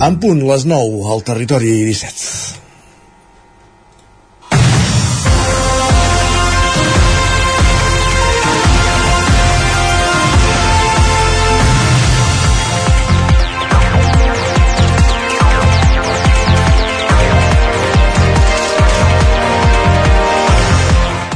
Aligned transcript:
En 0.00 0.14
punt, 0.16 0.38
les 0.48 0.62
9, 0.64 1.00
al 1.12 1.20
territori 1.20 1.68
17. 1.84 2.56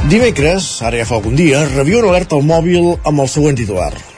Dimecres, 0.09 0.81
ara 0.81 0.97
ja 0.97 1.05
fa 1.05 1.19
algun 1.21 1.37
dia, 1.37 1.61
rebia 1.77 2.01
una 2.01 2.09
alerta 2.09 2.41
al 2.41 2.41
mòbil 2.41 2.95
amb 3.05 3.19
el 3.21 3.29
següent 3.29 3.61
titular. 3.61 4.16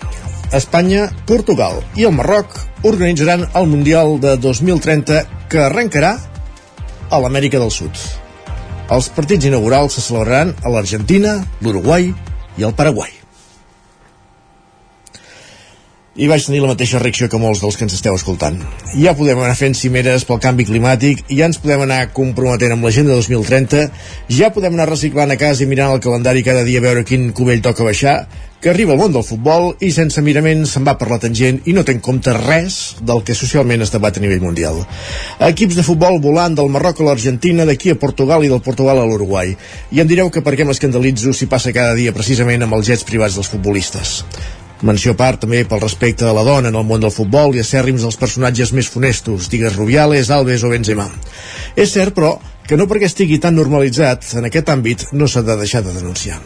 Espanya, 0.55 1.09
Portugal 1.29 1.83
i 1.99 2.07
el 2.09 2.15
Marroc 2.15 2.55
organitzaran 2.87 3.45
el 3.53 3.69
Mundial 3.69 4.17
de 4.23 4.35
2030 4.37 5.21
que 5.51 5.61
arrencarà 5.65 6.15
a 7.09 7.21
l'Amèrica 7.21 7.61
del 7.61 7.73
Sud. 7.73 7.93
Els 8.89 9.11
partits 9.13 9.45
inaugurals 9.45 9.99
se 9.99 10.05
celebraran 10.05 10.55
a 10.63 10.73
l'Argentina, 10.73 11.37
l'Uruguai 11.61 12.13
i 12.57 12.65
el 12.65 12.73
Paraguai 12.73 13.18
i 16.19 16.27
vaig 16.27 16.43
tenir 16.43 16.59
la 16.59 16.73
mateixa 16.73 16.99
reacció 16.99 17.29
que 17.31 17.39
molts 17.39 17.61
dels 17.63 17.77
que 17.79 17.85
ens 17.87 17.95
esteu 17.95 18.17
escoltant. 18.17 18.59
Ja 18.91 19.15
podem 19.15 19.39
anar 19.39 19.55
fent 19.55 19.77
cimeres 19.79 20.25
pel 20.27 20.41
canvi 20.43 20.67
climàtic, 20.67 21.23
ja 21.31 21.47
ens 21.47 21.61
podem 21.63 21.85
anar 21.85 22.09
comprometent 22.15 22.75
amb 22.75 22.83
l'agenda 22.83 23.15
2030, 23.15 23.87
ja 24.35 24.51
podem 24.51 24.75
anar 24.75 24.89
reciclant 24.91 25.31
a 25.31 25.39
casa 25.39 25.63
i 25.63 25.69
mirant 25.71 25.95
el 25.95 26.03
calendari 26.03 26.43
cada 26.43 26.67
dia 26.67 26.83
a 26.83 26.87
veure 26.89 27.07
quin 27.07 27.31
cubell 27.31 27.63
toca 27.63 27.87
baixar, 27.87 28.17
que 28.59 28.67
arriba 28.73 28.91
al 28.91 28.99
món 28.99 29.13
del 29.15 29.23
futbol 29.23 29.69
i 29.79 29.93
sense 29.95 30.19
mirament 30.19 30.65
se'n 30.67 30.83
va 30.83 30.97
per 30.99 31.07
la 31.07 31.21
tangent 31.23 31.61
i 31.71 31.75
no 31.75 31.85
té 31.87 31.95
en 31.95 32.03
compte 32.03 32.33
res 32.35 32.99
del 32.99 33.23
que 33.23 33.37
socialment 33.37 33.87
es 33.87 33.95
debat 33.95 34.19
a 34.19 34.23
nivell 34.23 34.43
mundial. 34.43 34.83
Equips 35.47 35.79
de 35.79 35.87
futbol 35.87 36.19
volant 36.19 36.59
del 36.59 36.71
Marroc 36.73 36.99
a 36.99 37.07
l'Argentina, 37.07 37.63
d'aquí 37.63 37.95
a 37.95 37.99
Portugal 38.01 38.43
i 38.43 38.51
del 38.51 38.65
Portugal 38.65 38.99
a 38.99 39.07
l'Uruguai. 39.07 39.55
I 39.95 40.03
em 40.03 40.11
direu 40.11 40.27
que 40.27 40.43
per 40.43 40.57
què 40.59 40.67
m'escandalitzo 40.67 41.31
si 41.31 41.47
passa 41.47 41.71
cada 41.71 41.95
dia 41.95 42.11
precisament 42.11 42.67
amb 42.67 42.75
els 42.75 42.91
jets 42.91 43.07
privats 43.07 43.39
dels 43.39 43.47
futbolistes. 43.47 44.19
Menció 44.79 45.11
part 45.19 45.41
també 45.43 45.65
pel 45.67 45.81
respecte 45.83 46.23
a 46.23 46.31
la 46.35 46.45
dona 46.47 46.69
en 46.71 46.77
el 46.79 46.85
món 46.87 47.01
del 47.03 47.11
futbol 47.11 47.51
i 47.55 47.59
a 47.59 47.67
cèrrims 47.67 48.05
dels 48.05 48.15
personatges 48.19 48.71
més 48.71 48.87
funestos, 48.87 49.49
digues 49.51 49.75
Rubiales, 49.75 50.29
Alves 50.31 50.63
o 50.63 50.71
Benzema. 50.71 51.09
És 51.75 51.91
cert, 51.97 52.15
però, 52.15 52.37
que 52.63 52.77
no 52.79 52.87
perquè 52.87 53.09
estigui 53.09 53.41
tan 53.43 53.57
normalitzat, 53.59 54.29
en 54.39 54.47
aquest 54.47 54.71
àmbit 54.71 55.09
no 55.11 55.27
s'ha 55.27 55.43
de 55.43 55.57
deixar 55.59 55.83
de 55.83 55.97
denunciar. 55.97 56.39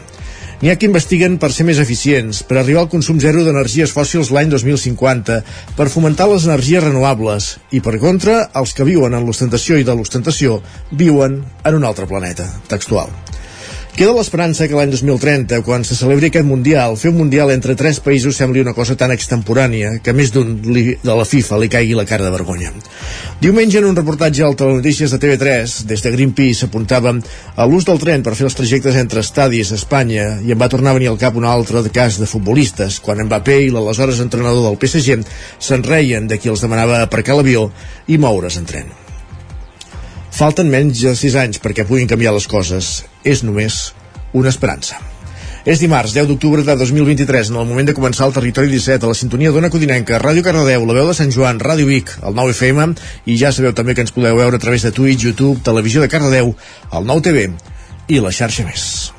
N'hi 0.64 0.70
ha 0.72 0.76
que 0.80 0.88
investiguen 0.88 1.36
per 1.38 1.50
ser 1.52 1.66
més 1.68 1.78
eficients, 1.82 2.42
per 2.48 2.58
arribar 2.58 2.84
al 2.84 2.90
consum 2.90 3.20
zero 3.22 3.44
d'energies 3.46 3.94
fòssils 3.94 4.32
l'any 4.34 4.50
2050, 4.50 5.38
per 5.78 5.90
fomentar 5.92 6.26
les 6.30 6.48
energies 6.48 6.82
renovables 6.82 7.50
i, 7.70 7.82
per 7.84 8.00
contra, 8.02 8.40
els 8.58 8.74
que 8.74 8.86
viuen 8.88 9.14
en 9.14 9.28
l'ostentació 9.28 9.78
i 9.78 9.86
de 9.86 9.94
l'ostentació 9.94 10.58
viuen 10.90 11.42
en 11.62 11.78
un 11.78 11.86
altre 11.86 12.10
planeta, 12.10 12.48
textual. 12.66 13.14
Queda 13.94 14.10
l'esperança 14.10 14.66
que 14.66 14.74
l'any 14.74 14.90
2030, 14.90 15.60
quan 15.62 15.84
se 15.86 15.94
celebri 15.94 16.26
aquest 16.26 16.46
Mundial, 16.48 16.96
fer 16.98 17.12
un 17.12 17.20
Mundial 17.20 17.52
entre 17.54 17.76
tres 17.78 18.00
països 18.02 18.34
sembli 18.34 18.58
una 18.58 18.72
cosa 18.74 18.96
tan 18.98 19.12
extemporània 19.14 20.00
que 20.02 20.10
més 20.10 20.32
d'un 20.34 20.56
de 20.58 21.14
la 21.14 21.26
FIFA 21.30 21.60
li 21.62 21.68
caigui 21.70 21.94
la 21.94 22.02
cara 22.08 22.26
de 22.26 22.32
vergonya. 22.34 22.72
Diumenge, 23.38 23.78
en 23.78 23.86
un 23.86 23.94
reportatge 23.94 24.42
al 24.42 24.56
Telenotícies 24.58 25.14
de 25.14 25.20
TV3, 25.22 25.76
des 25.86 26.02
de 26.02 26.12
Greenpeace 26.16 26.66
apuntava 26.66 27.12
a 27.54 27.68
l'ús 27.70 27.86
del 27.86 28.02
tren 28.02 28.26
per 28.26 28.34
fer 28.34 28.48
els 28.48 28.58
trajectes 28.58 28.98
entre 28.98 29.22
estadis 29.22 29.70
a 29.70 29.78
Espanya 29.78 30.26
i 30.42 30.50
em 30.50 30.58
va 30.58 30.70
tornar 30.74 30.90
a 30.90 30.98
venir 30.98 31.12
al 31.12 31.20
cap 31.22 31.38
un 31.38 31.46
altre 31.46 31.86
cas 31.94 32.18
de 32.18 32.26
futbolistes, 32.26 32.98
quan 32.98 33.22
Mbappé 33.28 33.60
i 33.68 33.70
l'aleshores 33.70 34.18
entrenador 34.26 34.66
del 34.72 34.80
PSG 34.82 35.22
se'n 35.62 35.86
reien 35.86 36.26
de 36.26 36.42
qui 36.42 36.50
els 36.50 36.66
demanava 36.66 37.04
aparcar 37.06 37.38
l'avió 37.38 37.68
i 38.10 38.18
moure's 38.18 38.58
en 38.58 38.66
tren. 38.74 39.03
Falten 40.34 40.66
menys 40.66 40.98
de 40.98 41.12
6 41.14 41.36
anys 41.38 41.60
perquè 41.62 41.84
puguin 41.86 42.08
canviar 42.10 42.32
les 42.34 42.48
coses. 42.50 43.04
És 43.22 43.44
només 43.46 43.92
una 44.34 44.50
esperança. 44.50 44.98
És 45.64 45.78
dimarts, 45.80 46.12
10 46.12 46.26
d'octubre 46.28 46.64
de 46.66 46.74
2023, 46.76 47.52
en 47.54 47.60
el 47.62 47.68
moment 47.70 47.86
de 47.86 47.94
començar 47.94 48.26
el 48.26 48.34
Territori 48.34 48.68
17, 48.72 49.06
a 49.06 49.12
la 49.14 49.16
sintonia 49.16 49.54
d'Ona 49.54 49.70
Codinenca, 49.70 50.18
Ràdio 50.20 50.42
Cardedeu, 50.44 50.84
la 50.84 50.98
veu 50.98 51.08
de 51.08 51.16
Sant 51.16 51.30
Joan, 51.32 51.62
Ràdio 51.62 51.86
Vic, 51.88 52.12
el 52.26 52.34
9 52.34 52.52
FM, 52.58 52.90
i 53.30 53.38
ja 53.40 53.54
sabeu 53.54 53.72
també 53.78 53.94
que 53.94 54.04
ens 54.04 54.12
podeu 54.12 54.36
veure 54.42 54.58
a 54.58 54.66
través 54.66 54.84
de 54.84 54.92
Twitch, 54.92 55.24
YouTube, 55.24 55.62
Televisió 55.64 56.02
de 56.02 56.10
Cardedeu, 56.12 56.56
el 56.92 57.12
9 57.14 57.28
TV 57.30 57.50
i 58.10 58.20
la 58.20 58.34
xarxa 58.34 58.66
més. 58.66 59.13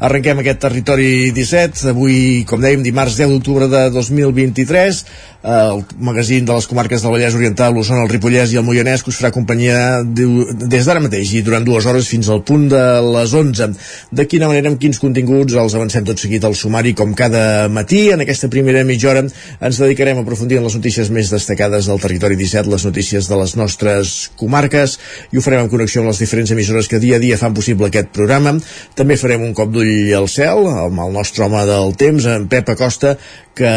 Arrenquem 0.00 0.38
aquest 0.40 0.62
territori 0.62 1.28
17, 1.36 1.90
avui, 1.90 2.14
com 2.48 2.62
dèiem, 2.62 2.80
dimarts 2.80 3.18
10 3.20 3.34
d'octubre 3.34 3.66
de 3.68 3.82
2023, 3.92 5.00
el 5.42 5.84
magazín 5.98 6.44
de 6.44 6.54
les 6.54 6.66
comarques 6.70 7.02
del 7.02 7.12
Vallès 7.12 7.34
Oriental, 7.34 7.74
l'Osona, 7.74 8.04
el 8.04 8.12
Ripollès 8.12 8.52
i 8.54 8.60
el 8.60 8.64
Moianès, 8.64 9.02
que 9.02 9.12
us 9.12 9.18
farà 9.20 9.32
companyia 9.34 10.00
des 10.04 10.86
d'ara 10.86 11.02
mateix 11.02 11.34
i 11.34 11.42
durant 11.42 11.64
dues 11.66 11.86
hores 11.86 12.08
fins 12.08 12.28
al 12.28 12.42
punt 12.46 12.68
de 12.72 12.82
les 13.04 13.34
11. 13.34 13.70
De 14.12 14.26
quina 14.30 14.48
manera, 14.48 14.72
amb 14.72 14.80
quins 14.80 15.00
continguts, 15.02 15.56
els 15.58 15.76
avancem 15.76 16.06
tot 16.08 16.20
seguit 16.20 16.44
al 16.44 16.56
sumari, 16.56 16.94
com 16.94 17.12
cada 17.16 17.68
matí. 17.68 18.08
En 18.14 18.24
aquesta 18.24 18.50
primera 18.52 18.84
mitja 18.88 19.10
hora 19.12 19.24
ens 19.26 19.80
dedicarem 19.80 20.20
a 20.20 20.24
aprofundir 20.24 20.60
en 20.60 20.68
les 20.68 20.76
notícies 20.78 21.12
més 21.12 21.32
destacades 21.32 21.90
del 21.90 22.00
territori 22.00 22.40
17, 22.40 22.70
les 22.70 22.88
notícies 22.88 23.28
de 23.28 23.40
les 23.40 23.56
nostres 23.56 24.30
comarques, 24.40 24.98
i 25.32 25.38
ho 25.38 25.44
farem 25.44 25.64
en 25.64 25.72
connexió 25.72 26.04
amb 26.04 26.12
les 26.12 26.24
diferents 26.24 26.56
emissores 26.56 26.88
que 26.88 27.00
dia 27.02 27.16
a 27.16 27.22
dia 27.22 27.40
fan 27.40 27.56
possible 27.56 27.88
aquest 27.88 28.12
programa. 28.16 28.56
També 28.96 29.20
farem 29.20 29.44
un 29.44 29.54
cop 29.56 29.72
d'ull 29.72 29.90
ull 29.90 30.16
al 30.16 30.28
cel 30.30 30.66
amb 30.70 31.02
el 31.04 31.14
nostre 31.14 31.46
home 31.46 31.62
del 31.68 31.94
temps, 32.00 32.26
en 32.26 32.48
Pep 32.52 32.72
Acosta, 32.74 33.16
que 33.56 33.70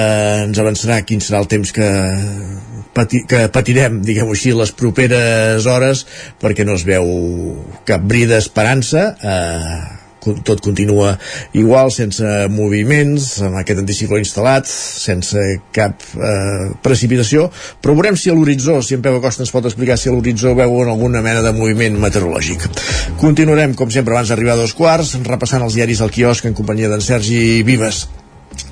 ens 0.45 0.59
avançarà 0.62 1.01
quin 1.07 1.22
serà 1.24 1.41
el 1.41 1.50
temps 1.53 1.74
que, 1.75 1.90
pati, 2.97 3.24
que 3.30 3.47
patirem, 3.53 4.02
diguem-ho 4.06 4.36
així, 4.36 4.53
les 4.58 4.74
properes 4.75 5.68
hores, 5.69 6.06
perquè 6.41 6.66
no 6.68 6.78
es 6.80 6.86
veu 6.88 7.09
cap 7.88 8.06
bri 8.09 8.25
d'esperança. 8.30 9.12
Eh, 9.22 10.00
tot 10.47 10.62
continua 10.63 11.18
igual, 11.52 11.92
sense 11.92 12.24
moviments, 12.53 13.42
amb 13.44 13.59
aquest 13.59 13.81
anticicló 13.81 14.19
instal·lat, 14.22 14.69
sense 14.69 15.44
cap 15.75 16.00
eh, 16.16 16.72
precipitació, 16.86 17.50
però 17.84 17.97
veurem 17.97 18.18
si 18.19 18.31
a 18.31 18.38
l'horitzó, 18.38 18.80
si 18.81 18.96
en 18.97 19.03
Peu 19.03 19.19
Acosta 19.19 19.44
ens 19.44 19.52
pot 19.53 19.68
explicar 19.68 20.00
si 20.00 20.09
a 20.09 20.16
l'horitzó 20.16 20.56
veuen 20.56 20.92
alguna 20.92 21.24
mena 21.25 21.44
de 21.44 21.53
moviment 21.58 22.00
meteorològic. 22.00 22.69
Continuarem, 23.22 23.75
com 23.75 23.92
sempre, 23.92 24.16
abans 24.16 24.31
d'arribar 24.31 24.56
a 24.56 24.63
dos 24.63 24.75
quarts, 24.78 25.18
repassant 25.28 25.66
els 25.66 25.75
diaris 25.75 26.02
al 26.02 26.13
quiosc 26.13 26.47
en 26.47 26.56
companyia 26.58 26.92
d'en 26.92 27.03
Sergi 27.03 27.63
Vives 27.68 28.06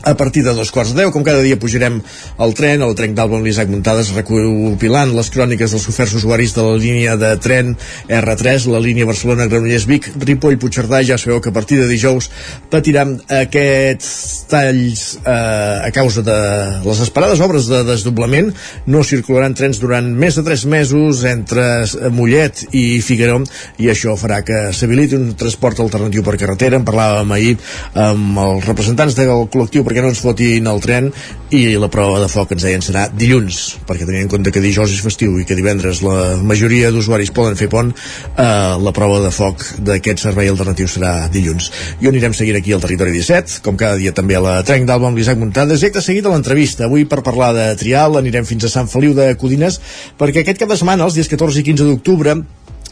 a 0.04 0.16
partir 0.18 0.44
de 0.44 0.54
dos 0.54 0.72
quarts 0.74 0.94
de 0.94 1.02
deu, 1.04 1.12
com 1.14 1.24
cada 1.24 1.42
dia 1.46 1.60
pujarem 1.62 2.00
al 2.42 2.56
tren, 2.58 2.82
al 2.82 2.96
tren 2.98 3.14
d'Alba 3.16 3.38
amb 3.38 3.46
l'Isaac 3.46 3.70
Muntades, 3.70 4.12
recopilant 4.18 5.14
les 5.16 5.30
cròniques 5.34 5.76
dels 5.76 5.88
oferts 5.92 6.16
usuaris 6.18 6.56
de 6.58 6.66
la 6.66 6.78
línia 6.82 7.16
de 7.22 7.32
tren 7.42 7.76
R3, 8.10 8.68
la 8.74 8.82
línia 8.82 9.06
Barcelona-Granollers-Vic, 9.10 10.12
Ripoll, 10.26 10.58
Puigcerdà, 10.62 11.04
ja 11.06 11.20
sabeu 11.22 11.42
que 11.42 11.54
a 11.54 11.56
partir 11.56 11.78
de 11.82 11.88
dijous 11.90 12.32
patiran 12.74 13.18
aquests 13.30 14.48
talls 14.52 15.04
eh, 15.22 15.88
a 15.88 15.92
causa 15.94 16.26
de 16.26 16.38
les 16.84 17.04
esperades 17.06 17.42
obres 17.44 17.70
de 17.70 17.84
desdoblament. 17.88 18.52
No 18.90 19.06
circularan 19.08 19.56
trens 19.58 19.80
durant 19.82 20.10
més 20.18 20.36
de 20.38 20.44
tres 20.46 20.66
mesos 20.66 21.24
entre 21.30 21.86
Mollet 22.14 22.66
i 22.76 23.00
Figaró 23.06 23.42
i 23.80 23.88
això 23.92 24.18
farà 24.20 24.42
que 24.44 24.58
s'habiliti 24.76 25.16
un 25.16 25.32
transport 25.40 25.80
alternatiu 25.80 26.26
per 26.26 26.36
carretera. 26.42 26.80
En 26.82 26.88
parlàvem 26.88 27.32
ahir 27.36 27.56
amb 27.96 28.42
els 28.44 28.68
representants 28.68 29.16
del 29.16 29.48
col·lectiu 29.54 29.71
col·lectiu 29.72 29.86
perquè 29.88 30.02
no 30.04 30.10
ens 30.12 30.20
fotin 30.20 30.68
el 30.68 30.82
tren 30.84 31.08
i 31.56 31.78
la 31.80 31.88
prova 31.92 32.20
de 32.20 32.28
foc 32.28 32.52
ens 32.52 32.64
deien 32.66 32.84
serà 32.84 33.06
dilluns 33.08 33.78
perquè 33.88 34.04
tenint 34.04 34.26
en 34.26 34.32
compte 34.32 34.52
que 34.52 34.60
dijous 34.60 34.92
és 34.92 35.00
festiu 35.04 35.38
i 35.40 35.46
que 35.48 35.56
divendres 35.56 36.02
la 36.04 36.36
majoria 36.44 36.92
d'usuaris 36.92 37.32
poden 37.32 37.56
fer 37.56 37.70
pont 37.72 37.92
eh, 37.92 38.44
la 38.84 38.92
prova 38.92 39.22
de 39.24 39.32
foc 39.32 39.64
d'aquest 39.80 40.26
servei 40.26 40.52
alternatiu 40.52 40.90
serà 40.92 41.30
dilluns. 41.32 41.72
I 42.02 42.12
anirem 42.12 42.36
seguint 42.36 42.60
aquí 42.60 42.74
al 42.76 42.84
Territori 42.84 43.16
17 43.16 43.62
com 43.64 43.80
cada 43.80 43.96
dia 43.96 44.12
també 44.12 44.36
a 44.36 44.44
la 44.44 44.56
Trenc 44.68 44.88
d'Alba 44.90 45.08
amb 45.08 45.20
l'Isaac 45.20 45.40
Muntades. 45.40 45.82
I 45.82 45.92
acte 45.92 46.04
seguit 46.04 46.26
a 46.28 46.34
l'entrevista. 46.34 46.88
Avui 46.90 47.06
per 47.08 47.22
parlar 47.24 47.54
de 47.56 47.68
trial 47.80 48.20
anirem 48.20 48.48
fins 48.48 48.68
a 48.68 48.74
Sant 48.74 48.92
Feliu 48.92 49.16
de 49.16 49.32
Codines 49.40 49.80
perquè 50.20 50.44
aquest 50.44 50.60
cap 50.60 50.72
de 50.72 50.80
setmana 50.80 51.08
els 51.08 51.16
dies 51.16 51.32
14 51.32 51.64
i 51.64 51.68
15 51.72 51.88
d'octubre 51.88 52.42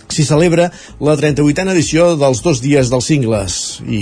s'hi 0.10 0.26
celebra 0.26 0.70
la 1.06 1.16
38a 1.18 1.70
edició 1.76 2.16
dels 2.18 2.42
dos 2.46 2.64
dies 2.66 2.90
dels 2.90 3.10
cingles 3.12 3.60
i 3.86 4.02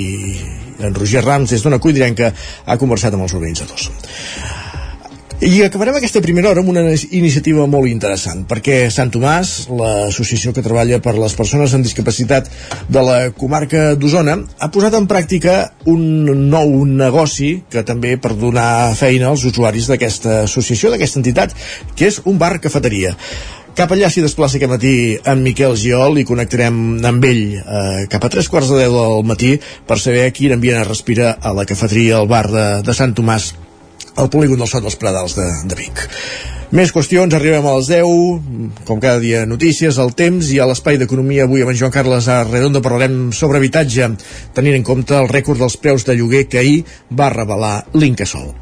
en 0.79 0.95
Roger 0.95 1.25
Rams 1.25 1.51
des 1.51 1.65
d'una 1.65 1.81
cuidrenca 1.83 2.31
ha 2.65 2.79
conversat 2.79 3.13
amb 3.13 3.27
els 3.27 3.35
organitzadors. 3.35 3.91
I 5.37 5.59
acabarem 5.61 5.93
aquesta 5.99 6.17
primera 6.17 6.49
hora 6.49 6.63
amb 6.63 6.71
una 6.71 6.81
iniciativa 7.13 7.67
molt 7.69 7.85
interessant, 7.91 8.39
perquè 8.49 8.87
Sant 8.89 9.11
Tomàs, 9.13 9.67
l'associació 9.69 10.49
que 10.49 10.63
treballa 10.65 10.97
per 10.97 11.13
les 11.13 11.35
persones 11.37 11.75
amb 11.77 11.85
discapacitat 11.85 12.49
de 12.89 13.03
la 13.05 13.19
comarca 13.37 13.91
d'Osona, 13.93 14.33
ha 14.57 14.71
posat 14.73 14.97
en 14.97 15.05
pràctica 15.05 15.59
un 15.93 16.25
nou 16.49 16.73
negoci 16.89 17.51
que 17.69 17.85
també 17.85 18.15
per 18.17 18.33
donar 18.33 18.95
feina 18.97 19.29
als 19.29 19.45
usuaris 19.45 19.91
d'aquesta 19.91 20.39
associació, 20.47 20.89
d'aquesta 20.89 21.21
entitat, 21.21 21.53
que 21.93 22.09
és 22.09 22.17
un 22.25 22.41
bar-cafeteria 22.41 23.13
Cap 23.77 23.91
allà 23.93 24.07
s'hi 24.09 24.23
desplaça 24.25 24.57
aquest 24.57 24.71
matí 24.71 24.91
en 25.21 25.43
Miquel 25.45 25.75
Giol 25.77 26.15
i 26.17 26.23
connectarem 26.25 26.77
amb 27.05 27.25
ell 27.29 27.41
eh, 27.59 28.05
cap 28.09 28.23
a 28.25 28.29
tres 28.33 28.47
quarts 28.49 28.71
de 28.73 28.79
deu 28.79 28.95
del 28.95 29.27
matí 29.29 29.51
per 29.85 29.99
saber 30.01 30.23
quin 30.33 30.55
ambient 30.55 30.79
es 30.81 30.87
respira 30.87 31.35
a 31.37 31.51
la 31.53 31.65
cafeteria 31.69 32.15
al 32.17 32.25
bar 32.31 32.47
de, 32.49 32.63
de 32.81 32.95
Sant 32.97 33.13
Tomàs 33.13 33.51
al 34.17 34.31
polígon 34.33 34.63
del 34.63 34.71
Sot 34.71 34.81
dels 34.81 34.97
Pradals 34.97 35.37
de, 35.37 35.45
de 35.69 35.77
Vic. 35.77 36.01
Més 36.73 36.89
qüestions, 36.91 37.35
arribem 37.37 37.67
a 37.69 37.75
les 37.77 37.91
10, 37.93 38.81
com 38.87 38.97
cada 39.03 39.21
dia 39.21 39.45
notícies, 39.45 40.01
el 40.01 40.09
temps 40.17 40.49
i 40.49 40.57
a 40.57 40.65
l'espai 40.65 40.97
d'economia 40.97 41.45
avui 41.45 41.61
amb 41.61 41.75
en 41.75 41.77
Joan 41.77 41.93
Carles 41.93 42.31
Arredondo 42.33 42.81
parlarem 42.81 43.27
sobre 43.29 43.61
habitatge, 43.61 44.09
tenint 44.57 44.79
en 44.79 44.87
compte 44.89 45.21
el 45.21 45.29
rècord 45.29 45.61
dels 45.61 45.77
preus 45.77 46.07
de 46.09 46.17
lloguer 46.17 46.47
que 46.49 46.65
ahir 46.65 46.81
va 47.13 47.29
revelar 47.29 47.75
l'Incasol. 47.93 48.55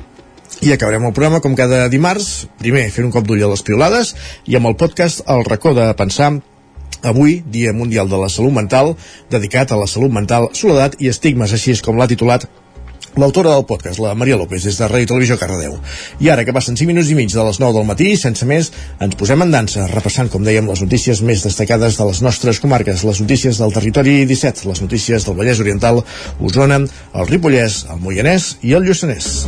I 0.64 0.72
acabarem 0.72 1.04
el 1.04 1.14
programa 1.14 1.42
com 1.44 1.56
cada 1.58 1.86
dimarts, 1.92 2.48
primer 2.62 2.88
fent 2.94 3.10
un 3.10 3.14
cop 3.14 3.26
d'ull 3.28 3.44
a 3.44 3.52
les 3.52 3.64
piolades 3.66 4.14
i 4.48 4.56
amb 4.56 4.72
el 4.72 4.78
podcast 4.80 5.26
El 5.28 5.44
racó 5.48 5.74
de 5.76 5.90
pensar 6.00 6.32
Avui, 7.06 7.44
Dia 7.46 7.74
Mundial 7.74 8.10
de 8.10 8.18
la 8.18 8.30
Salut 8.30 8.54
Mental, 8.56 8.96
dedicat 9.30 9.72
a 9.72 9.78
la 9.78 9.86
salut 9.86 10.14
mental, 10.14 10.50
soledat 10.58 10.96
i 10.98 11.12
estigmes, 11.12 11.54
així 11.54 11.76
com 11.86 12.00
l'ha 12.00 12.08
titulat 12.10 12.48
l'autora 13.16 13.54
del 13.54 13.66
podcast, 13.70 14.00
la 14.04 14.16
Maria 14.18 14.36
López, 14.40 14.66
des 14.66 14.80
de 14.80 14.90
Ràdio 14.90 15.12
Televisió 15.12 15.38
Cardedeu. 15.40 15.78
I 16.20 16.32
ara 16.34 16.44
que 16.44 16.56
passen 16.56 16.76
5 16.76 16.90
minuts 16.90 17.12
i 17.12 17.16
mig 17.16 17.32
de 17.32 17.46
les 17.48 17.62
9 17.62 17.78
del 17.78 17.88
matí, 17.88 18.10
sense 18.20 18.48
més, 18.50 18.72
ens 19.00 19.16
posem 19.16 19.46
en 19.46 19.54
dansa, 19.54 19.86
repassant, 19.94 20.32
com 20.34 20.44
dèiem, 20.44 20.68
les 20.68 20.84
notícies 20.84 21.22
més 21.22 21.46
destacades 21.46 22.00
de 22.00 22.10
les 22.10 22.22
nostres 22.26 22.60
comarques, 22.60 23.06
les 23.08 23.22
notícies 23.24 23.62
del 23.62 23.74
territori 23.76 24.24
17, 24.26 24.68
les 24.68 24.84
notícies 24.84 25.30
del 25.30 25.40
Vallès 25.40 25.64
Oriental, 25.64 26.04
Osona, 26.42 26.82
el 27.14 27.32
Ripollès, 27.32 27.86
el 27.94 28.04
Moianès 28.04 28.56
i 28.64 28.76
el 28.76 28.90
Lluçanès. 28.90 29.46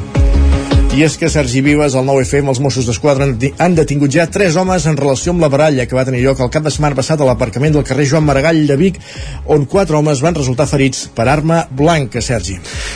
I 0.96 1.04
és 1.06 1.14
que 1.20 1.28
Sergi 1.30 1.60
Vives, 1.62 1.94
el 1.94 2.08
9FM, 2.08 2.48
els 2.50 2.60
Mossos 2.64 2.88
d'Esquadra 2.88 3.28
han 3.62 3.76
detingut 3.78 4.10
ja 4.10 4.24
tres 4.34 4.56
homes 4.58 4.86
en 4.90 4.96
relació 4.98 5.30
amb 5.34 5.44
la 5.44 5.50
baralla 5.54 5.86
que 5.86 5.94
va 5.94 6.06
tenir 6.08 6.24
lloc 6.24 6.40
el 6.42 6.50
cap 6.50 6.64
de 6.66 6.72
setmana 6.74 6.98
passat 6.98 7.22
a 7.22 7.28
l'aparcament 7.28 7.76
del 7.76 7.84
carrer 7.86 8.08
Joan 8.10 8.26
Maragall 8.26 8.64
de 8.66 8.78
Vic, 8.80 8.98
on 9.46 9.68
quatre 9.70 9.94
homes 10.00 10.24
van 10.26 10.34
resultar 10.34 10.66
ferits 10.66 11.04
per 11.14 11.28
arma 11.30 11.60
blanca, 11.70 12.24
Sergi. 12.26 12.56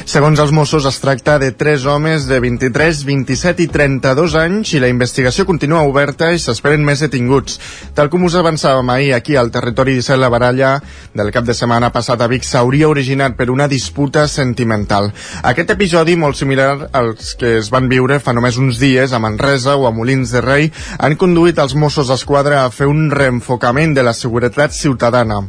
Segons 0.10 0.42
els 0.42 0.54
Mossos, 0.56 0.88
es 0.90 0.98
tracta 1.04 1.36
de 1.38 1.52
tres 1.52 1.86
homes 1.86 2.26
de 2.26 2.40
23, 2.42 3.04
27 3.06 3.68
i 3.68 3.70
32 3.70 4.38
anys 4.40 4.74
i 4.74 4.82
la 4.82 4.90
investigació 4.90 5.46
continua 5.46 5.84
oberta 5.86 6.32
i 6.34 6.42
s'esperen 6.42 6.82
més 6.88 7.06
detinguts. 7.06 7.60
Tal 7.94 8.10
com 8.10 8.26
us 8.26 8.40
avançàvem 8.40 8.90
ahir 8.96 9.14
aquí 9.14 9.38
al 9.38 9.54
territori 9.54 10.00
17, 10.00 10.18
la 10.18 10.32
baralla 10.34 10.72
del 11.14 11.30
cap 11.36 11.46
de 11.46 11.54
setmana 11.54 11.92
passat 11.94 12.18
a 12.24 12.32
Vic 12.32 12.50
s'hauria 12.50 12.90
originat 12.90 13.38
per 13.38 13.52
una 13.54 13.70
disputa 13.70 14.26
sentimental. 14.32 15.12
Aquest 15.44 15.78
episodi, 15.78 16.18
molt 16.18 16.40
similar 16.40 16.90
als 16.98 17.36
que 17.38 17.60
es 17.60 17.70
van 17.70 17.81
viure 17.90 18.20
fa 18.20 18.34
només 18.36 18.60
uns 18.62 18.78
dies 18.82 19.14
a 19.14 19.20
Manresa 19.24 19.78
o 19.80 19.88
a 19.88 19.94
Molins 19.96 20.34
de 20.36 20.42
Rei 20.44 20.70
han 21.00 21.16
conduït 21.16 21.58
els 21.64 21.74
Mossos 21.74 22.12
d'Esquadra 22.12 22.66
a 22.66 22.70
fer 22.70 22.90
un 22.92 23.10
reenfocament 23.10 23.96
de 23.96 24.04
la 24.04 24.14
seguretat 24.14 24.76
ciutadana. 24.76 25.42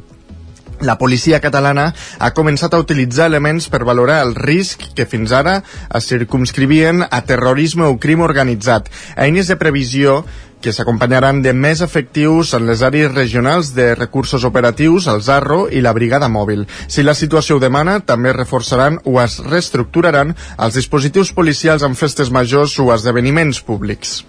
La 0.82 0.96
policia 0.99 1.38
catalana 1.38 1.93
ha 2.19 2.31
començat 2.34 2.73
a 2.75 2.81
utilitzar 2.82 3.29
elements 3.31 3.69
per 3.70 3.84
valorar 3.87 4.19
el 4.26 4.32
risc 4.34 4.88
que 4.96 5.06
fins 5.06 5.31
ara 5.31 5.61
es 5.94 6.08
circumscrivien 6.11 7.05
a 7.08 7.20
terrorisme 7.29 7.87
o 7.87 7.99
crim 8.02 8.25
organitzat, 8.26 8.88
eines 9.14 9.46
de 9.46 9.58
previsió 9.61 10.23
que 10.62 10.72
s'acompanyaran 10.72 11.42
de 11.44 11.52
més 11.52 11.82
efectius 11.84 12.54
en 12.56 12.68
les 12.68 12.84
àrees 12.86 13.10
regionals 13.12 13.72
de 13.76 13.90
recursos 13.98 14.46
operatius, 14.48 15.08
el 15.10 15.20
Zarro 15.26 15.66
i 15.68 15.82
la 15.84 15.92
Brigada 15.96 16.30
Mòbil. 16.30 16.64
Si 16.86 17.02
la 17.02 17.16
situació 17.18 17.58
ho 17.58 17.64
demana, 17.64 17.98
també 18.00 18.32
reforçaran 18.36 19.00
o 19.04 19.18
es 19.24 19.40
reestructuraran 19.42 20.36
els 20.56 20.78
dispositius 20.78 21.34
policials 21.34 21.82
en 21.82 21.98
festes 21.98 22.30
majors 22.30 22.78
o 22.78 22.92
esdeveniments 22.94 23.60
públics. 23.66 24.22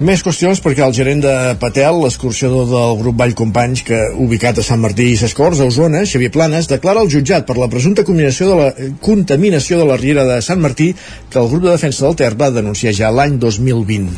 Més 0.00 0.22
qüestions 0.24 0.62
perquè 0.64 0.80
el 0.80 0.94
gerent 0.96 1.18
de 1.20 1.32
Patel, 1.60 1.98
l'escurçador 2.00 2.64
del 2.70 2.94
grup 3.02 3.18
Vall 3.20 3.34
Companys, 3.36 3.82
que 3.84 3.98
ubicat 4.24 4.56
a 4.56 4.62
Sant 4.64 4.80
Martí 4.80 5.10
i 5.12 5.16
Sescors, 5.20 5.58
a 5.60 5.66
Osona, 5.68 6.06
Xavier 6.08 6.30
Planes, 6.32 6.70
declara 6.70 7.02
al 7.04 7.10
jutjat 7.12 7.44
per 7.44 7.58
la 7.58 7.68
presumpta 7.68 8.00
contaminació 8.08 8.48
de 8.48 8.54
la, 8.56 8.94
contaminació 9.04 9.76
de 9.76 9.84
la 9.90 9.98
riera 10.00 10.24
de 10.24 10.38
Sant 10.40 10.62
Martí 10.64 10.86
que 10.94 11.36
el 11.36 11.50
grup 11.50 11.66
de 11.66 11.74
defensa 11.74 12.06
del 12.06 12.16
Ter 12.16 12.30
va 12.40 12.48
denunciar 12.48 12.94
ja 12.96 13.10
l'any 13.12 13.36
2020. 13.42 14.14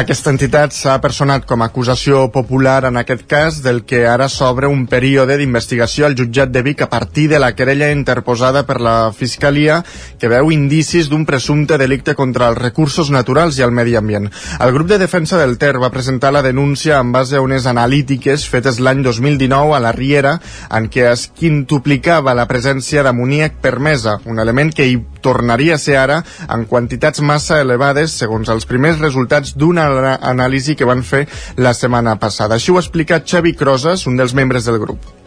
Aquesta 0.00 0.32
entitat 0.32 0.72
s'ha 0.72 0.94
personat 1.04 1.44
com 1.44 1.60
a 1.60 1.68
acusació 1.68 2.30
popular 2.32 2.86
en 2.88 2.96
aquest 2.96 3.28
cas 3.28 3.60
del 3.60 3.82
que 3.84 4.06
ara 4.08 4.30
s'obre 4.32 4.72
un 4.72 4.86
període 4.88 5.36
d'investigació 5.36 6.08
al 6.08 6.16
jutjat 6.16 6.48
de 6.48 6.64
Vic 6.64 6.80
a 6.80 6.88
partir 6.88 7.28
de 7.28 7.42
la 7.44 7.52
querella 7.52 7.92
interposada 7.92 8.64
per 8.64 8.80
la 8.80 9.12
Fiscalia 9.12 9.82
que 10.16 10.32
veu 10.32 10.48
indicis 10.56 11.12
d'un 11.12 11.28
presumpte 11.28 11.76
delicte 11.76 12.16
contra 12.16 12.48
els 12.48 12.64
recursos 12.64 13.12
naturals 13.12 13.60
i 13.60 13.68
el 13.68 13.76
medi 13.76 14.00
ambient. 14.00 14.32
El 14.64 14.72
grup 14.72 14.88
de 14.88 15.02
defensa 15.04 15.25
defensa 15.26 15.44
del 15.44 15.58
Ter 15.58 15.80
va 15.82 15.90
presentar 15.90 16.32
la 16.32 16.40
denúncia 16.40 17.00
en 17.00 17.10
base 17.10 17.34
a 17.34 17.40
unes 17.42 17.64
analítiques 17.66 18.44
fetes 18.46 18.78
l'any 18.78 19.00
2019 19.02 19.74
a 19.74 19.80
la 19.82 19.90
Riera 19.90 20.36
en 20.78 20.86
què 20.86 21.08
es 21.10 21.24
quintuplicava 21.34 22.36
la 22.38 22.46
presència 22.46 23.02
d'amoníac 23.02 23.58
permesa, 23.64 24.20
un 24.30 24.38
element 24.38 24.70
que 24.70 24.86
hi 24.86 25.00
tornaria 25.26 25.74
a 25.74 25.82
ser 25.82 25.98
ara 25.98 26.20
en 26.46 26.68
quantitats 26.70 27.26
massa 27.26 27.58
elevades 27.58 28.14
segons 28.14 28.54
els 28.54 28.70
primers 28.70 29.02
resultats 29.02 29.56
d'una 29.58 29.90
anàlisi 30.22 30.78
que 30.78 30.86
van 30.86 31.02
fer 31.02 31.26
la 31.58 31.74
setmana 31.74 32.20
passada. 32.22 32.54
Així 32.54 32.70
ho 32.70 32.78
ha 32.78 32.86
explicat 32.86 33.26
Xavi 33.26 33.58
Crosas, 33.58 34.06
un 34.06 34.14
dels 34.14 34.38
membres 34.38 34.70
del 34.70 34.78
grup 34.78 35.25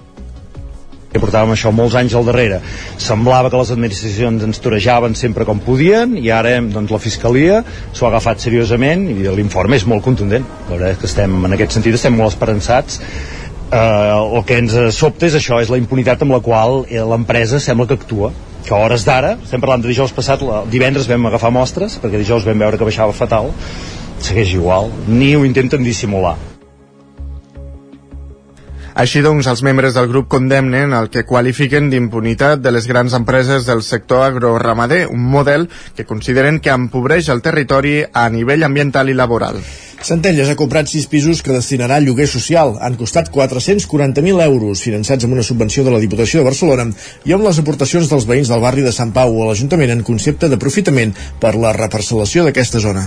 que 1.09 1.21
portàvem 1.21 1.55
això 1.55 1.71
molts 1.73 1.95
anys 1.97 2.13
al 2.17 2.27
darrere. 2.27 2.59
Semblava 3.01 3.49
que 3.49 3.57
les 3.57 3.71
administracions 3.73 4.45
ens 4.45 4.61
torejaven 4.61 5.15
sempre 5.17 5.45
com 5.47 5.61
podien 5.63 6.15
i 6.19 6.29
ara 6.33 6.55
doncs, 6.61 6.93
la 6.93 7.01
Fiscalia 7.01 7.63
s'ho 7.91 8.05
ha 8.05 8.11
agafat 8.11 8.45
seriosament 8.45 9.07
i 9.15 9.25
l'informe 9.33 9.79
és 9.79 9.87
molt 9.89 10.05
contundent. 10.05 10.45
La 10.69 10.75
veritat 10.77 10.97
és 10.97 11.01
que 11.01 11.09
estem, 11.09 11.39
en 11.45 11.57
aquest 11.57 11.77
sentit 11.77 11.97
estem 11.97 12.15
molt 12.17 12.33
esperançats. 12.33 13.01
Eh, 13.69 13.79
el 13.79 14.45
que 14.45 14.59
ens 14.61 14.77
sobta 14.97 15.27
és 15.29 15.37
això, 15.37 15.59
és 15.61 15.69
la 15.69 15.81
impunitat 15.81 16.21
amb 16.25 16.37
la 16.37 16.43
qual 16.45 16.83
eh, 16.87 17.01
l'empresa 17.05 17.61
sembla 17.61 17.89
que 17.89 17.97
actua 17.99 18.31
que 18.65 18.73
a 18.75 18.79
hores 18.83 19.05
d'ara, 19.07 19.35
estem 19.41 19.61
parlant 19.61 19.81
de 19.81 19.89
dijous 19.89 20.11
passat 20.13 20.41
la, 20.45 20.63
divendres 20.69 21.07
vam 21.09 21.29
agafar 21.29 21.53
mostres 21.53 21.95
perquè 22.01 22.19
dijous 22.19 22.45
vam 22.45 22.65
veure 22.65 22.77
que 22.77 22.85
baixava 22.89 23.15
fatal 23.15 23.53
segueix 24.19 24.53
igual, 24.57 24.91
ni 25.07 25.31
ho 25.37 25.45
intenten 25.47 25.85
dissimular 25.85 26.35
així 28.99 29.21
doncs, 29.23 29.47
els 29.47 29.61
membres 29.63 29.93
del 29.95 30.09
grup 30.11 30.27
condemnen 30.33 30.91
el 30.97 31.07
que 31.13 31.23
qualifiquen 31.23 31.87
d'impunitat 31.87 32.59
de 32.59 32.73
les 32.75 32.87
grans 32.89 33.15
empreses 33.15 33.63
del 33.69 33.79
sector 33.79 34.25
agroramader, 34.25 35.05
un 35.07 35.23
model 35.23 35.69
que 35.95 36.03
consideren 36.09 36.59
que 36.59 36.75
empobreix 36.75 37.29
el 37.31 37.39
territori 37.45 38.01
a 38.11 38.27
nivell 38.33 38.67
ambiental 38.67 39.07
i 39.07 39.15
laboral. 39.15 39.63
Centelles 39.99 40.47
ha 40.47 40.55
comprat 40.55 40.87
sis 40.87 41.09
pisos 41.11 41.41
que 41.43 41.51
destinarà 41.51 41.97
a 41.99 42.03
lloguer 42.03 42.27
social. 42.31 42.77
Han 42.79 42.95
costat 42.95 43.27
440.000 43.35 44.43
euros, 44.45 44.83
finançats 44.85 45.27
amb 45.27 45.35
una 45.35 45.43
subvenció 45.43 45.83
de 45.83 45.91
la 45.91 45.99
Diputació 45.99 46.39
de 46.39 46.47
Barcelona 46.47 46.85
i 47.27 47.35
amb 47.35 47.43
les 47.43 47.59
aportacions 47.59 48.07
dels 48.07 48.27
veïns 48.29 48.51
del 48.51 48.63
barri 48.63 48.85
de 48.85 48.93
Sant 48.95 49.11
Pau 49.15 49.35
a 49.43 49.49
l'Ajuntament 49.49 49.91
en 49.91 50.03
concepte 50.07 50.47
d'aprofitament 50.47 51.11
per 51.43 51.51
la 51.59 51.73
reparcel·lació 51.75 52.45
d'aquesta 52.47 52.79
zona. 52.79 53.03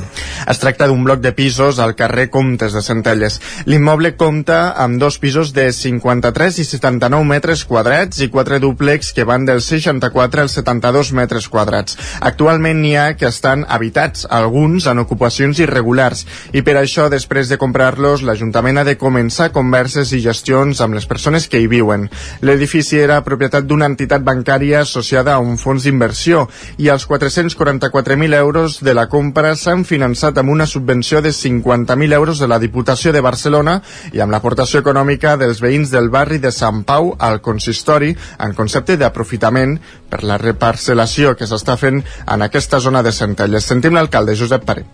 Es 0.48 0.60
tracta 0.60 0.88
d'un 0.90 1.04
bloc 1.06 1.22
de 1.24 1.32
pisos 1.32 1.80
al 1.80 1.96
carrer 1.96 2.28
Comtes 2.28 2.76
de 2.76 2.84
Centelles. 2.84 3.40
L'immoble 3.64 4.12
compta 4.20 4.60
amb 4.76 5.00
dos 5.00 5.16
pisos 5.22 5.54
de 5.56 5.70
53 5.82 6.60
i 6.62 6.64
79 6.68 7.26
metres 7.26 7.64
quadrats 7.66 8.20
i 8.22 8.30
quatre 8.30 8.60
dúplex 8.62 9.12
que 9.16 9.26
van 9.28 9.46
dels 9.48 9.66
64 9.72 10.44
als 10.44 10.56
72 10.58 11.12
metres 11.16 11.48
quadrats. 11.50 11.98
Actualment 12.20 12.80
n'hi 12.82 12.94
ha 12.96 13.06
que 13.18 13.28
estan 13.28 13.66
habitats, 13.68 14.26
alguns 14.30 14.86
en 14.86 15.02
ocupacions 15.02 15.58
irregulars, 15.62 16.24
i 16.52 16.62
per 16.62 16.76
això, 16.78 17.08
després 17.10 17.50
de 17.50 17.58
comprar-los, 17.58 18.22
l'Ajuntament 18.22 18.78
ha 18.78 18.86
de 18.86 18.96
començar 19.00 19.50
converses 19.52 20.12
i 20.12 20.22
gestions 20.22 20.80
amb 20.80 20.94
les 20.98 21.08
persones 21.10 21.48
que 21.48 21.60
hi 21.60 21.68
viuen. 21.70 22.08
L'edifici 22.46 23.00
era 23.02 23.22
propietat 23.26 23.66
d'una 23.66 23.88
entitat 23.90 24.22
bancària 24.22 24.82
associada 24.82 25.34
a 25.34 25.42
un 25.42 25.58
fons 25.58 25.84
d'inversió 25.86 26.46
i 26.78 26.88
els 26.92 27.08
444.000 27.08 28.38
euros 28.38 28.78
de 28.84 28.94
la 28.94 29.08
compra 29.10 29.54
s'han 29.56 29.84
finançat 29.88 30.38
amb 30.38 30.54
una 30.54 30.66
subvenció 30.66 31.22
de 31.22 31.32
50.000 31.34 32.12
euros 32.12 32.38
de 32.38 32.48
la 32.48 32.60
Diputació 32.62 33.12
de 33.12 33.20
Barcelona 33.24 33.80
i 34.12 34.20
amb 34.20 34.32
l'aportació 34.32 34.82
econòmica 34.82 35.36
dels 35.40 35.60
veïns 35.64 35.71
del 35.72 36.10
barri 36.12 36.38
de 36.38 36.52
Sant 36.52 36.82
Pau 36.84 37.14
al 37.18 37.40
consistori 37.40 38.12
en 38.44 38.52
concepte 38.58 38.98
d'aprofitament 39.00 39.78
per 40.10 40.20
la 40.28 40.36
reparcel·lació 40.40 41.32
que 41.38 41.48
s'està 41.48 41.78
fent 41.80 42.02
en 42.02 42.44
aquesta 42.48 42.80
zona 42.80 43.02
de 43.02 43.12
Centelles. 43.12 43.64
Sentim 43.64 43.96
l'alcalde 43.96 44.36
Josep 44.36 44.68
Paré 44.68 44.84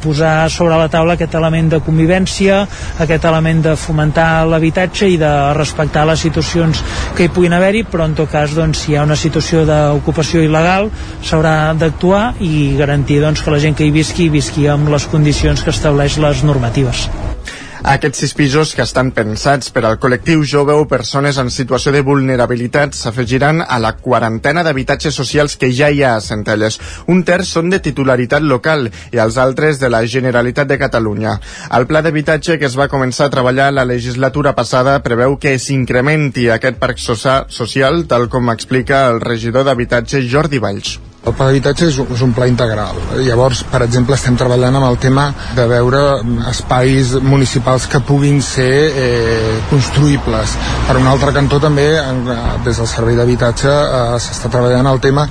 posar 0.00 0.48
sobre 0.50 0.76
la 0.80 0.88
taula 0.88 1.14
aquest 1.14 1.34
element 1.36 1.68
de 1.74 1.80
convivència, 1.84 2.62
aquest 3.04 3.26
element 3.28 3.62
de 3.68 3.76
fomentar 3.76 4.46
l'habitatge 4.48 5.10
i 5.12 5.18
de 5.20 5.32
respectar 5.56 6.06
les 6.08 6.24
situacions 6.24 6.82
que 7.16 7.26
hi 7.26 7.32
puguin 7.34 7.54
haver-hi, 7.56 7.84
però 7.84 8.08
en 8.08 8.16
tot 8.18 8.32
cas 8.32 8.56
doncs, 8.56 8.84
si 8.84 8.94
hi 8.94 8.96
ha 8.98 9.06
una 9.06 9.18
situació 9.20 9.66
d'ocupació 9.68 10.44
il·legal 10.46 10.88
s'haurà 11.20 11.74
d'actuar 11.78 12.24
i 12.40 12.76
garantir 12.80 13.20
doncs, 13.20 13.44
que 13.44 13.52
la 13.52 13.60
gent 13.62 13.76
que 13.76 13.86
hi 13.86 13.94
visqui, 13.94 14.30
visqui 14.32 14.68
amb 14.72 14.88
les 14.88 15.06
condicions 15.12 15.60
que 15.62 15.74
estableix 15.74 16.18
les 16.22 16.46
normatives. 16.48 17.10
Aquests 17.80 18.18
sis 18.20 18.34
pisos 18.36 18.74
que 18.76 18.84
estan 18.84 19.08
pensats 19.16 19.70
per 19.72 19.86
al 19.88 19.96
col·lectiu 20.02 20.42
jove 20.44 20.74
o 20.76 20.84
persones 20.88 21.38
en 21.40 21.48
situació 21.48 21.94
de 21.94 22.02
vulnerabilitat 22.04 22.92
s'afegiran 22.92 23.62
a 23.64 23.78
la 23.80 23.94
quarantena 23.96 24.60
d'habitatges 24.66 25.16
socials 25.16 25.56
que 25.56 25.72
ja 25.72 25.88
hi 25.88 26.02
ha 26.04 26.12
a 26.18 26.20
Centelles. 26.20 26.76
Un 27.08 27.24
terç 27.24 27.54
són 27.56 27.72
de 27.72 27.80
titularitat 27.80 28.44
local 28.44 28.90
i 29.16 29.22
els 29.24 29.40
altres 29.40 29.80
de 29.80 29.88
la 29.88 30.04
Generalitat 30.04 30.68
de 30.68 30.78
Catalunya. 30.78 31.38
El 31.72 31.88
pla 31.88 32.04
d'habitatge 32.04 32.58
que 32.60 32.68
es 32.68 32.76
va 32.76 32.90
començar 32.92 33.30
a 33.30 33.32
treballar 33.32 33.72
la 33.72 33.88
legislatura 33.88 34.52
passada 34.52 35.00
preveu 35.00 35.38
que 35.40 35.56
s'incrementi 35.58 36.50
aquest 36.50 36.76
parc 36.76 37.00
social, 37.00 38.04
tal 38.04 38.28
com 38.28 38.52
explica 38.52 39.06
el 39.08 39.24
regidor 39.24 39.64
d'habitatge 39.64 40.28
Jordi 40.28 40.60
Valls. 40.60 40.98
El 41.20 41.34
pla 41.36 41.50
d'habitatge 41.50 41.84
és, 41.90 41.96
és 42.00 42.20
un 42.24 42.30
pla 42.32 42.46
integral. 42.48 42.96
Llavors, 43.20 43.58
per 43.68 43.82
exemple, 43.84 44.16
estem 44.16 44.38
treballant 44.40 44.78
amb 44.78 44.86
el 44.86 44.96
tema 45.02 45.26
de 45.56 45.66
veure 45.68 46.00
espais 46.48 47.12
municipals 47.20 47.84
que 47.92 48.00
puguin 48.08 48.40
ser 48.40 48.70
eh, 48.88 49.58
construïbles. 49.68 50.56
Per 50.88 50.96
un 50.96 51.10
altre 51.10 51.34
cantó 51.36 51.60
també, 51.60 51.84
en, 52.00 52.24
des 52.64 52.80
del 52.80 52.88
Servei 52.88 53.20
d'Habitatge, 53.20 53.68
eh, 53.68 54.16
s'està 54.24 54.48
treballant 54.48 54.88
el 54.88 55.02
tema 55.04 55.26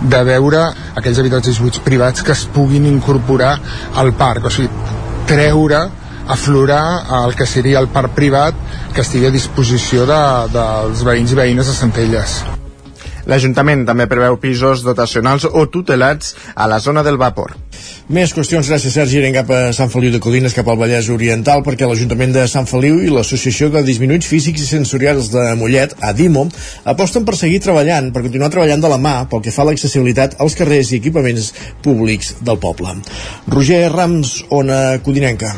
de 0.00 0.22
veure 0.30 0.64
aquells 0.96 1.20
habitatges 1.20 1.60
buits 1.60 1.84
privats 1.84 2.24
que 2.24 2.32
es 2.32 2.48
puguin 2.56 2.88
incorporar 2.88 3.58
al 4.00 4.14
parc, 4.16 4.48
o 4.48 4.56
sigui, 4.56 4.72
treure 5.28 5.84
aflorar 6.24 6.84
el 7.20 7.36
que 7.36 7.44
seria 7.44 7.84
el 7.84 7.92
parc 7.92 8.16
privat 8.16 8.56
que 8.96 9.04
estigui 9.04 9.28
a 9.28 9.36
disposició 9.38 10.08
de, 10.08 10.20
dels 10.56 11.04
veïns 11.04 11.36
i 11.36 11.42
veïnes 11.44 11.68
de 11.68 11.80
Centelles. 11.84 12.40
L'Ajuntament 13.30 13.84
també 13.88 14.06
preveu 14.10 14.36
pisos 14.40 14.82
dotacionals 14.84 15.46
o 15.48 15.66
tutelats 15.72 16.34
a 16.54 16.68
la 16.70 16.80
zona 16.80 17.02
del 17.06 17.16
vapor. 17.20 17.54
Més 18.12 18.34
qüestions, 18.36 18.68
gràcies 18.68 18.92
Sergi, 18.92 19.20
anem 19.20 19.32
cap 19.32 19.50
a 19.54 19.60
Sant 19.76 19.88
Feliu 19.92 20.12
de 20.12 20.20
Codines, 20.20 20.52
cap 20.56 20.68
al 20.68 20.76
Vallès 20.80 21.08
Oriental, 21.12 21.62
perquè 21.64 21.88
l'Ajuntament 21.88 22.34
de 22.36 22.44
Sant 22.52 22.68
Feliu 22.68 22.98
i 23.00 23.12
l'Associació 23.12 23.70
de 23.72 23.84
Disminuïts 23.86 24.28
Físics 24.28 24.66
i 24.66 24.68
Sensorials 24.68 25.30
de 25.32 25.44
Mollet, 25.60 25.96
ADIMO, 26.04 26.46
aposten 26.92 27.24
per 27.24 27.38
seguir 27.40 27.62
treballant, 27.64 28.12
per 28.12 28.24
continuar 28.26 28.52
treballant 28.52 28.84
de 28.84 28.92
la 28.92 29.00
mà 29.00 29.14
pel 29.30 29.44
que 29.44 29.54
fa 29.54 29.64
a 29.64 29.70
l'accessibilitat 29.70 30.36
als 30.44 30.58
carrers 30.58 30.92
i 30.92 31.00
equipaments 31.00 31.54
públics 31.84 32.34
del 32.44 32.60
poble. 32.60 32.98
Roger 33.48 33.86
Rams, 33.94 34.42
Ona 34.52 35.00
Codinenca. 35.04 35.54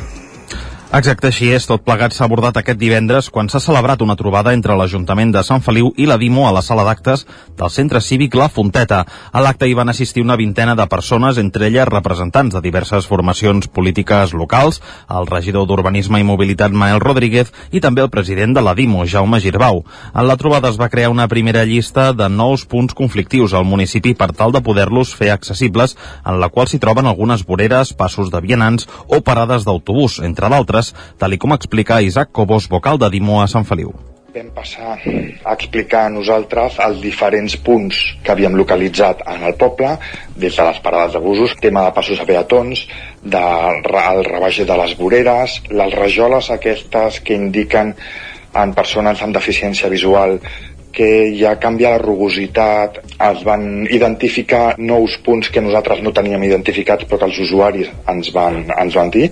Exacte, 0.94 1.26
així 1.26 1.48
és. 1.50 1.64
Tot 1.66 1.82
plegat 1.82 2.14
s'ha 2.14 2.24
abordat 2.28 2.60
aquest 2.60 2.78
divendres 2.78 3.26
quan 3.34 3.48
s'ha 3.50 3.58
celebrat 3.58 4.00
una 4.04 4.14
trobada 4.16 4.52
entre 4.54 4.76
l'Ajuntament 4.78 5.32
de 5.34 5.42
Sant 5.42 5.60
Feliu 5.60 5.88
i 5.98 6.06
la 6.06 6.14
DIMO 6.16 6.44
a 6.46 6.52
la 6.54 6.62
sala 6.62 6.84
d'actes 6.86 7.24
del 7.58 7.72
Centre 7.74 8.00
Cívic 8.00 8.36
La 8.38 8.46
Fonteta. 8.48 9.00
A 9.32 9.42
l'acte 9.42 9.66
hi 9.66 9.74
van 9.74 9.90
assistir 9.90 10.22
una 10.22 10.36
vintena 10.38 10.76
de 10.78 10.86
persones, 10.86 11.40
entre 11.42 11.66
elles 11.66 11.88
representants 11.90 12.54
de 12.54 12.62
diverses 12.62 13.08
formacions 13.10 13.66
polítiques 13.66 14.32
locals, 14.32 14.78
el 15.10 15.26
regidor 15.26 15.66
d'Urbanisme 15.66 16.20
i 16.22 16.28
Mobilitat 16.28 16.70
Mael 16.70 17.02
Rodríguez 17.02 17.50
i 17.72 17.82
també 17.82 18.06
el 18.06 18.12
president 18.14 18.54
de 18.54 18.62
la 18.62 18.76
DIMO, 18.78 19.04
Jaume 19.10 19.42
Girbau. 19.42 19.82
En 20.14 20.28
la 20.30 20.38
trobada 20.38 20.70
es 20.70 20.78
va 20.78 20.88
crear 20.88 21.10
una 21.10 21.26
primera 21.26 21.66
llista 21.66 22.12
de 22.12 22.30
nous 22.30 22.64
punts 22.64 22.94
conflictius 22.94 23.58
al 23.58 23.66
municipi 23.66 24.14
per 24.14 24.30
tal 24.32 24.54
de 24.54 24.62
poder-los 24.62 25.16
fer 25.18 25.32
accessibles, 25.34 25.98
en 26.24 26.38
la 26.38 26.48
qual 26.48 26.70
s'hi 26.70 26.78
troben 26.78 27.10
algunes 27.10 27.44
voreres, 27.44 27.92
passos 27.92 28.30
de 28.30 28.40
vianants 28.40 28.86
o 29.08 29.20
parades 29.20 29.66
d'autobús, 29.66 30.20
entre 30.22 30.48
d'altres 30.48 30.75
altres, 30.76 30.94
tal 31.18 31.36
com 31.38 31.54
explica 31.54 32.02
Isaac 32.02 32.30
Cobos, 32.32 32.68
vocal 32.68 32.98
de 32.98 33.10
Dimo 33.10 33.40
a 33.40 33.48
Sant 33.48 33.64
Feliu. 33.64 33.94
Vam 34.36 34.50
passar 34.52 34.98
a 35.00 35.54
explicar 35.54 36.06
a 36.06 36.12
nosaltres 36.12 36.76
els 36.84 37.00
diferents 37.00 37.56
punts 37.56 37.96
que 38.22 38.32
havíem 38.34 38.56
localitzat 38.58 39.22
en 39.32 39.46
el 39.48 39.56
poble, 39.56 39.94
des 40.36 40.56
de 40.56 40.66
les 40.66 40.80
parades 40.84 41.14
de 41.16 41.22
busos, 41.24 41.56
tema 41.56 41.86
de 41.86 41.94
passos 41.96 42.20
a 42.20 42.26
peatons, 42.28 42.84
del 43.22 43.82
de, 43.82 44.04
rebaix 44.28 44.60
de 44.60 44.78
les 44.82 44.96
voreres, 44.98 45.62
les 45.70 45.94
rajoles 45.94 46.50
aquestes 46.52 47.20
que 47.24 47.34
indiquen 47.34 47.94
en 48.56 48.76
persones 48.76 49.22
amb 49.22 49.36
deficiència 49.36 49.88
visual 49.88 50.40
que 50.96 51.32
ja 51.36 51.58
canvia 51.60 51.90
la 51.92 52.00
rugositat, 52.00 53.02
es 53.20 53.42
van 53.44 53.84
identificar 53.92 54.76
nous 54.78 55.16
punts 55.24 55.50
que 55.52 55.60
nosaltres 55.60 56.00
no 56.04 56.12
teníem 56.12 56.44
identificats 56.44 57.04
però 57.04 57.20
que 57.20 57.28
els 57.32 57.40
usuaris 57.48 57.92
ens 58.08 58.32
van, 58.32 58.64
ens 58.72 58.96
van 58.96 59.12
dir 59.12 59.28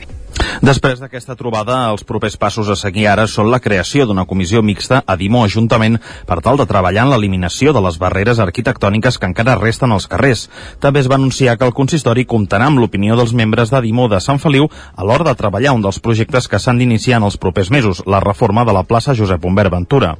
Després 0.62 1.00
d'aquesta 1.00 1.34
trobada, 1.34 1.88
els 1.90 2.04
propers 2.06 2.36
passos 2.38 2.68
a 2.70 2.76
seguir 2.78 3.08
ara 3.10 3.26
són 3.30 3.50
la 3.50 3.58
creació 3.62 4.06
d'una 4.06 4.26
comissió 4.30 4.62
mixta 4.62 5.00
a 5.06 5.16
Dimo 5.18 5.42
Ajuntament 5.44 5.98
per 6.28 6.40
tal 6.44 6.60
de 6.60 6.66
treballar 6.70 7.06
en 7.06 7.10
l'eliminació 7.14 7.72
de 7.74 7.82
les 7.82 7.98
barreres 7.98 8.38
arquitectòniques 8.38 9.18
que 9.18 9.30
encara 9.30 9.56
resten 9.58 9.92
als 9.92 10.06
carrers. 10.10 10.48
També 10.80 11.00
es 11.02 11.10
va 11.10 11.18
anunciar 11.18 11.56
que 11.58 11.66
el 11.66 11.74
consistori 11.74 12.26
comptarà 12.28 12.68
amb 12.70 12.78
l'opinió 12.78 13.16
dels 13.18 13.34
membres 13.34 13.72
de 13.74 13.80
Dimo 13.82 14.06
de 14.08 14.20
Sant 14.20 14.38
Feliu 14.38 14.68
a 14.68 15.02
l'hora 15.04 15.26
de 15.30 15.34
treballar 15.34 15.74
un 15.74 15.82
dels 15.82 15.98
projectes 15.98 16.48
que 16.48 16.60
s'han 16.60 16.78
d'iniciar 16.78 17.18
en 17.18 17.30
els 17.30 17.40
propers 17.40 17.70
mesos, 17.70 18.04
la 18.06 18.22
reforma 18.22 18.64
de 18.64 18.76
la 18.76 18.86
plaça 18.86 19.16
Josep 19.18 19.44
Humbert 19.44 19.74
Ventura 19.74 20.14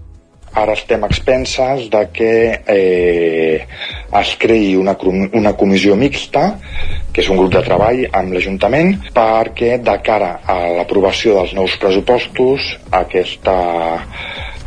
ara 0.55 0.75
estem 0.79 1.03
a 1.03 1.11
expenses 1.11 1.89
de 1.91 2.03
que 2.15 2.33
eh, 2.67 3.67
es 4.21 4.35
creï 4.39 4.77
una, 4.79 4.95
una 5.35 5.53
comissió 5.59 5.97
mixta, 5.99 6.45
que 7.13 7.23
és 7.23 7.31
un 7.31 7.41
grup 7.41 7.53
de 7.57 7.65
treball 7.67 8.05
amb 8.13 8.35
l'Ajuntament, 8.35 8.95
perquè 9.15 9.79
de 9.83 9.97
cara 10.07 10.39
a 10.47 10.59
l'aprovació 10.79 11.39
dels 11.41 11.55
nous 11.59 11.75
pressupostos 11.83 12.71
aquesta, 13.03 13.57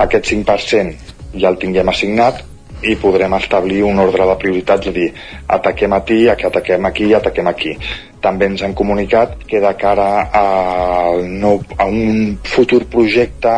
aquest 0.03 0.33
5% 0.33 1.15
ja 1.37 1.51
el 1.51 1.59
tinguem 1.61 1.89
assignat 1.91 2.43
i 2.85 2.93
podrem 3.01 3.33
establir 3.39 3.81
un 3.87 3.97
ordre 3.99 4.27
de 4.29 4.35
prioritats, 4.37 4.85
és 4.85 4.91
a 4.91 4.95
dir, 4.95 5.07
ataquem 5.49 5.93
aquí, 5.97 6.19
ataquem 6.29 6.85
aquí, 6.85 7.13
ataquem 7.17 7.47
aquí. 7.49 7.73
També 8.27 8.49
ens 8.51 8.63
han 8.65 8.75
comunicat 8.77 9.37
que 9.47 9.61
de 9.63 9.73
cara 9.79 10.07
a, 10.35 10.45
nou, 11.43 11.61
a 11.79 11.87
un 11.87 12.37
futur 12.43 12.83
projecte 12.91 13.53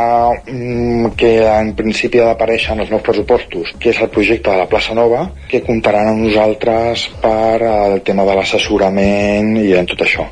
mm, 0.46 1.14
que 1.20 1.34
en 1.50 1.74
principi 1.80 2.22
ha 2.22 2.32
d'aparèixer 2.32 2.76
en 2.76 2.86
els 2.86 2.94
nous 2.94 3.06
pressupostos, 3.06 3.74
que 3.82 3.94
és 3.94 4.02
el 4.04 4.14
projecte 4.14 4.52
de 4.52 4.62
la 4.62 4.70
plaça 4.70 4.98
Nova, 4.98 5.26
que 5.50 5.64
comptaran 5.66 6.14
amb 6.14 6.28
nosaltres 6.28 7.10
per 7.24 7.58
al 7.72 8.04
tema 8.06 8.28
de 8.30 8.38
l'assessorament 8.38 9.56
i 9.64 9.74
en 9.80 9.90
tot 9.90 10.06
això. 10.06 10.30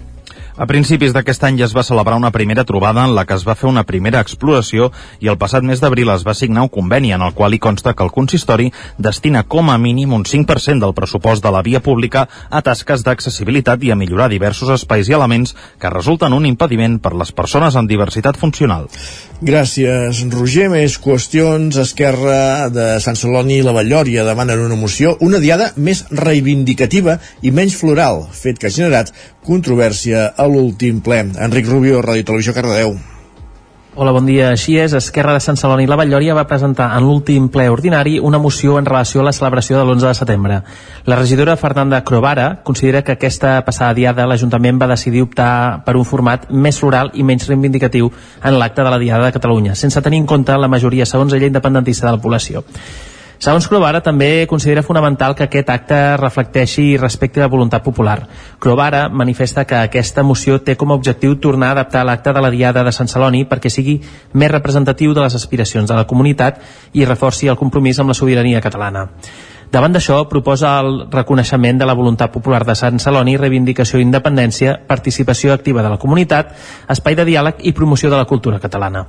A 0.58 0.66
principis 0.66 1.12
d'aquest 1.14 1.44
any 1.46 1.60
ja 1.60 1.68
es 1.68 1.74
va 1.78 1.84
celebrar 1.86 2.16
una 2.18 2.32
primera 2.34 2.64
trobada 2.66 3.04
en 3.06 3.12
la 3.14 3.28
que 3.30 3.36
es 3.38 3.44
va 3.46 3.54
fer 3.54 3.68
una 3.70 3.84
primera 3.86 4.24
exploració 4.26 4.88
i 5.22 5.30
el 5.30 5.38
passat 5.38 5.62
mes 5.62 5.84
d'abril 5.84 6.10
es 6.10 6.24
va 6.26 6.34
signar 6.34 6.64
un 6.66 6.72
conveni 6.74 7.12
en 7.14 7.22
el 7.22 7.36
qual 7.38 7.54
hi 7.54 7.60
consta 7.62 7.94
que 7.94 8.02
el 8.02 8.10
consistori 8.16 8.72
destina 8.98 9.44
com 9.44 9.70
a 9.70 9.78
mínim 9.78 10.16
un 10.18 10.26
5% 10.26 10.82
del 10.82 10.96
pressupost 10.98 11.46
de 11.46 11.52
la 11.54 11.62
via 11.62 11.84
pública 11.86 12.26
a 12.50 12.64
tasques 12.66 13.06
d'accessibilitat 13.06 13.86
i 13.86 13.94
a 13.94 14.00
millorar 14.02 14.32
diversos 14.34 14.74
espais 14.74 15.12
i 15.12 15.14
elements 15.20 15.54
que 15.78 15.94
resulten 15.94 16.34
un 16.34 16.50
impediment 16.50 16.98
per 16.98 17.14
les 17.14 17.32
persones 17.32 17.78
amb 17.78 17.94
diversitat 17.94 18.42
funcional. 18.42 18.90
Gràcies, 19.38 20.24
Roger. 20.34 20.66
Més 20.74 20.96
qüestions. 20.98 21.76
Esquerra 21.78 22.70
de 22.74 22.88
Sant 23.04 23.20
Celoni 23.20 23.60
i 23.60 23.66
la 23.66 23.74
Vallòria 23.76 24.24
demanen 24.26 24.64
una 24.66 24.78
moció, 24.80 25.14
una 25.22 25.38
diada 25.44 25.68
més 25.78 26.08
reivindicativa 26.10 27.20
i 27.46 27.52
menys 27.54 27.76
floral, 27.78 28.24
fet 28.34 28.58
que 28.58 28.72
ha 28.72 28.74
generat 28.74 29.14
controvèrsia 29.46 30.32
a 30.34 30.50
l'últim 30.50 31.04
ple. 31.06 31.22
Enric 31.38 31.70
Rubio, 31.70 32.02
Ràdio 32.02 32.26
Televisió, 32.32 32.58
Cardedeu. 32.58 32.98
Hola, 34.00 34.12
bon 34.14 34.28
dia. 34.30 34.52
Així 34.54 34.76
és, 34.78 34.94
Esquerra 34.94 35.32
de 35.34 35.40
Sant 35.42 35.58
Celoni 35.58 35.88
i 35.88 35.90
la 35.90 35.96
Valllòria 35.98 36.36
va 36.38 36.44
presentar 36.46 36.92
en 36.94 37.02
l'últim 37.02 37.48
ple 37.50 37.64
ordinari 37.74 38.20
una 38.22 38.38
moció 38.38 38.76
en 38.78 38.86
relació 38.86 39.24
a 39.24 39.26
la 39.26 39.34
celebració 39.34 39.80
de 39.80 39.88
l'11 39.88 40.06
de 40.06 40.12
setembre. 40.20 40.60
La 41.10 41.18
regidora 41.18 41.56
Fernanda 41.58 42.04
Crovara 42.06 42.62
considera 42.62 43.02
que 43.02 43.16
aquesta 43.16 43.56
passada 43.66 43.98
diada 43.98 44.30
l'Ajuntament 44.30 44.78
va 44.78 44.92
decidir 44.94 45.26
optar 45.26 45.82
per 45.82 45.98
un 45.98 46.06
format 46.06 46.46
més 46.52 46.78
floral 46.78 47.10
i 47.16 47.26
menys 47.26 47.50
reivindicatiu 47.50 48.14
en 48.44 48.62
l'acte 48.62 48.86
de 48.86 48.94
la 48.94 49.02
Diada 49.02 49.26
de 49.26 49.34
Catalunya, 49.34 49.74
sense 49.74 50.06
tenir 50.06 50.22
en 50.22 50.30
compte 50.30 50.54
la 50.54 50.70
majoria 50.70 51.10
segons 51.10 51.34
ella 51.34 51.50
independentista 51.50 52.06
de 52.06 52.20
la 52.20 52.22
població. 52.22 52.68
Segons 53.38 53.68
Crovara, 53.70 54.00
també 54.02 54.48
considera 54.50 54.82
fonamental 54.82 55.36
que 55.38 55.46
aquest 55.46 55.68
acte 55.70 55.98
reflecteixi 56.18 56.88
i 56.94 56.98
respecti 56.98 57.38
la 57.40 57.50
voluntat 57.52 57.84
popular. 57.86 58.16
Crovara 58.60 59.04
manifesta 59.14 59.66
que 59.70 59.78
aquesta 59.78 60.24
moció 60.26 60.58
té 60.66 60.74
com 60.76 60.90
a 60.90 60.98
objectiu 60.98 61.36
tornar 61.38 61.70
a 61.70 61.76
adaptar 61.78 62.02
l'acte 62.08 62.34
de 62.34 62.42
la 62.42 62.50
Diada 62.50 62.82
de 62.84 62.94
Sant 62.96 63.12
Celoni 63.12 63.44
perquè 63.46 63.70
sigui 63.70 64.00
més 64.34 64.50
representatiu 64.52 65.14
de 65.14 65.22
les 65.22 65.38
aspiracions 65.38 65.86
de 65.86 66.00
la 66.00 66.08
comunitat 66.10 66.64
i 66.94 67.06
reforci 67.06 67.48
el 67.48 67.60
compromís 67.62 68.00
amb 68.02 68.10
la 68.10 68.18
sobirania 68.18 68.62
catalana. 68.62 69.06
Davant 69.70 69.94
d'això, 69.94 70.24
proposa 70.32 70.78
el 70.80 71.04
reconeixement 71.12 71.78
de 71.78 71.86
la 71.86 71.94
voluntat 71.94 72.32
popular 72.34 72.64
de 72.66 72.74
Sant 72.80 72.98
Celoni, 73.04 73.36
reivindicació 73.38 74.00
d'independència, 74.00 74.80
participació 74.88 75.54
activa 75.54 75.84
de 75.84 75.92
la 75.94 76.00
comunitat, 76.02 76.56
espai 76.90 77.20
de 77.20 77.28
diàleg 77.28 77.62
i 77.68 77.76
promoció 77.76 78.10
de 78.10 78.18
la 78.18 78.26
cultura 78.26 78.62
catalana. 78.64 79.06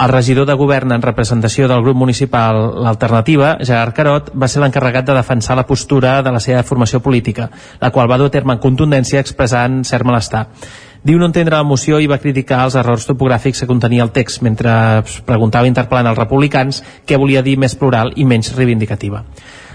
El 0.00 0.08
regidor 0.08 0.46
de 0.48 0.54
govern 0.56 0.94
en 0.94 1.02
representació 1.04 1.66
del 1.68 1.82
grup 1.84 1.98
municipal 2.00 2.56
L'Alternativa, 2.80 3.50
Gerard 3.60 3.92
Carot, 3.92 4.30
va 4.32 4.48
ser 4.48 4.62
l'encarregat 4.62 5.04
de 5.10 5.16
defensar 5.18 5.58
la 5.58 5.66
postura 5.68 6.14
de 6.24 6.32
la 6.32 6.40
seva 6.40 6.62
formació 6.64 7.02
política, 7.04 7.50
la 7.82 7.90
qual 7.92 8.08
va 8.08 8.16
dur 8.16 8.30
a 8.30 8.32
terme 8.32 8.56
en 8.56 8.62
contundència 8.62 9.20
expressant 9.20 9.82
cert 9.84 10.08
malestar. 10.08 10.46
Diu 11.04 11.20
no 11.20 11.28
entendre 11.28 11.56
la 11.56 11.68
moció 11.68 12.00
i 12.00 12.08
va 12.08 12.20
criticar 12.20 12.62
els 12.64 12.78
errors 12.80 13.04
topogràfics 13.08 13.60
que 13.60 13.68
contenia 13.68 14.06
el 14.06 14.14
text, 14.16 14.40
mentre 14.40 14.72
preguntava 15.28 15.68
interpel·lant 15.68 16.08
als 16.08 16.18
republicans 16.22 16.80
què 17.04 17.20
volia 17.20 17.44
dir 17.44 17.58
més 17.60 17.76
plural 17.76 18.14
i 18.16 18.24
menys 18.24 18.54
reivindicativa. 18.56 19.26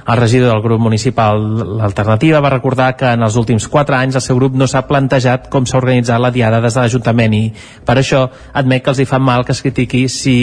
El 0.06 0.20
regidor 0.20 0.52
del 0.54 0.62
grup 0.62 0.82
municipal 0.86 1.42
L'Alternativa 1.80 2.42
va 2.44 2.54
recordar 2.54 2.92
que 2.98 3.10
en 3.18 3.26
els 3.26 3.36
últims 3.42 3.66
4 3.74 3.98
anys 3.98 4.20
el 4.20 4.22
seu 4.22 4.38
grup 4.38 4.54
no 4.54 4.68
s'ha 4.70 4.86
plantejat 4.86 5.50
com 5.50 5.66
s'ha 5.66 5.80
organitzat 5.82 6.22
la 6.22 6.30
diada 6.36 6.62
des 6.62 6.78
de 6.78 6.84
l'Ajuntament 6.84 7.34
i 7.34 7.44
per 7.86 7.98
això 7.98 8.28
admet 8.54 8.86
que 8.86 8.94
els 8.94 9.02
hi 9.02 9.10
fa 9.10 9.20
mal 9.20 9.46
que 9.46 9.56
es 9.58 9.64
critiqui 9.66 10.06
si 10.10 10.36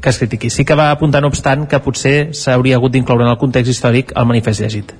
que 0.00 0.08
es 0.08 0.18
critiqui. 0.18 0.50
Sí 0.50 0.64
que 0.64 0.74
va 0.74 0.90
apuntar, 0.90 1.20
no 1.22 1.28
obstant, 1.28 1.66
que 1.68 1.80
potser 1.84 2.32
s'hauria 2.36 2.78
hagut 2.78 2.94
d'incloure 2.94 3.26
en 3.26 3.32
el 3.34 3.38
context 3.40 3.70
històric 3.70 4.14
el 4.16 4.26
manifest 4.26 4.64
llegit. 4.64 4.94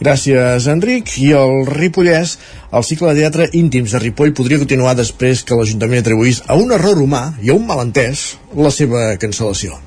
Gràcies, 0.00 0.66
Enric. 0.72 1.14
I 1.22 1.32
el 1.38 1.68
Ripollès, 1.70 2.36
el 2.74 2.86
cicle 2.86 3.14
de 3.14 3.22
teatre 3.22 3.46
íntims 3.60 3.94
de 3.94 4.02
Ripoll 4.02 4.34
podria 4.36 4.58
continuar 4.58 4.96
després 4.98 5.44
que 5.46 5.58
l'Ajuntament 5.58 6.02
atribuís 6.02 6.42
a 6.48 6.58
un 6.58 6.74
error 6.74 6.98
humà 6.98 7.28
i 7.40 7.54
a 7.54 7.56
un 7.56 7.66
malentès 7.68 8.26
la 8.56 8.74
seva 8.74 9.14
cancel·lació. 9.22 9.78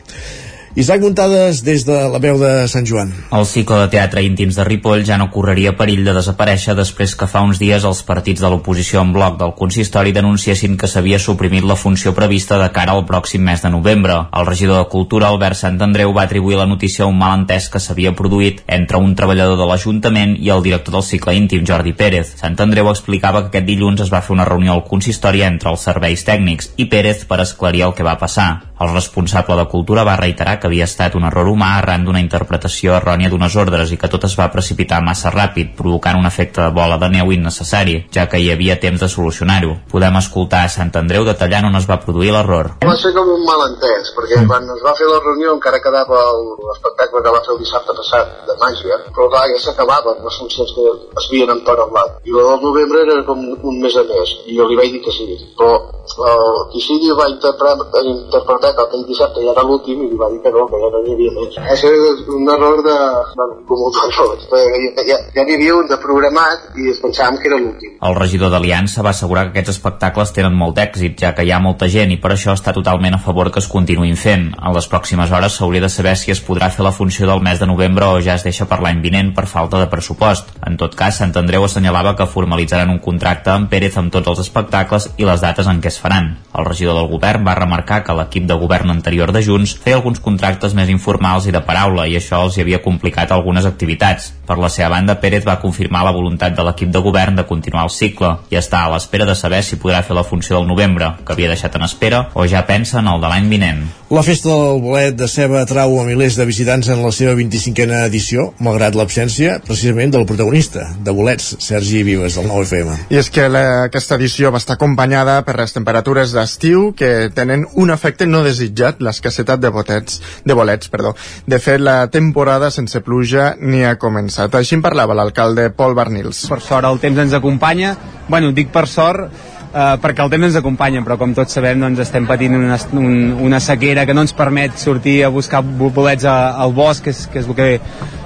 Isaac 0.75 1.01
Muntades 1.01 1.59
des 1.61 1.83
de 1.85 1.93
la 2.09 2.17
veu 2.17 2.39
de 2.41 2.65
Sant 2.65 2.87
Joan. 2.89 3.11
El 3.37 3.43
cicle 3.45 3.75
de 3.77 3.89
teatre 3.93 4.23
íntims 4.25 4.55
de 4.57 4.63
Ripoll 4.65 5.03
ja 5.05 5.19
no 5.21 5.27
correria 5.29 5.75
perill 5.77 6.01
de 6.01 6.15
desaparèixer 6.17 6.73
després 6.73 7.13
que 7.13 7.27
fa 7.29 7.43
uns 7.45 7.59
dies 7.61 7.85
els 7.85 8.01
partits 8.07 8.41
de 8.41 8.49
l'oposició 8.49 9.03
en 9.05 9.11
bloc 9.13 9.37
del 9.37 9.53
consistori 9.59 10.15
denunciessin 10.17 10.73
que 10.81 10.89
s'havia 10.89 11.19
suprimit 11.21 11.67
la 11.69 11.77
funció 11.77 12.15
prevista 12.17 12.57
de 12.57 12.71
cara 12.73 12.95
al 12.97 13.05
pròxim 13.05 13.45
mes 13.45 13.61
de 13.61 13.69
novembre. 13.69 14.15
El 14.33 14.49
regidor 14.49 14.81
de 14.81 14.89
Cultura, 14.89 15.29
Albert 15.29 15.61
Sant 15.61 15.77
Andreu, 15.77 16.09
va 16.17 16.25
atribuir 16.25 16.57
la 16.57 16.65
notícia 16.65 17.05
a 17.05 17.11
un 17.11 17.21
malentès 17.21 17.69
que 17.69 17.83
s'havia 17.83 18.15
produït 18.17 18.65
entre 18.65 18.97
un 18.97 19.13
treballador 19.13 19.61
de 19.61 19.69
l'Ajuntament 19.69 20.33
i 20.41 20.49
el 20.49 20.65
director 20.65 20.97
del 20.97 21.05
cicle 21.05 21.37
íntim, 21.37 21.67
Jordi 21.69 21.93
Pérez. 21.93 22.33
Sant 22.41 22.57
Andreu 22.65 22.89
explicava 22.89 23.45
que 23.45 23.53
aquest 23.53 23.69
dilluns 23.69 24.01
es 24.01 24.09
va 24.09 24.25
fer 24.25 24.33
una 24.33 24.49
reunió 24.49 24.73
al 24.73 24.87
consistori 24.89 25.45
entre 25.45 25.69
els 25.69 25.85
serveis 25.85 26.25
tècnics 26.25 26.73
i 26.77 26.89
Pérez 26.89 27.27
per 27.29 27.43
esclarir 27.45 27.85
el 27.91 27.93
que 27.93 28.09
va 28.09 28.17
passar. 28.17 28.72
El 28.83 28.91
responsable 28.91 29.55
de 29.55 29.63
Cultura 29.71 30.03
va 30.03 30.17
reiterar 30.19 30.57
que 30.59 30.67
havia 30.67 30.83
estat 30.89 31.13
un 31.15 31.23
error 31.23 31.47
humà 31.47 31.69
arran 31.77 32.03
d'una 32.03 32.19
interpretació 32.19 32.97
errònia 32.97 33.29
d'unes 33.31 33.55
ordres 33.61 33.93
i 33.95 33.97
que 34.01 34.09
tot 34.11 34.25
es 34.27 34.33
va 34.35 34.49
precipitar 34.51 34.99
massa 35.05 35.31
ràpid, 35.31 35.69
provocant 35.77 36.19
un 36.19 36.27
efecte 36.27 36.59
de 36.59 36.73
bola 36.75 36.97
de 36.99 37.07
neu 37.13 37.31
innecessari, 37.31 37.95
ja 38.11 38.25
que 38.27 38.41
hi 38.43 38.49
havia 38.51 38.75
temps 38.83 38.99
de 38.99 39.07
solucionar-ho. 39.13 39.77
Podem 39.93 40.17
escoltar 40.19 40.65
a 40.65 40.73
Sant 40.73 40.91
Andreu 40.99 41.23
detallant 41.29 41.69
on 41.69 41.79
es 41.79 41.87
va 41.87 42.01
produir 42.03 42.33
l'error. 42.35 42.73
Va 42.83 42.97
ser 42.99 43.13
com 43.15 43.31
un 43.37 43.45
malentès, 43.47 44.11
perquè 44.17 44.41
mm. 44.41 44.51
quan 44.51 44.67
es 44.75 44.83
va 44.83 44.95
fer 44.99 45.07
la 45.07 45.21
reunió 45.23 45.55
encara 45.55 45.79
quedava 45.85 46.25
l'espectacle 46.67 47.23
que 47.23 47.35
va 47.37 47.43
fer 47.47 47.55
el 47.55 47.63
dissabte 47.63 47.95
passat 48.01 48.35
de 48.49 48.57
màgia, 48.65 48.99
però 49.15 49.29
clar, 49.31 49.45
ja 49.53 49.63
s'acabaven 49.63 50.19
les 50.27 50.41
funcions 50.43 50.75
que 50.75 50.89
es 50.91 51.29
havien 51.29 51.55
entornat. 51.55 52.19
I 52.27 52.35
la 52.35 52.49
del 52.51 52.67
novembre 52.67 53.07
era 53.07 53.17
com 53.31 53.47
un 53.47 53.79
mes 53.79 53.95
a 53.95 54.03
més, 54.11 54.35
i 54.43 54.59
jo 54.59 54.67
li 54.67 54.79
vaig 54.81 54.91
dir 54.97 55.03
que 55.07 55.15
sí. 55.15 55.39
Però 55.55 55.71
el 56.03 56.81
sigui 56.83 57.15
va 57.15 57.31
interpretar, 57.31 58.03
interpretar 58.11 58.72
que 58.75 58.85
aquell 58.85 59.05
dissabte 59.09 59.43
ja 59.45 59.53
era 59.53 59.65
l'últim 59.67 60.03
i 60.03 60.09
li 60.11 60.19
va 60.19 60.29
dir 60.33 60.41
que 60.43 60.51
no, 60.55 60.65
que 60.71 60.81
ja 60.81 60.89
no 60.93 61.01
n'hi 61.03 61.15
havia 61.15 61.33
més. 61.37 61.57
Això 61.75 61.91
és 61.93 62.23
un 62.37 62.49
error 62.55 62.81
de... 62.85 62.97
Bueno, 63.39 63.59
com 63.69 63.83
un 63.87 63.99
error. 64.03 64.35
Ja, 64.51 65.05
ja, 65.09 65.19
ja 65.37 65.45
n'hi 65.47 65.57
havia 65.57 65.77
un 65.79 65.89
de 65.91 65.99
programat 66.03 66.79
i 66.79 66.89
es 66.93 67.01
pensàvem 67.03 67.39
que 67.41 67.49
era 67.51 67.59
l'últim. 67.61 67.95
El 68.03 68.17
regidor 68.19 68.53
d'Aliança 68.53 69.05
va 69.05 69.13
assegurar 69.13 69.45
que 69.47 69.53
aquests 69.55 69.75
espectacles 69.75 70.33
tenen 70.35 70.55
molt 70.57 70.77
d'èxit, 70.77 71.17
ja 71.19 71.33
que 71.37 71.45
hi 71.45 71.53
ha 71.53 71.61
molta 71.63 71.89
gent 71.91 72.11
i 72.13 72.19
per 72.21 72.33
això 72.33 72.55
està 72.57 72.73
totalment 72.75 73.17
a 73.17 73.21
favor 73.23 73.51
que 73.53 73.61
es 73.63 73.69
continuïn 73.71 74.17
fent. 74.19 74.49
En 74.57 74.75
les 74.75 74.89
pròximes 74.91 75.31
hores 75.31 75.57
s'hauria 75.57 75.83
de 75.83 75.91
saber 75.93 76.15
si 76.19 76.33
es 76.33 76.43
podrà 76.43 76.69
fer 76.73 76.85
la 76.85 76.95
funció 76.95 77.27
del 77.29 77.43
mes 77.45 77.61
de 77.61 77.69
novembre 77.69 78.09
o 78.09 78.21
ja 78.21 78.37
es 78.37 78.45
deixa 78.47 78.67
per 78.69 78.81
l'any 78.83 79.01
vinent 79.03 79.33
per 79.35 79.47
falta 79.49 79.79
de 79.81 79.89
pressupost. 79.91 80.51
En 80.67 80.77
tot 80.77 80.95
cas, 80.99 81.19
Sant 81.21 81.35
Andreu 81.39 81.65
assenyalava 81.65 82.15
que 82.17 82.29
formalitzaran 82.29 82.91
un 82.91 82.99
contracte 83.03 83.51
amb 83.53 83.69
Pérez 83.71 83.97
amb 83.99 84.11
tots 84.13 84.31
els 84.33 84.43
espectacles 84.43 85.09
i 85.17 85.27
les 85.27 85.41
dates 85.43 85.69
en 85.69 85.81
què 85.81 85.91
es 85.91 85.99
faran. 86.01 86.33
El 86.57 86.67
regidor 86.67 86.97
del 86.99 87.09
govern 87.11 87.45
va 87.47 87.57
remarcar 87.59 88.01
que 88.03 88.15
l'equip 88.17 88.47
de 88.49 88.57
govern 88.63 88.93
anterior 88.93 89.31
de 89.35 89.43
Junts 89.45 89.75
feia 89.83 89.99
alguns 89.99 90.21
contractes 90.23 90.73
més 90.77 90.89
informals 90.89 91.47
i 91.47 91.53
de 91.55 91.61
paraula 91.67 92.07
i 92.07 92.17
això 92.17 92.41
els 92.47 92.57
hi 92.57 92.63
havia 92.63 92.81
complicat 92.83 93.31
algunes 93.31 93.67
activitats. 93.69 94.31
Per 94.47 94.57
la 94.59 94.71
seva 94.71 94.89
banda, 94.95 95.19
Pérez 95.21 95.45
va 95.47 95.59
confirmar 95.61 96.03
la 96.07 96.15
voluntat 96.15 96.55
de 96.57 96.65
l'equip 96.67 96.91
de 96.91 97.01
govern 97.03 97.37
de 97.39 97.47
continuar 97.47 97.85
el 97.87 97.93
cicle 97.93 98.33
i 98.51 98.59
està 98.59 98.83
a 98.83 98.91
l'espera 98.93 99.27
de 99.29 99.35
saber 99.39 99.61
si 99.63 99.79
podrà 99.79 100.01
fer 100.03 100.15
la 100.17 100.25
funció 100.27 100.57
del 100.57 100.67
novembre, 100.67 101.13
que 101.25 101.35
havia 101.35 101.51
deixat 101.51 101.75
en 101.77 101.87
espera, 101.87 102.25
o 102.33 102.47
ja 102.47 102.65
pensa 102.67 102.99
en 102.99 103.07
el 103.11 103.21
de 103.21 103.31
l'any 103.31 103.49
vinent. 103.51 103.83
La 104.13 104.21
festa 104.21 104.51
del 104.51 104.81
bolet 104.83 105.15
de 105.17 105.27
ceba 105.31 105.63
atrau 105.63 105.95
a 105.99 106.03
milers 106.05 106.35
de 106.37 106.45
visitants 106.45 106.89
en 106.93 106.99
la 107.01 107.09
seva 107.15 107.33
25a 107.39 108.03
edició, 108.05 108.51
malgrat 108.61 108.93
l'absència 108.93 109.55
precisament 109.65 110.13
del 110.13 110.27
protagonista, 110.29 110.85
de 111.01 111.15
bolets, 111.15 111.55
Sergi 111.63 112.03
Vives, 112.05 112.37
del 112.37 112.45
9FM. 112.51 113.07
I 113.09 113.17
és 113.23 113.31
que 113.33 113.47
la, 113.49 113.63
aquesta 113.87 114.19
edició 114.19 114.51
va 114.53 114.61
estar 114.61 114.77
acompanyada 114.77 115.39
per 115.47 115.57
les 115.57 115.73
temperatures 115.73 116.35
d'estiu 116.35 116.91
que 116.99 117.31
tenen 117.33 117.65
un 117.73 117.89
efecte 117.95 118.27
no 118.29 118.42
desitjat, 118.45 119.01
l'escassetat 119.03 119.61
de 119.63 119.71
botets, 119.73 120.21
de 120.45 120.57
bolets. 120.57 120.91
Perdó. 120.93 121.15
De 121.47 121.59
fet, 121.63 121.81
la 121.81 122.07
temporada 122.13 122.71
sense 122.71 123.01
pluja 123.05 123.53
ni 123.59 123.83
ha 123.85 123.95
començat. 123.99 124.53
Així 124.59 124.77
en 124.77 124.85
parlava 124.85 125.17
l'alcalde 125.17 125.69
Pol 125.75 125.95
Barnils. 125.97 126.45
Per 126.51 126.61
sort 126.61 126.87
el 126.89 127.01
temps 127.03 127.25
ens 127.25 127.35
acompanya. 127.37 127.95
Bueno, 128.29 128.53
dic 128.55 128.71
per 128.73 128.87
sort 128.87 129.27
eh, 129.73 129.95
perquè 130.01 130.23
el 130.23 130.31
temps 130.33 130.49
ens 130.49 130.57
acompanya, 130.59 131.03
però 131.05 131.17
com 131.21 131.33
tots 131.35 131.55
sabem 131.57 131.81
doncs 131.81 132.03
estem 132.05 132.27
patint 132.29 132.57
una, 132.59 132.77
un, 132.99 133.15
una 133.47 133.61
sequera 133.63 134.05
que 134.05 134.15
no 134.15 134.25
ens 134.25 134.35
permet 134.37 134.77
sortir 134.79 135.21
a 135.25 135.31
buscar 135.33 135.63
bolets 135.63 136.27
a, 136.29 136.37
al 136.63 136.75
bosc, 136.75 137.07
que 137.07 137.15
és, 137.15 137.25
que 137.31 137.41
és 137.43 137.49
el 137.49 137.57
que 137.57 137.71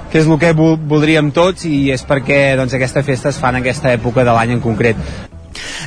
que 0.08 0.22
és 0.22 0.28
el 0.28 0.38
que 0.40 0.54
voldríem 0.56 1.28
tots 1.36 1.66
i 1.68 1.90
és 1.92 2.04
perquè 2.08 2.56
doncs, 2.56 2.72
aquesta 2.72 3.02
festa 3.04 3.28
es 3.28 3.40
fa 3.40 3.50
en 3.52 3.60
aquesta 3.60 3.92
època 3.92 4.24
de 4.24 4.32
l'any 4.32 4.54
en 4.56 4.62
concret. 4.64 4.96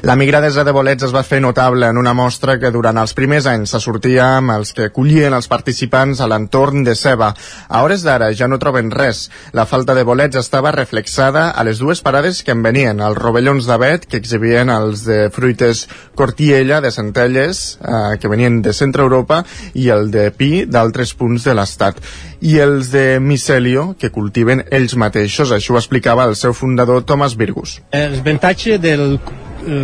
La 0.02 0.16
migradesa 0.16 0.64
de 0.64 0.74
bolets 0.74 1.06
es 1.06 1.14
va 1.14 1.24
fer 1.24 1.42
notable 1.42 1.88
en 1.88 1.98
una 1.98 2.14
mostra 2.18 2.58
que 2.60 2.72
durant 2.74 2.98
els 2.98 3.14
primers 3.14 3.46
anys 3.50 3.76
se 3.76 3.82
sortia 3.84 4.38
amb 4.38 4.56
els 4.56 4.74
que 4.74 4.90
collien 4.94 5.34
els 5.38 5.50
participants 5.52 6.22
a 6.22 6.28
l'entorn 6.32 6.84
de 6.88 6.96
Ceba. 6.96 7.32
A 7.68 7.84
hores 7.86 8.06
d'ara 8.06 8.32
ja 8.34 8.48
no 8.48 8.60
troben 8.60 8.92
res. 8.92 9.30
La 9.54 9.68
falta 9.70 9.96
de 9.96 10.04
bolets 10.08 10.40
estava 10.40 10.72
reflexada 10.76 11.50
a 11.52 11.64
les 11.68 11.80
dues 11.80 12.02
parades 12.02 12.42
que 12.44 12.56
en 12.56 12.64
venien, 12.66 13.00
els 13.00 13.18
rovellons 13.18 13.68
d'avet, 13.70 14.08
que 14.10 14.18
exhibien 14.18 14.70
els 14.74 15.06
de 15.06 15.30
fruites 15.34 15.88
Cortiella 16.16 16.82
de 16.82 16.92
Centelles, 16.92 17.78
eh, 17.82 18.18
que 18.20 18.32
venien 18.32 18.62
de 18.62 18.74
Centre 18.74 19.04
Europa, 19.04 19.44
i 19.74 19.90
el 19.90 20.12
de 20.12 20.30
Pi 20.32 20.66
d'altres 20.66 21.14
punts 21.14 21.46
de 21.46 21.56
l'estat 21.58 22.02
i 22.42 22.58
els 22.60 22.90
de 22.92 23.20
Micelio, 23.22 23.92
que 24.00 24.10
cultiven 24.10 24.66
ells 24.72 24.98
mateixos. 24.98 25.54
Això 25.54 25.76
ho 25.76 25.82
explicava 25.82 26.26
el 26.26 26.36
seu 26.36 26.54
fundador, 26.58 27.04
Thomas 27.06 27.38
Virgus. 27.38 27.80
El 27.92 28.20
avantatge 28.20 28.80
del 28.82 29.20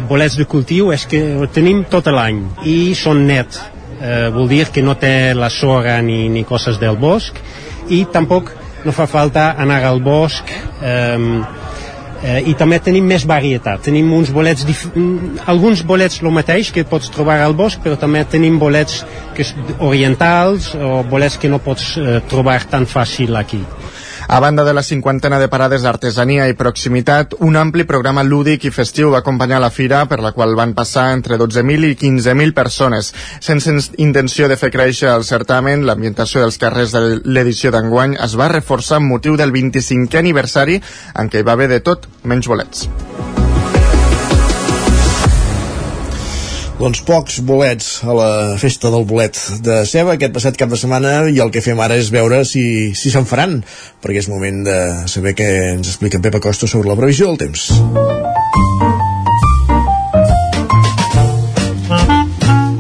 bolets 0.10 0.38
de 0.38 0.46
cultiu 0.50 0.92
és 0.94 1.06
que 1.10 1.22
ho 1.38 1.48
tenim 1.54 1.84
tot 1.90 2.08
l'any 2.12 2.44
i 2.66 2.96
són 2.98 3.26
nets. 3.28 3.62
Eh, 3.98 4.28
vol 4.30 4.46
dir 4.50 4.66
que 4.70 4.84
no 4.86 4.94
té 4.94 5.34
la 5.34 5.50
sorra 5.50 5.98
ni, 6.06 6.28
ni 6.30 6.44
coses 6.46 6.78
del 6.78 7.00
bosc 7.02 7.40
i 7.90 8.04
tampoc 8.14 8.52
no 8.86 8.94
fa 8.94 9.08
falta 9.10 9.56
anar 9.58 9.80
al 9.88 10.04
bosc 10.06 10.52
eh, 10.86 11.18
eh, 12.22 12.42
i 12.46 12.54
també 12.60 12.78
tenim 12.84 13.08
més 13.10 13.26
varietat 13.26 13.82
tenim 13.88 14.12
uns 14.14 14.30
bolets 14.34 14.68
alguns 15.50 15.82
bolets 15.82 16.22
el 16.22 16.30
mateix 16.36 16.70
que 16.76 16.86
pots 16.86 17.10
trobar 17.14 17.40
al 17.42 17.58
bosc 17.58 17.82
però 17.84 17.98
també 17.98 18.22
tenim 18.30 18.60
bolets 18.62 19.02
que 19.34 19.48
orientals 19.80 20.76
o 20.78 21.02
bolets 21.10 21.40
que 21.42 21.50
no 21.50 21.58
pots 21.64 21.96
eh, 21.98 22.20
trobar 22.30 22.60
tan 22.70 22.86
fàcil 22.86 23.36
aquí 23.40 23.64
a 24.28 24.40
banda 24.40 24.64
de 24.66 24.74
la 24.74 24.84
cinquantena 24.84 25.40
de 25.40 25.48
parades 25.48 25.84
d'artesania 25.84 26.48
i 26.52 26.56
proximitat, 26.60 27.36
un 27.40 27.56
ampli 27.56 27.86
programa 27.88 28.24
lúdic 28.28 28.66
i 28.68 28.72
festiu 28.76 29.12
va 29.14 29.22
acompanyar 29.24 29.62
la 29.64 29.72
fira 29.72 30.04
per 30.06 30.20
la 30.20 30.34
qual 30.36 30.56
van 30.56 30.74
passar 30.76 31.14
entre 31.16 31.38
12.000 31.40 31.94
i 31.94 31.96
15.000 31.96 32.54
persones. 32.54 33.14
Sense 33.40 33.72
intenció 33.98 34.50
de 34.52 34.60
fer 34.60 34.72
créixer 34.74 35.14
el 35.14 35.24
certamen, 35.24 35.86
l'ambientació 35.88 36.44
dels 36.44 36.60
carrers 36.60 36.92
de 36.92 37.22
l'edició 37.24 37.72
d'enguany 37.72 38.18
es 38.20 38.36
va 38.36 38.52
reforçar 38.52 39.00
amb 39.00 39.12
motiu 39.14 39.40
del 39.40 39.56
25è 39.56 40.20
aniversari 40.20 40.82
en 41.16 41.32
què 41.32 41.40
hi 41.40 41.48
va 41.48 41.56
haver 41.56 41.72
de 41.72 41.80
tot 41.80 42.08
menys 42.24 42.52
bolets. 42.52 42.88
Doncs 46.78 47.02
pocs 47.02 47.40
bolets 47.42 47.88
a 48.06 48.14
la 48.14 48.32
festa 48.62 48.92
del 48.94 49.06
bolet 49.10 49.38
de 49.66 49.80
ceba 49.90 50.14
aquest 50.14 50.34
passat 50.36 50.58
cap 50.60 50.70
de 50.70 50.78
setmana 50.78 51.24
i 51.34 51.40
el 51.42 51.50
que 51.54 51.64
fem 51.66 51.80
ara 51.82 51.98
és 51.98 52.12
veure 52.14 52.44
si 52.46 52.94
si 52.94 53.10
se'n 53.10 53.26
faran 53.26 53.58
perquè 54.04 54.22
és 54.22 54.30
moment 54.30 54.62
de 54.68 54.78
saber 55.10 55.34
què 55.38 55.48
ens 55.74 55.90
explica 55.90 56.22
Pepa 56.22 56.42
Costa 56.44 56.70
sobre 56.70 56.92
la 56.92 56.98
previsió 57.00 57.32
del 57.32 57.42
temps 57.42 57.72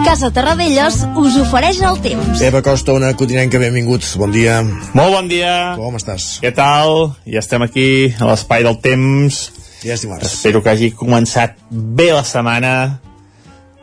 Casa 0.06 0.30
Terradellos 0.34 1.02
us 1.20 1.36
ofereix 1.42 1.82
el 1.86 1.98
temps. 2.02 2.40
Eva 2.42 2.62
Costa, 2.66 2.94
una 2.96 3.12
cotinenca, 3.20 3.60
benvingut. 3.60 4.08
Bon 4.18 4.32
dia. 4.32 4.62
Molt 4.96 5.14
bon 5.14 5.28
dia. 5.30 5.76
Com 5.78 6.00
estàs? 6.00 6.38
Què 6.42 6.54
tal? 6.56 7.12
Ja 7.28 7.44
estem 7.44 7.66
aquí 7.66 8.16
a 8.16 8.32
l'espai 8.32 8.64
del 8.66 8.80
temps. 8.82 9.42
Ja 9.84 9.94
és 9.94 10.06
dimarts. 10.08 10.32
Espero 10.32 10.64
que 10.64 10.72
hagi 10.72 10.94
començat 10.96 11.60
bé 11.70 12.14
la 12.16 12.24
setmana 12.26 12.72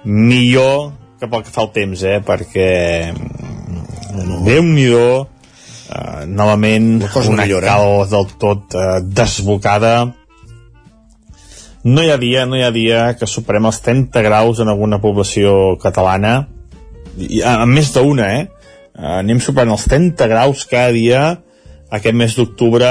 millor 0.05 0.93
que 1.21 1.29
pel 1.31 1.45
que 1.45 1.53
fa 1.53 1.65
el 1.65 1.73
temps, 1.75 2.03
eh? 2.05 2.19
perquè 2.25 2.71
no. 3.15 4.43
Déu-n'hi-do 4.47 5.07
uh, 5.25 6.25
novament 6.29 7.01
una 7.03 7.43
millora. 7.43 7.73
cal 7.73 8.05
del 8.11 8.29
tot 8.41 8.77
uh, 8.79 8.99
desbocada 9.03 9.95
no 11.85 12.05
hi 12.05 12.13
ha 12.13 12.19
dia 12.21 12.45
no 12.49 12.57
hi 12.57 12.63
ha 12.65 12.71
dia 12.73 13.01
que 13.19 13.29
superem 13.29 13.67
els 13.69 13.81
30 13.85 14.23
graus 14.25 14.63
en 14.63 14.71
alguna 14.73 15.01
població 15.03 15.75
catalana 15.83 16.47
i, 17.19 17.43
a, 17.43 17.61
a 17.65 17.67
més 17.67 17.91
d'una 17.95 18.31
eh? 18.39 18.47
Uh, 18.95 19.19
anem 19.19 19.43
superant 19.43 19.75
els 19.75 19.89
30 19.91 20.31
graus 20.31 20.65
cada 20.71 20.95
dia 20.95 21.27
aquest 21.95 22.17
mes 22.17 22.39
d'octubre 22.39 22.91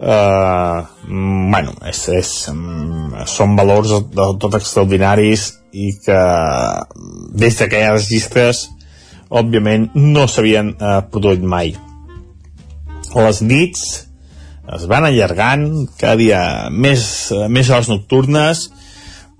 eh, 0.00 0.78
bueno, 1.08 1.74
és, 1.88 2.00
és, 2.10 2.30
mm, 2.50 3.24
són 3.30 3.54
valors 3.56 3.92
del 4.12 4.34
tot 4.42 4.56
extraordinaris 4.58 5.46
i 5.74 5.90
que 5.98 6.20
des 7.34 7.58
d'aquelles 7.58 7.98
registres 7.98 8.68
òbviament 9.34 9.90
no 9.98 10.28
s'havien 10.30 10.72
eh, 10.74 11.00
produït 11.10 11.42
mai. 11.42 11.74
Les 13.14 13.42
nits 13.42 13.84
es 14.74 14.86
van 14.90 15.04
allargant 15.04 15.66
cada 15.98 16.16
dia 16.16 16.40
més, 16.70 17.04
més 17.52 17.68
hores 17.68 17.90
nocturnes 17.90 18.68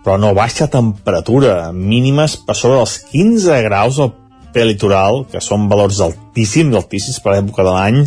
però 0.05 0.19
no 0.21 0.35
baixa 0.37 0.69
temperatura 0.69 1.73
mínimes 1.73 2.37
per 2.45 2.57
sobre 2.59 2.77
dels 2.83 2.99
15 3.09 3.63
graus 3.65 4.01
al 4.05 4.13
prelitoral 4.55 5.25
que 5.33 5.41
són 5.43 5.65
valors 5.71 6.03
altíssims 6.05 6.77
altíssims 6.77 7.23
per 7.25 7.33
l'època 7.33 7.65
de 7.65 7.73
l'any. 7.75 8.03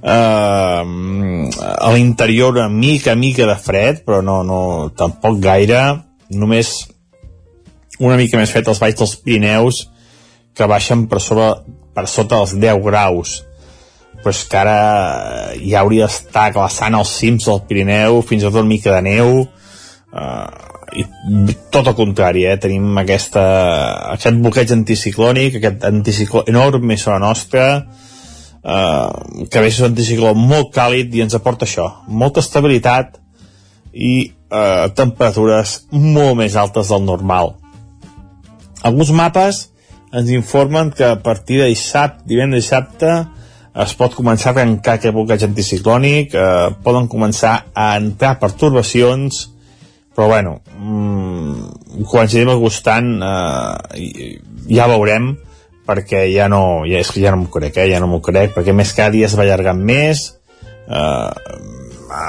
Eh, 0.00 0.82
a 1.60 1.90
l'interior 1.92 2.56
una 2.56 2.70
mica 2.72 3.14
mica 3.14 3.46
de 3.46 3.58
fred 3.60 4.00
però 4.06 4.22
no, 4.24 4.40
no, 4.48 4.62
tampoc 4.96 5.38
gaire. 5.44 5.82
Només 6.30 6.72
una 8.00 8.16
mica 8.20 8.40
més 8.40 8.52
fred 8.52 8.68
als 8.68 8.80
valls 8.82 8.98
dels 8.98 9.14
Pirineus 9.24 9.84
que 10.56 10.66
baixen 10.68 11.06
per, 11.08 11.20
sobre, 11.22 11.52
per 11.94 12.08
sota 12.08 12.40
dels 12.40 12.56
10 12.58 12.82
graus 12.86 13.36
però 14.20 14.34
és 14.34 14.42
que 14.48 14.58
ara 14.60 14.80
ja 15.60 15.80
hauria 15.80 16.08
d'estar 16.08 16.50
glaçant 16.56 16.96
els 16.96 17.12
cims 17.20 17.46
del 17.48 17.62
Pirineu 17.68 18.20
fins 18.26 18.44
a 18.44 18.50
tot 18.50 18.60
una 18.60 18.72
mica 18.72 18.92
de 18.96 19.04
neu 19.06 19.30
eh, 19.44 20.70
i 20.90 21.04
tot 21.70 21.86
el 21.86 21.94
contrari, 21.94 22.44
eh? 22.50 22.56
tenim 22.58 22.98
aquesta, 22.98 23.42
aquest 24.16 24.40
bloqueig 24.42 24.72
anticiclònic, 24.74 25.60
aquest 25.60 25.84
anticicló 25.86 26.42
enorme 26.50 26.96
sobre 26.98 27.18
la 27.18 27.26
nostra, 27.28 27.66
eh, 28.64 29.46
que 29.46 29.62
ve 29.62 29.70
és 29.70 29.80
un 29.80 29.90
anticicló 29.90 30.34
molt 30.34 30.72
càlid 30.74 31.14
i 31.14 31.24
ens 31.26 31.38
aporta 31.38 31.68
això, 31.68 31.86
molta 32.08 32.42
estabilitat 32.44 33.20
i 33.92 34.14
eh, 34.26 34.90
temperatures 34.98 35.76
molt 35.92 36.38
més 36.42 36.58
altes 36.58 36.90
del 36.90 37.06
normal. 37.06 37.54
Alguns 38.82 39.12
mapes 39.12 39.66
ens 40.12 40.30
informen 40.34 40.90
que 40.90 41.04
a 41.04 41.20
partir 41.22 41.60
de 41.60 41.68
dissabte, 41.70 42.24
divendres 42.26 42.64
dissabte, 42.64 43.12
es 43.84 43.92
pot 43.94 44.14
començar 44.18 44.50
a 44.50 44.58
trencar 44.58 44.96
aquest 44.96 45.14
bloqueig 45.14 45.44
anticiclònic, 45.46 46.34
eh, 46.34 46.70
poden 46.82 47.06
començar 47.08 47.70
a 47.74 47.92
entrar 47.98 48.38
pertorbacions, 48.40 49.44
però 50.16 50.26
bueno, 50.32 50.56
mmm, 50.74 52.04
quan 52.10 52.26
ens 52.26 52.34
anem 52.34 52.56
acostant 52.56 53.12
eh, 53.22 54.40
ja 54.74 54.88
veurem, 54.90 55.30
perquè 55.86 56.24
ja 56.32 56.48
no, 56.50 56.82
ja, 56.86 56.98
és 56.98 57.10
que 57.10 57.22
ja 57.22 57.30
no 57.34 57.44
m'ho 57.44 57.52
crec, 57.52 57.78
eh, 57.78 57.88
ja 57.92 58.02
no 58.02 58.10
m'ho 58.10 58.20
crec, 58.24 58.54
perquè 58.56 58.74
més 58.74 58.92
cada 58.96 59.14
dia 59.14 59.30
es 59.30 59.36
va 59.38 59.46
allargant 59.46 59.78
més, 59.78 60.26
eh, 60.88 61.30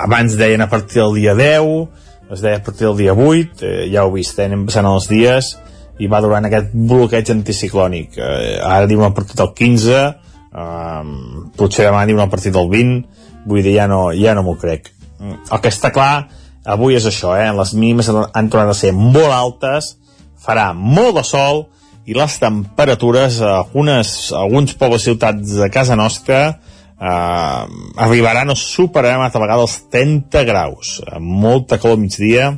abans 0.05 0.37
deien 0.37 0.61
a 0.61 0.69
partir 0.69 1.01
del 1.01 1.17
dia 1.17 1.35
10, 1.35 1.89
es 2.31 2.45
deia 2.45 2.61
a 2.61 2.63
partir 2.63 2.87
del 2.87 2.97
dia 3.01 3.17
8, 3.17 3.65
eh, 3.65 3.89
ja 3.91 4.05
ho 4.05 4.13
he 4.13 4.19
vist, 4.21 4.37
eh, 4.37 4.45
anem 4.45 4.67
passant 4.69 4.87
els 4.87 5.09
dies, 5.09 5.55
i 5.99 6.07
va 6.07 6.21
durant 6.23 6.45
aquest 6.47 6.71
bloqueig 6.73 7.29
anticiclònic. 7.33 8.17
Eh, 8.17 8.59
ara 8.63 8.87
diuen 8.87 9.11
a 9.11 9.15
partir 9.15 9.35
del 9.39 9.51
15, 9.57 10.03
um, 10.51 11.49
potser 11.57 11.87
demà 11.87 12.05
diuen 12.07 12.25
a 12.25 12.31
partir 12.31 12.53
del 12.55 12.69
20 12.71 13.45
vull 13.45 13.63
dir, 13.63 13.75
ja 13.79 13.87
no, 13.89 14.09
ja 14.15 14.35
no 14.37 14.43
m'ho 14.45 14.57
crec 14.61 14.91
el 15.21 15.61
que 15.61 15.71
està 15.71 15.91
clar 15.93 16.27
avui 16.71 16.97
és 16.97 17.05
això, 17.09 17.33
eh? 17.37 17.49
les 17.55 17.73
mínimes 17.73 18.09
han 18.11 18.49
tornat 18.49 18.73
a 18.73 18.77
ser 18.77 18.91
molt 18.93 19.31
altes 19.33 19.95
farà 20.41 20.71
molt 20.77 21.17
de 21.17 21.25
sol 21.25 21.65
i 22.09 22.15
les 22.17 22.37
temperatures 22.41 23.39
a 23.45 23.59
algunes, 23.61 24.31
a 24.33 24.41
alguns 24.41 24.73
pobles 24.77 25.05
ciutats 25.05 25.55
de 25.57 25.69
casa 25.73 25.97
nostra 25.97 26.41
eh, 26.49 27.63
arribaran 28.05 28.53
o 28.53 28.57
superaran 28.57 29.25
altra 29.25 29.43
vegada 29.43 29.65
els 29.67 29.77
30 29.93 30.45
graus 30.49 30.99
amb 31.07 31.37
molta 31.45 31.79
calor 31.81 31.99
al 31.99 32.05
migdia 32.05 32.51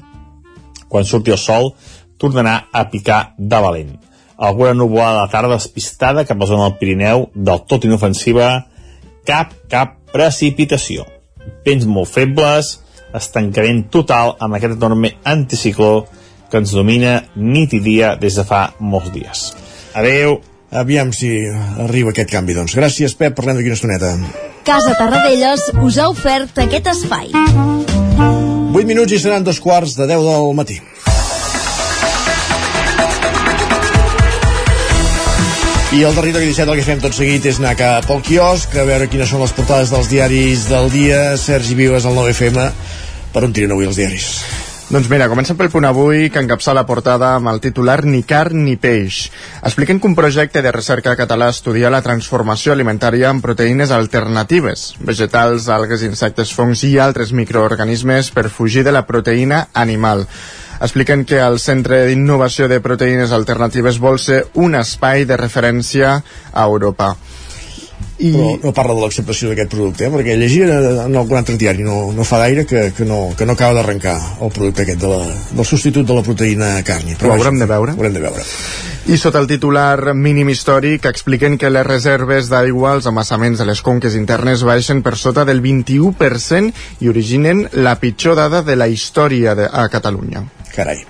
quan 0.88 1.08
surti 1.08 1.34
el 1.34 1.42
sol 1.42 1.74
tornarà 2.24 2.56
a 2.72 2.88
picar 2.90 3.22
de 3.38 3.62
valent 3.68 3.94
alguna 4.38 4.74
nuvolada 4.74 5.26
de 5.26 5.32
tarda 5.32 5.56
despistada 5.56 6.26
cap 6.26 6.38
a 6.38 6.44
la 6.44 6.48
zona 6.48 6.64
del 6.68 6.78
Pirineu, 6.78 7.28
del 7.34 7.62
tot 7.68 7.86
inofensiva, 7.86 8.66
cap, 9.26 9.54
cap 9.72 9.98
precipitació. 10.12 11.06
Vents 11.66 11.86
molt 11.88 12.12
febles, 12.12 12.78
estancament 13.16 13.86
total 13.94 14.36
amb 14.42 14.58
aquest 14.58 14.76
enorme 14.76 15.16
anticicló 15.24 16.08
que 16.50 16.60
ens 16.62 16.74
domina 16.76 17.22
nit 17.36 17.74
i 17.74 17.80
dia 17.82 18.16
des 18.20 18.36
de 18.40 18.46
fa 18.48 18.66
molts 18.80 19.14
dies. 19.14 19.52
Adeu! 19.94 20.42
Aviam 20.74 21.12
si 21.14 21.28
arriba 21.84 22.10
aquest 22.10 22.32
canvi, 22.32 22.56
doncs. 22.58 22.74
Gràcies, 22.74 23.14
Pep, 23.14 23.36
parlem 23.38 23.60
d'aquí 23.60 23.70
una 23.70 23.78
estoneta. 23.78 24.16
Casa 24.66 24.96
Tarradellas 24.98 25.68
us 25.86 26.00
ha 26.02 26.08
ofert 26.10 26.64
aquest 26.66 26.90
espai. 26.96 27.30
8 28.74 28.90
minuts 28.90 29.14
i 29.14 29.22
seran 29.22 29.46
dos 29.46 29.62
quarts 29.62 29.94
de 30.00 30.10
10 30.10 30.26
del 30.26 30.50
matí. 30.58 30.82
I 35.94 36.02
el 36.02 36.16
territori 36.16 36.48
17 36.50 36.72
el 36.72 36.80
que 36.80 36.86
fem 36.88 37.02
tot 37.04 37.14
seguit 37.14 37.44
és 37.46 37.60
anar 37.60 37.76
cap 37.78 38.08
al 38.10 38.22
quiosc 38.26 38.72
a 38.82 38.86
veure 38.88 39.06
quines 39.12 39.30
són 39.30 39.44
les 39.44 39.52
portades 39.54 39.92
dels 39.94 40.08
diaris 40.10 40.64
del 40.66 40.90
dia. 40.90 41.20
Sergi 41.38 41.76
Vives, 41.78 42.08
al 42.10 42.18
9FM. 42.18 42.64
Per 43.30 43.44
on 43.46 43.54
tiren 43.54 43.76
avui 43.76 43.86
els 43.86 44.00
diaris? 44.02 44.26
Doncs 44.90 45.12
mira, 45.12 45.28
comencem 45.30 45.60
pel 45.60 45.70
punt 45.70 45.86
avui 45.86 46.32
que 46.34 46.42
encapça 46.42 46.74
la 46.74 46.86
portada 46.90 47.36
amb 47.36 47.52
el 47.54 47.62
titular 47.62 48.00
Ni 48.10 48.24
carn 48.26 48.66
ni 48.66 48.74
peix. 48.74 49.28
Expliquen 49.62 50.02
que 50.02 50.10
un 50.10 50.18
projecte 50.18 50.66
de 50.66 50.74
recerca 50.74 51.14
català 51.20 51.52
estudia 51.54 51.94
la 51.94 52.02
transformació 52.02 52.74
alimentària 52.74 53.30
en 53.30 53.44
proteïnes 53.46 53.94
alternatives, 53.94 54.96
vegetals, 54.98 55.70
algues, 55.70 56.02
insectes, 56.10 56.58
fongs 56.58 56.88
i 56.90 56.96
altres 56.98 57.38
microorganismes 57.38 58.34
per 58.34 58.50
fugir 58.50 58.82
de 58.82 58.98
la 58.98 59.06
proteïna 59.06 59.68
animal 59.86 60.26
expliquen 60.84 61.24
que 61.26 61.40
el 61.40 61.60
Centre 61.64 62.04
d'Innovació 62.10 62.68
de 62.72 62.82
Proteïnes 62.84 63.32
Alternatives 63.36 64.02
vol 64.04 64.20
ser 64.20 64.44
un 64.60 64.76
espai 64.76 65.26
de 65.30 65.40
referència 65.40 66.18
a 66.52 66.66
Europa. 66.68 67.14
I... 68.20 68.30
Però 68.30 68.50
no 68.62 68.72
parla 68.76 68.94
de 68.94 69.02
l'acceptació 69.02 69.50
d'aquest 69.50 69.72
producte, 69.74 70.06
eh? 70.06 70.12
perquè 70.14 70.36
llegia 70.38 70.68
en 71.08 71.16
algun 71.18 71.40
altre 71.40 71.58
diari 71.60 71.84
no, 71.84 72.12
no 72.14 72.26
fa 72.28 72.44
gaire 72.44 72.66
que, 72.70 72.92
que, 72.96 73.08
no, 73.10 73.34
que 73.38 73.48
no 73.50 73.56
acaba 73.58 73.80
d'arrencar 73.80 74.16
el 74.46 74.54
producte 74.54 74.86
aquest 74.86 75.02
de 75.02 75.10
la, 75.10 75.20
del 75.50 75.66
substitut 75.68 76.08
de 76.08 76.18
la 76.20 76.24
proteïna 76.26 76.76
carni. 76.86 77.18
Però 77.20 77.34
ho 77.34 77.38
haurem 77.40 77.58
de 77.60 77.68
veure. 77.70 77.98
Haurem 77.98 78.16
de 78.16 78.24
veure. 78.24 78.46
I 79.04 79.18
sota 79.20 79.42
el 79.44 79.50
titular 79.50 80.14
mínim 80.16 80.48
històric 80.54 81.10
expliquen 81.10 81.58
que 81.60 81.72
les 81.74 81.84
reserves 81.88 82.48
d'aigua 82.54 82.94
als 82.94 83.10
amassaments 83.10 83.60
de 83.60 83.68
les 83.68 83.82
conques 83.84 84.16
internes 84.16 84.64
baixen 84.64 85.02
per 85.04 85.18
sota 85.20 85.44
del 85.44 85.60
21% 85.66 87.02
i 87.04 87.12
originen 87.12 87.66
la 87.74 87.98
pitjor 88.00 88.38
dada 88.40 88.62
de 88.64 88.78
la 88.80 88.88
història 88.88 89.58
de, 89.60 89.68
a 89.68 89.90
Catalunya. 89.92 90.46
Carai. 90.76 91.04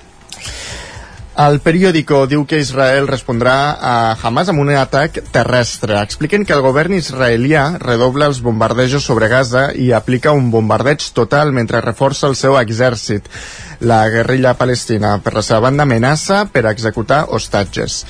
El 1.33 1.55
periòdico 1.65 2.19
diu 2.29 2.43
que 2.45 2.59
Israel 2.61 3.07
respondrà 3.09 3.53
a 3.81 3.93
Hamas 4.21 4.51
amb 4.51 4.61
un 4.61 4.69
atac 4.77 5.15
terrestre. 5.33 5.95
Expliquen 5.97 6.45
que 6.45 6.53
el 6.53 6.61
govern 6.61 6.93
israelià 6.93 7.63
redobla 7.81 8.27
els 8.29 8.43
bombardejos 8.45 9.07
sobre 9.09 9.31
Gaza 9.31 9.63
i 9.73 9.89
aplica 9.97 10.35
un 10.37 10.51
bombardeig 10.53 11.07
total 11.17 11.49
mentre 11.51 11.81
reforça 11.81 12.29
el 12.29 12.37
seu 12.37 12.59
exèrcit. 12.59 13.31
La 13.81 14.03
guerrilla 14.13 14.53
palestina, 14.59 15.15
per 15.25 15.33
la 15.33 15.41
seva 15.41 15.63
banda, 15.65 15.89
amenaça 15.89 16.43
per 16.53 16.67
executar 16.69 17.23
hostatges. 17.33 18.03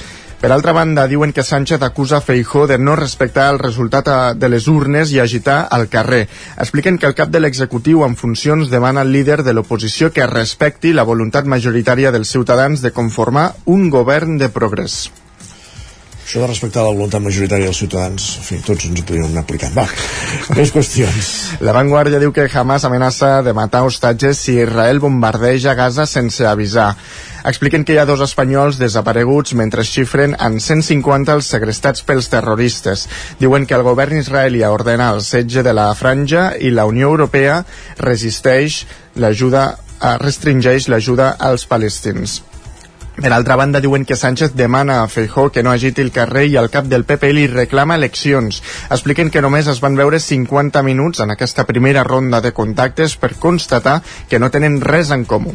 Per 0.43 0.51
altra 0.51 0.73
banda, 0.75 1.05
diuen 1.07 1.31
que 1.31 1.43
Sánchez 1.47 1.79
acusa 1.87 2.19
Feijó 2.19 2.65
de 2.67 2.75
no 2.77 2.97
respectar 2.99 3.45
el 3.53 3.61
resultat 3.61 4.09
de 4.35 4.49
les 4.51 4.67
urnes 4.67 5.13
i 5.15 5.21
agitar 5.23 5.69
al 5.71 5.87
carrer. 5.87 6.25
Expliquen 6.57 6.97
que 6.99 7.07
el 7.07 7.15
cap 7.15 7.31
de 7.31 7.39
l'executiu 7.39 8.03
en 8.03 8.17
funcions 8.19 8.67
demana 8.67 9.07
al 9.07 9.13
líder 9.15 9.39
de 9.47 9.55
l'oposició 9.55 10.11
que 10.11 10.27
respecti 10.27 10.91
la 10.91 11.07
voluntat 11.07 11.47
majoritària 11.47 12.11
dels 12.11 12.35
ciutadans 12.35 12.83
de 12.83 12.91
conformar 12.91 13.53
un 13.63 13.87
govern 13.89 14.35
de 14.37 14.51
progrés. 14.51 15.05
Això 16.23 16.43
de 16.43 16.51
respectar 16.51 16.83
la 16.83 16.91
voluntat 16.91 17.23
majoritària 17.23 17.71
dels 17.71 17.79
ciutadans, 17.79 18.27
en 18.39 18.43
fi, 18.43 18.59
tots 18.67 18.87
ens 18.87 18.99
ho 18.99 19.07
podríem 19.07 19.31
anar 19.31 19.43
aplicant. 19.43 19.71
Va, 19.75 19.87
més 20.59 20.75
qüestions. 20.75 21.33
La 21.63 21.71
Vanguardia 21.75 22.19
diu 22.19 22.35
que 22.35 22.49
Hamas 22.51 22.83
amenaça 22.83 23.37
de 23.47 23.55
matar 23.55 23.83
hostatges 23.87 24.43
si 24.43 24.59
Israel 24.59 24.99
bombardeja 25.03 25.75
Gaza 25.79 26.03
sense 26.03 26.43
avisar. 26.47 26.95
Expliquen 27.43 27.83
que 27.83 27.95
hi 27.95 27.97
ha 27.99 28.05
dos 28.07 28.21
espanyols 28.23 28.77
desapareguts 28.79 29.51
mentre 29.59 29.83
xifren 29.83 30.37
en 30.39 30.61
150 30.63 31.33
els 31.35 31.49
segrestats 31.51 32.05
pels 32.07 32.29
terroristes. 32.31 33.07
Diuen 33.41 33.67
que 33.67 33.75
el 33.75 33.83
govern 33.83 34.15
israelià 34.21 34.71
ordena 34.71 35.09
el 35.11 35.19
setge 35.27 35.63
de 35.67 35.73
la 35.75 35.89
franja 35.99 36.53
i 36.55 36.71
la 36.71 36.87
Unió 36.87 37.11
Europea 37.11 37.59
resisteix 37.99 38.85
l'ajuda 39.19 39.65
eh, 39.73 40.15
restringeix 40.23 40.87
l'ajuda 40.87 41.33
als 41.51 41.67
palestins. 41.67 42.39
Per 43.13 43.29
altra 43.29 43.55
banda, 43.55 43.81
diuen 43.83 44.07
que 44.09 44.15
Sánchez 44.17 44.55
demana 44.57 45.03
a 45.03 45.07
Feijó 45.07 45.51
que 45.51 45.61
no 45.61 45.71
agiti 45.71 46.01
el 46.01 46.11
carrer 46.15 46.47
i 46.47 46.55
el 46.57 46.71
cap 46.73 46.87
del 46.89 47.03
PP 47.05 47.29
li 47.35 47.45
reclama 47.51 47.99
eleccions. 47.99 48.63
Expliquen 48.89 49.29
que 49.29 49.43
només 49.43 49.67
es 49.69 49.83
van 49.83 49.99
veure 49.99 50.19
50 50.19 50.81
minuts 50.81 51.21
en 51.21 51.35
aquesta 51.35 51.67
primera 51.69 52.07
ronda 52.07 52.41
de 52.41 52.55
contactes 52.57 53.15
per 53.17 53.35
constatar 53.35 53.99
que 54.29 54.39
no 54.39 54.49
tenen 54.49 54.81
res 54.81 55.11
en 55.11 55.27
comú. 55.29 55.53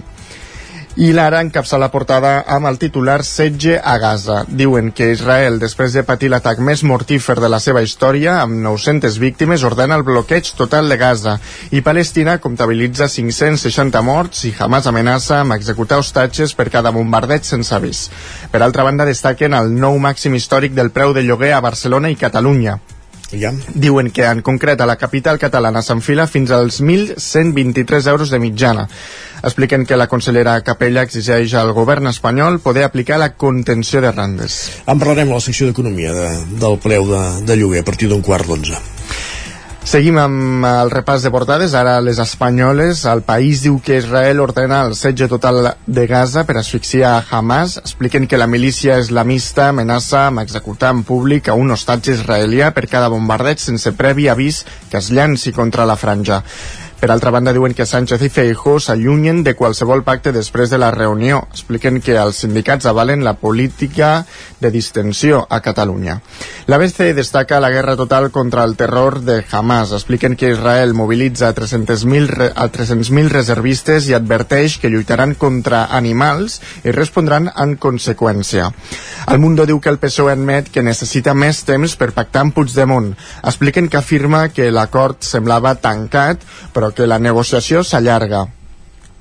I 0.98 1.12
l'ara 1.14 1.38
encapça 1.44 1.78
la 1.78 1.92
portada 1.94 2.40
amb 2.50 2.66
el 2.66 2.78
titular 2.82 3.20
Setge 3.22 3.76
a 3.78 3.92
Gaza. 4.02 4.40
Diuen 4.50 4.88
que 4.90 5.12
Israel, 5.12 5.60
després 5.62 5.94
de 5.94 6.02
patir 6.02 6.32
l'atac 6.32 6.58
més 6.58 6.82
mortífer 6.82 7.36
de 7.38 7.50
la 7.52 7.60
seva 7.62 7.84
història, 7.86 8.40
amb 8.40 8.58
900 8.64 9.20
víctimes, 9.22 9.62
ordena 9.62 9.94
el 9.94 10.02
bloqueig 10.02 10.50
total 10.58 10.90
de 10.90 10.98
Gaza 10.98 11.36
i 11.70 11.84
Palestina 11.86 12.40
comptabilitza 12.42 13.06
560 13.14 14.02
morts 14.02 14.42
i 14.50 14.54
Hamas 14.58 14.90
amenaça 14.90 15.38
amb 15.44 15.54
executar 15.60 16.02
hostatges 16.02 16.58
per 16.58 16.66
cada 16.66 16.90
bombardeig 16.90 17.46
sense 17.46 17.70
avís. 17.78 18.08
Per 18.50 18.58
altra 18.58 18.82
banda, 18.82 19.06
destaquen 19.06 19.54
el 19.54 19.70
nou 19.78 20.02
màxim 20.02 20.34
històric 20.34 20.74
del 20.74 20.90
preu 20.90 21.14
de 21.14 21.22
lloguer 21.22 21.54
a 21.54 21.62
Barcelona 21.62 22.10
i 22.10 22.18
Catalunya. 22.18 22.80
Ja. 23.32 23.52
Diuen 23.74 24.10
que 24.10 24.24
en 24.24 24.40
concret 24.42 24.80
a 24.80 24.86
la 24.88 24.96
capital 24.96 25.38
catalana 25.38 25.82
s'enfila 25.84 26.26
fins 26.26 26.50
als 26.54 26.80
1.123 26.80 28.08
euros 28.08 28.30
de 28.30 28.40
mitjana. 28.40 28.88
Expliquen 29.42 29.84
que 29.86 29.96
la 30.00 30.08
consellera 30.08 30.56
Capella 30.64 31.04
exigeix 31.04 31.54
al 31.54 31.74
govern 31.76 32.08
espanyol 32.08 32.58
poder 32.64 32.84
aplicar 32.88 33.18
la 33.20 33.34
contenció 33.36 34.00
de 34.00 34.12
rendes. 34.12 34.60
En 34.86 34.98
parlarem 34.98 35.30
a 35.30 35.38
la 35.38 35.44
secció 35.44 35.68
d'Economia 35.68 36.14
de, 36.16 36.28
del 36.58 36.78
preu 36.82 37.06
de, 37.10 37.24
de 37.46 37.58
lloguer 37.60 37.84
a 37.84 37.90
partir 37.90 38.08
d'un 38.08 38.24
quart 38.24 38.48
d'onze. 38.48 38.80
Seguim 39.86 40.18
amb 40.20 40.66
el 40.68 40.90
repàs 40.92 41.22
de 41.24 41.30
portades, 41.32 41.72
ara 41.78 41.94
les 42.04 42.18
espanyoles. 42.20 43.04
El 43.08 43.22
país 43.24 43.62
diu 43.64 43.78
que 43.84 44.00
Israel 44.02 44.42
ordena 44.44 44.82
el 44.84 44.96
setge 44.98 45.28
total 45.30 45.70
de 45.86 46.06
Gaza 46.10 46.44
per 46.44 46.58
asfixiar 46.60 47.22
Hamas. 47.30 47.78
Expliquen 47.80 48.26
que 48.26 48.40
la 48.40 48.50
milícia 48.50 48.98
islamista 48.98 49.70
amenaça 49.70 50.26
amb 50.26 50.42
executar 50.42 50.90
en 50.96 51.04
públic 51.08 51.48
a 51.48 51.56
un 51.56 51.70
hostatge 51.70 52.18
israelià 52.18 52.72
per 52.76 52.88
cada 52.90 53.08
bombardeig 53.08 53.62
sense 53.62 53.94
previ 53.96 54.28
avís 54.28 54.64
que 54.90 55.00
es 55.00 55.08
llanci 55.10 55.54
contra 55.56 55.86
la 55.88 55.96
franja. 55.96 56.42
Per 56.98 57.12
altra 57.12 57.30
banda, 57.30 57.52
diuen 57.54 57.76
que 57.78 57.86
Sánchez 57.86 58.24
i 58.26 58.28
Feijó 58.28 58.72
s'allunyen 58.82 59.44
de 59.46 59.52
qualsevol 59.54 60.00
pacte 60.02 60.32
després 60.34 60.72
de 60.72 60.80
la 60.82 60.90
reunió. 60.90 61.44
Expliquen 61.54 62.00
que 62.02 62.16
els 62.18 62.40
sindicats 62.42 62.88
avalen 62.90 63.22
la 63.22 63.36
política 63.38 64.24
de 64.58 64.72
distensió 64.74 65.44
a 65.48 65.60
Catalunya. 65.62 66.16
La 66.66 66.76
BCE 66.82 67.14
destaca 67.14 67.60
la 67.62 67.70
guerra 67.70 67.94
total 67.96 68.32
contra 68.32 68.64
el 68.64 68.74
terror 68.76 69.20
de 69.22 69.44
Hamas. 69.48 69.92
Expliquen 69.92 70.34
que 70.34 70.50
Israel 70.50 70.92
mobilitza 70.92 71.46
a 71.48 71.54
300.000 71.54 72.50
a 72.56 72.66
300.000 72.66 73.30
reservistes 73.30 74.08
i 74.08 74.18
adverteix 74.18 74.80
que 74.82 74.90
lluitaran 74.90 75.36
contra 75.38 75.84
animals 75.94 76.58
i 76.82 76.90
respondran 76.90 77.46
en 77.54 77.76
conseqüència. 77.78 78.72
El 79.28 79.38
Mundo 79.38 79.68
diu 79.70 79.78
que 79.78 79.94
el 79.94 80.00
PSOE 80.02 80.34
admet 80.34 80.72
que 80.74 80.82
necessita 80.82 81.30
més 81.30 81.62
temps 81.62 81.94
per 81.94 82.10
pactar 82.16 82.42
amb 82.42 82.58
Puigdemont. 82.58 83.12
Expliquen 83.44 83.86
que 83.86 84.02
afirma 84.02 84.48
que 84.50 84.72
l'acord 84.74 85.22
semblava 85.22 85.76
tancat, 85.78 86.42
però 86.74 86.87
que 86.94 87.06
la 87.06 87.18
negociació 87.18 87.84
s'allarga. 87.84 88.46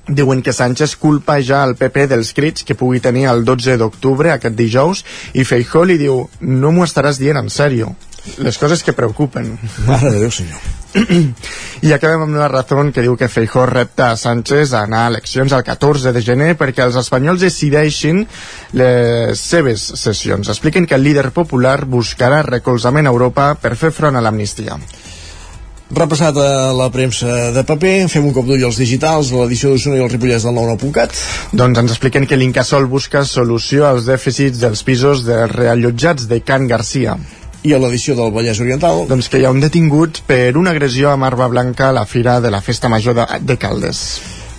Diuen 0.08 0.41
que 0.41 0.53
Sánchez 0.56 0.95
culpa 0.95 1.36
ja 1.43 1.65
el 1.67 1.75
PP 1.75 2.08
dels 2.08 2.32
crits 2.34 2.63
que 2.63 2.77
pugui 2.80 3.01
tenir 3.03 3.25
el 3.27 3.43
12 3.43 3.75
d'octubre, 3.82 4.32
aquest 4.32 4.56
dijous, 4.56 5.03
i 5.36 5.43
Feijó 5.43 5.84
li 5.84 5.97
diu, 5.99 6.21
no 6.39 6.71
m'ho 6.71 6.88
estaràs 6.88 7.19
dient 7.19 7.41
en 7.41 7.51
sèrio. 7.51 7.91
Les 8.38 8.58
coses 8.58 8.84
que 8.84 8.93
preocupen. 8.93 9.53
Mare 9.88 10.12
de 10.12 10.19
Déu, 10.19 10.32
senyor. 10.32 10.60
I 11.88 11.91
acabem 11.93 12.23
amb 12.25 12.38
la 12.39 12.47
raó 12.51 12.86
que 12.93 13.03
diu 13.03 13.15
que 13.19 13.30
Feijó 13.32 13.65
repta 13.65 14.12
a 14.12 14.17
Sánchez 14.17 14.73
a 14.73 14.84
anar 14.84 15.06
a 15.06 15.12
eleccions 15.12 15.53
el 15.53 15.63
14 15.63 16.13
de 16.13 16.21
gener 16.21 16.53
perquè 16.60 16.86
els 16.86 16.97
espanyols 16.99 17.43
decideixin 17.43 18.25
les 18.73 19.39
seves 19.39 19.84
sessions. 19.95 20.49
Expliquen 20.49 20.88
que 20.88 20.95
el 20.95 21.03
líder 21.03 21.32
popular 21.32 21.86
buscarà 21.86 22.41
recolzament 22.43 23.08
a 23.08 23.13
Europa 23.15 23.53
per 23.62 23.75
fer 23.75 23.91
front 23.91 24.15
a 24.15 24.23
l'amnistia. 24.23 24.80
Repassat 25.88 26.36
a 26.36 26.73
la 26.76 26.89
premsa 26.91 27.54
de 27.56 27.63
paper, 27.63 28.10
fem 28.12 28.26
un 28.28 28.34
cop 28.36 28.43
d'ull 28.47 28.65
als 28.67 28.80
digitals, 28.82 29.32
a 29.32 29.39
l'edició 29.39 29.71
d'Osona 29.71 29.95
i 29.95 30.04
el 30.04 30.12
Ripollès 30.12 30.43
del 30.43 30.58
99.cat. 30.58 31.15
Doncs 31.56 31.80
ens 31.80 31.93
expliquen 31.95 32.28
que 32.28 32.36
l'Incasol 32.36 32.89
busca 32.91 33.23
solució 33.23 33.88
als 33.88 34.10
dèficits 34.10 34.60
dels 34.60 34.84
pisos 34.84 35.23
de 35.23 35.45
reallotjats 35.54 36.28
de 36.28 36.41
Can 36.43 36.67
Garcia. 36.67 37.15
I 37.63 37.73
a 37.73 37.80
l'edició 37.80 38.17
del 38.19 38.34
Vallès 38.36 38.60
Oriental? 38.63 39.06
Doncs 39.08 39.32
que 39.32 39.39
hi 39.39 39.47
ha 39.47 39.54
un 39.56 39.63
detingut 39.63 40.26
per 40.28 40.58
una 40.60 40.76
agressió 40.76 41.13
a 41.13 41.19
Marba 41.19 41.47
Blanca 41.47 41.88
a 41.88 41.95
la 41.95 42.06
fira 42.06 42.41
de 42.43 42.52
la 42.52 42.62
Festa 42.62 42.91
Major 42.91 43.15
de, 43.15 43.28
de 43.47 43.58
Caldes. 43.58 44.04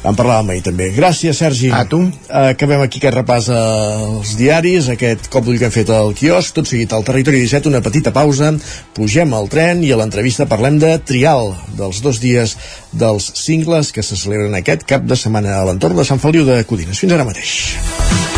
En 0.08 0.16
parlàvem 0.16 0.54
ahir 0.54 0.62
també. 0.64 0.88
Gràcies, 0.96 1.36
Sergi. 1.36 1.68
A 1.74 1.82
tu. 1.88 2.00
Acabem 2.32 2.80
aquí 2.84 3.00
aquest 3.02 3.16
repàs 3.18 3.50
als 3.52 4.34
diaris, 4.38 4.88
aquest 4.92 5.28
cop 5.32 5.44
d'ull 5.44 5.58
que 5.60 5.68
hem 5.68 5.74
fet 5.74 5.92
al 5.92 6.14
quiosc, 6.16 6.54
tot 6.56 6.70
seguit 6.70 6.94
al 6.96 7.04
Territori 7.04 7.42
17, 7.44 7.68
una 7.68 7.82
petita 7.84 8.14
pausa, 8.16 8.54
pugem 8.96 9.36
al 9.36 9.50
tren 9.52 9.84
i 9.84 9.92
a 9.92 10.00
l'entrevista 10.00 10.48
parlem 10.48 10.80
de 10.80 10.94
Trial, 11.04 11.52
dels 11.76 12.00
dos 12.04 12.22
dies 12.24 12.56
dels 12.92 13.30
cingles 13.42 13.92
que 13.92 14.06
se 14.06 14.16
celebren 14.16 14.56
aquest 14.56 14.88
cap 14.88 15.04
de 15.04 15.18
setmana 15.18 15.60
a 15.60 15.68
l'entorn 15.68 15.98
de 15.98 16.08
Sant 16.08 16.22
Feliu 16.24 16.48
de 16.48 16.62
Codines. 16.64 17.04
Fins 17.04 17.16
ara 17.18 17.28
mateix. 17.28 18.37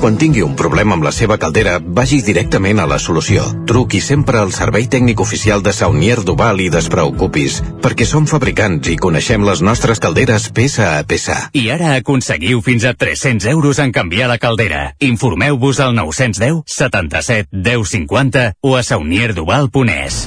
Quan 0.00 0.18
tingui 0.20 0.42
un 0.44 0.54
problema 0.58 0.94
amb 0.96 1.04
la 1.06 1.12
seva 1.14 1.38
caldera, 1.40 1.78
vagi 1.80 2.20
directament 2.22 2.80
a 2.82 2.86
la 2.86 2.98
solució. 3.02 3.44
Truqui 3.66 4.00
sempre 4.04 4.38
al 4.38 4.52
servei 4.54 4.88
tècnic 4.92 5.20
oficial 5.24 5.62
de 5.64 5.72
Saunier 5.72 6.18
Duval 6.26 6.60
i 6.60 6.68
despreocupis, 6.72 7.60
perquè 7.82 8.06
som 8.06 8.26
fabricants 8.30 8.90
i 8.92 8.98
coneixem 9.00 9.46
les 9.46 9.62
nostres 9.64 10.02
calderes 10.02 10.50
peça 10.54 10.92
a 10.98 11.04
peça. 11.08 11.38
I 11.56 11.70
ara 11.74 11.94
aconseguiu 11.96 12.60
fins 12.62 12.84
a 12.84 12.94
300 12.94 13.48
euros 13.54 13.80
en 13.82 13.94
canviar 13.94 14.28
la 14.30 14.38
caldera. 14.42 14.92
Informeu-vos 15.00 15.80
al 15.80 15.94
910 15.96 16.62
77 16.66 17.48
10 17.52 17.88
50 17.96 18.52
o 18.60 18.76
a 18.76 18.82
saunierduval.es. 18.82 20.26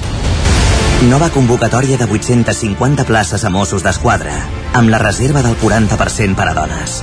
Nova 1.08 1.30
convocatòria 1.30 1.96
de 1.96 2.04
850 2.04 3.06
places 3.08 3.46
a 3.46 3.50
Mossos 3.50 3.86
d'Esquadra, 3.86 4.34
amb 4.74 4.92
la 4.92 5.00
reserva 5.00 5.40
del 5.40 5.56
40% 5.56 6.36
per 6.36 6.50
a 6.50 6.54
dones. 6.58 7.00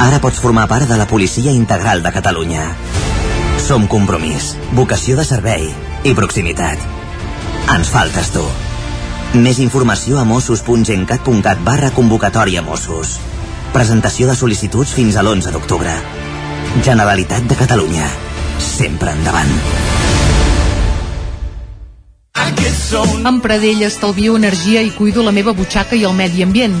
Ara 0.00 0.16
pots 0.16 0.40
formar 0.40 0.64
part 0.64 0.88
de 0.88 0.96
la 0.96 1.04
Policia 1.06 1.52
Integral 1.52 2.00
de 2.02 2.10
Catalunya. 2.14 2.62
Som 3.60 3.84
compromís, 3.86 4.54
vocació 4.72 5.18
de 5.18 5.26
servei 5.28 5.66
i 6.08 6.14
proximitat. 6.16 6.80
Ens 7.74 7.90
faltes 7.92 8.30
tu. 8.32 8.44
Més 9.36 9.60
informació 9.60 10.16
a 10.18 10.24
mossos.gencat.cat 10.24 11.60
barra 11.66 11.90
convocatòria 11.92 12.64
Mossos. 12.64 13.18
Presentació 13.74 14.26
de 14.30 14.38
sol·licituds 14.40 14.96
fins 14.96 15.20
a 15.20 15.22
l'11 15.22 15.52
d'octubre. 15.52 15.92
Generalitat 16.80 17.44
de 17.44 17.60
Catalunya. 17.60 18.08
Sempre 18.56 19.12
endavant. 19.12 19.52
Amb 23.28 23.44
Pradell 23.44 23.84
estalvio 23.86 24.34
energia 24.40 24.80
i 24.80 24.90
cuido 24.96 25.22
la 25.22 25.36
meva 25.36 25.52
butxaca 25.52 25.94
i 25.94 26.08
el 26.08 26.16
medi 26.16 26.42
ambient. 26.42 26.80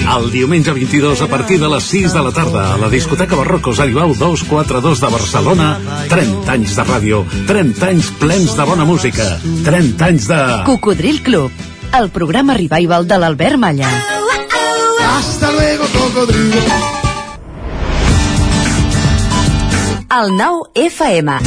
El 0.00 0.30
diumenge 0.32 0.72
22 0.72 1.22
a 1.22 1.28
partir 1.28 1.58
de 1.60 1.68
les 1.68 1.84
6 1.84 2.14
de 2.14 2.22
la 2.22 2.32
tarda 2.32 2.74
a 2.74 2.78
la 2.78 2.88
discoteca 2.88 3.36
Barrocos 3.36 3.78
Aribau 3.80 4.14
242 4.14 5.00
de 5.00 5.10
Barcelona 5.12 5.68
30 6.10 6.52
anys 6.52 6.76
de 6.76 6.86
ràdio 6.88 7.20
30 7.46 7.88
anys 7.88 8.10
plens 8.22 8.56
de 8.56 8.66
bona 8.66 8.86
música 8.88 9.26
30 9.64 10.08
anys 10.08 10.28
de... 10.30 10.40
Cocodril 10.66 11.22
Club, 11.22 11.50
el 12.00 12.10
programa 12.10 12.56
revival 12.58 13.06
de 13.06 13.18
l'Albert 13.18 13.58
Malla. 13.58 13.90
Hasta 15.10 15.52
luego, 15.52 15.84
cocodrilo. 15.92 16.60
El 20.10 20.32
nou 20.34 20.64
FM. 20.74 21.38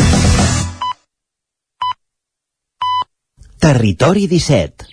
Territori 3.59 4.27
17. 4.27 4.92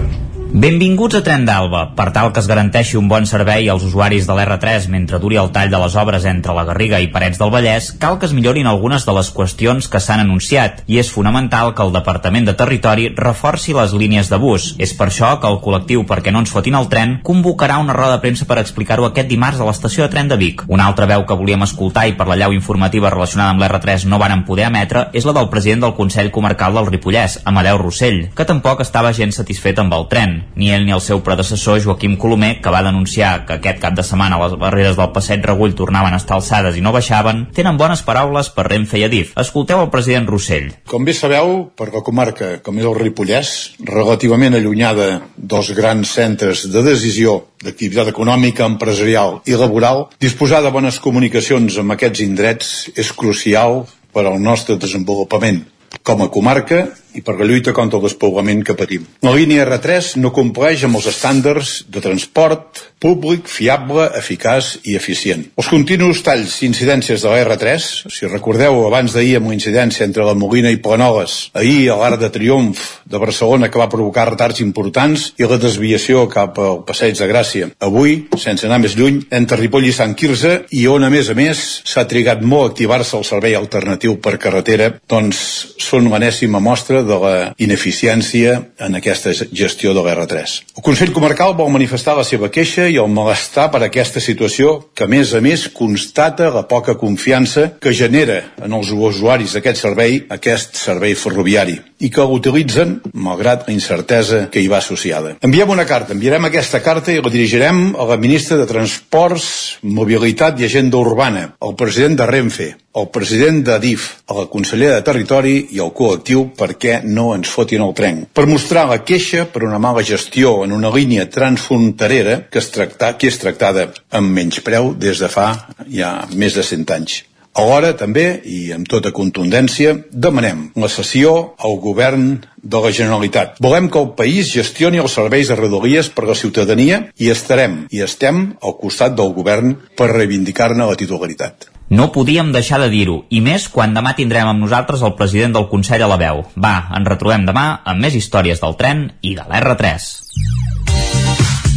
Benvinguts 0.53 1.15
a 1.15 1.21
Tren 1.23 1.45
d'Alba. 1.47 1.93
Per 1.95 2.09
tal 2.11 2.33
que 2.35 2.41
es 2.43 2.47
garanteixi 2.49 2.97
un 2.99 3.05
bon 3.07 3.23
servei 3.23 3.69
als 3.71 3.85
usuaris 3.87 4.25
de 4.27 4.35
l'R3 4.35 4.89
mentre 4.91 5.15
duri 5.23 5.37
el 5.39 5.47
tall 5.55 5.69
de 5.71 5.79
les 5.79 5.93
obres 5.95 6.25
entre 6.27 6.51
la 6.51 6.65
Garriga 6.67 6.99
i 6.99 7.07
Parets 7.07 7.39
del 7.39 7.53
Vallès, 7.53 7.87
cal 8.01 8.17
que 8.19 8.27
es 8.27 8.33
millorin 8.35 8.67
algunes 8.67 9.05
de 9.07 9.15
les 9.15 9.29
qüestions 9.31 9.87
que 9.87 10.01
s'han 10.03 10.19
anunciat 10.19 10.81
i 10.91 10.99
és 10.99 11.11
fonamental 11.15 11.71
que 11.71 11.85
el 11.87 11.93
Departament 11.95 12.49
de 12.49 12.55
Territori 12.59 13.07
reforci 13.15 13.71
les 13.77 13.93
línies 13.95 14.27
de 14.27 14.41
bus. 14.43 14.73
És 14.75 14.91
per 14.91 15.07
això 15.07 15.29
que 15.39 15.47
el 15.47 15.61
col·lectiu 15.63 16.03
Perquè 16.11 16.35
no 16.35 16.43
ens 16.43 16.51
fotin 16.51 16.75
el 16.75 16.89
tren 16.91 17.15
convocarà 17.23 17.79
una 17.79 17.95
roda 17.95 18.17
de 18.17 18.25
premsa 18.27 18.43
per 18.43 18.59
explicar-ho 18.59 19.07
aquest 19.07 19.31
dimarts 19.31 19.63
a 19.63 19.69
l'estació 19.69 20.03
de 20.03 20.11
tren 20.11 20.27
de 20.27 20.35
Vic. 20.35 20.65
Una 20.67 20.89
altra 20.91 21.07
veu 21.07 21.23
que 21.23 21.39
volíem 21.39 21.63
escoltar 21.63 22.09
i 22.11 22.17
per 22.19 22.27
la 22.27 22.35
llau 22.35 22.51
informativa 22.51 23.13
relacionada 23.15 23.55
amb 23.55 23.63
l'R3 23.63 24.03
no 24.11 24.19
varen 24.19 24.43
poder 24.43 24.67
emetre 24.67 25.07
és 25.13 25.23
la 25.23 25.37
del 25.39 25.47
president 25.47 25.87
del 25.87 25.95
Consell 25.95 26.33
Comarcal 26.35 26.75
del 26.75 26.91
Ripollès, 26.91 27.39
Amadeu 27.45 27.79
Rossell, 27.79 28.25
que 28.35 28.49
tampoc 28.51 28.83
estava 28.83 29.15
gens 29.15 29.39
satisfet 29.39 29.79
amb 29.79 29.95
el 29.95 30.09
tren 30.11 30.40
ni 30.55 30.71
ell 30.71 30.85
ni 30.85 30.93
el 30.95 31.01
seu 31.01 31.21
predecessor 31.25 31.81
Joaquim 31.83 32.17
Colomer, 32.17 32.55
que 32.61 32.73
va 32.73 32.83
denunciar 32.85 33.45
que 33.45 33.57
aquest 33.57 33.81
cap 33.81 33.95
de 33.97 34.05
setmana 34.05 34.39
les 34.41 34.57
barreres 34.59 34.97
del 34.99 35.11
passeig 35.15 35.45
Regull 35.45 35.75
tornaven 35.77 36.13
a 36.13 36.19
estar 36.21 36.37
alçades 36.37 36.77
i 36.77 36.83
no 36.85 36.93
baixaven, 36.95 37.47
tenen 37.55 37.79
bones 37.79 38.03
paraules 38.07 38.51
per 38.55 38.67
Renfe 38.69 38.99
i 38.99 39.05
Adif. 39.07 39.33
Escolteu 39.39 39.81
el 39.83 39.91
president 39.93 40.29
Rossell. 40.29 40.69
Com 40.87 41.07
bé 41.07 41.15
sabeu, 41.17 41.71
per 41.77 41.91
la 41.93 42.03
comarca 42.05 42.53
com 42.65 42.79
és 42.79 42.87
el 42.87 42.97
Ripollès, 42.97 43.53
relativament 43.87 44.57
allunyada 44.57 45.09
dels 45.37 45.71
grans 45.77 46.15
centres 46.17 46.67
de 46.71 46.85
decisió 46.85 47.39
d'activitat 47.63 48.09
econòmica, 48.11 48.65
empresarial 48.65 49.39
i 49.45 49.57
laboral, 49.57 50.07
disposar 50.21 50.61
de 50.65 50.71
bones 50.73 50.99
comunicacions 51.03 51.77
amb 51.81 51.95
aquests 51.95 52.25
indrets 52.25 52.71
és 52.95 53.11
crucial 53.13 53.83
per 54.11 54.25
al 54.27 54.41
nostre 54.41 54.77
desenvolupament 54.79 55.63
com 56.03 56.23
a 56.23 56.29
comarca 56.31 56.85
i 57.15 57.23
per 57.25 57.37
la 57.39 57.47
lluita 57.47 57.73
contra 57.75 57.99
el 57.99 58.05
despoblament 58.07 58.63
que 58.67 58.77
patim. 58.77 59.07
La 59.25 59.35
línia 59.35 59.65
R3 59.65 60.15
no 60.21 60.33
compleix 60.35 60.85
amb 60.87 60.99
els 60.99 61.09
estàndards 61.11 61.81
de 61.91 62.03
transport 62.03 62.85
públic, 63.01 63.47
fiable, 63.49 64.05
eficaç 64.19 64.75
i 64.85 64.93
eficient. 64.95 65.47
Els 65.57 65.69
continus 65.71 66.21
talls 66.25 66.59
i 66.61 66.67
incidències 66.69 67.23
de 67.23 67.31
la 67.31 67.41
R3, 67.41 67.87
si 68.13 68.29
recordeu 68.29 68.83
abans 68.85 69.15
d'ahir 69.15 69.39
amb 69.39 69.49
la 69.49 69.55
incidència 69.57 70.05
entre 70.05 70.27
la 70.27 70.35
Molina 70.37 70.69
i 70.69 70.77
Planoles, 70.83 71.49
ahir 71.57 71.89
a 71.89 71.97
l'Arc 71.97 72.21
de 72.21 72.29
Triomf 72.35 72.83
de 73.09 73.21
Barcelona 73.21 73.71
que 73.73 73.81
va 73.81 73.89
provocar 73.89 74.27
retards 74.29 74.61
importants 74.61 75.31
i 75.41 75.49
la 75.49 75.57
desviació 75.61 76.27
cap 76.29 76.59
al 76.61 76.83
Passeig 76.85 77.17
de 77.17 77.29
Gràcia. 77.31 77.71
Avui, 77.81 78.27
sense 78.37 78.69
anar 78.69 78.79
més 78.85 78.95
lluny, 78.99 79.23
entre 79.33 79.57
Ripoll 79.59 79.89
i 79.89 79.95
Sant 79.95 80.13
Quirze 80.17 80.53
i 80.77 80.85
on 80.87 81.03
a 81.03 81.09
més 81.09 81.33
a 81.33 81.37
més 81.37 81.81
s'ha 81.81 82.05
trigat 82.05 82.45
molt 82.45 82.69
a 82.69 82.71
activar-se 82.75 83.17
el 83.17 83.25
servei 83.25 83.57
alternatiu 83.57 84.19
per 84.21 84.37
carretera, 84.41 84.91
doncs 85.09 85.41
són 85.81 86.11
l'enèsima 86.13 86.61
mostra 86.61 87.00
de 87.07 87.17
la 87.21 87.35
ineficiència 87.61 88.57
en 88.79 88.97
aquesta 88.99 89.33
gestió 89.33 89.93
de 89.95 90.03
l'R3. 90.03 90.57
El 90.77 90.85
Consell 90.85 91.13
Comarcal 91.15 91.55
vol 91.57 91.71
manifestar 91.73 92.15
la 92.17 92.25
seva 92.27 92.51
queixa 92.53 92.87
i 92.89 92.97
el 93.01 93.11
malestar 93.11 93.69
per 93.73 93.83
aquesta 93.85 94.23
situació 94.23 94.77
que, 94.95 95.05
a 95.05 95.11
més 95.11 95.33
a 95.33 95.41
més, 95.43 95.67
constata 95.73 96.51
la 96.53 96.65
poca 96.69 96.97
confiança 96.99 97.71
que 97.81 97.93
genera 97.93 98.41
en 98.61 98.73
els 98.77 98.91
usuaris 98.91 99.55
d'aquest 99.55 99.81
servei 99.81 100.21
aquest 100.29 100.77
servei 100.79 101.15
ferroviari 101.15 101.79
i 102.01 102.09
que 102.09 102.25
l'utilitzen 102.25 102.97
malgrat 103.13 103.67
la 103.67 103.75
incertesa 103.75 104.47
que 104.51 104.61
hi 104.61 104.69
va 104.71 104.79
associada. 104.81 105.35
Enviem 105.45 105.69
una 105.69 105.85
carta, 105.85 106.15
enviarem 106.15 106.49
aquesta 106.49 106.81
carta 106.81 107.13
i 107.13 107.21
la 107.21 107.33
dirigirem 107.33 107.91
a 107.93 108.07
la 108.09 108.17
ministra 108.17 108.57
de 108.57 108.67
Transports, 108.69 109.77
Mobilitat 109.83 110.59
i 110.59 110.67
Agenda 110.67 110.97
Urbana, 110.97 111.51
al 111.61 111.77
president 111.77 112.17
de 112.17 112.29
Renfe, 112.29 112.71
al 112.93 113.07
president 113.09 113.61
d'Adif, 113.63 114.07
a 114.27 114.35
la 114.41 114.47
consellera 114.51 114.99
de 114.99 115.05
Territori 115.07 115.55
i 115.75 115.79
al 115.79 115.93
col·lectiu 115.95 116.49
perquè 116.57 116.99
no 117.07 117.31
ens 117.35 117.49
fotin 117.51 117.85
el 117.85 117.95
tren. 117.97 118.25
Per 118.33 118.47
mostrar 118.49 118.87
la 118.89 119.01
queixa 119.07 119.47
per 119.51 119.63
una 119.67 119.79
mala 119.79 120.03
gestió 120.03 120.61
en 120.65 120.75
una 120.75 120.91
línia 120.93 121.29
transfronterera 121.31 122.41
que 122.51 122.59
es, 122.59 122.71
tracta, 122.73 123.15
que 123.17 123.31
és 123.31 123.39
tractada 123.39 123.89
amb 124.11 124.31
menyspreu 124.35 124.93
des 124.99 125.23
de 125.23 125.31
fa 125.31 125.51
ja 125.87 126.15
més 126.35 126.57
de 126.57 126.65
100 126.67 126.95
anys. 126.97 127.21
Alhora, 127.51 127.91
també, 127.99 128.39
i 128.47 128.71
amb 128.71 128.87
tota 128.87 129.11
contundència, 129.11 129.97
demanem 130.11 130.69
la 130.79 130.87
cessió 130.87 131.33
al 131.59 131.75
govern 131.83 132.29
de 132.63 132.79
la 132.79 132.91
Generalitat. 132.95 133.59
Volem 133.59 133.89
que 133.91 133.99
el 133.99 134.13
país 134.15 134.53
gestioni 134.55 135.01
els 135.03 135.17
serveis 135.19 135.51
de 135.51 135.57
rodalies 135.59 136.07
per 136.15 136.29
la 136.29 136.37
ciutadania 136.37 137.01
i 137.19 137.27
estarem 137.33 137.81
i 137.91 138.05
estem 138.07 138.45
al 138.63 138.77
costat 138.79 139.19
del 139.19 139.35
govern 139.35 139.75
per 139.99 140.13
reivindicar-ne 140.13 140.87
la 140.87 140.95
titularitat. 140.95 141.70
No 141.91 142.13
podíem 142.15 142.53
deixar 142.55 142.77
de 142.79 142.85
dir-ho, 142.87 143.17
i 143.35 143.41
més 143.43 143.65
quan 143.67 143.91
demà 143.91 144.13
tindrem 144.15 144.47
amb 144.47 144.61
nosaltres 144.63 145.01
el 145.03 145.11
president 145.19 145.57
del 145.57 145.65
Consell 145.67 146.05
a 146.05 146.07
la 146.07 146.15
veu. 146.15 146.37
Va, 146.55 146.87
ens 146.95 147.09
retrobem 147.11 147.43
demà 147.43 147.65
amb 147.83 147.99
més 147.99 148.15
històries 148.15 148.61
del 148.63 148.77
tren 148.79 149.09
i 149.19 149.33
de 149.35 149.43
l'R3. 149.43 150.05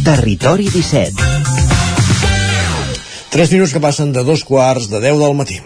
Territori 0.05 0.69
17. 0.71 1.19
3 3.33 3.51
minuts 3.57 3.73
que 3.75 3.81
passen 3.83 4.13
de 4.15 4.23
dos 4.23 4.45
quarts 4.47 4.87
de 4.87 5.01
10 5.03 5.19
del 5.19 5.35
matí. 5.35 5.59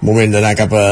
Moment 0.00 0.32
d'anar 0.32 0.54
cap 0.56 0.72
a 0.72 0.86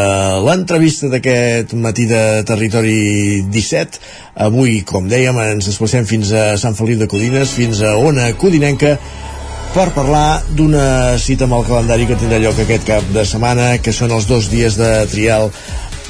l'entrevista 0.45 1.09
d'aquest 1.09 1.73
matí 1.73 2.05
de 2.11 2.45
Territori 2.45 3.41
17. 3.49 3.97
Avui, 4.45 4.83
com 4.85 5.09
dèiem, 5.09 5.41
ens 5.55 5.73
desplacem 5.73 6.05
fins 6.05 6.37
a 6.37 6.59
Sant 6.61 6.77
Feliu 6.77 7.01
de 7.01 7.09
Codines, 7.09 7.57
fins 7.57 7.81
a 7.81 7.97
Ona 7.97 8.29
Codinenca, 8.37 8.99
per 9.75 9.91
parlar 9.95 10.41
d'una 10.57 11.19
cita 11.21 11.47
amb 11.47 11.59
el 11.59 11.67
calendari 11.67 12.07
que 12.09 12.17
tindrà 12.19 12.39
lloc 12.43 12.59
aquest 12.63 12.87
cap 12.89 13.13
de 13.15 13.25
setmana, 13.29 13.77
que 13.83 13.93
són 13.93 14.15
els 14.17 14.29
dos 14.29 14.49
dies 14.53 14.79
de 14.81 14.91
trial 15.13 15.51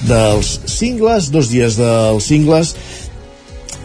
dels 0.07 0.59
cingles, 0.71 1.31
dos 1.35 1.51
dies 1.51 1.79
dels 1.79 2.29
cingles, 2.31 2.75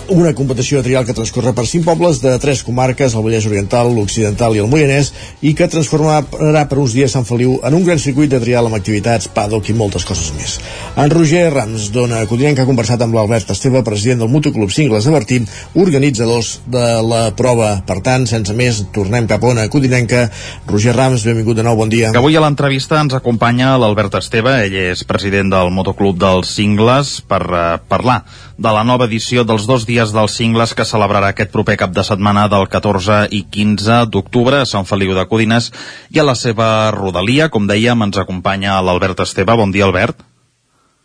una 0.09 0.33
competició 0.33 0.79
de 0.79 0.87
trial 0.89 1.05
que 1.05 1.15
transcorre 1.15 1.53
per 1.55 1.65
cinc 1.69 1.85
pobles 1.87 2.19
de 2.23 2.33
tres 2.41 2.63
comarques, 2.65 3.13
el 3.15 3.23
Vallès 3.23 3.45
Oriental, 3.47 3.91
l'Occidental 3.95 4.55
i 4.55 4.61
el 4.63 4.69
Moianès, 4.71 5.11
i 5.41 5.53
que 5.55 5.69
transformarà 5.71 6.65
per 6.69 6.79
uns 6.81 6.95
dies 6.95 7.13
Sant 7.13 7.25
Feliu 7.27 7.55
en 7.63 7.77
un 7.77 7.85
gran 7.87 7.99
circuit 8.01 8.31
de 8.31 8.41
trial 8.43 8.67
amb 8.67 8.77
activitats, 8.77 9.29
paddock 9.31 9.69
i 9.69 9.75
moltes 9.77 10.05
coses 10.07 10.33
més. 10.35 10.57
En 10.99 11.11
Roger 11.13 11.45
Rams, 11.53 11.89
dona 11.95 12.23
Codinenc, 12.29 12.59
ha 12.59 12.67
conversat 12.67 13.01
amb 13.05 13.15
l'Albert 13.15 13.53
Esteve, 13.55 13.83
president 13.85 14.23
del 14.23 14.31
Motoclub 14.33 14.71
Cingles 14.73 15.07
de 15.07 15.15
Bertí, 15.15 15.39
organitzadors 15.79 16.53
de 16.67 16.85
la 17.07 17.23
prova. 17.37 17.75
Per 17.87 17.99
tant, 18.05 18.27
sense 18.29 18.53
més, 18.57 18.83
tornem 18.95 19.27
cap 19.29 19.43
a 19.43 19.53
una 19.53 19.67
Codinenca. 19.71 20.25
Roger 20.69 20.95
Rams, 20.97 21.25
benvingut 21.27 21.59
de 21.59 21.67
nou, 21.67 21.77
bon 21.79 21.91
dia. 21.91 22.11
Avui 22.17 22.37
a 22.37 22.43
l'entrevista 22.43 22.99
ens 23.01 23.15
acompanya 23.17 23.75
l'Albert 23.81 24.19
Esteve, 24.19 24.59
ell 24.67 24.79
és 24.91 25.05
president 25.07 25.53
del 25.53 25.71
Motoclub 25.73 26.19
dels 26.19 26.53
Cingles, 26.57 27.19
per 27.27 27.43
uh, 27.49 27.63
parlar 27.89 28.23
de 28.57 28.71
la 28.73 28.83
nova 28.85 29.07
edició 29.09 29.43
dels 29.47 29.65
dos 29.65 29.87
dies 29.89 30.13
dels 30.13 30.35
cingles 30.37 30.73
que 30.77 30.85
celebrarà 30.85 31.31
aquest 31.33 31.51
proper 31.53 31.77
cap 31.79 31.93
de 31.95 32.03
setmana 32.05 32.45
del 32.51 32.67
14 32.69 33.23
i 33.33 33.43
15 33.49 34.03
d'octubre 34.13 34.61
a 34.61 34.69
Sant 34.69 34.85
Feliu 34.85 35.15
de 35.17 35.25
Codines 35.29 35.71
i 36.13 36.21
a 36.21 36.27
la 36.27 36.35
seva 36.37 36.91
rodalia. 36.93 37.49
Com 37.49 37.65
dèiem, 37.67 38.05
ens 38.05 38.21
acompanya 38.21 38.81
l'Albert 38.81 39.25
Esteve. 39.25 39.57
Bon 39.57 39.73
dia, 39.73 39.87
Albert. 39.89 40.21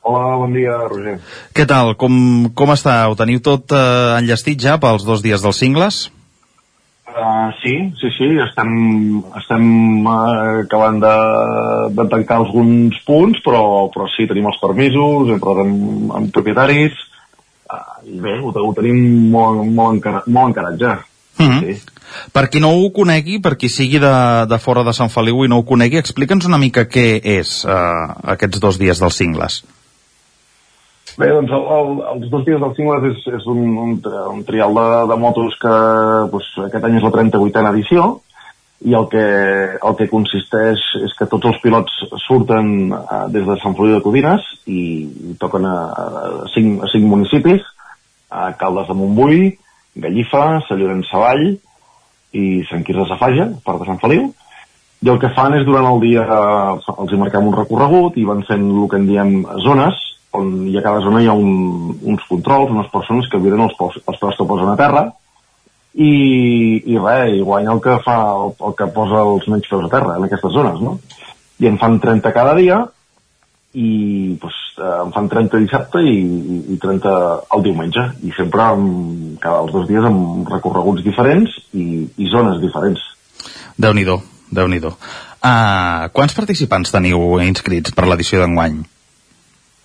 Hola, 0.09 0.37
bon 0.41 0.55
dia, 0.57 0.77
Roger. 0.89 1.19
Què 1.57 1.67
tal? 1.69 1.95
Com, 2.01 2.53
com 2.57 2.71
està? 2.73 3.01
Ho 3.09 3.17
teniu 3.19 3.43
tot 3.45 3.73
eh, 3.77 4.21
enllestit 4.21 4.61
ja 4.61 4.79
pels 4.81 5.05
dos 5.05 5.25
dies 5.25 5.43
dels 5.45 5.59
cingles? 5.61 6.07
Uh, 7.09 7.51
sí, 7.65 7.73
sí, 7.99 8.09
sí, 8.15 8.27
estem, 8.45 8.73
estem 9.41 9.65
uh, 10.07 10.61
acabant 10.63 11.01
de, 11.03 11.13
de 11.97 12.05
tancar 12.13 12.37
alguns 12.39 13.01
punts, 13.09 13.41
però, 13.43 13.89
però 13.91 14.07
sí, 14.13 14.29
tenim 14.29 14.47
els 14.47 14.61
permisos, 14.61 15.33
hem 15.33 15.41
parlat 15.43 15.65
amb, 15.65 16.13
amb 16.21 16.31
propietaris, 16.37 17.08
i 18.09 18.19
bé, 18.21 18.39
ho, 18.41 18.53
ho 18.53 18.73
tenim 18.77 18.99
molt, 19.33 19.65
molt, 19.67 19.99
encarat, 19.99 20.27
molt 20.27 20.53
encarat 20.53 20.81
ja. 20.81 20.99
Mm 21.39 21.47
-hmm. 21.47 21.75
sí. 21.75 21.97
Per 22.33 22.49
qui 22.49 22.61
no 22.61 22.71
ho 22.73 22.91
conegui, 22.91 23.41
per 23.41 23.57
qui 23.57 23.69
sigui 23.69 23.99
de, 23.99 24.47
de 24.49 24.59
fora 24.59 24.83
de 24.83 24.93
Sant 24.93 25.11
Feliu 25.11 25.45
i 25.45 25.49
no 25.49 25.59
ho 25.59 25.65
conegui, 25.65 25.99
explica'ns 25.99 26.47
una 26.47 26.59
mica 26.59 26.89
què 26.89 27.21
és 27.23 27.65
uh, 27.65 28.15
aquests 28.35 28.61
dos 28.61 28.79
dies 28.79 28.99
dels 28.99 29.17
cingles. 29.17 29.65
Bé, 31.19 31.29
doncs 31.29 31.51
el, 31.51 31.65
el, 31.79 31.89
els 32.13 32.31
dos 32.31 32.45
dies 32.47 32.61
dels 32.61 32.77
cingles 32.77 33.05
és, 33.11 33.35
és 33.35 33.47
un, 33.47 33.59
un, 33.85 34.03
un 34.33 34.45
trial 34.45 34.75
de, 34.75 34.87
de 35.11 35.17
motos 35.17 35.57
que 35.59 35.75
doncs, 36.33 36.47
aquest 36.67 36.85
any 36.85 36.97
és 36.97 37.03
la 37.03 37.11
38a 37.11 37.73
edició 37.73 38.21
i 38.87 38.95
el 38.95 39.09
que, 39.11 39.25
el 39.83 39.95
que 39.99 40.07
consisteix 40.11 40.83
és 41.03 41.15
que 41.19 41.27
tots 41.31 41.51
els 41.51 41.59
pilots 41.63 41.95
surten 42.29 42.93
uh, 42.95 43.25
des 43.33 43.47
de 43.47 43.57
Sant 43.63 43.75
Feliu 43.75 43.97
de 43.97 44.05
Codines 44.05 44.45
i, 44.71 44.83
toquen 45.43 45.67
a, 45.67 45.77
a, 45.91 46.29
cinc, 46.55 46.85
a 46.87 46.91
cinc 46.93 47.09
municipis, 47.11 47.65
a 48.31 48.53
Caldes 48.61 48.87
de 48.91 48.95
Montbui, 48.95 49.51
Gallifa, 49.99 50.45
Sant 50.69 50.79
Llorenç 50.79 51.11
Savall 51.11 51.49
i 52.39 52.45
Sant 52.71 52.85
Quirze 52.87 53.09
Safaja, 53.11 53.49
part 53.67 53.83
de 53.83 53.89
Sant 53.89 53.99
Feliu, 54.03 54.29
i 55.03 55.11
el 55.11 55.19
que 55.23 55.31
fan 55.35 55.55
és 55.59 55.67
durant 55.67 55.87
el 55.91 56.01
dia 56.03 56.23
eh, 56.27 56.95
els 56.95 57.13
hi 57.15 57.19
marquem 57.19 57.51
un 57.51 57.59
recorregut 57.59 58.19
i 58.19 58.27
van 58.27 58.45
fent 58.47 58.67
el 58.71 58.87
que 58.91 58.99
en 58.99 59.07
diem 59.11 59.39
zones, 59.65 60.05
on 60.39 60.69
hi 60.69 60.79
cada 60.85 61.03
zona 61.03 61.23
hi 61.23 61.31
ha 61.31 61.35
un, 61.35 61.95
uns 62.03 62.27
controls, 62.31 62.71
unes 62.75 62.91
persones 62.95 63.31
que 63.31 63.41
miren 63.43 63.65
els, 63.67 63.79
els 63.81 64.21
peus 64.21 64.39
que 64.39 64.47
posen 64.47 64.71
a 64.71 64.79
terra 64.79 65.09
i, 65.99 66.13
i 66.87 66.99
res, 66.99 67.35
i 67.35 67.43
guanya 67.43 67.75
el 67.75 67.81
que 67.83 67.97
fa 68.05 68.19
el, 68.37 68.53
el 68.69 68.77
que 68.79 68.87
posa 68.95 69.25
els 69.25 69.49
menys 69.51 69.67
peus 69.71 69.89
a 69.89 69.91
terra 69.97 70.15
en 70.19 70.29
aquestes 70.29 70.55
zones, 70.55 70.79
no? 70.85 70.99
I 71.59 71.67
en 71.67 71.79
fan 71.81 71.99
30 71.99 72.33
cada 72.37 72.55
dia 72.59 72.85
i 73.75 74.37
pues, 74.41 74.55
eh, 74.79 74.95
en 75.05 75.11
fan 75.13 75.29
30 75.29 75.61
dissabte 75.61 76.01
i, 76.07 76.15
i, 76.23 76.59
i 76.75 76.79
30 76.81 77.15
el 77.57 77.65
diumenge 77.67 78.05
i 78.25 78.33
sempre 78.37 78.65
amb, 78.65 79.39
cada 79.43 79.65
els 79.65 79.75
dos 79.75 79.89
dies 79.91 80.07
amb 80.07 80.49
recorreguts 80.55 81.05
diferents 81.05 81.59
i, 81.75 82.07
i 82.17 82.31
zones 82.31 82.63
diferents. 82.63 83.03
Déu 83.79 84.71
nhi 84.71 84.81
déu 84.81 84.95
uh, 84.95 86.09
Quants 86.15 86.37
participants 86.39 86.95
teniu 86.95 87.41
inscrits 87.45 87.93
per 87.95 88.07
l'edició 88.09 88.41
d'enguany? 88.41 88.79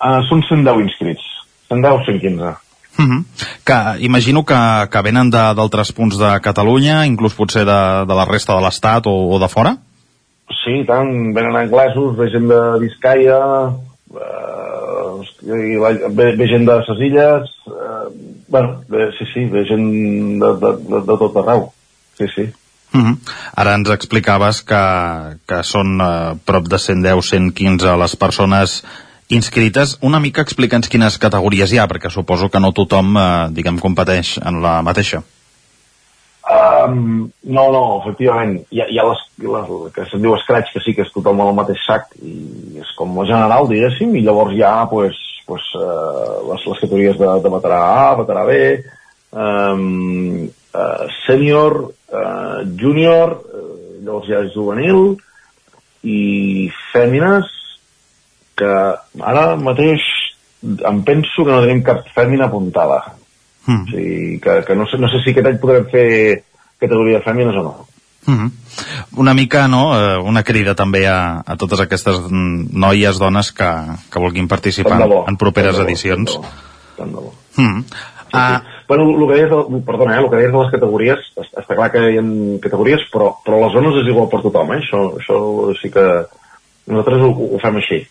Uh, 0.04 0.22
són 0.30 0.46
110 0.46 0.86
inscrits. 0.86 1.26
110 1.74 1.98
o 1.98 2.06
115. 2.06 2.54
Uh 2.98 3.06
-huh. 3.06 3.24
que 3.66 4.06
imagino 4.06 4.46
que, 4.46 4.88
que 4.92 5.02
venen 5.02 5.30
d'altres 5.30 5.92
punts 5.92 6.18
de 6.18 6.40
Catalunya, 6.42 7.06
inclús 7.06 7.34
potser 7.34 7.66
de, 7.66 8.06
de 8.06 8.16
la 8.16 8.26
resta 8.26 8.56
de 8.56 8.62
l'Estat 8.62 9.08
o, 9.08 9.30
o 9.34 9.40
de 9.40 9.48
fora? 9.48 9.78
Sí, 10.64 10.84
tant, 10.86 11.34
venen 11.34 11.56
anglesos, 11.56 12.16
ve 12.18 12.30
gent 12.30 12.48
de 12.48 12.62
Vizcaya, 12.80 13.72
eh, 14.14 16.10
ve, 16.10 16.36
ve 16.36 16.48
gent 16.48 16.66
de 16.66 16.76
ses 16.86 17.00
illes, 17.00 17.50
eh, 17.68 18.08
bueno, 18.48 18.82
ve, 18.88 19.12
sí, 19.18 19.26
sí, 19.34 19.46
ve 19.46 19.66
gent 19.66 19.88
de, 20.40 20.50
de, 20.62 20.72
de, 20.90 21.00
de 21.08 21.18
tot 21.18 21.38
arreu, 21.38 21.72
sí, 22.18 22.28
sí. 22.36 22.52
Uh 22.94 23.02
-huh. 23.02 23.18
Ara 23.56 23.74
ens 23.74 23.90
explicaves 23.90 24.62
que, 24.62 24.84
que 25.48 25.64
són 25.64 26.00
eh, 26.00 26.36
prop 26.46 26.68
de 26.68 26.78
110-115 26.78 27.98
les 27.98 28.16
persones 28.16 28.84
inscrites. 29.34 29.98
Una 30.02 30.22
mica 30.24 30.44
explica'ns 30.46 30.90
quines 30.92 31.20
categories 31.22 31.74
hi 31.74 31.80
ha, 31.82 31.88
perquè 31.90 32.12
suposo 32.14 32.50
que 32.50 32.62
no 32.62 32.74
tothom, 32.76 33.16
eh, 33.18 33.30
diguem, 33.56 33.80
competeix 33.82 34.38
en 34.44 34.62
la 34.64 34.82
mateixa. 34.86 35.24
Um, 36.44 37.32
no, 37.44 37.64
no, 37.72 37.84
efectivament. 38.02 38.58
Hi 38.72 38.82
ha, 38.84 38.88
hi 38.92 39.00
ha 39.00 39.06
les, 39.08 39.22
les, 39.40 39.70
que 39.96 40.06
se'n 40.10 40.24
diu 40.24 40.36
Scratch, 40.42 40.74
que 40.76 40.82
sí 40.84 40.94
que 40.96 41.06
és 41.06 41.14
tothom 41.14 41.40
al 41.42 41.54
mateix 41.56 41.80
sac, 41.86 42.10
i 42.20 42.82
és 42.84 42.92
com 42.98 43.16
la 43.20 43.28
general, 43.30 43.70
diguéssim, 43.72 44.12
i 44.20 44.24
llavors 44.26 44.56
hi 44.56 44.64
ha 44.68 44.74
pues, 44.92 45.20
pues, 45.48 45.70
uh, 45.80 46.44
les, 46.50 46.68
les 46.68 46.84
categories 46.84 47.18
de, 47.20 47.32
de 47.46 47.54
veterà 47.56 47.80
A, 47.94 48.06
veterà 48.20 48.44
B, 48.50 48.60
um, 49.32 50.44
uh, 50.76 51.06
sènior, 51.24 51.80
uh, 52.12 52.60
júnior, 52.80 53.38
uh, 53.40 53.66
llavors 54.04 54.30
hi 54.30 54.38
ha 54.38 54.46
juvenil, 54.52 55.06
i 56.04 56.22
fèmines, 56.92 57.48
que 58.58 58.72
ara 59.22 59.46
mateix 59.60 60.04
em 60.64 61.02
penso 61.04 61.44
que 61.44 61.52
no 61.52 61.62
tenim 61.64 61.84
cap 61.84 62.06
fèmina 62.16 62.48
apuntada. 62.48 63.02
Mm. 63.66 63.82
O 63.82 63.92
sigui, 63.92 64.40
que, 64.44 64.60
que 64.68 64.76
no, 64.76 64.88
sé, 64.88 65.00
no 65.00 65.10
sé 65.12 65.24
si 65.24 65.32
aquest 65.32 65.50
any 65.50 65.60
podrem 65.62 65.88
fer 65.92 66.08
categoria 66.80 67.20
de 67.20 67.26
fèmines 67.26 67.60
o 67.60 67.64
no. 67.64 67.74
Mm 68.26 68.38
-hmm. 68.38 68.52
Una 69.20 69.34
mica, 69.34 69.68
no?, 69.68 69.84
eh, 70.00 70.18
una 70.18 70.44
crida 70.44 70.76
també 70.76 71.08
a, 71.08 71.44
a 71.46 71.56
totes 71.58 71.80
aquestes 71.80 72.22
noies, 72.32 73.20
dones 73.20 73.52
que, 73.52 73.72
que 74.12 74.20
vulguin 74.20 74.48
participar 74.48 75.08
bo, 75.08 75.26
en 75.28 75.38
properes 75.38 75.78
bo, 75.78 75.84
edicions. 75.84 76.40
Tant 76.98 77.12
de 77.12 77.16
bo. 77.16 77.34
Mm 77.58 77.68
-hmm. 77.68 77.84
Sí, 78.34 78.40
sí. 78.40 78.62
Bueno, 78.88 79.04
el 79.10 79.28
que 79.28 79.34
deies 79.34 79.50
de, 79.50 79.82
perdona, 79.86 80.16
eh, 80.16 80.24
el 80.24 80.30
que 80.30 80.36
deies 80.36 80.52
de 80.52 80.58
les 80.58 80.72
categories, 80.72 81.20
està 81.38 81.76
clar 81.76 81.92
que 81.92 82.00
hi 82.12 82.18
ha 82.18 82.24
categories, 82.62 83.02
però, 83.14 83.36
però 83.46 83.60
les 83.64 83.74
zones 83.74 83.96
és 84.02 84.08
igual 84.08 84.30
per 84.30 84.42
tothom, 84.42 84.74
eh? 84.74 84.80
Això, 84.82 85.00
això 85.20 85.38
sí 85.82 85.92
que 85.92 86.26
nosaltres 86.88 87.22
ho, 87.22 87.30
ho 87.30 87.60
fem 87.60 87.76
així. 87.76 88.08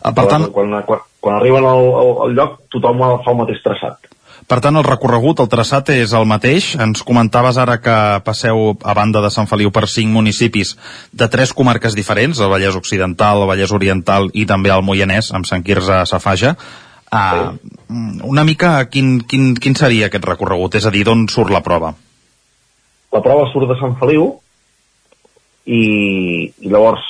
Ah, 0.00 0.12
per 0.14 0.26
tant... 0.30 0.48
Quan, 0.54 0.70
quan, 0.70 0.88
quan, 0.88 1.06
quan 1.22 1.38
arriben 1.38 1.66
al, 1.68 1.86
al, 2.02 2.10
al 2.26 2.34
lloc, 2.38 2.58
tothom 2.72 3.02
fa 3.22 3.30
el 3.32 3.40
mateix 3.42 3.62
traçat. 3.64 4.12
Per 4.48 4.58
tant, 4.58 4.74
el 4.76 4.84
recorregut, 4.84 5.40
el 5.40 5.48
traçat 5.50 5.92
és 5.94 6.12
el 6.18 6.26
mateix. 6.28 6.72
Ens 6.82 7.04
comentaves 7.06 7.58
ara 7.62 7.78
que 7.80 7.96
passeu 8.26 8.72
a 8.82 8.94
banda 8.98 9.22
de 9.22 9.30
Sant 9.30 9.46
Feliu 9.50 9.70
per 9.74 9.86
cinc 9.88 10.10
municipis 10.12 10.74
de 11.14 11.28
tres 11.30 11.52
comarques 11.54 11.94
diferents, 11.94 12.40
el 12.42 12.50
Vallès 12.50 12.78
Occidental, 12.78 13.44
el 13.44 13.50
Vallès 13.50 13.74
Oriental 13.76 14.30
i 14.34 14.46
també 14.50 14.72
el 14.74 14.82
Moianès, 14.82 15.30
amb 15.36 15.46
Sant 15.48 15.62
Quirze 15.62 16.02
Safaja. 16.10 16.56
Uh, 17.12 17.52
una 18.24 18.42
mica, 18.48 18.74
quin, 18.90 19.18
quin, 19.28 19.52
quin 19.54 19.76
seria 19.78 20.08
aquest 20.08 20.26
recorregut? 20.26 20.78
És 20.80 20.88
a 20.88 20.92
dir, 20.94 21.04
d'on 21.06 21.26
surt 21.30 21.52
la 21.52 21.62
prova? 21.62 21.92
La 23.12 23.20
prova 23.22 23.46
surt 23.52 23.68
de 23.70 23.76
Sant 23.78 23.98
Feliu 24.00 24.30
i, 25.68 25.82
i 26.48 26.72
llavors 26.72 27.04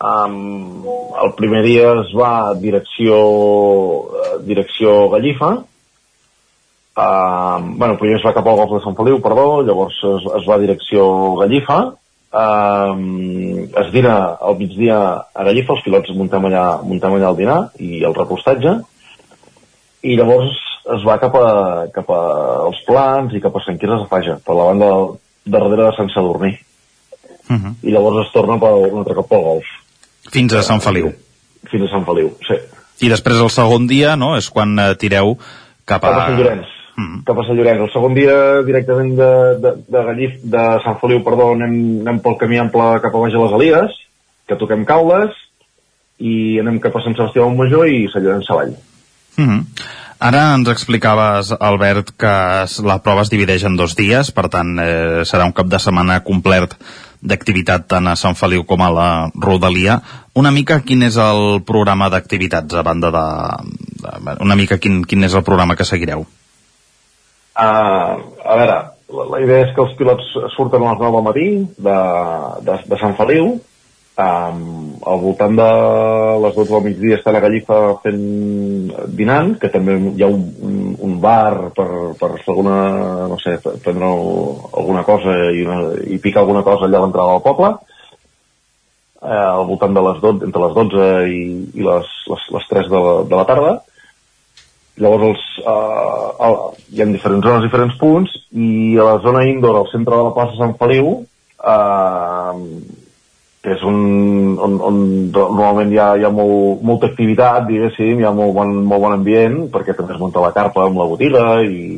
um, 0.00 0.84
el 1.22 1.32
primer 1.38 1.62
dia 1.64 1.92
es 2.02 2.12
va 2.16 2.54
direcció 2.60 3.16
uh, 3.22 4.36
direcció 4.44 5.08
Gallifa 5.14 5.52
uh, 6.96 7.60
bueno, 7.76 7.98
primer 8.00 8.18
es 8.18 8.26
va 8.26 8.34
cap 8.34 8.46
al 8.46 8.58
golf 8.58 8.74
de 8.76 8.82
Sant 8.84 8.96
Feliu, 8.98 9.20
perdó, 9.24 9.62
llavors 9.66 9.96
es, 10.00 10.26
es 10.40 10.48
va 10.48 10.56
a 10.56 10.62
direcció 10.62 11.06
Gallifa, 11.40 11.78
uh, 12.32 12.94
es 13.84 13.92
dina 13.94 14.16
al 14.40 14.58
migdia 14.60 14.98
a 15.32 15.48
Gallifa, 15.48 15.76
els 15.76 15.84
pilots 15.86 16.14
muntem 16.16 16.48
allà, 16.48 16.66
muntem 16.82 17.18
allà 17.18 17.32
el 17.32 17.40
dinar 17.42 17.60
i 17.78 18.02
el 18.04 18.16
repostatge, 18.16 18.78
i 20.06 20.16
llavors 20.16 20.62
es 20.96 21.02
va 21.06 21.18
cap 21.18 21.34
a, 21.34 21.48
cap 21.94 22.10
a 22.14 22.22
els 22.68 22.82
plans 22.86 23.34
i 23.34 23.42
cap 23.42 23.56
a 23.56 23.62
Sant 23.64 23.78
Quirze 23.80 24.04
de 24.04 24.10
Faja, 24.10 24.38
per 24.44 24.54
la 24.54 24.68
banda 24.70 24.90
darrere 25.46 25.88
de 25.88 25.96
Sant 25.96 26.12
Sadurní. 26.14 26.52
Uh 27.46 27.56
-huh. 27.56 27.74
I 27.82 27.90
llavors 27.90 28.26
es 28.26 28.32
torna 28.32 28.58
per 28.58 28.72
un 28.74 28.98
altre 28.98 29.14
cop 29.14 29.28
pel 29.28 29.42
golf. 29.42 29.66
Fins 30.32 30.54
a 30.54 30.62
Sant 30.66 30.82
Feliu. 30.84 31.12
Fins 31.70 31.86
a 31.86 31.92
Sant 31.92 32.06
Feliu, 32.06 32.32
sí. 32.46 32.58
I 33.06 33.12
després 33.12 33.40
el 33.42 33.52
segon 33.52 33.86
dia, 33.90 34.14
no?, 34.16 34.34
és 34.40 34.48
quan 34.52 34.72
eh, 34.80 34.94
tireu 35.00 35.36
cap 35.84 36.04
a... 36.04 36.08
Cap 36.08 36.20
a 36.22 36.26
Sant 36.30 36.40
Llorenç. 36.40 36.72
Mm. 36.96 37.18
cap 37.28 37.36
a 37.36 37.44
Sant 37.44 37.58
Llorenç. 37.58 37.82
El 37.84 37.92
segon 37.92 38.14
dia, 38.16 38.36
directament 38.64 39.12
de, 39.18 39.32
de, 39.60 39.74
de 39.92 40.04
Gallif, 40.08 40.38
de 40.56 40.64
Sant 40.84 40.96
Feliu, 41.02 41.20
perdó, 41.26 41.50
anem, 41.56 41.76
anem 42.06 42.22
pel 42.24 42.38
camí 42.40 42.60
ample 42.62 42.88
cap 43.04 43.12
a 43.12 43.24
baix 43.26 43.36
a 43.36 43.42
les 43.44 43.58
Alies, 43.58 44.00
que 44.48 44.56
toquem 44.56 44.86
Caules, 44.88 45.36
i 46.24 46.56
anem 46.62 46.80
cap 46.80 46.96
a 46.96 47.04
Sant 47.04 47.18
Sebastià 47.18 47.44
del 47.44 47.58
Major 47.58 47.90
i 47.92 48.06
Sant 48.12 48.24
Llorenç 48.24 48.48
Savall. 48.48 48.74
Mm 49.36 49.48
-hmm. 49.48 49.64
Ara 50.18 50.54
ens 50.54 50.68
explicaves, 50.72 51.52
Albert, 51.60 52.14
que 52.16 52.34
la 52.88 53.02
prova 53.04 53.22
es 53.22 53.30
divideix 53.30 53.64
en 53.68 53.76
dos 53.76 53.94
dies, 53.94 54.30
per 54.32 54.48
tant, 54.48 54.78
eh, 54.80 55.24
serà 55.28 55.44
un 55.44 55.52
cap 55.52 55.66
de 55.66 55.78
setmana 55.78 56.22
complet 56.24 56.72
d'activitat 57.26 57.86
tant 57.90 58.06
a 58.08 58.16
Sant 58.18 58.36
Feliu 58.38 58.64
com 58.68 58.82
a 58.82 58.90
la 58.94 59.08
Rodalia. 59.34 59.98
Una 60.38 60.52
mica 60.54 60.80
quin 60.86 61.02
és 61.06 61.18
el 61.20 61.60
programa 61.66 62.10
d'activitats, 62.12 62.74
a 62.74 62.84
banda 62.86 63.12
de. 63.14 63.26
Una 64.44 64.56
mica 64.58 64.78
quin, 64.78 65.02
quin 65.04 65.26
és 65.26 65.34
el 65.34 65.44
programa 65.46 65.76
que 65.76 65.88
seguireu? 65.88 66.26
Uh, 67.56 68.12
a 68.44 68.56
veure, 68.60 68.76
la, 69.16 69.24
la 69.32 69.40
idea 69.40 69.64
és 69.64 69.72
que 69.74 69.82
els 69.84 69.94
pilots 69.98 70.26
surten 70.56 70.82
a 70.82 70.92
les 70.92 71.00
9 71.00 71.14
del 71.16 71.24
matí 71.24 71.48
de, 71.88 71.96
de, 72.66 72.78
de 72.90 72.98
Sant 73.00 73.16
Feliu, 73.18 73.56
um, 74.16 74.60
al 75.06 75.20
voltant 75.22 75.56
de 75.58 75.68
les 76.44 76.54
12 76.56 76.72
del 76.72 76.84
migdia 76.88 77.18
està 77.18 77.34
la 77.34 77.42
Gallifa 77.44 77.80
fent 78.04 78.22
dinant, 79.18 79.54
que 79.60 79.70
també 79.72 79.96
hi 80.14 80.24
ha 80.24 80.30
un, 80.32 80.94
un, 80.98 81.18
bar 81.22 81.72
per, 81.76 81.88
per 82.20 82.30
alguna, 82.36 82.78
no 83.30 83.38
sé, 83.42 83.58
prendre 83.84 84.08
alguna 84.08 85.04
cosa 85.08 85.36
i, 85.52 85.66
una, 85.66 85.80
i 86.06 86.18
picar 86.22 86.44
alguna 86.44 86.64
cosa 86.66 86.86
allà 86.86 87.02
a 87.02 87.06
l'entrada 87.06 87.36
del 87.36 87.44
poble. 87.44 87.74
eh, 89.22 89.28
al 89.32 89.66
voltant 89.66 89.94
de 89.94 90.02
les 90.08 90.20
12, 90.22 90.44
entre 90.46 90.64
les 90.66 90.74
12 90.76 91.06
i, 91.32 91.42
i 91.74 91.86
les, 91.86 92.10
les, 92.32 92.48
les 92.56 92.66
3 92.72 92.90
de 92.92 93.04
la, 93.06 93.14
de 93.30 93.36
la 93.36 93.46
tarda. 93.48 93.72
Llavors 94.96 95.26
els, 95.28 95.40
uh, 95.68 96.28
uh, 96.40 96.84
hi 96.88 97.02
ha 97.02 97.06
diferents 97.10 97.44
zones, 97.44 97.64
diferents 97.66 97.96
punts, 98.00 98.32
i 98.56 98.96
a 98.96 99.04
la 99.04 99.18
zona 99.24 99.42
indoor, 99.44 99.82
al 99.82 99.90
centre 99.90 100.16
de 100.16 100.24
la 100.24 100.32
plaça 100.36 100.56
Sant 100.56 100.72
Feliu, 100.80 101.10
uh, 101.60 102.62
que 103.66 103.74
és 103.74 103.82
un, 103.82 103.96
on, 104.62 104.76
on 104.86 104.98
normalment 105.34 105.90
hi 105.90 105.96
ha, 105.98 106.12
hi 106.14 106.22
ha 106.22 106.30
molt, 106.30 106.84
molta 106.86 107.08
activitat, 107.10 107.64
diguéssim, 107.66 108.20
hi 108.20 108.26
ha 108.28 108.30
molt 108.30 108.52
bon, 108.54 108.76
molt 108.86 109.02
bon 109.02 109.14
ambient, 109.16 109.56
perquè 109.74 109.96
també 109.98 110.14
es 110.14 110.20
munta 110.22 110.44
la 110.44 110.52
carpa 110.54 110.84
amb 110.86 111.00
la 111.00 111.06
botiga, 111.10 111.42
i, 111.66 111.96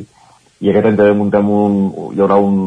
i 0.65 0.71
aquest 0.71 0.87
any 0.89 0.97
també 0.97 1.13
muntem 1.19 1.51
un, 1.53 1.75
hi 2.15 2.23
haurà 2.25 2.39
un, 2.41 2.57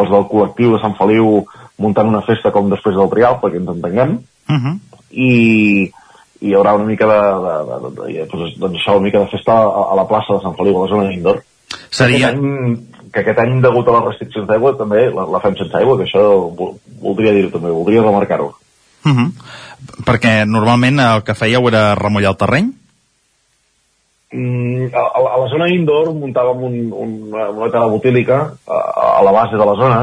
els 0.00 0.10
del 0.10 0.26
col·lectiu 0.32 0.74
de 0.74 0.80
Sant 0.82 0.96
Feliu 0.98 1.44
muntant 1.84 2.10
una 2.10 2.24
festa 2.26 2.50
com 2.56 2.72
després 2.72 2.98
del 2.98 3.12
trial, 3.14 3.38
perquè 3.42 3.62
ens 3.62 3.70
entenguem, 3.76 4.18
Uh 4.44 4.58
-huh. 4.60 4.74
i, 5.08 5.28
i 6.44 6.48
hi 6.50 6.52
haurà 6.52 6.74
una 6.76 6.84
mica 6.84 7.06
de, 7.08 7.20
de, 7.44 7.54
de, 7.68 7.76
de, 7.80 8.12
de 8.12 8.26
doncs, 8.28 8.58
doncs 8.58 8.76
això, 8.76 8.98
una 8.98 9.06
mica 9.06 9.22
de 9.22 9.30
festa 9.32 9.54
a, 9.54 9.84
a 9.92 9.94
la 9.96 10.04
plaça 10.10 10.34
de 10.34 10.42
Sant 10.42 10.58
Feliu, 10.58 10.76
a 10.76 10.82
la 10.82 10.90
zona 10.90 11.12
indoor. 11.12 11.40
Seria... 11.88 12.28
Aquest 12.28 12.42
any, 12.42 12.76
que 13.14 13.22
aquest 13.22 13.38
any, 13.38 13.60
degut 13.62 13.88
a 13.88 13.94
les 13.96 14.06
restriccions 14.10 14.46
d'aigua, 14.48 14.74
també 14.78 15.06
la, 15.14 15.24
la 15.30 15.40
fem 15.42 15.54
sense 15.56 15.76
aigua, 15.78 15.96
que 16.00 16.08
això 16.08 16.22
vol- 16.58 16.74
voldria 17.00 17.32
dir-ho 17.36 17.52
també, 17.54 17.70
voldria 17.70 18.02
remarcar-ho. 18.02 18.50
Uh 19.04 19.12
-huh. 19.12 19.28
Perquè 20.04 20.44
normalment 20.48 20.98
el 21.00 21.22
que 21.22 21.34
fèieu 21.38 21.68
era 21.68 21.94
remullar 21.94 22.30
el 22.32 22.36
terreny? 22.40 22.72
Mm, 24.32 24.90
a, 24.92 24.98
a, 24.98 25.20
a 25.34 25.38
la 25.38 25.48
zona 25.48 25.68
indoor 25.70 26.10
muntàvem 26.14 26.62
un, 26.66 26.76
un, 26.92 27.10
una, 27.32 27.70
tela 27.70 27.86
botílica 27.86 28.38
a, 28.66 28.78
a 29.18 29.22
la 29.22 29.30
base 29.30 29.56
de 29.56 29.64
la 29.64 29.74
zona 29.78 30.00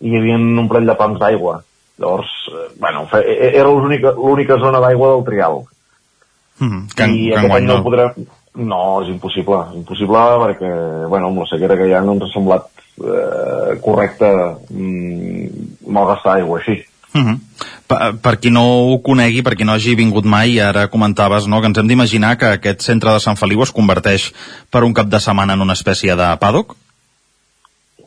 i 0.00 0.08
hi 0.10 0.16
havia 0.18 0.36
un 0.36 0.68
parell 0.68 0.86
de 0.86 0.94
pams 0.94 1.18
d'aigua. 1.18 1.62
Llavors, 1.98 2.30
eh, 2.52 2.68
bueno, 2.78 3.06
fe, 3.10 3.18
e- 3.26 3.56
era 3.58 3.68
l'única 3.68 4.58
zona 4.58 4.78
d'aigua 4.80 5.14
del 5.16 5.24
trial. 5.24 5.64
-huh. 6.60 6.94
Que, 6.94 7.04
I 7.06 7.28
que 7.30 7.36
aquest 7.38 7.54
any 7.54 7.64
no 7.66 7.78
no. 7.78 7.82
podrem... 7.82 8.12
No, 8.56 9.02
és 9.04 9.12
impossible. 9.12 9.60
És 9.70 9.80
impossible 9.82 10.24
perquè, 10.46 10.72
bueno, 11.12 11.28
amb 11.28 11.42
la 11.42 11.48
sequera 11.50 11.76
que 11.76 11.88
hi 11.90 11.94
ha 11.96 12.02
no 12.04 12.16
ens 12.16 12.24
ha 12.24 12.32
semblat 12.32 12.68
eh, 13.04 13.76
correcte 13.84 14.30
mm, 14.72 15.66
malgastar 15.92 16.38
aigua 16.38 16.60
així. 16.60 16.78
Uh 17.16 17.22
-huh. 17.22 17.36
per, 17.88 18.14
per 18.20 18.38
qui 18.38 18.50
no 18.50 18.62
ho 18.62 18.98
conegui, 19.02 19.42
per 19.42 19.56
qui 19.56 19.64
no 19.64 19.72
hagi 19.72 19.94
vingut 19.94 20.24
mai, 20.24 20.58
ara 20.60 20.88
comentaves 20.88 21.46
no, 21.46 21.60
que 21.60 21.66
ens 21.66 21.78
hem 21.78 21.88
d'imaginar 21.88 22.36
que 22.36 22.46
aquest 22.46 22.80
centre 22.82 23.12
de 23.12 23.20
Sant 23.20 23.36
Feliu 23.36 23.62
es 23.62 23.72
converteix 23.72 24.32
per 24.70 24.84
un 24.84 24.92
cap 24.92 25.06
de 25.06 25.20
setmana 25.20 25.54
en 25.54 25.60
una 25.60 25.72
espècie 25.72 26.16
de 26.16 26.36
paddock? 26.36 26.76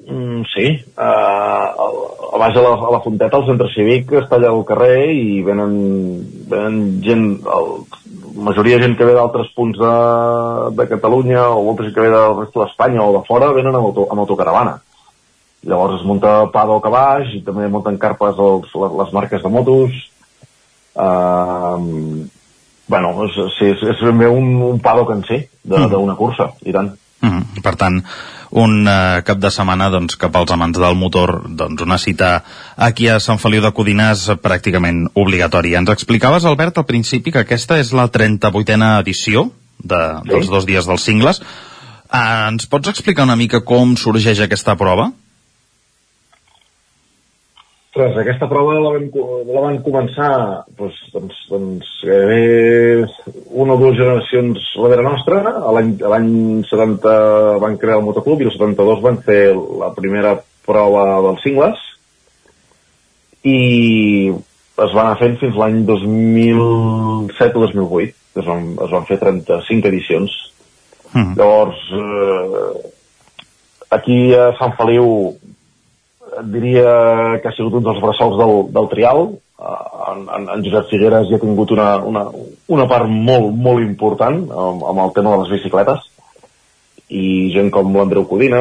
Mm, 0.09 0.43
sí, 0.53 0.67
uh, 0.97 2.33
a 2.33 2.37
baix 2.41 2.55
a 2.55 2.61
la, 2.61 2.73
a 2.73 2.91
la 2.91 3.01
Fonteta, 3.01 3.37
al 3.37 3.45
centre 3.45 3.67
cívic, 3.75 4.11
està 4.11 4.37
allà 4.37 4.49
al 4.49 4.63
carrer 4.65 5.11
i 5.13 5.41
venen, 5.45 5.73
venen 6.49 7.01
gent, 7.05 7.25
el, 7.45 7.67
majoria 8.39 8.77
de 8.77 8.83
gent 8.87 8.97
que 8.97 9.05
ve 9.05 9.13
d'altres 9.13 9.47
punts 9.55 9.77
de, 9.77 9.93
de 10.77 10.87
Catalunya 10.89 11.43
o 11.49 11.63
molta 11.63 11.83
gent 11.83 11.93
que 11.95 12.01
ve 12.01 12.09
del 12.13 12.37
resto 12.39 12.63
d'Espanya 12.63 13.01
o 13.03 13.13
de 13.19 13.23
fora 13.27 13.51
venen 13.53 13.75
amb, 13.75 13.85
auto, 13.91 14.07
amb 14.11 14.19
autocaravana. 14.25 14.77
Llavors 15.67 15.99
es 15.99 16.05
munta 16.07 16.45
paddock 16.53 16.85
a 16.87 16.89
baix 16.93 17.33
i 17.35 17.41
també 17.43 17.67
munten 17.67 17.97
carpes 17.99 18.37
els, 18.39 18.69
les, 18.73 18.91
les 19.03 19.13
marques 19.13 19.43
de 19.43 19.49
motos. 19.51 19.91
Uh, 20.95 22.25
bueno, 22.89 23.11
és, 23.27 23.37
és, 23.61 23.83
és 23.93 24.01
ben 24.03 24.17
bé 24.19 24.27
un, 24.31 24.47
un 24.71 24.79
paddock 24.83 25.11
en 25.15 25.23
si, 25.27 25.37
de- 25.63 25.77
Mm. 25.79 25.89
d'una 25.91 26.15
cursa, 26.15 26.49
i 26.65 26.71
tant. 26.73 26.89
Uh 27.21 27.29
-huh. 27.29 27.61
Per 27.61 27.75
tant, 27.75 28.01
un 28.51 28.81
uh, 28.87 29.21
cap 29.25 29.39
de 29.41 29.51
setmana 29.53 29.89
doncs, 29.93 30.17
cap 30.17 30.35
als 30.35 30.51
amants 30.55 30.79
del 30.81 30.97
motor, 30.97 31.43
doncs, 31.49 31.83
una 31.85 31.99
cita 32.01 32.31
aquí 32.75 33.07
a 33.09 33.19
Sant 33.21 33.39
Feliu 33.41 33.61
de 33.61 33.71
Codines 33.75 34.25
pràcticament 34.41 35.05
obligatòria. 35.13 35.81
Ens 35.81 35.93
explicaves, 35.93 36.45
Albert, 36.49 36.81
al 36.81 36.87
principi 36.89 37.33
que 37.35 37.43
aquesta 37.45 37.79
és 37.79 37.93
la 37.93 38.09
38a 38.09 38.91
edició 39.03 39.49
de, 39.77 40.01
dels 40.25 40.49
dos 40.49 40.65
dies 40.65 40.89
dels 40.89 41.05
cingles. 41.05 41.43
Uh, 42.09 42.49
ens 42.49 42.65
pots 42.65 42.89
explicar 42.89 43.27
una 43.27 43.37
mica 43.37 43.61
com 43.61 43.95
sorgeix 43.97 44.41
aquesta 44.41 44.75
prova? 44.79 45.11
Ostres, 47.89 48.17
aquesta 48.21 48.45
prova 48.45 48.75
la 48.77 48.91
co- 49.09 49.39
la 49.49 49.61
van 49.63 49.79
començar 49.81 50.29
doncs, 50.77 50.97
doncs, 51.13 51.37
doncs 51.49 51.87
gairebé 52.05 53.07
una 53.57 53.73
o 53.73 53.79
dues 53.81 53.97
generacions 53.97 54.67
darrere 54.77 55.05
nostra. 55.07 55.39
A 55.57 55.71
L'any 55.73 55.95
a 56.05 56.11
l'any 56.13 56.29
70 56.69 57.15
van 57.63 57.77
crear 57.81 57.97
el 57.97 58.05
motoclub 58.05 58.43
i 58.43 58.45
el 58.45 58.53
72 58.53 59.01
van 59.01 59.17
fer 59.25 59.55
la 59.81 59.89
primera 59.97 60.35
prova 60.69 61.07
dels 61.25 61.41
cingles 61.41 61.81
i 63.49 63.57
es 64.29 64.93
van 64.93 65.07
anar 65.09 65.17
fent 65.19 65.39
fins 65.41 65.57
l'any 65.57 65.81
2007 65.89 67.57
o 67.57 67.65
2008. 67.65 68.15
Es 68.39 68.45
van, 68.45 68.67
es 68.85 68.91
van 68.93 69.05
fer 69.09 69.17
35 69.19 69.89
edicions. 69.89 70.35
Mm. 71.17 71.33
Llavors, 71.39 71.79
eh, 71.97 72.91
aquí 73.97 74.19
a 74.37 74.51
Sant 74.61 74.77
Feliu 74.77 75.33
diria 76.53 77.39
que 77.41 77.49
ha 77.49 77.55
sigut 77.55 77.79
un 77.79 77.85
dels 77.85 78.01
bressols 78.03 78.37
del, 78.39 78.55
del 78.75 78.89
trial. 78.91 79.25
Uh, 79.59 80.11
en, 80.11 80.21
en, 80.35 80.45
en 80.55 80.61
Josep 80.63 80.87
Figueres 80.91 81.27
hi 81.27 81.35
ha 81.35 81.41
tingut 81.41 81.73
una, 81.75 81.89
una, 82.07 82.21
una 82.71 82.85
part 82.87 83.09
molt, 83.11 83.49
molt 83.51 83.83
important 83.83 84.37
amb, 84.47 84.85
amb 84.87 85.03
el 85.03 85.11
tema 85.17 85.33
de 85.33 85.41
les 85.41 85.51
bicicletes 85.57 86.05
i 87.09 87.49
gent 87.51 87.71
com 87.73 87.89
l'Andreu 87.97 88.23
Codina 88.29 88.59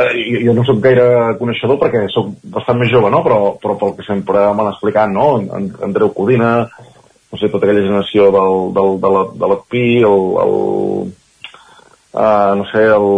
eh, 0.00 0.10
jo, 0.14 0.40
jo 0.46 0.54
no 0.54 0.64
sóc 0.64 0.78
gaire 0.82 1.34
coneixedor 1.40 1.76
perquè 1.80 2.04
sóc 2.14 2.30
bastant 2.54 2.78
més 2.78 2.92
jove, 2.92 3.10
no? 3.10 3.20
però, 3.26 3.38
però 3.60 3.74
pel 3.80 3.96
que 3.98 4.06
sempre 4.06 4.46
m'han 4.54 4.70
explicat, 4.70 5.10
no? 5.10 5.26
En, 5.42 5.68
Andreu 5.82 6.12
Codina 6.14 6.54
no 7.34 7.40
sé, 7.40 7.50
tota 7.50 7.66
aquella 7.66 7.82
generació 7.82 8.30
del, 8.30 8.58
del, 8.78 8.90
de 9.02 9.12
la, 9.16 9.22
de 9.42 9.50
l'Atpi 9.50 9.86
el, 10.06 10.26
el, 10.44 10.56
uh, 12.14 12.52
no 12.62 12.68
sé, 12.70 12.84
el, 12.94 13.08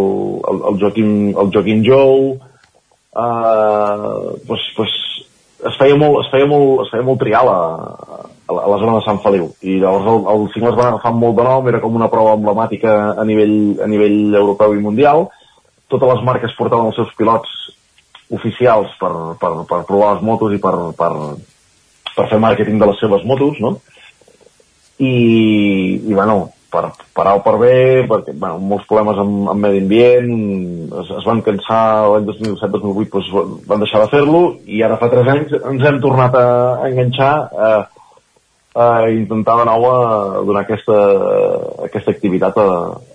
el, 0.41 0.63
el, 0.71 0.79
Joaquim, 0.81 1.13
el 1.37 1.53
Joaquim 1.53 1.85
Jou 1.85 2.17
uh, 3.17 4.37
pues, 4.47 4.63
pues, 4.77 4.95
es 5.67 5.77
feia 5.81 5.97
molt, 5.99 6.21
es 6.25 6.31
feia 6.33 6.49
molt, 6.51 6.85
es 6.85 6.93
feia 6.93 7.07
molt 7.07 7.21
trial 7.23 7.49
a, 7.49 7.61
a, 8.21 8.53
la, 8.53 8.67
la 8.75 8.79
zona 8.83 8.99
de 8.99 9.05
Sant 9.07 9.21
Feliu 9.25 9.49
i 9.65 9.79
llavors 9.83 10.11
el, 10.13 10.23
el 10.35 10.47
cingle 10.55 10.73
es 10.75 10.79
va 10.79 10.91
agafar 10.93 11.15
molt 11.17 11.39
de 11.39 11.47
nom 11.49 11.71
era 11.73 11.81
com 11.83 11.97
una 11.97 12.11
prova 12.13 12.37
emblemàtica 12.37 12.97
a 13.17 13.25
nivell, 13.29 13.59
a 13.83 13.89
nivell 13.91 14.37
europeu 14.43 14.77
i 14.77 14.85
mundial 14.85 15.27
totes 15.89 16.13
les 16.13 16.25
marques 16.29 16.55
portaven 16.59 16.91
els 16.91 16.99
seus 16.99 17.15
pilots 17.19 17.53
oficials 18.37 18.93
per, 19.01 19.13
per, 19.41 19.53
per 19.71 19.85
provar 19.89 20.15
les 20.15 20.25
motos 20.27 20.55
i 20.55 20.61
per, 20.63 20.75
per, 20.99 21.13
per 22.17 22.29
fer 22.31 22.41
màrqueting 22.43 22.81
de 22.83 22.91
les 22.91 23.01
seves 23.01 23.25
motos 23.29 23.61
no? 23.63 23.77
i, 24.99 25.15
i 26.03 26.13
bueno, 26.13 26.51
per, 26.77 26.85
per 27.17 27.27
alt 27.31 27.45
per 27.47 27.57
bé, 27.63 27.75
perquè 28.11 28.37
bueno, 28.37 28.61
molts 28.73 28.87
problemes 28.91 29.21
amb, 29.23 29.51
amb 29.53 29.67
medi 29.67 29.83
ambient, 29.85 30.33
es, 31.03 31.13
es 31.21 31.27
van 31.29 31.43
cansar 31.47 31.83
l'any 32.13 32.29
2007-2008, 32.31 33.11
doncs 33.17 33.67
van 33.71 33.85
deixar 33.85 34.05
de 34.05 34.13
fer-lo, 34.13 34.43
i 34.69 34.83
ara 34.85 35.01
fa 35.01 35.11
3 35.13 35.35
anys 35.35 35.55
ens 35.63 35.91
hem 35.91 36.01
tornat 36.05 36.37
a 36.39 36.49
enganxar 36.91 37.35
a, 37.47 37.71
a 38.77 39.09
intentar 39.09 39.57
de 39.57 39.65
nou 39.65 39.87
a 39.89 39.99
donar 40.45 40.67
aquesta, 40.67 40.97
aquesta 41.87 42.13
activitat 42.13 42.59
a, 42.61 42.69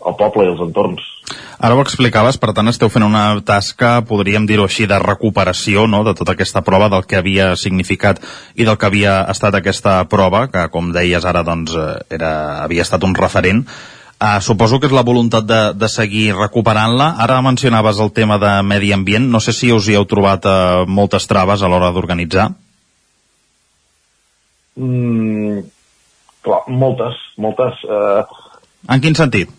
al 0.10 0.16
poble 0.18 0.48
i 0.48 0.50
als 0.50 0.64
entorns. 0.66 1.06
Ara 1.62 1.78
ho 1.78 1.84
explicaves, 1.86 2.40
per 2.42 2.56
tant 2.58 2.72
esteu 2.72 2.90
fent 2.90 3.06
una 3.06 3.38
tasca, 3.46 4.00
podríem 4.10 4.48
dir-ho 4.50 4.66
així, 4.66 4.88
de 4.90 4.98
recuperació 5.04 5.86
no? 5.86 6.02
de 6.08 6.16
tota 6.18 6.34
aquesta 6.34 6.64
prova, 6.66 6.90
del 6.90 7.06
que 7.06 7.20
havia 7.20 7.52
significat 7.54 8.24
i 8.58 8.66
del 8.66 8.80
que 8.82 8.90
havia 8.90 9.20
estat 9.30 9.60
aquesta 9.60 10.00
prova, 10.10 10.48
que 10.50 10.66
com 10.74 10.90
deies 10.96 11.28
ara 11.30 11.46
doncs, 11.46 11.78
eh, 11.78 12.00
era, 12.18 12.32
havia 12.66 12.82
estat 12.88 13.06
un 13.06 13.14
referent. 13.14 13.62
Uh, 14.22 14.38
suposo 14.42 14.78
que 14.78 14.86
és 14.86 14.94
la 14.94 15.06
voluntat 15.06 15.46
de, 15.50 15.62
de 15.74 15.88
seguir 15.90 16.36
recuperant-la. 16.38 17.16
Ara 17.22 17.40
mencionaves 17.42 18.02
el 18.02 18.12
tema 18.14 18.38
de 18.42 18.52
medi 18.62 18.92
ambient. 18.94 19.26
No 19.34 19.42
sé 19.42 19.54
si 19.54 19.72
us 19.74 19.88
hi 19.90 19.98
heu 19.98 20.06
trobat 20.06 20.46
uh, 20.46 20.84
moltes 20.86 21.26
traves 21.30 21.62
a 21.62 21.70
l'hora 21.70 21.90
d'organitzar. 21.94 22.52
Mm, 24.76 25.60
clar, 26.42 26.62
moltes, 26.68 27.18
moltes. 27.38 27.82
Eh, 27.84 28.24
En 28.90 29.02
quin 29.02 29.16
sentit? 29.16 29.50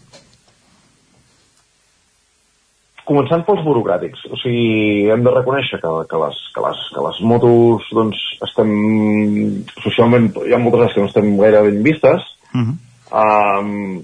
començant 3.12 3.42
pels 3.44 3.64
burocràtics, 3.66 4.20
o 4.30 4.36
sigui, 4.38 5.08
hem 5.10 5.24
de 5.26 5.32
reconèixer 5.34 5.80
que, 5.82 5.90
que, 6.08 6.20
les, 6.22 6.38
que, 6.54 6.62
les, 6.64 6.82
que 6.94 7.02
les 7.06 7.18
motos, 7.26 7.88
doncs, 7.98 8.20
estem, 8.46 8.70
socialment, 9.82 10.30
hi 10.46 10.54
ha 10.54 10.60
moltes 10.62 10.78
vegades 10.78 10.94
que 10.94 11.02
no 11.02 11.10
estem 11.10 11.36
gaire 11.40 11.64
ben 11.68 11.82
vistes, 11.82 12.28
Uh 12.52 12.60
-huh. 12.60 13.60
um, 13.60 14.02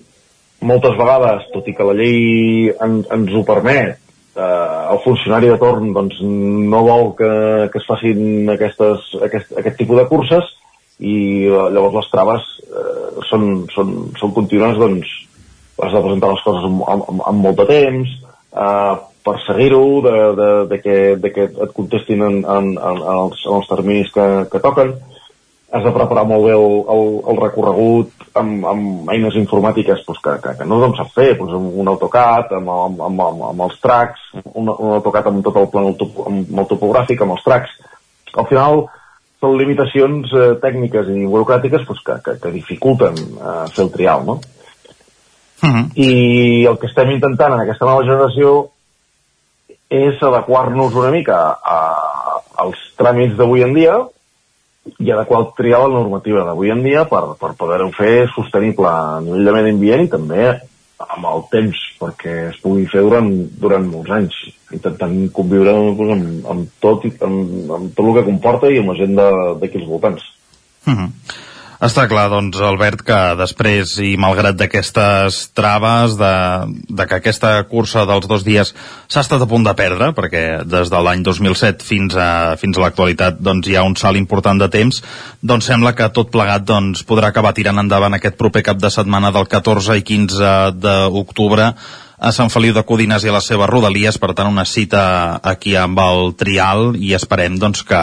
moltes 0.60 0.94
vegades, 0.96 1.42
tot 1.52 1.66
i 1.68 1.74
que 1.76 1.84
la 1.84 1.92
llei 1.92 2.72
en, 2.80 3.04
ens 3.12 3.34
ho 3.34 3.44
permet, 3.44 3.98
uh, 4.34 4.92
el 4.92 4.98
funcionari 5.04 5.48
de 5.48 5.58
torn 5.58 5.92
doncs, 5.92 6.16
no 6.22 6.82
vol 6.82 7.14
que, 7.14 7.68
que 7.70 7.78
es 7.78 7.86
facin 7.86 8.48
aquestes, 8.48 9.14
aquest, 9.22 9.52
aquest 9.58 9.76
tipus 9.76 9.98
de 9.98 10.06
curses 10.08 10.44
i 10.98 11.46
uh, 11.46 11.68
llavors 11.70 12.00
les 12.00 12.08
traves 12.12 12.46
uh, 12.68 13.20
són, 13.30 13.66
són, 13.74 13.92
són 14.18 14.34
contínues, 14.36 14.78
doncs, 14.80 15.12
has 15.78 15.94
de 15.94 16.02
presentar 16.02 16.32
les 16.32 16.42
coses 16.42 16.64
amb, 16.66 16.82
amb, 16.90 17.22
amb 17.30 17.44
molt 17.44 17.60
de 17.60 17.68
temps, 17.68 18.16
uh, 18.50 18.96
perseguir-ho, 19.28 19.84
de, 20.02 20.16
de, 20.40 20.48
de, 20.72 20.80
que, 20.82 20.96
de 21.20 21.30
que 21.34 21.46
et 21.50 21.76
contestin 21.76 22.24
en, 22.24 22.40
en, 22.42 22.72
en, 22.74 23.04
els, 23.14 23.44
en 23.46 23.60
els 23.60 23.70
terminis 23.70 24.10
que, 24.14 24.26
que 24.50 24.62
toquen. 24.64 24.96
has 25.68 25.84
de 25.84 25.90
preparar 25.92 26.22
molt 26.24 26.46
bé 26.46 26.54
el, 26.56 26.78
el, 26.94 27.02
el 27.28 27.38
recorregut 27.42 28.38
amb, 28.40 28.62
amb 28.70 29.10
eines 29.12 29.34
informàtiques 29.36 30.00
pues, 30.06 30.20
que, 30.24 30.38
que, 30.40 30.54
que 30.56 30.64
no 30.64 30.78
tothom 30.78 30.94
sap 30.96 31.10
fer, 31.12 31.34
amb 31.44 31.74
un 31.82 31.90
AutoCAD, 31.92 32.54
amb, 32.56 32.70
amb, 32.72 33.02
amb, 33.04 33.20
amb, 33.26 33.42
amb 33.50 33.66
els 33.66 33.76
tracks, 33.82 34.22
un, 34.48 34.70
un 34.72 34.94
AutoCAD 34.96 35.28
amb 35.28 35.44
tot 35.44 35.58
el 35.60 35.68
plan 35.74 35.90
amb 35.90 36.62
el 36.62 36.70
topogràfic, 36.72 37.20
amb 37.20 37.36
els 37.36 37.44
tracks. 37.44 37.76
Al 38.32 38.48
final 38.48 38.86
són 39.38 39.58
limitacions 39.58 40.32
eh, 40.34 40.54
tècniques 40.62 41.10
i 41.14 41.26
burocràtiques 41.26 41.84
pues, 41.86 42.00
que, 42.04 42.18
que, 42.24 42.36
que 42.42 42.54
dificulten 42.54 43.18
eh, 43.18 43.66
fer 43.74 43.84
el 43.86 43.92
trial, 43.94 44.26
no? 44.26 44.40
Uh 45.58 45.70
-huh. 45.70 45.84
I 45.94 46.66
el 46.66 46.78
que 46.78 46.86
estem 46.86 47.10
intentant 47.10 47.52
en 47.54 47.60
aquesta 47.60 47.86
nova 47.86 48.04
generació 48.04 48.70
és 49.88 50.22
adequar-nos 50.22 50.94
una 50.94 51.10
mica 51.10 51.58
a, 51.62 51.78
als 52.56 52.78
tràmits 52.98 53.36
d'avui 53.36 53.62
en 53.62 53.74
dia 53.74 53.96
i 54.98 55.10
adequar 55.10 55.40
el 55.40 55.48
triar 55.56 55.80
la 55.80 56.00
normativa 56.00 56.44
d'avui 56.44 56.70
en 56.70 56.82
dia 56.82 57.04
per, 57.04 57.36
per 57.40 57.54
poder-ho 57.56 57.90
fer 57.92 58.28
sostenible 58.34 58.88
a 58.88 59.20
nivell 59.20 59.44
de 59.44 59.52
medi 59.52 59.70
ambient 59.70 60.04
i 60.04 60.12
també 60.12 60.60
amb 60.98 61.24
el 61.24 61.44
temps 61.50 61.76
perquè 62.00 62.50
es 62.50 62.60
pugui 62.62 62.86
fer 62.86 63.00
durant, 63.00 63.28
durant 63.60 63.84
molts 63.90 64.10
anys 64.10 64.34
intentant 64.74 65.18
conviure 65.34 65.72
doncs, 65.72 66.14
amb, 66.14 66.48
amb, 66.54 66.72
tot, 66.82 67.04
amb, 67.24 67.70
amb 67.78 67.92
tot 67.96 68.06
el 68.06 68.16
que 68.18 68.26
comporta 68.30 68.72
i 68.72 68.80
amb 68.82 68.92
la 68.92 68.98
gent 68.98 69.14
d'aquí 69.18 69.80
als 69.80 69.90
voltants. 69.90 70.24
Uh 70.86 70.94
-huh. 70.94 71.10
Està 71.78 72.08
clar, 72.10 72.24
doncs, 72.26 72.58
Albert, 72.58 73.04
que 73.06 73.16
després, 73.38 73.92
i 74.02 74.16
malgrat 74.18 74.56
d'aquestes 74.58 75.36
traves, 75.54 76.16
de, 76.18 76.30
de 76.90 77.04
que 77.06 77.20
aquesta 77.20 77.52
cursa 77.70 78.02
dels 78.08 78.26
dos 78.26 78.42
dies 78.42 78.72
s'ha 79.06 79.22
estat 79.22 79.44
a 79.44 79.46
punt 79.46 79.62
de 79.62 79.74
perdre, 79.78 80.08
perquè 80.16 80.64
des 80.66 80.90
de 80.90 81.02
l'any 81.06 81.22
2007 81.22 81.86
fins 81.86 82.16
a, 82.18 82.56
fins 82.58 82.76
a 82.76 82.82
l'actualitat 82.82 83.38
doncs, 83.38 83.70
hi 83.70 83.78
ha 83.78 83.86
un 83.86 83.94
salt 83.94 84.18
important 84.18 84.58
de 84.58 84.66
temps, 84.74 84.98
doncs 85.40 85.70
sembla 85.70 85.94
que 85.94 86.10
tot 86.10 86.34
plegat 86.34 86.66
doncs, 86.66 87.04
podrà 87.06 87.30
acabar 87.30 87.54
tirant 87.54 87.78
endavant 87.78 88.18
aquest 88.18 88.34
proper 88.42 88.64
cap 88.66 88.82
de 88.82 88.90
setmana 88.90 89.30
del 89.30 89.46
14 89.46 90.00
i 90.02 90.02
15 90.02 90.52
d'octubre 90.82 91.70
a 92.18 92.32
Sant 92.34 92.50
Feliu 92.50 92.74
de 92.74 92.82
Codines 92.82 93.22
i 93.24 93.30
a 93.30 93.36
les 93.36 93.46
seves 93.46 93.70
rodalies, 93.70 94.18
per 94.18 94.32
tant 94.34 94.50
una 94.50 94.66
cita 94.66 95.38
aquí 95.42 95.76
amb 95.78 95.98
el 96.02 96.32
Trial 96.38 96.96
i 96.98 97.14
esperem 97.14 97.58
doncs, 97.62 97.84
que, 97.86 98.00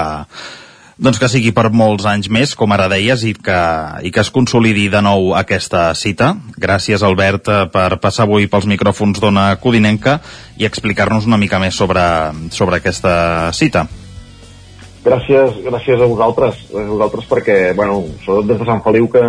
doncs 0.96 1.20
que 1.20 1.30
sigui 1.32 1.52
per 1.56 1.68
molts 1.76 2.08
anys 2.08 2.32
més, 2.32 2.56
com 2.56 2.72
ara 2.72 2.88
deies, 2.92 3.26
i 3.28 3.34
que, 3.36 3.60
i 4.08 4.14
que 4.16 4.24
es 4.24 4.32
consolidi 4.32 4.88
de 4.94 5.02
nou 5.04 5.34
aquesta 5.36 5.90
cita. 6.00 6.32
Gràcies, 6.56 7.04
Albert, 7.04 7.52
eh, 7.52 7.66
per 7.74 8.00
passar 8.00 8.24
avui 8.24 8.48
pels 8.48 8.70
micròfons 8.72 9.20
d'Ona 9.20 9.50
Codinenca 9.60 10.22
i 10.56 10.68
explicar-nos 10.70 11.28
una 11.28 11.42
mica 11.42 11.60
més 11.60 11.76
sobre, 11.76 12.08
sobre 12.56 12.80
aquesta 12.80 13.52
cita. 13.52 13.84
Gràcies, 15.06 15.60
gràcies 15.62 16.00
a 16.02 16.08
vosaltres, 16.10 16.64
a 16.72 16.88
vosaltres 16.88 17.28
perquè, 17.30 17.58
bueno, 17.78 18.00
sobretot 18.24 18.48
des 18.48 18.64
de 18.64 18.66
Sant 18.72 18.82
Feliu 18.82 19.12
que, 19.12 19.22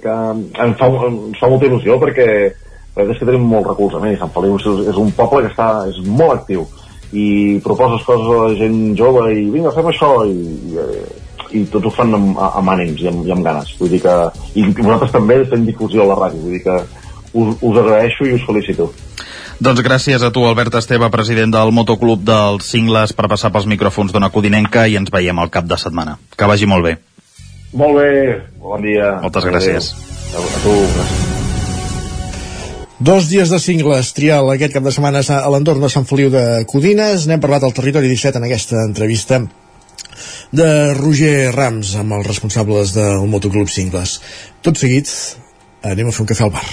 que 0.00 0.14
em, 0.14 0.72
fa, 0.78 0.88
em 1.10 1.18
fa 1.36 1.50
molta 1.50 1.68
il·lusió 1.68 1.98
perquè, 2.00 2.28
perquè 2.98 3.14
és 3.14 3.22
que 3.22 3.28
tenim 3.28 3.46
molt 3.46 3.70
recolzament 3.70 4.14
i 4.14 4.18
Sant 4.18 4.34
Feliu 4.34 4.58
és, 4.58 4.98
un 4.98 5.14
poble 5.16 5.44
que 5.44 5.52
està, 5.52 5.70
és 5.90 6.02
molt 6.04 6.40
actiu 6.40 6.66
i 7.16 7.56
proposes 7.64 8.04
coses 8.04 8.28
a 8.28 8.42
la 8.42 8.54
gent 8.58 8.78
jove 8.98 9.30
i 9.32 9.46
vinga, 9.54 9.72
fem 9.72 9.88
això 9.88 10.12
i, 10.28 10.36
i, 10.74 11.60
i 11.60 11.64
tots 11.72 11.88
ho 11.88 11.92
fan 11.94 12.12
amb, 12.18 12.36
amb 12.36 12.74
ànims 12.74 13.00
i 13.04 13.08
amb, 13.08 13.24
i 13.24 13.32
amb 13.32 13.46
ganes 13.46 13.72
vull 13.80 13.92
dir 13.94 14.02
que, 14.04 14.16
i 14.58 14.66
vosaltres 14.74 15.14
també 15.14 15.40
fem 15.48 15.64
difusió 15.68 16.04
a 16.04 16.10
la 16.10 16.18
ràdio 16.18 16.42
vull 16.42 16.58
dir 16.58 16.64
que 16.66 16.80
us, 17.32 17.54
us 17.62 17.84
agraeixo 17.84 18.28
i 18.28 18.34
us 18.36 18.44
felicito 18.48 18.90
doncs 19.58 19.82
gràcies 19.82 20.22
a 20.22 20.30
tu, 20.30 20.44
Albert 20.46 20.76
Esteve, 20.78 21.08
president 21.10 21.50
del 21.50 21.72
Motoclub 21.74 22.22
dels 22.22 22.68
Cingles, 22.70 23.10
per 23.10 23.26
passar 23.26 23.50
pels 23.50 23.66
micròfons 23.66 24.14
d'una 24.14 24.30
Codinenca 24.30 24.86
i 24.86 24.94
ens 25.00 25.10
veiem 25.10 25.42
al 25.42 25.50
cap 25.50 25.66
de 25.66 25.78
setmana. 25.82 26.14
Que 26.38 26.46
vagi 26.46 26.70
molt 26.70 26.86
bé. 26.86 26.94
Molt 27.74 27.98
bé, 27.98 28.12
bon 28.62 28.86
dia. 28.86 29.16
Moltes 29.24 29.50
gràcies. 29.50 29.90
A, 30.30 30.38
a 30.38 30.62
tu, 30.62 30.76
gràcies. 30.94 31.27
Dos 32.98 33.30
dies 33.30 33.46
de 33.46 33.62
cingles 33.62 34.10
trial 34.10 34.50
aquest 34.50 34.74
cap 34.74 34.82
de 34.82 34.90
setmana 34.90 35.22
a 35.22 35.46
l'entorn 35.54 35.78
de 35.84 35.90
Sant 35.92 36.02
Feliu 36.08 36.32
de 36.34 36.64
Codines. 36.66 37.28
N'hem 37.30 37.38
parlat 37.38 37.62
al 37.62 37.70
Territori 37.76 38.10
17 38.10 38.40
en 38.40 38.46
aquesta 38.48 38.80
entrevista 38.82 39.38
de 40.50 40.66
Roger 40.98 41.54
Rams 41.54 41.94
amb 42.02 42.18
els 42.18 42.26
responsables 42.26 42.96
del 42.98 43.22
Motoclub 43.30 43.70
Cingles. 43.70 44.18
Tot 44.66 44.82
seguit 44.82 45.06
anem 45.86 46.10
a 46.10 46.16
fer 46.16 46.26
un 46.26 46.30
cafè 46.32 46.42
al 46.48 46.54
bar. 46.58 46.66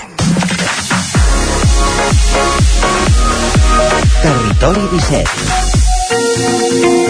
Territori 4.25 4.89
17 4.97 7.04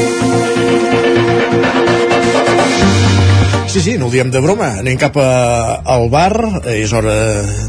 Sí, 3.76 3.82
sí, 3.82 3.98
no 4.00 4.06
ho 4.08 4.10
diem 4.10 4.30
de 4.32 4.40
broma. 4.40 4.70
Anem 4.80 4.96
cap 4.96 5.18
a, 5.20 5.82
al 5.92 6.06
bar, 6.08 6.62
és 6.72 6.94
hora 6.96 7.16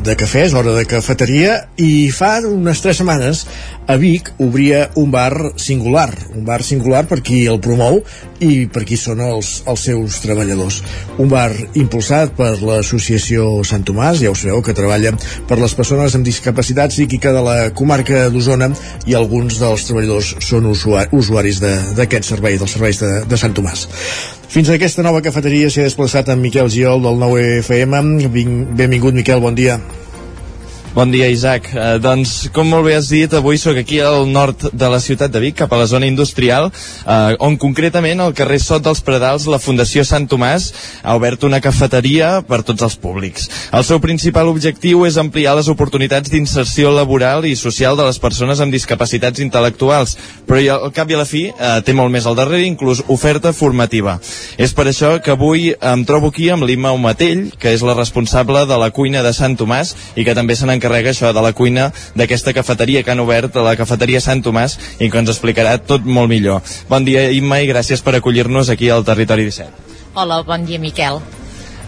de 0.07 0.15
cafè, 0.15 0.45
és 0.47 0.53
hora 0.55 0.77
de 0.77 0.85
cafeteria, 0.87 1.57
i 1.83 2.13
fa 2.15 2.37
unes 2.47 2.79
tres 2.85 3.01
setmanes 3.01 3.41
a 3.91 3.97
Vic 3.99 4.31
obria 4.39 4.85
un 5.03 5.11
bar 5.11 5.59
singular, 5.59 6.13
un 6.39 6.45
bar 6.47 6.61
singular 6.63 7.03
per 7.11 7.19
qui 7.27 7.41
el 7.51 7.59
promou 7.59 7.99
i 8.39 8.69
per 8.71 8.85
qui 8.87 8.95
són 9.01 9.25
els, 9.27 9.65
els 9.67 9.89
seus 9.89 10.21
treballadors. 10.23 10.79
Un 11.19 11.27
bar 11.33 11.51
impulsat 11.75 12.39
per 12.39 12.53
l'associació 12.63 13.65
Sant 13.67 13.83
Tomàs, 13.91 14.23
ja 14.23 14.31
ho 14.31 14.39
sabeu, 14.39 14.63
que 14.63 14.79
treballa 14.79 15.11
per 15.51 15.59
les 15.59 15.75
persones 15.75 16.15
amb 16.15 16.31
discapacitat 16.31 16.95
psíquica 16.95 17.35
de 17.35 17.43
la 17.43 17.59
comarca 17.75 18.29
d'Osona 18.31 18.71
i 19.11 19.19
alguns 19.19 19.59
dels 19.59 19.91
treballadors 19.91 20.37
són 20.39 20.71
usuaris 20.71 21.63
d'aquest 21.99 22.31
servei, 22.31 22.63
dels 22.63 22.79
serveis 22.79 23.03
de, 23.03 23.15
de 23.27 23.43
Sant 23.43 23.59
Tomàs. 23.59 23.89
Fins 24.49 24.71
a 24.71 24.77
aquesta 24.79 25.03
nova 25.03 25.21
cafeteria 25.25 25.69
s'hi 25.69 25.83
ha 25.83 25.89
desplaçat 25.89 26.31
en 26.33 26.41
Miquel 26.41 26.71
Giol 26.73 27.03
del 27.03 27.19
9FM. 27.21 28.29
Benvingut, 28.79 29.17
Miquel, 29.19 29.43
bon 29.43 29.59
dia. 29.59 29.81
Bon 30.97 31.11
dia, 31.13 31.27
Isaac. 31.29 31.67
Eh, 31.77 31.99
doncs, 32.01 32.47
com 32.57 32.71
molt 32.73 32.87
bé 32.87 32.95
has 32.97 33.11
dit, 33.13 33.29
avui 33.37 33.59
sóc 33.61 33.77
aquí 33.77 33.99
al 34.01 34.31
nord 34.33 34.63
de 34.73 34.87
la 34.89 34.97
ciutat 34.97 35.29
de 35.29 35.43
Vic, 35.43 35.59
cap 35.59 35.73
a 35.75 35.77
la 35.77 35.85
zona 35.85 36.07
industrial, 36.09 36.71
eh, 37.05 37.35
on 37.39 37.59
concretament 37.61 38.23
al 38.25 38.33
carrer 38.33 38.57
Sot 38.65 38.81
dels 38.87 39.03
Predals 39.05 39.45
la 39.45 39.59
Fundació 39.61 40.07
Sant 40.09 40.25
Tomàs 40.25 40.71
ha 41.03 41.17
obert 41.19 41.45
una 41.45 41.61
cafeteria 41.61 42.41
per 42.49 42.63
tots 42.63 42.81
els 42.81 42.97
públics. 42.97 43.45
El 43.77 43.85
seu 43.85 44.01
principal 44.01 44.49
objectiu 44.49 45.05
és 45.05 45.19
ampliar 45.21 45.53
les 45.59 45.69
oportunitats 45.69 46.33
d'inserció 46.33 46.89
laboral 46.91 47.45
i 47.45 47.53
social 47.61 47.95
de 47.95 48.09
les 48.09 48.19
persones 48.19 48.65
amb 48.65 48.73
discapacitats 48.73 49.45
intel·lectuals, 49.45 50.17
però 50.49 50.63
al 50.79 50.97
cap 50.97 51.11
i 51.11 51.15
a 51.15 51.21
la 51.21 51.29
fi 51.29 51.51
eh, 51.51 51.75
té 51.85 51.93
molt 51.93 52.09
més 52.11 52.25
al 52.25 52.41
darrere, 52.41 52.65
inclús 52.65 53.05
oferta 53.09 53.53
formativa. 53.53 54.17
És 54.57 54.73
per 54.73 54.89
això 54.89 55.21
que 55.21 55.37
avui 55.37 55.75
em 55.77 56.09
trobo 56.09 56.33
aquí 56.33 56.49
amb 56.49 56.65
l'Imma 56.65 56.97
Omatell, 56.97 57.51
que 57.61 57.77
és 57.77 57.85
la 57.85 58.01
responsable 58.01 58.65
de 58.65 58.81
la 58.81 58.89
cuina 58.89 59.21
de 59.21 59.37
Sant 59.37 59.61
Tomàs 59.61 59.93
i 60.17 60.25
que 60.25 60.33
també 60.33 60.57
se 60.57 60.65
n'encarrega 60.65 60.86
s'encarrega 60.87 61.11
això 61.11 61.33
de 61.35 61.43
la 61.43 61.53
cuina 61.53 61.91
d'aquesta 62.15 62.53
cafeteria 62.55 63.03
que 63.03 63.11
han 63.11 63.21
obert 63.21 63.57
a 63.57 63.63
la 63.63 63.77
cafeteria 63.77 64.21
Sant 64.21 64.43
Tomàs 64.43 64.79
i 65.01 65.11
que 65.11 65.19
ens 65.19 65.31
explicarà 65.31 65.79
tot 65.79 66.05
molt 66.05 66.31
millor. 66.31 66.63
Bon 66.89 67.05
dia, 67.05 67.31
Imma, 67.31 67.61
i 67.61 67.67
gràcies 67.67 68.03
per 68.03 68.15
acollir-nos 68.17 68.71
aquí 68.71 68.89
al 68.91 69.05
Territori 69.05 69.45
17. 69.45 69.71
Hola, 70.15 70.43
bon 70.47 70.65
dia, 70.65 70.79
Miquel. 70.79 71.19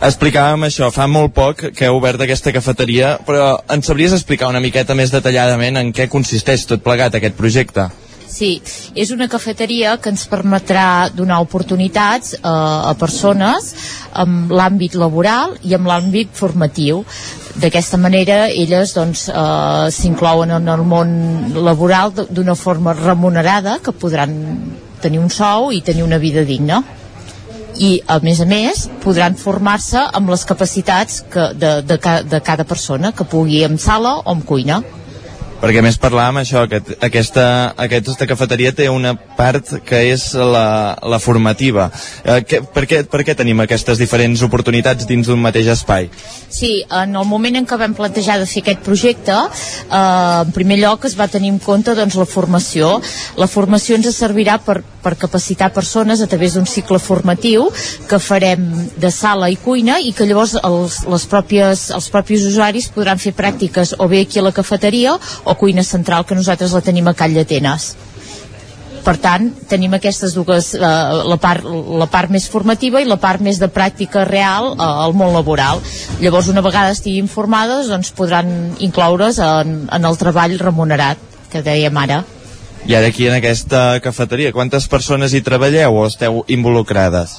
Explicàvem 0.02 0.66
això, 0.66 0.90
fa 0.94 1.06
molt 1.10 1.32
poc 1.34 1.62
que 1.74 1.86
heu 1.86 1.96
obert 1.98 2.20
aquesta 2.22 2.52
cafeteria, 2.54 3.16
però 3.26 3.56
ens 3.70 3.86
sabries 3.86 4.12
explicar 4.14 4.50
una 4.50 4.62
miqueta 4.62 4.94
més 4.94 5.10
detalladament 5.10 5.78
en 5.78 5.92
què 5.92 6.08
consisteix 6.10 6.66
tot 6.66 6.82
plegat 6.82 7.14
aquest 7.14 7.34
projecte? 7.38 7.88
Sí, 8.28 8.58
és 8.94 9.10
una 9.14 9.26
cafeteria 9.32 9.94
que 9.96 10.10
ens 10.12 10.26
permetrà 10.28 11.08
donar 11.16 11.40
oportunitats 11.40 12.34
eh, 12.36 12.40
a 12.44 12.92
persones 13.00 13.72
amb 14.12 14.52
l'àmbit 14.52 14.98
laboral 15.00 15.56
i 15.64 15.72
amb 15.76 15.88
l'àmbit 15.88 16.34
formatiu. 16.36 17.00
D'aquesta 17.58 17.98
manera 17.98 18.44
elles 18.52 18.92
doncs, 18.94 19.26
eh, 19.32 19.88
s'inclouen 19.96 20.52
en 20.58 20.68
el 20.68 20.84
món 20.84 21.10
laboral 21.56 22.12
d'una 22.28 22.54
forma 22.54 22.92
remunerada 22.92 23.78
que 23.82 23.96
podran 23.96 24.36
tenir 25.00 25.22
un 25.24 25.32
sou 25.32 25.72
i 25.72 25.80
tenir 25.80 26.04
una 26.04 26.18
vida 26.18 26.44
digna 26.44 26.82
i 27.78 27.90
a 28.10 28.18
més 28.22 28.40
a 28.42 28.46
més 28.48 28.86
podran 29.02 29.36
formar-se 29.38 30.00
amb 30.18 30.32
les 30.32 30.44
capacitats 30.44 31.22
que 31.32 31.52
de, 31.54 31.72
de, 31.86 31.98
de 32.26 32.40
cada 32.44 32.66
persona 32.66 33.12
que 33.14 33.26
pugui 33.28 33.62
amb 33.64 33.80
sala 33.80 34.16
o 34.18 34.32
amb 34.34 34.44
cuina 34.44 34.82
perquè 35.58 35.82
més 35.82 35.98
parlàvem 35.98 36.40
això, 36.40 36.64
que 36.70 36.80
aquesta, 37.04 37.74
aquesta 37.80 38.26
cafeteria 38.30 38.72
té 38.76 38.88
una 38.92 39.14
part 39.16 39.74
que 39.86 40.00
és 40.12 40.30
la, 40.34 40.96
la 41.02 41.18
formativa. 41.22 41.88
Eh, 42.24 42.40
que, 42.46 42.60
per, 42.62 42.84
què, 42.90 43.02
per 43.10 43.24
què 43.26 43.34
tenim 43.38 43.64
aquestes 43.64 43.98
diferents 44.00 44.42
oportunitats 44.46 45.08
dins 45.08 45.26
d'un 45.26 45.40
mateix 45.42 45.70
espai? 45.74 46.08
Sí, 46.48 46.82
en 46.84 47.16
el 47.18 47.26
moment 47.28 47.58
en 47.58 47.66
què 47.68 47.78
vam 47.80 47.96
plantejar 47.98 48.38
de 48.40 48.46
fer 48.48 48.62
aquest 48.62 48.84
projecte, 48.86 49.34
eh, 49.34 49.98
en 50.44 50.54
primer 50.54 50.78
lloc 50.82 51.08
es 51.08 51.18
va 51.18 51.28
tenir 51.30 51.50
en 51.54 51.58
compte 51.62 51.94
doncs, 51.98 52.18
la 52.18 52.28
formació. 52.28 52.94
La 53.38 53.50
formació 53.50 53.98
ens 53.98 54.08
servirà 54.14 54.58
per, 54.62 54.80
per 55.02 55.16
capacitar 55.18 55.72
persones 55.74 56.22
a 56.22 56.30
través 56.30 56.54
d'un 56.54 56.66
cicle 56.70 57.00
formatiu 57.02 57.68
que 58.08 58.20
farem 58.22 58.64
de 58.98 59.10
sala 59.14 59.50
i 59.50 59.58
cuina 59.58 59.98
i 59.98 60.14
que 60.14 60.26
llavors 60.28 60.54
els, 60.62 61.02
les 61.08 61.26
pròpies, 61.30 61.88
els 61.96 62.08
propis 62.14 62.46
usuaris 62.46 62.90
podran 62.94 63.18
fer 63.18 63.34
pràctiques 63.36 63.96
o 63.98 64.08
bé 64.10 64.22
aquí 64.24 64.38
a 64.38 64.46
la 64.46 64.54
cafeteria 64.54 65.16
o 65.48 65.56
cuina 65.56 65.84
central 65.86 66.26
que 66.28 66.36
nosaltres 66.36 66.76
la 66.76 66.84
tenim 66.84 67.08
a 67.08 67.16
Call 67.16 67.34
d'Atenes. 67.34 67.94
per 69.08 69.16
tant, 69.16 69.46
tenim 69.70 69.94
aquestes 69.96 70.34
dues, 70.36 70.74
eh, 70.74 70.80
la, 71.30 71.36
part, 71.40 71.64
la 71.64 72.08
part 72.12 72.28
més 72.34 72.48
formativa 72.52 73.00
i 73.00 73.06
la 73.08 73.16
part 73.16 73.40
més 73.40 73.56
de 73.56 73.70
pràctica 73.72 74.26
real 74.28 74.74
eh, 74.74 74.84
al 74.84 75.14
món 75.16 75.32
laboral. 75.32 75.80
Llavors, 76.20 76.50
una 76.52 76.60
vegada 76.60 76.92
estiguin 76.92 77.30
formades, 77.32 77.88
doncs 77.88 78.12
podran 78.12 78.74
incloure's 78.84 79.40
en, 79.40 79.86
en 79.88 80.04
el 80.04 80.20
treball 80.20 80.58
remunerat, 80.60 81.22
que 81.48 81.64
dèiem 81.64 81.96
ara. 81.96 82.22
I 82.84 82.98
ara 82.98 83.08
aquí 83.08 83.30
en 83.30 83.38
aquesta 83.38 84.00
cafeteria, 84.04 84.52
quantes 84.52 84.90
persones 84.92 85.32
hi 85.32 85.40
treballeu 85.46 86.02
o 86.02 86.06
esteu 86.08 86.42
involucrades? 86.46 87.38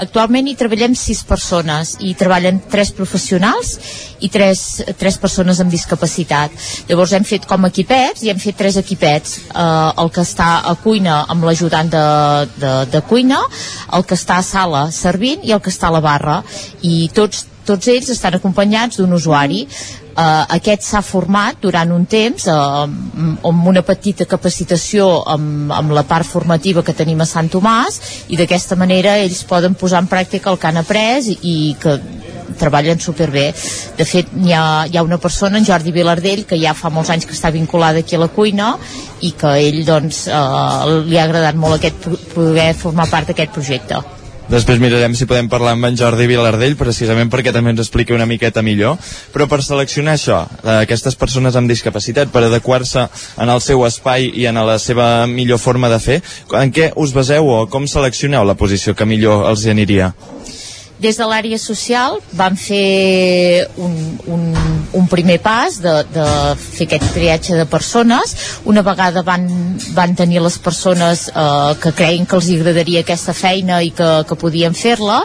Actualment 0.00 0.48
hi 0.48 0.56
treballem 0.56 0.94
sis 0.96 1.20
persones 1.28 1.96
i 2.00 2.14
treballen 2.18 2.62
tres 2.72 2.92
professionals 2.96 3.74
i 4.24 4.30
tres, 4.32 4.82
tres 4.98 5.18
persones 5.20 5.60
amb 5.60 5.72
discapacitat. 5.72 6.54
Llavors 6.88 7.12
hem 7.12 7.26
fet 7.28 7.46
com 7.50 7.68
equipets 7.68 8.24
i 8.24 8.32
hem 8.32 8.40
fet 8.40 8.56
tres 8.58 8.78
equipets. 8.80 9.38
Eh, 9.52 9.68
el 10.02 10.12
que 10.14 10.24
està 10.24 10.50
a 10.68 10.74
cuina 10.82 11.22
amb 11.32 11.44
l'ajudant 11.44 11.92
de, 11.92 12.06
de, 12.56 12.74
de 12.92 13.04
cuina, 13.08 13.42
el 13.92 14.06
que 14.08 14.18
està 14.18 14.40
a 14.40 14.46
sala 14.46 14.86
servint 14.94 15.44
i 15.44 15.52
el 15.52 15.60
que 15.60 15.72
està 15.74 15.90
a 15.90 15.96
la 15.98 16.04
barra. 16.04 16.40
I 16.82 17.10
tots 17.14 17.46
tots 17.66 17.90
ells 17.92 18.12
estan 18.14 18.38
acompanyats 18.38 19.00
d'un 19.00 19.12
usuari 19.18 19.66
Uh, 20.12 20.44
aquest 20.52 20.82
s'ha 20.84 21.00
format 21.00 21.56
durant 21.56 21.88
un 21.94 22.02
temps 22.04 22.44
uh, 22.52 22.82
amb 22.84 23.68
una 23.70 23.80
petita 23.80 24.26
capacitació 24.28 25.06
amb, 25.24 25.72
amb 25.72 25.94
la 25.96 26.02
part 26.04 26.28
formativa 26.28 26.82
que 26.84 26.92
tenim 26.92 27.22
a 27.24 27.26
Sant 27.30 27.48
Tomàs 27.48 27.96
i 28.28 28.36
d'aquesta 28.36 28.76
manera 28.76 29.14
ells 29.22 29.40
poden 29.48 29.72
posar 29.72 30.02
en 30.04 30.10
pràctica 30.12 30.52
el 30.52 30.60
que 30.60 30.68
han 30.68 30.82
après 30.82 31.32
i, 31.32 31.56
que 31.80 31.96
treballen 32.60 33.00
superbé. 33.00 33.48
De 33.96 34.04
fet, 34.04 34.28
hi 34.36 34.52
ha, 34.52 34.84
hi 34.84 34.98
ha 35.00 35.06
una 35.06 35.16
persona, 35.16 35.56
en 35.56 35.64
Jordi 35.64 35.96
Vilardell, 35.96 36.44
que 36.44 36.60
ja 36.60 36.76
fa 36.76 36.92
molts 36.92 37.08
anys 37.14 37.24
que 37.24 37.32
està 37.32 37.48
vinculada 37.54 38.04
aquí 38.04 38.18
a 38.18 38.20
la 38.20 38.28
cuina 38.28 38.74
i 39.24 39.32
que 39.32 39.56
ell, 39.64 39.80
doncs, 39.88 40.26
uh, 40.28 41.00
li 41.08 41.16
ha 41.16 41.24
agradat 41.24 41.56
molt 41.56 41.80
aquest, 41.80 42.10
poder 42.34 42.74
formar 42.76 43.08
part 43.08 43.32
d'aquest 43.32 43.56
projecte. 43.56 44.04
Després 44.50 44.80
mirarem 44.82 45.14
si 45.14 45.26
podem 45.28 45.46
parlar 45.48 45.76
amb 45.76 45.86
en 45.86 45.96
Jordi 45.96 46.26
Vilardell, 46.26 46.74
precisament 46.76 47.30
perquè 47.32 47.52
també 47.54 47.72
ens 47.72 47.84
expliqui 47.84 48.14
una 48.16 48.26
miqueta 48.26 48.62
millor. 48.62 48.98
Però 49.32 49.46
per 49.48 49.62
seleccionar 49.62 50.16
això, 50.18 50.42
aquestes 50.80 51.16
persones 51.16 51.56
amb 51.56 51.70
discapacitat, 51.70 52.32
per 52.34 52.44
adequar-se 52.48 53.06
en 53.38 53.52
el 53.52 53.62
seu 53.64 53.86
espai 53.86 54.30
i 54.34 54.48
en 54.50 54.58
la 54.66 54.78
seva 54.82 55.26
millor 55.30 55.62
forma 55.62 55.92
de 55.92 56.00
fer, 56.02 56.20
en 56.58 56.74
què 56.74 56.90
us 56.96 57.14
baseu 57.14 57.48
o 57.48 57.62
com 57.70 57.86
seleccioneu 57.86 58.44
la 58.44 58.58
posició 58.58 58.96
que 58.98 59.08
millor 59.08 59.46
els 59.50 59.66
aniria? 59.70 60.12
Des 61.00 61.16
de 61.18 61.26
l'àrea 61.26 61.58
social 61.58 62.18
vam 62.38 62.56
fer 62.58 63.66
un, 63.80 63.94
un, 64.30 64.42
un 64.92 65.06
primer 65.10 65.38
pas 65.42 65.78
de, 65.82 65.94
de 66.14 66.26
fer 66.60 66.86
aquest 66.86 67.08
triatge 67.14 67.56
de 67.58 67.66
persones. 67.66 68.34
Una 68.68 68.84
vegada 68.86 69.24
van, 69.26 69.48
van 69.96 70.14
tenir 70.14 70.42
les 70.44 70.58
persones 70.62 71.28
eh, 71.32 71.72
que 71.82 71.94
creien 71.96 72.26
que 72.28 72.36
els 72.38 72.50
agradaria 72.54 73.02
aquesta 73.02 73.34
feina 73.34 73.80
i 73.82 73.90
que, 73.96 74.10
que 74.28 74.38
podien 74.38 74.76
fer-la, 74.78 75.22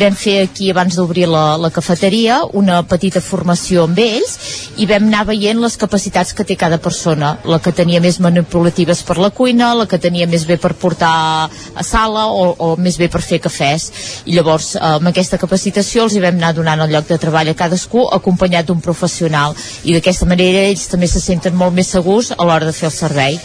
vam 0.00 0.18
fer 0.18 0.40
aquí, 0.44 0.70
abans 0.74 0.98
d'obrir 0.98 1.28
la, 1.30 1.56
la 1.60 1.70
cafeteria, 1.72 2.42
una 2.52 2.82
petita 2.88 3.22
formació 3.24 3.86
amb 3.88 4.00
ells 4.02 4.36
i 4.76 4.88
vam 4.90 5.06
anar 5.08 5.24
veient 5.30 5.60
les 5.62 5.78
capacitats 5.80 6.34
que 6.34 6.44
té 6.44 6.56
cada 6.58 6.80
persona. 6.82 7.36
La 7.48 7.60
que 7.62 7.72
tenia 7.72 8.02
més 8.02 8.18
manipulatives 8.20 9.04
per 9.06 9.18
la 9.22 9.30
cuina, 9.30 9.72
la 9.78 9.86
que 9.90 10.00
tenia 10.02 10.26
més 10.30 10.46
bé 10.48 10.58
per 10.60 10.74
portar 10.74 11.14
a 11.48 11.86
sala 11.86 12.26
o, 12.32 12.50
o 12.58 12.74
més 12.76 12.98
bé 12.98 13.08
per 13.08 13.22
fer 13.22 13.40
cafès. 13.44 13.90
I 14.26 14.36
llavors, 14.36 14.74
eh, 14.76 14.96
aquesta 15.14 15.38
capacitació 15.38 16.08
els 16.08 16.16
hi 16.16 16.22
vam 16.24 16.40
anar 16.40 16.50
donant 16.56 16.80
el 16.82 16.90
lloc 16.90 17.06
de 17.06 17.20
treball 17.22 17.52
a 17.52 17.54
cadascú 17.54 18.08
acompanyat 18.16 18.66
d'un 18.66 18.80
professional 18.82 19.54
i 19.86 19.94
d'aquesta 19.94 20.26
manera 20.26 20.66
ells 20.66 20.88
també 20.90 21.06
se 21.06 21.22
senten 21.22 21.54
molt 21.54 21.76
més 21.76 21.92
segurs 21.94 22.32
a 22.34 22.42
l'hora 22.42 22.66
de 22.66 22.74
fer 22.74 22.88
el 22.90 22.96
servei. 22.96 23.38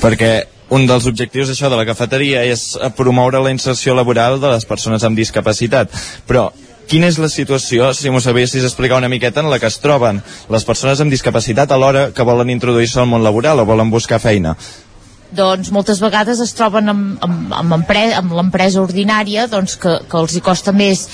Perquè 0.00 0.30
un 0.72 0.86
dels 0.88 1.04
objectius 1.06 1.52
això 1.52 1.68
de 1.68 1.76
la 1.76 1.84
cafeteria 1.84 2.46
és 2.48 2.64
promoure 2.96 3.42
la 3.44 3.52
inserció 3.52 3.94
laboral 3.94 4.40
de 4.40 4.54
les 4.54 4.64
persones 4.64 5.04
amb 5.04 5.20
discapacitat, 5.20 5.92
però 6.26 6.48
quina 6.88 7.12
és 7.12 7.20
la 7.20 7.28
situació, 7.28 7.92
si 7.92 8.10
m'ho 8.10 8.22
sabessis 8.24 8.64
explicar 8.64 8.96
una 8.96 9.12
miqueta, 9.12 9.44
en 9.44 9.52
la 9.52 9.60
que 9.60 9.68
es 9.68 9.78
troben 9.84 10.22
les 10.48 10.64
persones 10.64 11.02
amb 11.02 11.12
discapacitat 11.12 11.70
a 11.70 11.78
l'hora 11.78 12.08
que 12.16 12.24
volen 12.24 12.50
introduir-se 12.56 13.02
al 13.02 13.10
món 13.10 13.26
laboral 13.26 13.60
o 13.60 13.68
volen 13.68 13.92
buscar 13.92 14.22
feina? 14.22 14.56
Doncs 15.36 15.70
moltes 15.74 16.00
vegades 16.02 16.40
es 16.42 16.54
troben 16.56 16.88
amb, 16.92 17.18
amb, 17.24 17.52
amb, 17.54 17.90
amb 18.20 18.34
l'empresa 18.38 18.82
ordinària 18.82 19.46
doncs 19.52 19.76
que, 19.80 19.92
que 20.08 20.18
els 20.20 20.36
hi 20.36 20.42
costa 20.44 20.72
més 20.72 21.06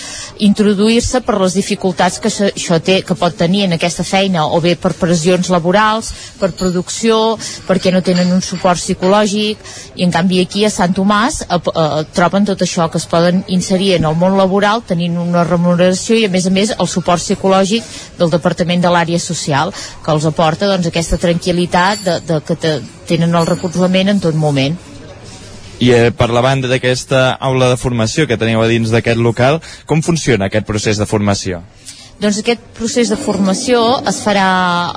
introduir-se 0.46 1.22
per 1.26 1.38
les 1.42 1.56
dificultats 1.58 2.20
que 2.22 2.30
això, 2.30 2.48
això 2.50 2.78
té, 2.84 3.00
que 3.06 3.16
pot 3.18 3.36
tenir 3.38 3.66
en 3.66 3.76
aquesta 3.76 4.06
feina 4.06 4.46
o 4.46 4.60
bé 4.62 4.74
per 4.80 4.94
pressions 4.98 5.50
laborals, 5.52 6.12
per 6.40 6.52
producció, 6.58 7.36
perquè 7.66 7.92
no 7.92 8.02
tenen 8.04 8.32
un 8.32 8.42
suport 8.44 8.80
psicològic 8.80 9.60
i 9.96 10.06
en 10.06 10.14
canvi 10.14 10.40
aquí 10.42 10.64
a 10.66 10.72
Sant 10.72 10.94
Tomàs 10.96 11.42
eh, 11.46 11.58
eh, 11.58 12.02
troben 12.14 12.46
tot 12.48 12.62
això 12.64 12.88
que 12.90 13.00
es 13.02 13.08
poden 13.10 13.42
inserir 13.48 13.96
en 13.98 14.08
el 14.08 14.18
món 14.18 14.38
laboral 14.38 14.84
tenint 14.86 15.18
una 15.20 15.44
remuneració 15.48 16.18
i 16.18 16.26
a 16.26 16.32
més 16.32 16.46
a 16.46 16.54
més 16.54 16.74
el 16.78 16.90
suport 16.90 17.22
psicològic 17.22 17.86
del 18.18 18.32
Departament 18.32 18.82
de 18.82 18.92
l'Àrea 18.92 19.20
Social 19.20 19.72
que 19.74 20.14
els 20.14 20.26
aporta 20.28 20.70
doncs, 20.70 20.88
aquesta 20.88 21.20
tranquil·litat 21.20 22.04
de, 22.06 22.18
de 22.28 22.40
que 22.46 22.58
te, 22.58 22.76
tenen 23.12 23.36
el 23.36 23.48
recolzament 23.48 24.10
en 24.12 24.24
tot 24.24 24.38
moment. 24.38 24.78
I 25.82 25.90
eh, 25.92 26.10
per 26.14 26.30
la 26.30 26.42
banda 26.44 26.70
d'aquesta 26.70 27.32
aula 27.42 27.68
de 27.72 27.78
formació 27.80 28.28
que 28.30 28.38
teniu 28.38 28.62
a 28.62 28.68
dins 28.70 28.92
d'aquest 28.94 29.20
local, 29.20 29.60
com 29.86 30.02
funciona 30.04 30.48
aquest 30.48 30.68
procés 30.68 31.00
de 31.00 31.08
formació? 31.10 31.60
Doncs 32.22 32.36
aquest 32.38 32.60
procés 32.76 33.08
de 33.10 33.16
formació 33.18 33.78
es 34.06 34.20
farà 34.22 34.44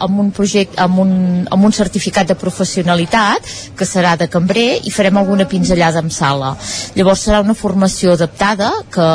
amb 0.06 0.20
un 0.22 0.28
projecte, 0.36 0.78
amb 0.84 1.00
un, 1.02 1.14
amb 1.50 1.66
un 1.66 1.74
certificat 1.74 2.28
de 2.30 2.36
professionalitat 2.38 3.48
que 3.80 3.88
serà 3.90 4.12
de 4.20 4.28
cambrer 4.30 4.68
i 4.86 4.94
farem 4.94 5.18
alguna 5.18 5.48
pinzellada 5.50 6.04
en 6.06 6.14
sala. 6.14 6.52
Llavors 6.94 7.24
serà 7.26 7.40
una 7.42 7.58
formació 7.58 8.14
adaptada 8.14 8.70
que 8.94 9.08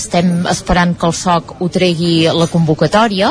estem 0.00 0.46
esperant 0.48 0.96
que 0.96 1.10
el 1.10 1.16
SOC 1.18 1.54
ho 1.60 1.68
tregui 1.76 2.14
la 2.32 2.48
convocatòria 2.48 3.28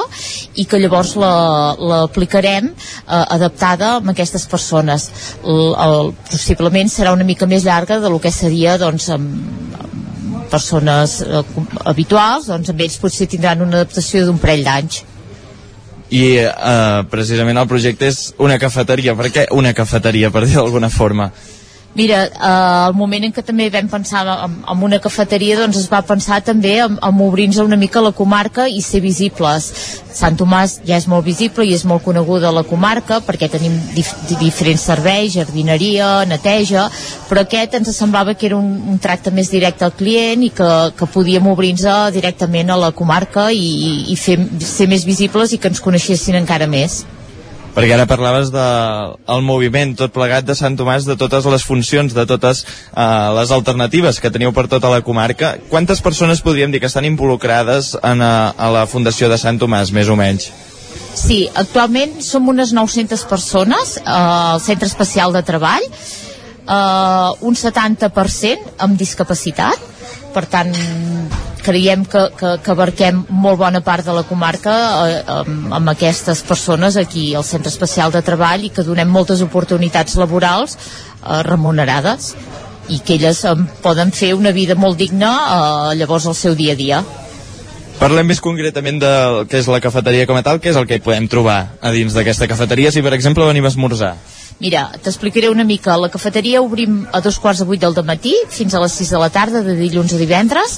i 0.54 0.68
que 0.70 0.84
llavors 0.84 1.16
l'aplicarem 1.18 2.70
la, 2.70 2.78
eh, 3.02 3.26
adaptada 3.40 3.96
amb 3.98 4.14
aquestes 4.14 4.46
persones. 4.54 5.10
El, 5.42 5.64
el, 5.74 6.14
possiblement 6.30 6.94
serà 6.94 7.18
una 7.18 7.26
mica 7.26 7.50
més 7.50 7.66
llarga 7.66 7.98
de 7.98 8.14
lo 8.14 8.22
que 8.22 8.30
seria 8.30 8.78
doncs, 8.78 9.10
amb, 9.18 9.81
persones 10.52 11.22
eh, 11.24 11.44
habituals, 11.88 12.50
doncs 12.52 12.74
amb 12.74 12.84
ells 12.84 13.00
potser 13.02 13.30
tindran 13.32 13.64
una 13.64 13.82
adaptació 13.82 14.26
d'un 14.28 14.42
parell 14.42 14.66
d'anys. 14.68 15.02
I 16.12 16.26
eh, 16.44 17.00
precisament 17.12 17.58
el 17.62 17.70
projecte 17.72 18.10
és 18.12 18.22
una 18.44 18.60
cafeteria. 18.60 19.16
Per 19.16 19.32
què 19.32 19.48
una 19.56 19.72
cafeteria, 19.74 20.32
per 20.32 20.44
dir 20.46 20.58
d'alguna 20.60 20.92
forma? 20.92 21.32
Mira, 21.94 22.24
eh, 22.24 22.88
el 22.88 22.94
moment 22.96 23.26
en 23.28 23.34
què 23.36 23.42
també 23.44 23.66
vam 23.72 23.90
pensar 23.92 24.22
en, 24.32 24.54
en 24.72 24.84
una 24.88 25.00
cafeteria, 25.04 25.58
doncs 25.60 25.82
es 25.82 25.90
va 25.92 26.00
pensar 26.08 26.40
també 26.48 26.78
en, 26.80 26.96
en 26.96 27.20
obrir-nos 27.26 27.60
una 27.66 27.80
mica 27.80 28.04
la 28.04 28.14
comarca 28.16 28.70
i 28.72 28.80
ser 28.86 29.02
visibles. 29.04 29.68
Sant 30.16 30.38
Tomàs 30.40 30.78
ja 30.88 30.96
és 30.96 31.10
molt 31.12 31.28
visible 31.28 31.66
i 31.68 31.76
és 31.76 31.84
molt 31.88 32.06
coneguda 32.08 32.54
la 32.56 32.64
comarca 32.68 33.20
perquè 33.28 33.52
tenim 33.52 33.76
dif 33.96 34.12
diferents 34.40 34.88
serveis, 34.88 35.36
jardineria, 35.36 36.24
neteja, 36.32 36.88
però 37.28 37.44
aquest 37.44 37.76
ens 37.82 37.92
semblava 37.96 38.36
que 38.40 38.48
era 38.48 38.60
un, 38.60 38.72
un 38.96 39.00
tracte 39.00 39.32
més 39.36 39.52
directe 39.52 39.84
al 39.88 39.96
client 39.96 40.48
i 40.48 40.54
que, 40.56 40.74
que 40.96 41.12
podíem 41.12 41.52
obrir-nos 41.52 42.16
directament 42.16 42.72
a 42.72 42.80
la 42.80 42.96
comarca 42.96 43.50
i, 43.52 44.12
i 44.12 44.16
fer, 44.16 44.40
ser 44.64 44.88
més 44.88 45.04
visibles 45.08 45.52
i 45.52 45.60
que 45.60 45.72
ens 45.72 45.84
coneixessin 45.84 46.40
encara 46.40 46.72
més 46.72 47.02
perquè 47.76 47.96
ara 47.96 48.08
parlaves 48.10 48.52
del 48.54 48.60
de, 48.60 49.20
el 49.34 49.44
moviment 49.46 49.94
tot 50.00 50.14
plegat 50.16 50.48
de 50.48 50.56
Sant 50.58 50.76
Tomàs, 50.80 51.06
de 51.08 51.18
totes 51.20 51.48
les 51.52 51.66
funcions, 51.68 52.14
de 52.14 52.26
totes 52.30 52.64
uh, 52.66 53.32
les 53.38 53.54
alternatives 53.56 54.20
que 54.22 54.32
teniu 54.34 54.54
per 54.56 54.68
tota 54.72 54.92
la 54.92 55.02
comarca. 55.06 55.56
Quantes 55.70 56.04
persones 56.04 56.44
podríem 56.44 56.72
dir 56.72 56.82
que 56.82 56.90
estan 56.92 57.08
involucrades 57.08 57.96
en, 58.02 58.22
a, 58.22 58.52
a 58.52 58.72
la 58.74 58.86
Fundació 58.88 59.30
de 59.32 59.40
Sant 59.42 59.60
Tomàs, 59.62 59.94
més 59.96 60.12
o 60.12 60.18
menys? 60.20 60.52
Sí, 61.16 61.46
actualment 61.60 62.20
som 62.24 62.48
unes 62.52 62.72
900 62.76 63.24
persones 63.30 63.98
uh, 64.02 64.56
al 64.56 64.62
Centre 64.64 64.88
Especial 64.88 65.36
de 65.36 65.44
Treball, 65.48 65.88
uh, 66.66 67.32
un 67.48 67.58
70% 67.58 68.76
amb 68.86 69.00
discapacitat, 69.00 69.90
per 70.32 70.46
tant 70.52 70.74
creiem 71.62 72.04
que, 72.06 72.24
que, 72.38 72.56
que 72.64 72.74
abarquem 72.74 73.22
molt 73.30 73.60
bona 73.62 73.82
part 73.86 74.06
de 74.06 74.16
la 74.16 74.24
comarca 74.28 74.74
eh, 75.06 75.22
amb, 75.42 75.72
amb 75.78 75.94
aquestes 75.94 76.42
persones 76.48 76.98
aquí 76.98 77.32
al 77.36 77.46
Centre 77.46 77.70
Especial 77.70 78.14
de 78.14 78.24
Treball 78.26 78.66
i 78.66 78.72
que 78.74 78.86
donem 78.88 79.10
moltes 79.10 79.44
oportunitats 79.46 80.18
laborals 80.20 80.78
eh, 80.78 81.42
remunerades 81.48 82.34
i 82.90 83.00
que 83.06 83.20
elles 83.20 83.44
eh, 83.46 83.56
poden 83.86 84.12
fer 84.12 84.34
una 84.38 84.54
vida 84.56 84.76
molt 84.76 84.98
digna 84.98 85.32
eh, 85.38 85.98
llavors 86.02 86.28
al 86.28 86.38
seu 86.38 86.58
dia 86.58 86.74
a 86.74 86.80
dia. 86.80 87.04
Parlem 88.02 88.32
més 88.32 88.42
concretament 88.42 88.98
del 88.98 89.44
que 89.46 89.60
és 89.62 89.70
la 89.70 89.82
cafeteria 89.84 90.26
com 90.26 90.40
a 90.40 90.42
tal, 90.42 90.58
que 90.60 90.72
és 90.72 90.78
el 90.80 90.88
que 90.90 90.98
hi 90.98 91.06
podem 91.06 91.30
trobar 91.30 91.76
a 91.78 91.92
dins 91.94 92.16
d'aquesta 92.18 92.50
cafeteria 92.50 92.90
si 92.90 93.06
per 93.06 93.14
exemple 93.14 93.46
venim 93.46 93.68
a 93.68 93.74
esmorzar. 93.74 94.16
Mira, 94.62 94.92
t'explicaré 95.02 95.50
una 95.50 95.64
mica. 95.66 95.96
La 95.98 96.12
cafeteria 96.14 96.62
obrim 96.62 97.00
a 97.12 97.20
dos 97.26 97.40
quarts 97.42 97.64
de 97.64 97.66
vuit 97.66 97.82
del 97.82 97.96
matí 98.06 98.36
fins 98.54 98.76
a 98.78 98.82
les 98.84 98.94
6 98.94 99.10
de 99.16 99.22
la 99.24 99.30
tarda, 99.34 99.64
de 99.66 99.74
dilluns 99.74 100.14
a 100.14 100.20
divendres, 100.22 100.78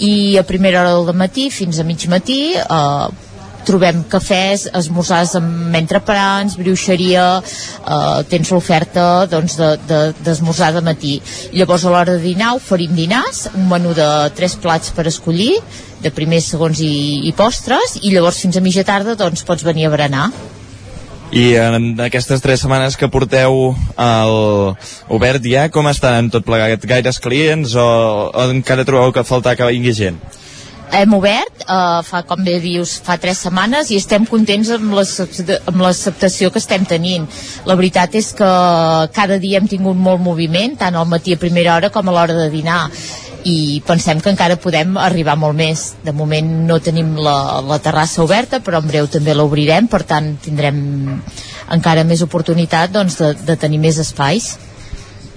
i 0.00 0.38
a 0.40 0.46
primera 0.48 0.80
hora 0.80 0.94
del 0.96 1.12
matí 1.12 1.50
fins 1.52 1.76
a 1.76 1.84
mig 1.84 2.06
matí 2.08 2.56
eh, 2.56 3.08
trobem 3.68 4.00
cafès, 4.08 4.64
esmorzars 4.80 5.36
amb 5.36 5.76
entrepans, 5.76 6.56
bruixeria, 6.56 7.28
eh, 7.44 8.24
tens 8.32 8.48
l'oferta 8.54 9.26
doncs, 9.28 9.60
de, 9.60 9.74
de, 9.90 10.00
de 10.24 10.84
matí. 10.88 11.20
Llavors 11.52 11.84
a 11.84 11.92
l'hora 11.92 12.16
de 12.16 12.24
dinar 12.24 12.54
oferim 12.56 12.96
dinars, 12.96 13.50
un 13.52 13.68
menú 13.68 13.92
de 13.92 14.08
tres 14.40 14.56
plats 14.56 14.88
per 14.96 15.04
escollir, 15.06 15.58
de 16.00 16.10
primers, 16.10 16.48
segons 16.48 16.80
i, 16.80 17.28
i 17.28 17.32
postres, 17.36 17.98
i 18.00 18.14
llavors 18.14 18.40
fins 18.40 18.56
a 18.56 18.64
mitja 18.64 18.88
tarda 18.88 19.20
doncs, 19.20 19.44
pots 19.44 19.68
venir 19.68 19.84
a 19.84 19.98
berenar. 19.98 20.30
I 21.28 21.44
en 21.60 22.00
aquestes 22.00 22.40
tres 22.40 22.62
setmanes 22.64 22.96
que 22.96 23.10
porteu 23.12 23.74
el 24.00 24.36
obert 25.12 25.44
ja, 25.44 25.66
com 25.68 25.90
estan 25.90 26.30
tot 26.32 26.46
plegat? 26.46 26.86
Gaires 26.88 27.20
clients 27.20 27.76
o, 27.76 27.88
o 28.32 28.50
encara 28.54 28.86
trobeu 28.88 29.12
que 29.12 29.26
falta 29.28 29.56
que 29.56 29.68
vingui 29.68 29.92
gent? 29.92 30.20
hem 30.92 31.12
obert, 31.12 31.64
eh, 31.68 32.00
fa 32.04 32.22
com 32.24 32.42
bé 32.44 32.58
dius, 32.62 32.96
fa 33.04 33.18
tres 33.20 33.42
setmanes 33.44 33.90
i 33.92 33.98
estem 34.00 34.24
contents 34.26 34.70
amb 34.72 34.94
l'acceptació 34.96 36.50
que 36.50 36.62
estem 36.62 36.86
tenint. 36.88 37.28
La 37.68 37.76
veritat 37.76 38.14
és 38.18 38.32
que 38.32 38.50
cada 39.12 39.38
dia 39.38 39.60
hem 39.60 39.68
tingut 39.68 39.96
molt 39.96 40.22
moviment, 40.22 40.76
tant 40.80 40.96
al 40.96 41.08
matí 41.08 41.34
a 41.34 41.40
primera 41.40 41.76
hora 41.76 41.90
com 41.90 42.08
a 42.08 42.14
l'hora 42.14 42.36
de 42.38 42.48
dinar 42.50 42.88
i 43.44 43.82
pensem 43.86 44.20
que 44.20 44.32
encara 44.32 44.58
podem 44.60 44.96
arribar 44.98 45.36
molt 45.38 45.56
més. 45.58 45.84
De 46.04 46.12
moment 46.12 46.48
no 46.68 46.80
tenim 46.82 47.14
la, 47.22 47.60
la 47.66 47.78
terrassa 47.82 48.22
oberta, 48.24 48.62
però 48.64 48.82
en 48.82 48.88
breu 48.88 49.10
també 49.10 49.34
l'obrirem, 49.34 49.86
per 49.90 50.02
tant 50.08 50.34
tindrem 50.42 50.80
encara 51.74 52.06
més 52.08 52.24
oportunitat 52.24 52.92
doncs, 52.94 53.18
de, 53.20 53.34
de 53.46 53.56
tenir 53.60 53.78
més 53.82 54.00
espais. 54.02 54.56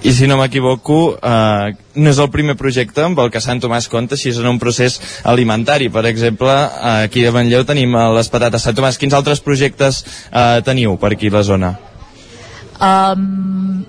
I 0.01 0.15
si 0.17 0.25
no 0.25 0.33
m'equivoco, 0.39 1.19
eh, 1.21 1.73
no 2.01 2.09
és 2.09 2.17
el 2.17 2.31
primer 2.33 2.55
projecte 2.57 3.03
amb 3.05 3.19
el 3.21 3.29
que 3.29 3.41
Sant 3.43 3.61
Tomàs 3.61 3.85
compta 3.91 4.17
així 4.17 4.33
en 4.33 4.47
un 4.49 4.57
procés 4.57 4.97
alimentari. 5.29 5.91
Per 5.93 6.07
exemple, 6.09 6.49
aquí 7.05 7.21
de 7.21 7.33
Manlleu 7.35 7.67
tenim 7.69 7.93
les 8.17 8.31
patates 8.33 8.65
Sant 8.65 8.77
Tomàs. 8.77 8.97
Quins 8.97 9.13
altres 9.13 9.43
projectes 9.45 10.01
eh, 10.31 10.61
teniu 10.65 10.97
per 10.97 11.13
aquí 11.13 11.29
a 11.29 11.37
la 11.37 11.43
zona? 11.45 11.75
Um, 12.81 13.85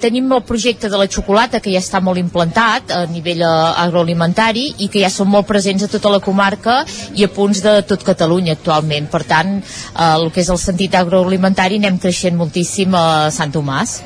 tenim 0.00 0.30
el 0.32 0.42
projecte 0.46 0.88
de 0.88 0.98
la 0.98 1.08
xocolata 1.08 1.60
que 1.60 1.72
ja 1.72 1.82
està 1.82 2.00
molt 2.04 2.20
implantat 2.20 2.92
a 2.94 3.00
nivell 3.10 3.42
eh, 3.46 3.50
agroalimentari 3.84 4.66
i 4.84 4.88
que 4.92 5.02
ja 5.04 5.10
són 5.12 5.30
molt 5.32 5.48
presents 5.48 5.86
a 5.86 5.90
tota 5.92 6.12
la 6.12 6.22
comarca 6.24 6.80
i 7.16 7.24
a 7.24 7.32
punts 7.32 7.62
de 7.64 7.80
tot 7.88 8.04
Catalunya 8.06 8.56
actualment. 8.58 9.10
Per 9.10 9.24
tant, 9.24 9.58
eh, 9.60 10.14
el 10.14 10.30
que 10.34 10.44
és 10.44 10.50
el 10.52 10.60
sentit 10.60 10.96
agroalimentari 10.98 11.80
anem 11.80 12.00
creixent 12.02 12.38
moltíssim 12.38 12.94
a 12.94 13.30
Sant 13.34 13.52
Tomàs. 13.54 14.00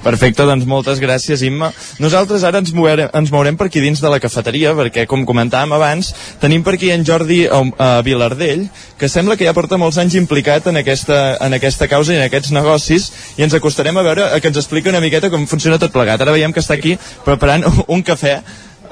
Perfecte, 0.00 0.46
doncs 0.48 0.64
moltes 0.64 1.00
gràcies, 1.00 1.42
Imma. 1.44 1.68
Nosaltres 2.00 2.44
ara 2.48 2.62
ens 2.62 2.72
mourem, 2.72 3.10
ens 3.12 3.32
mourem 3.32 3.56
per 3.60 3.66
aquí 3.68 3.82
dins 3.84 4.00
de 4.00 4.08
la 4.08 4.20
cafeteria, 4.22 4.72
perquè, 4.78 5.04
com 5.10 5.26
comentàvem 5.28 5.74
abans, 5.76 6.14
tenim 6.40 6.64
per 6.64 6.78
aquí 6.78 6.88
en 6.94 7.04
Jordi 7.04 7.42
a, 7.44 7.60
a 7.76 7.90
Vilardell, 8.06 8.64
que 8.96 9.10
sembla 9.12 9.36
que 9.36 9.44
ja 9.44 9.54
porta 9.56 9.76
molts 9.80 10.00
anys 10.00 10.16
implicat 10.16 10.70
en 10.72 10.80
aquesta, 10.80 11.20
en 11.44 11.58
aquesta 11.58 11.88
causa 11.90 12.14
i 12.14 12.20
en 12.20 12.24
aquests 12.24 12.54
negocis, 12.56 13.10
i 13.36 13.44
ens 13.44 13.58
acostarem 13.58 14.00
a 14.00 14.06
veure 14.06 14.30
que 14.40 14.48
ens 14.48 14.62
explica 14.62 14.88
una 14.88 15.04
miqueta 15.04 15.28
com 15.28 15.44
funciona 15.50 15.78
tot 15.78 15.92
plegat. 15.92 16.24
Ara 16.24 16.36
veiem 16.36 16.56
que 16.56 16.64
està 16.64 16.78
aquí 16.80 16.96
preparant 17.26 17.68
un 17.86 18.00
cafè, 18.06 18.38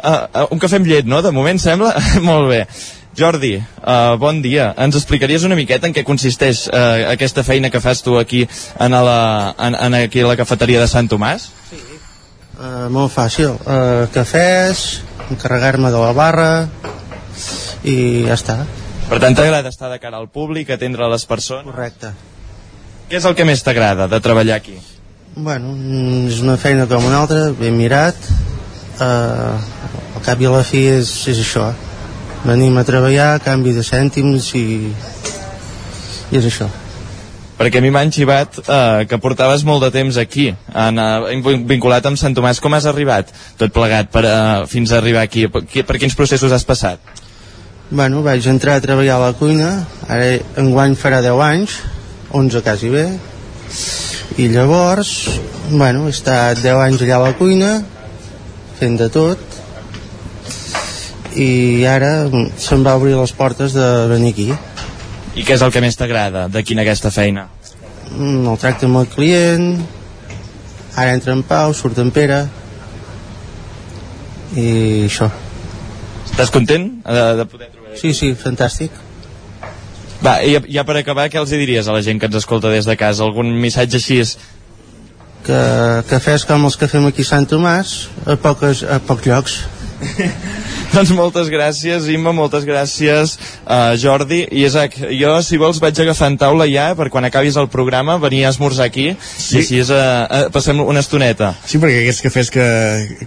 uh, 0.02 0.46
un 0.52 0.60
cafè 0.60 0.82
amb 0.82 0.92
llet, 0.92 1.08
no? 1.08 1.24
De 1.24 1.32
moment 1.32 1.60
sembla? 1.62 1.96
Molt 2.28 2.52
bé. 2.52 2.62
Jordi, 3.18 3.56
uh, 3.58 4.14
bon 4.14 4.38
dia. 4.38 4.70
Ens 4.78 4.94
explicaries 4.94 5.42
una 5.42 5.56
miqueta 5.58 5.88
en 5.88 5.94
què 5.96 6.04
consisteix 6.06 6.68
uh, 6.70 7.10
aquesta 7.10 7.42
feina 7.42 7.70
que 7.74 7.80
fas 7.82 7.98
tu 8.06 8.14
aquí 8.18 8.44
en, 8.46 8.94
la, 8.94 9.54
en, 9.58 9.74
en 9.74 9.96
aquí 9.98 10.22
a 10.22 10.28
la 10.28 10.36
cafeteria 10.38 10.78
de 10.78 10.86
Sant 10.86 11.10
Tomàs? 11.10 11.48
Sí. 11.72 11.80
Uh, 12.58 12.86
molt 12.94 13.10
fàcil. 13.10 13.56
Uh, 13.66 14.06
cafès, 14.14 15.00
encarregar-me 15.32 15.90
de 15.90 16.04
la 16.04 16.12
barra 16.14 16.52
i 17.82 18.28
ja 18.28 18.38
està. 18.38 18.60
Per 19.08 19.18
tant, 19.18 19.34
t'agrada 19.34 19.72
estar 19.74 19.90
de 19.90 19.98
cara 19.98 20.22
al 20.22 20.30
públic, 20.30 20.70
atendre 20.70 21.10
les 21.10 21.26
persones? 21.26 21.66
Correcte. 21.66 22.12
Què 23.10 23.18
és 23.18 23.26
el 23.26 23.34
que 23.34 23.48
més 23.48 23.66
t'agrada 23.66 24.06
de 24.06 24.22
treballar 24.22 24.60
aquí? 24.60 24.76
Bueno, 25.34 25.74
és 26.30 26.38
una 26.44 26.54
feina 26.60 26.86
com 26.86 27.02
una 27.10 27.24
altra, 27.24 27.50
ben 27.58 27.74
mirat. 27.82 28.30
Uh, 28.98 29.58
al 30.14 30.26
cap 30.26 30.38
i 30.38 30.46
a 30.46 30.54
la 30.54 30.62
fi 30.66 30.86
és, 31.00 31.10
és 31.34 31.42
això 31.42 31.72
venim 32.44 32.76
a 32.78 32.84
treballar, 32.86 33.38
canvi 33.44 33.72
de 33.74 33.86
cèntims 33.86 34.52
i, 34.58 34.66
i 36.30 36.38
és 36.38 36.46
això 36.46 36.68
perquè 37.58 37.80
a 37.80 37.82
mi 37.82 37.90
m'han 37.90 38.12
xivat 38.14 38.60
eh, 38.62 39.04
que 39.10 39.18
portaves 39.18 39.64
molt 39.66 39.82
de 39.82 39.90
temps 39.90 40.16
aquí, 40.20 40.46
en, 40.54 41.00
eh, 41.02 41.56
vinculat 41.66 42.06
amb 42.06 42.18
Sant 42.20 42.36
Tomàs. 42.36 42.62
Com 42.62 42.76
has 42.78 42.86
arribat 42.86 43.32
tot 43.58 43.74
plegat 43.74 44.12
per, 44.14 44.22
eh, 44.24 44.66
fins 44.70 44.92
a 44.92 45.00
arribar 45.00 45.24
aquí? 45.26 45.48
Per, 45.50 45.64
per 45.66 45.98
quins 45.98 46.14
processos 46.14 46.54
has 46.54 46.66
passat? 46.68 47.02
Bueno, 47.90 48.22
vaig 48.22 48.46
entrar 48.46 48.76
a 48.78 48.84
treballar 48.84 49.16
a 49.16 49.26
la 49.26 49.32
cuina, 49.34 49.72
ara 50.06 50.36
enguany 50.60 50.94
farà 50.94 51.22
10 51.24 51.42
anys, 51.42 51.78
11 52.36 52.62
quasi 52.62 52.92
bé, 52.92 53.06
i 54.38 54.50
llavors, 54.52 55.12
bueno, 55.72 56.06
he 56.06 56.14
estat 56.14 56.60
10 56.62 56.84
anys 56.84 57.02
allà 57.02 57.16
a 57.16 57.24
la 57.26 57.36
cuina, 57.40 57.72
fent 58.78 59.00
de 59.00 59.08
tot, 59.10 59.57
i 61.36 61.84
ara 61.88 62.28
se'm 62.56 62.84
va 62.86 62.96
obrir 62.96 63.16
les 63.18 63.32
portes 63.36 63.74
de 63.76 63.86
venir 64.12 64.32
aquí. 64.32 64.48
I 65.36 65.44
què 65.44 65.54
és 65.54 65.62
el 65.62 65.72
que 65.74 65.82
més 65.84 65.96
t'agrada 65.98 66.46
d'aquí 66.48 66.74
en 66.74 66.82
aquesta 66.82 67.12
feina? 67.14 67.48
Mm, 68.16 68.46
el 68.48 68.58
tracte 68.58 68.88
amb 68.88 69.02
el 69.02 69.10
client, 69.12 69.68
ara 70.96 71.12
entra 71.14 71.34
en 71.36 71.44
Pau, 71.46 71.74
surt 71.76 71.98
en 72.02 72.10
Pere, 72.14 72.46
i 74.56 74.70
això. 75.06 75.28
Estàs 76.28 76.52
content 76.54 76.88
de, 77.04 77.24
de 77.40 77.46
poder 77.50 77.68
trobar 77.74 77.98
Sí, 77.98 78.12
sí, 78.14 78.32
fantàstic. 78.38 78.94
Va, 80.22 80.38
i 80.42 80.56
ja 80.74 80.84
per 80.86 80.96
acabar, 80.98 81.28
què 81.30 81.38
els 81.40 81.50
diries 81.54 81.86
a 81.88 81.94
la 81.94 82.02
gent 82.02 82.18
que 82.18 82.26
ens 82.30 82.38
escolta 82.40 82.70
des 82.72 82.86
de 82.88 82.96
casa? 82.98 83.24
Algun 83.26 83.52
missatge 83.62 83.98
així 84.00 84.20
que 85.46 85.58
cafès 86.10 86.44
com 86.48 86.66
els 86.66 86.76
que 86.76 86.88
fem 86.90 87.06
aquí 87.08 87.24
a 87.24 87.30
Sant 87.30 87.46
Tomàs 87.48 87.92
a, 88.26 88.36
poques, 88.42 88.82
a 88.82 88.98
pocs 89.00 89.28
llocs 89.30 89.54
doncs 90.94 91.12
moltes 91.16 91.50
gràcies, 91.52 92.08
Imma, 92.12 92.32
moltes 92.36 92.66
gràcies, 92.68 93.36
uh, 93.64 93.94
Jordi. 94.00 94.42
I 94.50 94.64
Isaac, 94.68 94.98
jo, 95.12 95.34
si 95.44 95.60
vols, 95.60 95.80
vaig 95.82 96.00
agafant 96.02 96.38
taula 96.40 96.68
ja 96.70 96.90
per 96.98 97.08
quan 97.12 97.28
acabis 97.28 97.58
el 97.60 97.70
programa, 97.72 98.18
venir 98.22 98.44
a 98.46 98.52
esmorzar 98.54 98.88
aquí 98.88 99.10
sí. 99.20 99.56
i 99.56 99.62
així 99.62 99.80
és, 99.84 99.92
uh, 99.94 100.02
uh, 100.24 100.50
passem 100.54 100.80
una 100.84 101.04
estoneta. 101.04 101.54
Sí, 101.66 101.80
perquè 101.82 102.02
aquests 102.02 102.24
cafès 102.26 102.52
que, 102.54 102.68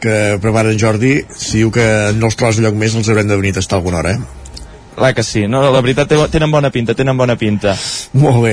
que 0.02 0.20
preparen 0.44 0.80
Jordi, 0.82 1.20
si 1.38 1.62
diu 1.62 1.74
que 1.74 1.88
no 2.18 2.32
els 2.32 2.40
trobes 2.40 2.62
lloc 2.64 2.78
més, 2.78 2.96
els 2.98 3.12
haurem 3.12 3.30
de 3.30 3.42
venir 3.42 3.56
a 3.56 3.62
tastar 3.62 3.82
alguna 3.82 4.02
hora, 4.04 4.16
eh? 4.18 4.41
Clar 5.02 5.16
que 5.18 5.24
sí, 5.26 5.48
no, 5.50 5.64
la 5.74 5.80
veritat 5.82 6.12
tenen 6.30 6.52
bona 6.54 6.70
pinta, 6.70 6.94
tenen 6.94 7.18
bona 7.18 7.34
pinta. 7.34 7.72
Molt 8.22 8.44
bé. 8.44 8.52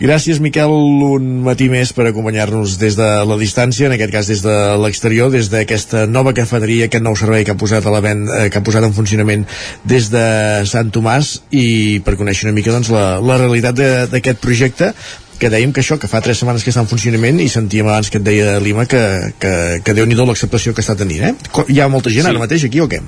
Gràcies, 0.00 0.38
Miquel, 0.40 0.72
un 0.72 1.26
matí 1.44 1.66
més 1.68 1.90
per 1.92 2.06
acompanyar-nos 2.08 2.78
des 2.80 2.96
de 2.96 3.08
la 3.28 3.36
distància, 3.36 3.90
en 3.90 3.92
aquest 3.98 4.14
cas 4.14 4.30
des 4.32 4.40
de 4.40 4.54
l'exterior, 4.80 5.28
des 5.34 5.50
d'aquesta 5.52 6.06
nova 6.08 6.32
cafeteria, 6.32 6.86
aquest 6.88 7.04
nou 7.04 7.18
servei 7.20 7.44
que 7.44 7.52
ha 7.52 7.60
posat 7.60 7.84
a 7.84 7.92
la 7.92 8.00
vent, 8.00 8.24
eh, 8.24 8.48
que 8.48 8.56
ha 8.56 8.64
posat 8.64 8.88
en 8.88 8.96
funcionament 8.96 9.44
des 9.84 10.08
de 10.14 10.24
Sant 10.72 10.88
Tomàs 10.96 11.34
i 11.52 12.00
per 12.06 12.16
conèixer 12.16 12.48
una 12.48 12.56
mica 12.56 12.72
doncs, 12.72 12.88
la, 12.88 13.20
la 13.20 13.36
realitat 13.44 13.76
d'aquest 14.14 14.40
projecte 14.40 14.94
que 15.36 15.50
dèiem 15.52 15.76
que 15.76 15.84
això, 15.84 15.98
que 16.00 16.08
fa 16.08 16.22
tres 16.24 16.40
setmanes 16.40 16.64
que 16.64 16.72
està 16.72 16.86
en 16.86 16.88
funcionament 16.88 17.36
i 17.44 17.50
sentíem 17.52 17.90
abans 17.90 18.08
que 18.08 18.16
et 18.16 18.24
deia 18.24 18.56
Lima 18.64 18.88
que, 18.88 19.02
que, 19.42 19.52
que 19.84 19.94
déu-n'hi-do 19.98 20.24
l'acceptació 20.24 20.72
que 20.72 20.80
està 20.80 20.96
tenint, 20.96 21.34
eh? 21.34 21.66
Hi 21.68 21.82
ha 21.84 21.92
molta 21.92 22.08
gent 22.14 22.24
sí. 22.24 22.32
ara 22.32 22.40
mateix 22.40 22.64
aquí 22.64 22.80
o 22.80 22.88
què? 22.88 23.02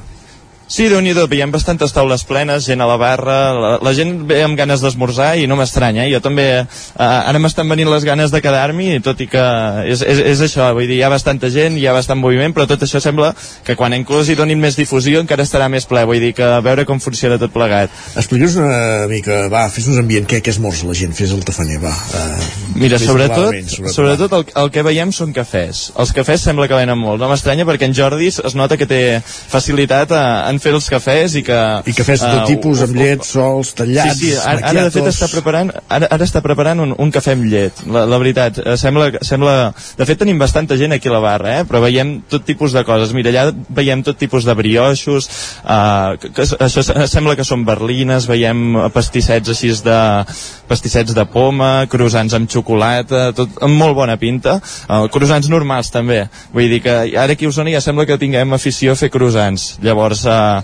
Sí, 0.65 0.87
déu 0.89 1.03
nhi 1.05 1.13
veiem 1.29 1.53
bastantes 1.53 1.93
taules 1.93 2.25
plenes, 2.25 2.65
gent 2.65 2.81
a 2.81 2.87
la 2.89 2.97
barra, 2.97 3.37
la, 3.53 3.73
la 3.85 3.93
gent 3.97 4.15
ve 4.29 4.41
amb 4.43 4.57
ganes 4.57 4.81
d'esmorzar 4.81 5.35
i 5.37 5.45
no 5.47 5.59
m'estranya, 5.59 6.07
eh? 6.07 6.13
jo 6.15 6.23
també, 6.25 6.47
eh, 6.65 7.05
ara 7.05 7.39
m'estan 7.43 7.69
venint 7.69 7.91
les 7.93 8.07
ganes 8.07 8.33
de 8.33 8.41
quedar-m'hi, 8.41 9.03
tot 9.05 9.21
i 9.21 9.27
que 9.29 9.45
és, 9.93 10.01
és, 10.01 10.23
és 10.33 10.45
això, 10.47 10.71
vull 10.73 10.89
dir, 10.89 10.97
hi 10.99 11.05
ha 11.05 11.11
bastanta 11.13 11.51
gent, 11.53 11.77
hi 11.77 11.85
ha 11.87 11.93
bastant 11.93 12.21
moviment, 12.21 12.55
però 12.57 12.65
tot 12.71 12.87
això 12.87 13.03
sembla 13.05 13.35
que 13.67 13.77
quan 13.77 13.93
inclús 13.97 14.31
hi 14.33 14.39
donin 14.39 14.61
més 14.61 14.79
difusió 14.81 15.21
encara 15.21 15.45
estarà 15.45 15.69
més 15.69 15.85
ple, 15.91 16.07
vull 16.09 16.23
dir 16.23 16.33
que 16.39 16.49
a 16.49 16.63
veure 16.65 16.89
com 16.89 17.03
funciona 17.03 17.37
tot 17.41 17.53
plegat. 17.53 17.93
Explica'ns 18.17 18.57
una 18.63 18.81
mica, 19.13 19.45
va, 19.53 19.67
fes-nos 19.69 20.01
ambient, 20.01 20.25
què, 20.31 20.41
què 20.41 20.55
esmorza 20.55 20.89
la 20.89 20.97
gent, 20.97 21.13
fes 21.13 21.37
el 21.37 21.45
tafaner, 21.45 21.77
va. 21.85 21.93
Uh, 21.93 22.81
Mira, 22.81 22.99
sobretot, 23.03 23.53
sobretot, 23.53 23.93
sobretot 23.99 24.39
el, 24.41 24.49
el 24.65 24.73
que 24.73 24.87
veiem 24.89 25.13
són 25.13 25.37
cafès. 25.37 25.91
Els 26.01 26.17
cafès 26.17 26.49
sembla 26.49 26.71
que 26.73 26.81
venen 26.81 26.99
molt, 26.99 27.21
no 27.21 27.29
m'estranya 27.29 27.69
perquè 27.69 27.91
en 27.91 27.97
Jordi 27.97 28.33
es 28.33 28.57
nota 28.57 28.81
que 28.81 28.89
té 28.89 29.03
facilitat 29.21 30.17
a, 30.17 30.25
a 30.49 30.54
en 30.55 30.63
fer 30.63 30.75
els 30.77 30.89
cafès 30.93 31.37
i 31.41 31.45
que... 31.47 31.59
I 31.91 31.95
cafès 31.97 32.23
de 32.23 32.31
tot 32.31 32.45
uh, 32.45 32.49
tipus, 32.49 32.85
amb 32.87 32.97
llet, 32.99 33.27
sols, 33.27 33.75
tallats, 33.77 34.21
Sí, 34.23 34.31
sí, 34.31 34.39
ara, 34.39 34.63
ara 34.71 34.87
de 34.87 34.95
fet 34.95 35.11
està 35.11 35.29
preparant, 35.33 35.73
ara, 35.93 36.09
ara 36.17 36.29
està 36.29 36.43
preparant 36.45 36.85
un, 36.87 36.95
un 37.05 37.13
cafè 37.15 37.35
amb 37.37 37.49
llet, 37.51 37.85
la, 37.91 38.07
la 38.09 38.21
veritat. 38.23 38.63
Uh, 38.63 38.79
sembla, 38.81 39.11
sembla... 39.27 39.57
De 39.99 40.09
fet 40.09 40.23
tenim 40.23 40.41
bastanta 40.41 40.79
gent 40.81 40.97
aquí 40.97 41.11
a 41.11 41.17
la 41.17 41.23
barra, 41.25 41.59
eh? 41.61 41.69
però 41.69 41.83
veiem 41.85 42.17
tot 42.31 42.47
tipus 42.49 42.75
de 42.77 42.85
coses. 42.87 43.13
Mira, 43.17 43.33
allà 43.35 43.53
veiem 43.75 44.03
tot 44.07 44.19
tipus 44.21 44.47
de 44.49 44.57
brioixos, 44.59 45.29
uh, 45.63 46.17
que, 46.21 46.33
que, 46.35 46.49
això 46.65 46.85
sembla 47.11 47.37
que 47.39 47.47
són 47.47 47.67
berlines, 47.69 48.29
veiem 48.31 48.89
pastissets 48.95 49.53
així 49.53 49.75
de... 49.85 49.99
pastissets 50.69 51.15
de 51.17 51.25
poma, 51.29 51.87
croissants 51.91 52.35
amb 52.37 52.51
xocolata, 52.51 53.31
tot 53.37 53.59
amb 53.65 53.79
molt 53.81 53.97
bona 53.97 54.17
pinta. 54.21 54.59
Uh, 54.89 55.07
croissants 55.13 55.49
normals 55.53 55.91
també. 55.95 56.25
Vull 56.55 56.71
dir 56.73 56.81
que 56.85 56.95
ara 57.21 57.35
aquí 57.35 57.49
a 57.49 57.53
Osona 57.53 57.73
ja 57.75 57.83
sembla 57.85 58.07
que 58.09 58.19
tinguem 58.21 58.57
afició 58.57 58.95
a 58.95 58.99
fer 58.99 59.11
croissants. 59.13 59.75
Llavors, 59.85 60.25
uh, 60.29 60.44
eh, 60.45 60.63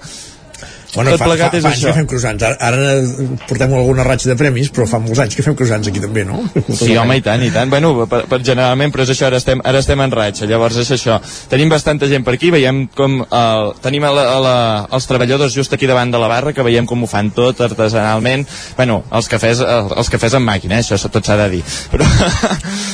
Bueno, 0.94 1.12
tot 1.14 1.22
fa, 1.22 1.28
plegat 1.28 1.52
fa, 1.52 1.58
és 1.58 1.64
fa 1.64 1.70
anys 1.70 1.78
això. 1.78 1.90
que 1.90 1.98
fem 2.00 2.08
croissants. 2.10 2.44
Ara, 2.46 2.56
ara 2.60 3.40
portem 3.48 3.74
alguna 3.78 4.04
ratxa 4.06 4.30
de 4.32 4.36
premis, 4.40 4.70
però 4.74 4.86
fa 4.90 4.98
molts 5.02 5.20
anys 5.22 5.36
que 5.38 5.44
fem 5.46 5.56
croissants 5.58 5.90
aquí 5.90 6.02
també, 6.02 6.24
no? 6.26 6.42
Sí, 6.68 6.96
home, 6.98 7.18
i 7.20 7.24
tant, 7.24 7.44
i 7.46 7.50
tant. 7.54 7.70
Bueno, 7.70 7.92
per, 8.10 8.24
per 8.30 8.40
generalment, 8.42 8.92
però 8.94 9.06
és 9.06 9.12
això, 9.14 9.28
ara 9.28 9.38
estem, 9.40 9.62
ara 9.64 9.82
estem 9.82 10.02
en 10.02 10.14
ratxa, 10.14 10.48
llavors 10.50 10.80
és 10.82 10.90
això. 10.96 11.20
Tenim 11.52 11.70
bastanta 11.70 12.08
gent 12.10 12.26
per 12.26 12.34
aquí, 12.34 12.50
veiem 12.54 12.84
com 12.96 13.20
el, 13.22 13.72
tenim 13.84 14.06
a 14.08 14.12
la, 14.16 14.26
a 14.34 14.40
la, 14.42 14.56
els 14.98 15.06
treballadors 15.10 15.54
just 15.54 15.76
aquí 15.76 15.88
davant 15.90 16.10
de 16.10 16.20
la 16.22 16.30
barra, 16.32 16.54
que 16.56 16.66
veiem 16.66 16.88
com 16.90 17.04
ho 17.04 17.10
fan 17.10 17.30
tot 17.36 17.62
artesanalment. 17.66 18.46
Bueno, 18.78 19.02
els 19.14 19.30
cafès, 19.30 19.62
els, 19.62 19.94
els 20.02 20.12
cafès 20.12 20.36
en 20.38 20.46
màquina, 20.46 20.80
eh? 20.80 20.84
això 20.84 21.10
tot 21.12 21.26
s'ha 21.26 21.38
de 21.44 21.48
dir. 21.56 21.62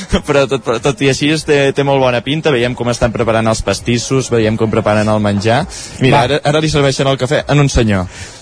Però, 0.07 0.21
però 0.23 0.41
tot, 0.47 0.61
però 0.63 0.77
tot 0.81 1.01
i 1.03 1.09
així 1.11 1.27
té, 1.45 1.57
té 1.75 1.83
molt 1.85 1.99
bona 1.99 2.21
pinta, 2.23 2.51
veiem 2.53 2.75
com 2.77 2.87
estan 2.91 3.11
preparant 3.11 3.47
els 3.51 3.59
pastissos, 3.65 4.29
veiem 4.31 4.55
com 4.59 4.71
preparen 4.71 5.09
el 5.11 5.19
menjar. 5.23 5.59
Mira, 5.99 6.15
Va. 6.15 6.21
ara, 6.23 6.39
ara 6.47 6.61
li 6.63 6.69
serveixen 6.71 7.09
el 7.11 7.19
cafè 7.19 7.41
en 7.51 7.59
un 7.59 7.69
senyor. 7.71 7.86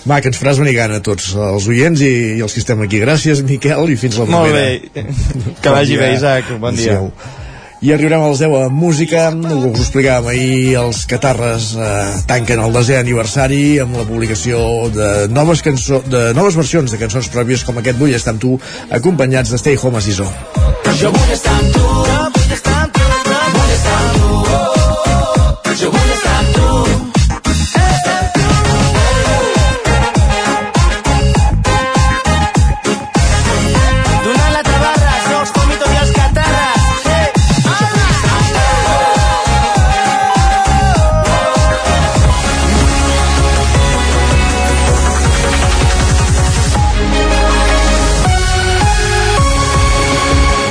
Va, 0.05 0.19
que 0.21 0.29
ens 0.29 0.37
faràs 0.41 0.59
venir 0.61 0.75
gana 0.77 0.99
a 0.99 1.05
tots 1.05 1.31
els 1.35 1.65
oients 1.71 2.01
i, 2.01 2.11
i 2.37 2.41
els 2.45 2.53
que 2.53 2.61
estem 2.61 2.81
aquí. 2.85 2.99
Gràcies, 3.01 3.41
Miquel, 3.45 3.89
i 3.89 3.95
fins 3.97 4.17
la 4.21 4.25
Molt 4.29 4.51
propera. 4.51 4.79
bé. 4.93 5.05
Que 5.61 5.69
vagi 5.73 5.97
bé, 5.97 6.13
Isaac. 6.17 6.51
Bon 6.61 6.75
dia. 6.77 6.99
Adéu. 6.99 7.11
I 7.85 7.91
arribarem 7.93 8.23
als 8.23 8.39
10 8.39 8.53
a 8.55 8.69
música, 8.73 9.27
ho 9.29 9.57
us 9.69 9.81
explicàvem 9.83 10.29
ahir, 10.31 10.77
els 10.79 11.03
Catarres 11.05 11.73
eh, 11.77 12.21
tanquen 12.25 12.61
el 12.63 12.73
desè 12.73 12.95
aniversari 12.97 13.79
amb 13.83 13.97
la 13.99 14.05
publicació 14.07 14.87
de 14.95 15.09
noves, 15.29 15.61
cançó, 15.61 15.99
de 16.07 16.31
noves 16.33 16.55
versions 16.57 16.89
de 16.95 16.97
cançons 16.97 17.29
pròpies 17.29 17.65
com 17.67 17.77
aquest 17.77 17.99
Vull 17.99 18.15
estar 18.15 18.33
amb 18.33 18.41
tu, 18.41 18.55
acompanyats 18.89 19.51
de 19.53 19.59
Stay 19.61 19.77
Home 19.77 19.99
a 19.99 20.01
Sisó. 20.01 20.25
Jo 20.97 21.11
vull 21.13 21.35
estar 21.35 21.53
amb 21.59 21.75
tu, 21.75 21.85
vull 22.39 22.57
estar 22.57 22.77
amb 22.87 22.95
tu, 22.95 23.05
vull 23.59 23.73
estar 23.77 24.01
amb 24.01 24.17
tu. 24.17 25.75
Jo 25.83 25.91
vull 25.93 26.14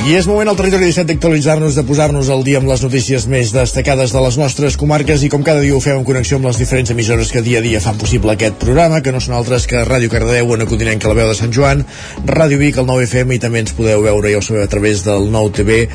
I 0.05 0.11
és 0.13 0.27
moment 0.29 0.45
al 0.45 0.53
territori 0.53 0.85
17 0.85 1.07
d'actualitzar-nos, 1.09 1.73
de 1.73 1.81
posar-nos 1.81 2.27
al 2.29 2.43
dia 2.45 2.59
amb 2.59 2.69
les 2.69 2.83
notícies 2.85 3.23
més 3.25 3.49
destacades 3.49 4.11
de 4.13 4.21
les 4.21 4.35
nostres 4.37 4.75
comarques 4.77 5.23
i 5.25 5.31
com 5.33 5.41
cada 5.41 5.63
dia 5.63 5.73
ho 5.73 5.79
fem 5.81 5.97
en 5.97 6.05
connexió 6.05 6.37
amb 6.37 6.45
les 6.45 6.59
diferents 6.61 6.93
emissores 6.93 7.31
que 7.33 7.41
dia 7.41 7.57
a 7.57 7.65
dia 7.65 7.81
fan 7.81 7.97
possible 7.97 8.35
aquest 8.35 8.59
programa, 8.61 9.01
que 9.01 9.09
no 9.15 9.17
són 9.17 9.33
altres 9.33 9.65
que 9.65 9.81
Ràdio 9.89 10.13
Cardedeu, 10.13 10.53
on 10.53 10.61
Continent 10.69 11.01
que 11.01 11.09
la 11.09 11.17
veu 11.17 11.33
de 11.33 11.39
Sant 11.41 11.57
Joan, 11.57 11.81
Ràdio 12.21 12.61
Vic, 12.61 12.77
el 12.77 12.85
9FM 12.85 13.33
i 13.33 13.41
també 13.41 13.65
ens 13.65 13.73
podeu 13.73 14.05
veure, 14.05 14.29
ja 14.29 14.37
ho 14.37 14.45
sabeu, 14.45 14.69
a 14.69 14.69
través 14.69 15.01
del 15.09 15.25
nou 15.33 15.49
TV, 15.49 15.87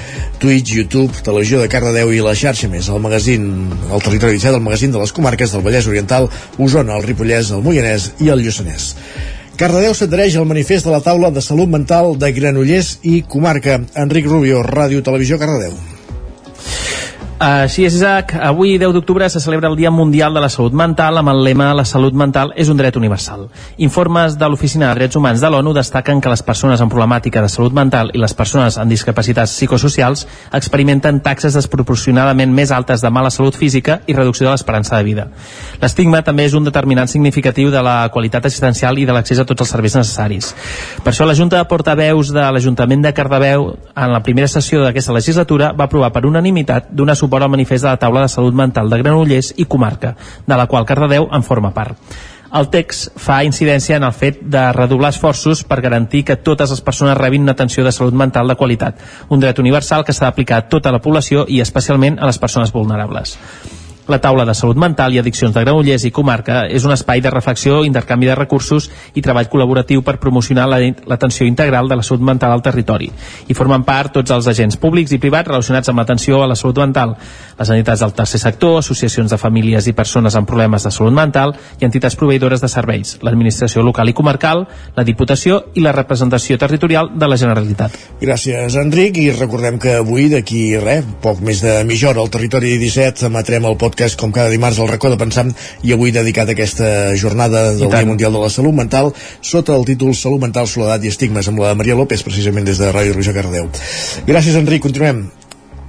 Twitch, 0.42 0.74
YouTube, 0.74 1.22
Televisió 1.22 1.62
de 1.62 1.70
Cardedeu 1.70 2.10
i 2.10 2.18
la 2.26 2.34
xarxa 2.34 2.66
més, 2.66 2.90
el 2.90 2.98
magazín, 3.06 3.52
el 3.78 4.02
territori 4.02 4.40
17, 4.42 4.56
el 4.58 4.66
magazín 4.66 4.90
de 4.90 5.04
les 5.06 5.14
comarques 5.14 5.54
del 5.54 5.62
Vallès 5.62 5.86
Oriental, 5.86 6.26
Osona, 6.58 6.98
el 6.98 7.06
Ripollès, 7.06 7.54
el 7.54 7.62
Moianès 7.62 8.16
i 8.18 8.34
el 8.34 8.42
Lluçanès. 8.42 8.96
Cardedeu 9.60 9.92
s'adhereix 9.92 10.38
al 10.40 10.46
manifest 10.48 10.86
de 10.88 10.94
la 10.94 11.02
taula 11.04 11.28
de 11.36 11.42
salut 11.44 11.68
mental 11.68 12.14
de 12.16 12.32
Granollers 12.32 12.94
i 13.04 13.20
comarca. 13.34 13.76
Enric 14.06 14.32
Rubio, 14.32 14.64
Ràdio 14.64 15.04
Televisió 15.04 15.36
Cardedeu. 15.36 15.99
Així 17.40 17.86
és, 17.86 17.94
Isaac. 17.96 18.34
Avui, 18.36 18.74
10 18.76 18.92
d'octubre, 18.92 19.24
se 19.32 19.40
celebra 19.40 19.70
el 19.70 19.76
Dia 19.76 19.90
Mundial 19.90 20.34
de 20.34 20.42
la 20.44 20.50
Salut 20.52 20.74
Mental 20.76 21.16
amb 21.16 21.30
el 21.32 21.38
lema 21.40 21.70
La 21.72 21.86
salut 21.88 22.12
mental 22.12 22.50
és 22.52 22.68
un 22.68 22.76
dret 22.76 22.98
universal. 23.00 23.46
Informes 23.80 24.34
de 24.36 24.48
l'Oficina 24.52 24.90
de 24.90 24.98
Drets 24.98 25.16
Humans 25.16 25.40
de 25.40 25.48
l'ONU 25.48 25.72
destaquen 25.72 26.20
que 26.20 26.28
les 26.28 26.42
persones 26.44 26.82
amb 26.84 26.92
problemàtica 26.92 27.40
de 27.40 27.48
salut 27.48 27.72
mental 27.72 28.10
i 28.12 28.20
les 28.20 28.34
persones 28.36 28.76
amb 28.76 28.92
discapacitats 28.92 29.54
psicosocials 29.56 30.26
experimenten 30.52 31.22
taxes 31.24 31.56
desproporcionadament 31.56 32.52
més 32.52 32.74
altes 32.76 33.00
de 33.00 33.08
mala 33.08 33.30
salut 33.32 33.56
física 33.56 34.02
i 34.06 34.12
reducció 34.12 34.44
de 34.44 34.52
l'esperança 34.52 34.98
de 34.98 35.08
vida. 35.08 35.26
L'estigma 35.80 36.20
també 36.20 36.44
és 36.44 36.52
un 36.52 36.68
determinant 36.68 37.08
significatiu 37.08 37.72
de 37.72 37.80
la 37.80 38.10
qualitat 38.12 38.50
assistencial 38.50 39.00
i 39.00 39.08
de 39.08 39.16
l'accés 39.16 39.40
a 39.40 39.48
tots 39.48 39.64
els 39.64 39.72
serveis 39.78 39.96
necessaris. 39.96 40.52
Per 41.00 41.14
això 41.14 41.24
la 41.24 41.38
Junta 41.40 41.56
de 41.56 41.64
Portaveus 41.72 42.34
de 42.36 42.44
l'Ajuntament 42.52 43.08
de 43.08 43.16
Cardedeu 43.16 43.70
en 43.96 44.12
la 44.12 44.20
primera 44.20 44.52
sessió 44.58 44.84
d'aquesta 44.84 45.16
legislatura 45.16 45.72
va 45.72 45.88
aprovar 45.88 46.12
per 46.12 46.26
unanimitat 46.28 46.92
suport 47.16 47.29
al 47.38 47.50
manifest 47.50 47.84
de 47.84 47.90
la 47.90 47.96
taula 47.96 48.22
de 48.22 48.28
salut 48.28 48.54
mental 48.54 48.90
de 48.90 48.98
Granollers 48.98 49.54
i 49.56 49.64
comarca, 49.64 50.16
de 50.46 50.56
la 50.56 50.66
qual 50.66 50.86
Cardedeu 50.86 51.28
en 51.32 51.42
forma 51.42 51.72
part. 51.74 51.96
El 52.50 52.66
text 52.66 53.12
fa 53.22 53.44
incidència 53.46 53.96
en 54.00 54.02
el 54.02 54.12
fet 54.12 54.40
de 54.42 54.62
redoblar 54.74 55.12
esforços 55.14 55.62
per 55.62 55.78
garantir 55.84 56.24
que 56.26 56.34
totes 56.36 56.72
les 56.74 56.80
persones 56.82 57.18
rebin 57.18 57.46
una 57.46 57.54
atenció 57.54 57.84
de 57.86 57.92
salut 57.94 58.14
mental 58.14 58.50
de 58.50 58.56
qualitat, 58.58 58.98
un 59.28 59.38
dret 59.38 59.60
universal 59.62 60.04
que 60.04 60.12
s'ha 60.12 60.26
d'aplicar 60.26 60.58
a 60.58 60.66
tota 60.72 60.90
la 60.90 60.98
població 60.98 61.46
i 61.46 61.60
especialment 61.62 62.18
a 62.18 62.26
les 62.26 62.42
persones 62.42 62.74
vulnerables. 62.74 63.36
La 64.10 64.18
taula 64.18 64.42
de 64.44 64.54
salut 64.58 64.74
mental 64.80 65.14
i 65.14 65.20
addiccions 65.20 65.54
de 65.54 65.60
Granollers 65.62 66.02
i 66.08 66.10
comarca 66.10 66.64
és 66.66 66.82
un 66.84 66.90
espai 66.90 67.20
de 67.22 67.30
reflexió, 67.30 67.84
intercanvi 67.86 68.26
de 68.26 68.34
recursos 68.34 68.88
i 69.14 69.22
treball 69.22 69.46
col·laboratiu 69.52 70.02
per 70.02 70.16
promocionar 70.18 70.64
la- 70.66 70.80
l'atenció 71.06 71.46
integral 71.46 71.86
de 71.88 71.94
la 71.94 72.02
salut 72.02 72.24
mental 72.26 72.50
al 72.50 72.62
territori. 72.64 73.06
I 73.46 73.54
formen 73.54 73.84
part 73.86 74.10
tots 74.16 74.32
els 74.34 74.48
agents 74.50 74.76
públics 74.82 75.12
i 75.14 75.18
privats 75.22 75.46
relacionats 75.46 75.88
amb 75.92 76.00
l'atenció 76.02 76.40
a 76.42 76.48
la 76.50 76.56
salut 76.58 76.80
mental, 76.82 77.14
les 77.60 77.70
entitats 77.70 78.00
del 78.00 78.12
tercer 78.18 78.40
sector, 78.40 78.78
associacions 78.80 79.30
de 79.30 79.38
famílies 79.38 79.86
i 79.86 79.92
persones 79.92 80.34
amb 80.34 80.48
problemes 80.48 80.82
de 80.82 80.90
salut 80.90 81.12
mental 81.14 81.54
i 81.78 81.84
entitats 81.86 82.16
proveïdores 82.16 82.60
de 82.60 82.68
serveis, 82.68 83.14
l'administració 83.22 83.84
local 83.86 84.08
i 84.08 84.12
comarcal, 84.12 84.66
la 84.96 85.04
Diputació 85.04 85.66
i 85.74 85.80
la 85.86 85.92
representació 85.92 86.58
territorial 86.58 87.12
de 87.14 87.28
la 87.28 87.36
Generalitat. 87.36 87.94
Gràcies, 88.20 88.74
Enric, 88.74 89.18
i 89.22 89.30
recordem 89.38 89.78
que 89.78 89.94
avui, 90.00 90.26
d'aquí 90.34 90.76
res, 90.82 91.04
poc 91.22 91.38
més 91.46 91.62
de 91.62 91.84
mitja 91.84 92.10
hora, 92.10 92.20
al 92.26 92.30
Territori 92.30 92.74
17, 92.76 93.26
emetrem 93.30 93.64
el 93.70 93.76
podcast 93.76 93.98
com 94.20 94.32
cada 94.32 94.52
dimarts 94.52 94.78
al 94.80 94.88
racó 94.88 95.10
de 95.12 95.18
pensar 95.20 95.46
i 95.84 95.92
avui 95.92 96.12
dedicat 96.14 96.48
a 96.48 96.56
aquesta 96.56 97.16
jornada 97.20 97.70
del 97.76 97.90
Dia 97.90 98.06
Mundial 98.08 98.32
de 98.32 98.40
la 98.42 98.50
Salut 98.52 98.74
Mental 98.76 99.12
sota 99.40 99.76
el 99.76 99.84
títol 99.88 100.14
Salut 100.16 100.40
Mental, 100.40 100.68
Soledat 100.68 101.04
i 101.04 101.12
Estigmes 101.12 101.48
amb 101.48 101.60
la 101.60 101.74
Maria 101.76 101.98
López, 101.98 102.24
precisament 102.24 102.64
des 102.64 102.80
de 102.80 102.88
Ràdio 102.92 103.14
Roger 103.16 103.36
Cardeu. 103.36 103.68
Gràcies, 104.26 104.56
Enric, 104.56 104.82
continuem. 104.88 105.28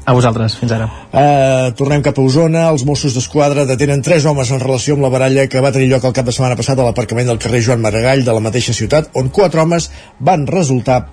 A 0.02 0.14
vosaltres, 0.18 0.56
fins 0.58 0.72
ara. 0.74 0.88
Uh, 1.14 1.70
tornem 1.78 2.02
cap 2.02 2.18
a 2.18 2.24
Osona. 2.26 2.66
Els 2.74 2.84
Mossos 2.90 3.14
d'Esquadra 3.14 3.68
detenen 3.70 4.02
tres 4.02 4.26
homes 4.26 4.50
en 4.50 4.60
relació 4.60 4.98
amb 4.98 5.06
la 5.06 5.12
baralla 5.14 5.46
que 5.48 5.62
va 5.62 5.72
tenir 5.72 5.92
lloc 5.92 6.08
el 6.10 6.16
cap 6.18 6.26
de 6.26 6.34
setmana 6.34 6.58
passat 6.58 6.80
a 6.80 6.88
l'aparcament 6.88 7.30
del 7.30 7.40
carrer 7.42 7.62
Joan 7.68 7.84
Maragall 7.86 8.26
de 8.26 8.34
la 8.34 8.42
mateixa 8.42 8.74
ciutat, 8.74 9.12
on 9.14 9.30
quatre 9.30 9.62
homes 9.62 9.92
van 10.20 10.48
resultar 10.50 11.04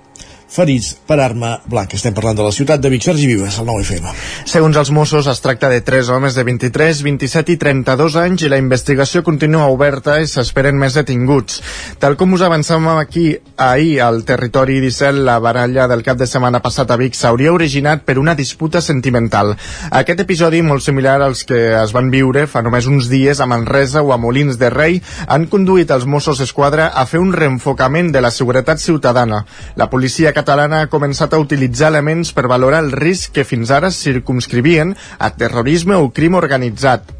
ferits 0.49 0.95
per 1.07 1.19
arma 1.21 1.59
blanca. 1.69 1.95
Estem 1.95 2.13
parlant 2.17 2.37
de 2.39 2.45
la 2.45 2.53
ciutat 2.53 2.81
de 2.81 2.89
Vic, 2.89 3.03
Sergi 3.05 3.27
Vives, 3.29 3.59
al 3.61 3.67
9FM. 3.69 4.09
Segons 4.49 4.77
els 4.81 4.91
Mossos, 4.91 5.27
es 5.29 5.41
tracta 5.45 5.69
de 5.69 5.81
tres 5.85 6.09
homes 6.09 6.35
de 6.35 6.43
23, 6.43 7.03
27 7.05 7.53
i 7.53 7.57
32 7.61 8.17
anys 8.19 8.45
i 8.45 8.49
la 8.51 8.57
investigació 8.61 9.21
continua 9.23 9.69
oberta 9.69 10.17
i 10.19 10.27
s'esperen 10.27 10.77
més 10.79 10.97
detinguts. 10.97 11.61
Tal 12.01 12.17
com 12.17 12.33
us 12.33 12.43
avançàvem 12.45 12.89
aquí 12.97 13.27
ahir 13.57 13.99
al 14.01 14.23
territori 14.25 14.79
17, 14.81 15.21
la 15.27 15.37
baralla 15.39 15.87
del 15.91 16.03
cap 16.03 16.17
de 16.17 16.27
setmana 16.29 16.63
passat 16.65 16.89
a 16.89 16.97
Vic 16.97 17.17
s'hauria 17.17 17.53
originat 17.53 18.03
per 18.07 18.17
una 18.17 18.35
disputa 18.35 18.81
sentimental. 18.81 19.53
Aquest 20.01 20.25
episodi, 20.25 20.63
molt 20.65 20.83
similar 20.83 21.19
als 21.21 21.45
que 21.45 21.61
es 21.77 21.93
van 21.93 22.09
viure 22.09 22.47
fa 22.49 22.63
només 22.65 22.89
uns 22.89 23.09
dies 23.11 23.39
a 23.39 23.47
Manresa 23.49 24.01
o 24.01 24.13
a 24.13 24.17
Molins 24.17 24.57
de 24.57 24.71
Rei, 24.73 24.99
han 25.27 25.45
conduït 25.51 25.93
els 25.93 26.09
Mossos 26.09 26.41
d'Esquadra 26.41 26.89
a 26.89 27.05
fer 27.05 27.21
un 27.21 27.33
reenfocament 27.33 28.11
de 28.15 28.23
la 28.25 28.33
seguretat 28.33 28.81
ciutadana. 28.81 29.43
La 29.75 29.89
policia 29.89 30.33
catalana 30.39 30.81
ha 30.81 30.89
començat 30.91 31.35
a 31.35 31.43
utilitzar 31.43 31.91
elements 31.91 32.33
per 32.33 32.47
valorar 32.47 32.81
el 32.85 32.91
risc 32.95 33.35
que 33.35 33.47
fins 33.47 33.71
ara 33.75 33.91
circumscrivien 33.91 34.95
a 35.19 35.33
terrorisme 35.35 35.99
o 35.99 36.11
crim 36.15 36.37
organitzat 36.39 37.15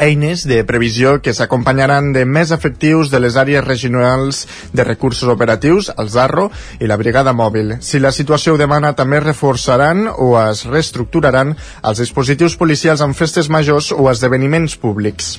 eines 0.00 0.46
de 0.48 0.62
previsió 0.64 1.18
que 1.20 1.34
s'acompanyaran 1.36 2.12
de 2.14 2.24
més 2.24 2.54
efectius 2.54 3.10
de 3.12 3.20
les 3.20 3.36
àrees 3.36 3.64
regionals 3.66 4.46
de 4.72 4.86
recursos 4.86 5.28
operatius, 5.28 5.90
el 5.98 6.08
ZARRO 6.08 6.48
i 6.80 6.88
la 6.88 6.96
brigada 6.96 7.34
mòbil. 7.36 7.76
Si 7.84 8.00
la 8.00 8.14
situació 8.14 8.54
ho 8.54 8.60
demana, 8.60 8.94
també 8.96 9.20
reforçaran 9.20 10.06
o 10.08 10.32
es 10.40 10.64
reestructuraran 10.64 11.56
els 11.82 12.00
dispositius 12.00 12.56
policials 12.56 13.04
en 13.04 13.14
festes 13.14 13.50
majors 13.50 13.92
o 13.92 14.08
esdeveniments 14.10 14.78
públics. 14.80 15.36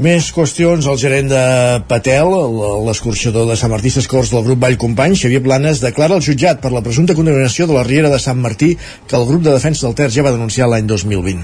Més 0.00 0.30
qüestions, 0.32 0.86
el 0.88 0.96
gerent 0.96 1.26
de 1.28 1.40
Patel, 1.84 2.30
l'escorxador 2.86 3.44
de 3.50 3.56
Sant 3.60 3.68
Martí 3.68 3.90
Sescors 3.92 4.30
del 4.32 4.46
grup 4.46 4.62
Vall 4.62 4.78
Company, 4.80 5.12
Xavier 5.18 5.42
Planes, 5.44 5.82
declara 5.84 6.14
al 6.16 6.22
jutjat 6.24 6.62
per 6.62 6.70
la 6.72 6.80
presumpta 6.80 7.12
condemnació 7.18 7.66
de 7.68 7.74
la 7.76 7.82
Riera 7.84 8.08
de 8.08 8.20
Sant 8.22 8.38
Martí 8.40 8.70
que 8.80 9.18
el 9.18 9.26
grup 9.28 9.42
de 9.44 9.52
defensa 9.52 9.84
del 9.84 9.96
Ter 9.98 10.06
ja 10.14 10.24
va 10.24 10.32
denunciar 10.32 10.70
l'any 10.72 10.86
2020. 10.88 11.42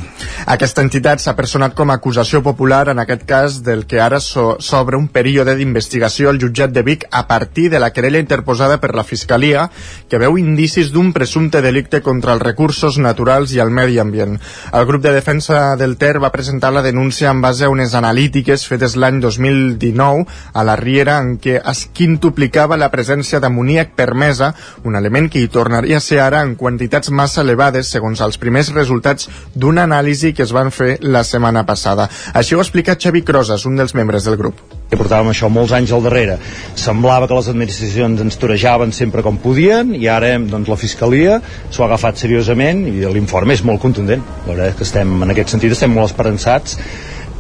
Aquesta 0.55 0.81
entitat 0.87 1.21
s'ha 1.21 1.35
personat 1.37 1.75
com 1.77 1.93
a 1.93 1.99
acusació 2.01 2.41
popular 2.47 2.87
en 2.95 3.03
aquest 3.03 3.27
cas 3.29 3.59
del 3.67 3.85
que 3.85 4.01
ara 4.01 4.23
so- 4.25 4.57
s'obre 4.59 4.97
un 4.97 5.11
període 5.13 5.53
d'investigació 5.59 6.33
al 6.33 6.41
jutjat 6.41 6.73
de 6.73 6.87
Vic 6.87 7.05
a 7.11 7.27
partir 7.29 7.69
de 7.69 7.83
la 7.83 7.93
querella 7.93 8.25
interposada 8.25 8.81
per 8.81 8.95
la 8.97 9.05
Fiscalia 9.05 9.67
que 10.09 10.23
veu 10.23 10.39
indicis 10.41 10.95
d'un 10.95 11.13
presumpte 11.13 11.61
delicte 11.61 12.01
contra 12.01 12.33
els 12.33 12.47
recursos 12.47 12.97
naturals 12.97 13.53
i 13.53 13.61
el 13.61 13.69
medi 13.69 14.01
ambient. 14.01 14.41
El 14.73 14.89
grup 14.89 15.05
de 15.05 15.13
defensa 15.13 15.77
del 15.77 15.99
Ter 16.01 16.17
va 16.25 16.33
presentar 16.33 16.73
la 16.73 16.81
denúncia 16.81 17.29
en 17.29 17.45
base 17.45 17.69
a 17.69 17.75
unes 17.77 17.93
analítiques 17.93 18.46
científiques 18.47 18.67
fetes 18.69 18.95
l'any 18.97 19.19
2019 19.21 20.27
a 20.55 20.63
la 20.65 20.77
Riera 20.77 21.19
en 21.19 21.37
què 21.43 21.59
es 21.59 21.87
quintuplicava 21.97 22.79
la 22.79 22.91
presència 22.93 23.41
d'amoníac 23.43 23.95
permesa, 23.99 24.53
un 24.85 24.97
element 24.97 25.29
que 25.31 25.41
hi 25.41 25.51
tornaria 25.51 25.99
a 25.99 26.05
ser 26.05 26.21
ara 26.23 26.43
en 26.47 26.55
quantitats 26.57 27.11
massa 27.11 27.43
elevades 27.43 27.91
segons 27.91 28.21
els 28.21 28.39
primers 28.39 28.73
resultats 28.75 29.29
d'una 29.55 29.87
anàlisi 29.87 30.33
que 30.33 30.45
es 30.47 30.55
van 30.55 30.71
fer 30.71 30.99
la 31.03 31.25
setmana 31.25 31.67
passada. 31.67 32.09
Així 32.35 32.55
ho 32.55 32.61
ha 32.63 32.67
explicat 32.67 33.03
Xavi 33.03 33.23
Crosas, 33.23 33.67
un 33.67 33.77
dels 33.77 33.95
membres 33.95 34.25
del 34.25 34.37
grup. 34.37 34.63
que 34.87 34.95
portàvem 34.95 35.33
això 35.33 35.49
molts 35.51 35.73
anys 35.75 35.91
al 35.91 36.05
darrere. 36.05 36.37
Semblava 36.79 37.27
que 37.27 37.35
les 37.35 37.49
administracions 37.51 38.21
ens 38.23 38.37
torejaven 38.39 38.93
sempre 38.95 39.19
com 39.27 39.35
podien 39.43 39.91
i 39.99 40.07
ara 40.07 40.29
doncs, 40.39 40.69
la 40.71 40.77
Fiscalia 40.79 41.41
s'ho 41.71 41.83
ha 41.83 41.89
agafat 41.89 42.23
seriosament 42.23 42.85
i 42.87 43.01
l'informe 43.11 43.57
és 43.59 43.65
molt 43.67 43.83
contundent. 43.83 44.23
La 44.47 44.71
que 44.79 44.87
estem, 44.87 45.11
en 45.27 45.35
aquest 45.35 45.57
sentit 45.57 45.75
estem 45.75 45.91
molt 45.91 46.07
esperançats 46.07 46.79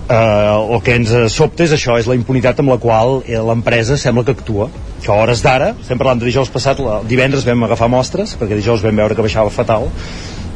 eh, 0.08 0.74
el 0.76 0.82
que 0.82 0.96
ens 1.00 1.12
sobta 1.34 1.66
és 1.66 1.74
això, 1.76 1.98
és 2.00 2.08
la 2.10 2.16
impunitat 2.18 2.62
amb 2.62 2.74
la 2.74 2.78
qual 2.82 3.20
eh, 3.26 3.38
l'empresa 3.38 3.98
sembla 4.00 4.24
que 4.26 4.36
actua. 4.36 4.70
Que 5.04 5.12
a 5.12 5.20
hores 5.22 5.44
d'ara, 5.44 5.74
estem 5.80 6.00
parlant 6.00 6.22
de 6.22 6.28
dijous 6.28 6.50
passat 6.52 6.80
la, 6.82 7.00
divendres 7.06 7.46
vam 7.46 7.68
agafar 7.68 7.90
mostres 7.92 8.34
perquè 8.40 8.58
dijous 8.58 8.84
vam 8.84 9.04
veure 9.04 9.14
que 9.14 9.26
baixava 9.26 9.54
fatal. 9.54 9.90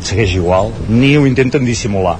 Segueix 0.00 0.34
igual, 0.38 0.72
ni 0.88 1.16
ho 1.18 1.26
intenten 1.28 1.66
dissimular 1.68 2.18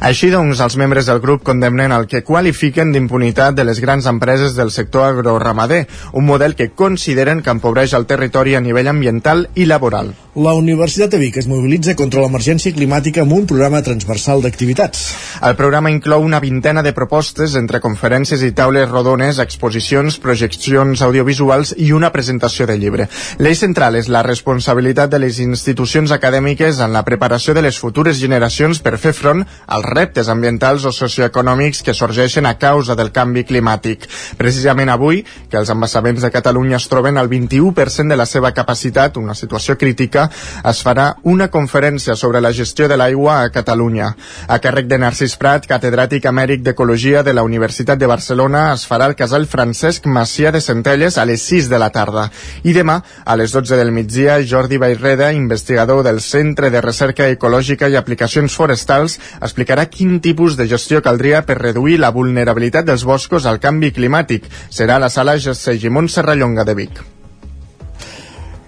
Així 0.00 0.30
doncs, 0.30 0.60
els 0.60 0.76
membres 0.80 1.06
del 1.10 1.20
grup 1.20 1.44
condemnen 1.46 1.92
el 1.92 2.06
que 2.10 2.24
qualifiquen 2.24 2.92
d'impunitat 2.92 3.54
de 3.54 3.64
les 3.64 3.80
grans 3.80 4.06
empreses 4.06 4.56
del 4.56 4.70
sector 4.70 5.08
agroramader, 5.08 5.86
un 6.12 6.26
model 6.26 6.56
que 6.56 6.70
consideren 6.70 7.42
que 7.42 7.50
empobreix 7.50 7.94
el 7.94 8.06
territori 8.06 8.54
a 8.54 8.64
nivell 8.64 8.88
ambiental 8.88 9.48
i 9.54 9.66
laboral. 9.66 10.14
La 10.34 10.52
Universitat 10.54 11.10
de 11.10 11.18
Vic 11.18 11.40
es 11.40 11.48
mobilitza 11.50 11.96
contra 11.98 12.20
l'emergència 12.22 12.70
climàtica 12.70 13.24
amb 13.24 13.34
un 13.34 13.48
programa 13.50 13.80
transversal 13.82 14.44
d'activitats. 14.44 15.00
El 15.42 15.56
programa 15.58 15.90
inclou 15.90 16.22
una 16.22 16.38
vintena 16.38 16.84
de 16.86 16.92
propostes 16.94 17.56
entre 17.58 17.80
conferències 17.82 18.44
i 18.46 18.52
taules 18.54 18.86
rodones, 18.88 19.40
exposicions, 19.42 20.20
projeccions 20.22 21.02
audiovisuals 21.02 21.74
i 21.76 21.90
una 21.92 22.12
presentació 22.14 22.68
de 22.70 22.78
llibre. 22.78 23.08
L'eix 23.42 23.58
central 23.64 23.98
és 23.98 24.06
la 24.06 24.22
responsabilitat 24.22 25.10
de 25.10 25.18
les 25.18 25.40
institucions 25.42 26.14
acadèmiques 26.14 26.78
en 26.78 26.94
la 26.94 27.02
preparació 27.04 27.56
de 27.56 27.66
les 27.66 27.78
futures 27.82 28.22
generacions 28.22 28.78
per 28.78 28.98
fer 29.02 29.12
front 29.16 29.42
als 29.70 29.86
reptes 29.86 30.28
ambientals 30.28 30.84
o 30.84 30.92
socioeconòmics 30.92 31.84
que 31.86 31.94
sorgeixen 31.94 32.46
a 32.46 32.56
causa 32.58 32.96
del 32.98 33.12
canvi 33.14 33.44
climàtic. 33.46 34.08
Precisament 34.36 34.90
avui, 34.90 35.22
que 35.48 35.58
els 35.60 35.70
embassaments 35.70 36.26
de 36.26 36.30
Catalunya 36.34 36.76
es 36.80 36.88
troben 36.90 37.16
al 37.16 37.30
21% 37.30 38.10
de 38.10 38.18
la 38.18 38.26
seva 38.26 38.50
capacitat, 38.52 39.16
una 39.16 39.36
situació 39.38 39.78
crítica, 39.78 40.26
es 40.66 40.82
farà 40.82 41.14
una 41.22 41.48
conferència 41.48 42.16
sobre 42.18 42.42
la 42.42 42.52
gestió 42.52 42.88
de 42.90 42.98
l'aigua 42.98 43.40
a 43.44 43.52
Catalunya. 43.54 44.10
A 44.48 44.58
càrrec 44.58 44.90
de 44.90 44.98
Narcís 44.98 45.36
Prat, 45.38 45.68
catedràtic 45.70 46.26
emèric 46.26 46.66
d'Ecologia 46.66 47.22
de 47.22 47.34
la 47.36 47.46
Universitat 47.46 47.98
de 47.98 48.10
Barcelona, 48.10 48.72
es 48.74 48.86
farà 48.90 49.06
el 49.06 49.14
casal 49.14 49.46
Francesc 49.46 50.10
Macià 50.10 50.50
de 50.50 50.60
Centelles 50.60 51.16
a 51.16 51.24
les 51.24 51.46
6 51.46 51.70
de 51.70 51.78
la 51.78 51.92
tarda. 51.94 52.26
I 52.66 52.74
demà, 52.74 52.98
a 53.24 53.38
les 53.38 53.54
12 53.54 53.78
del 53.78 53.94
migdia, 53.94 54.40
Jordi 54.42 54.82
Bairreda, 54.82 55.30
investigador 55.32 56.02
del 56.02 56.20
Centre 56.20 56.70
de 56.74 56.82
Recerca 56.82 57.30
Ecològica 57.30 57.88
i 57.88 57.94
Aplicacions 57.96 58.58
Forestals, 58.58 59.20
explicarà 59.40 59.59
quin 59.90 60.18
tipus 60.20 60.56
de 60.56 60.66
gestió 60.70 61.02
caldria 61.02 61.42
per 61.46 61.58
reduir 61.58 61.98
la 62.00 62.10
vulnerabilitat 62.10 62.86
dels 62.88 63.04
boscos 63.04 63.46
al 63.46 63.60
canvi 63.60 63.92
climàtic. 63.92 64.48
Serà 64.70 64.98
la 64.98 65.08
sala 65.08 65.38
Segimon 65.38 66.08
Serrallonga 66.08 66.64
de 66.64 66.74
Vic. 66.74 67.00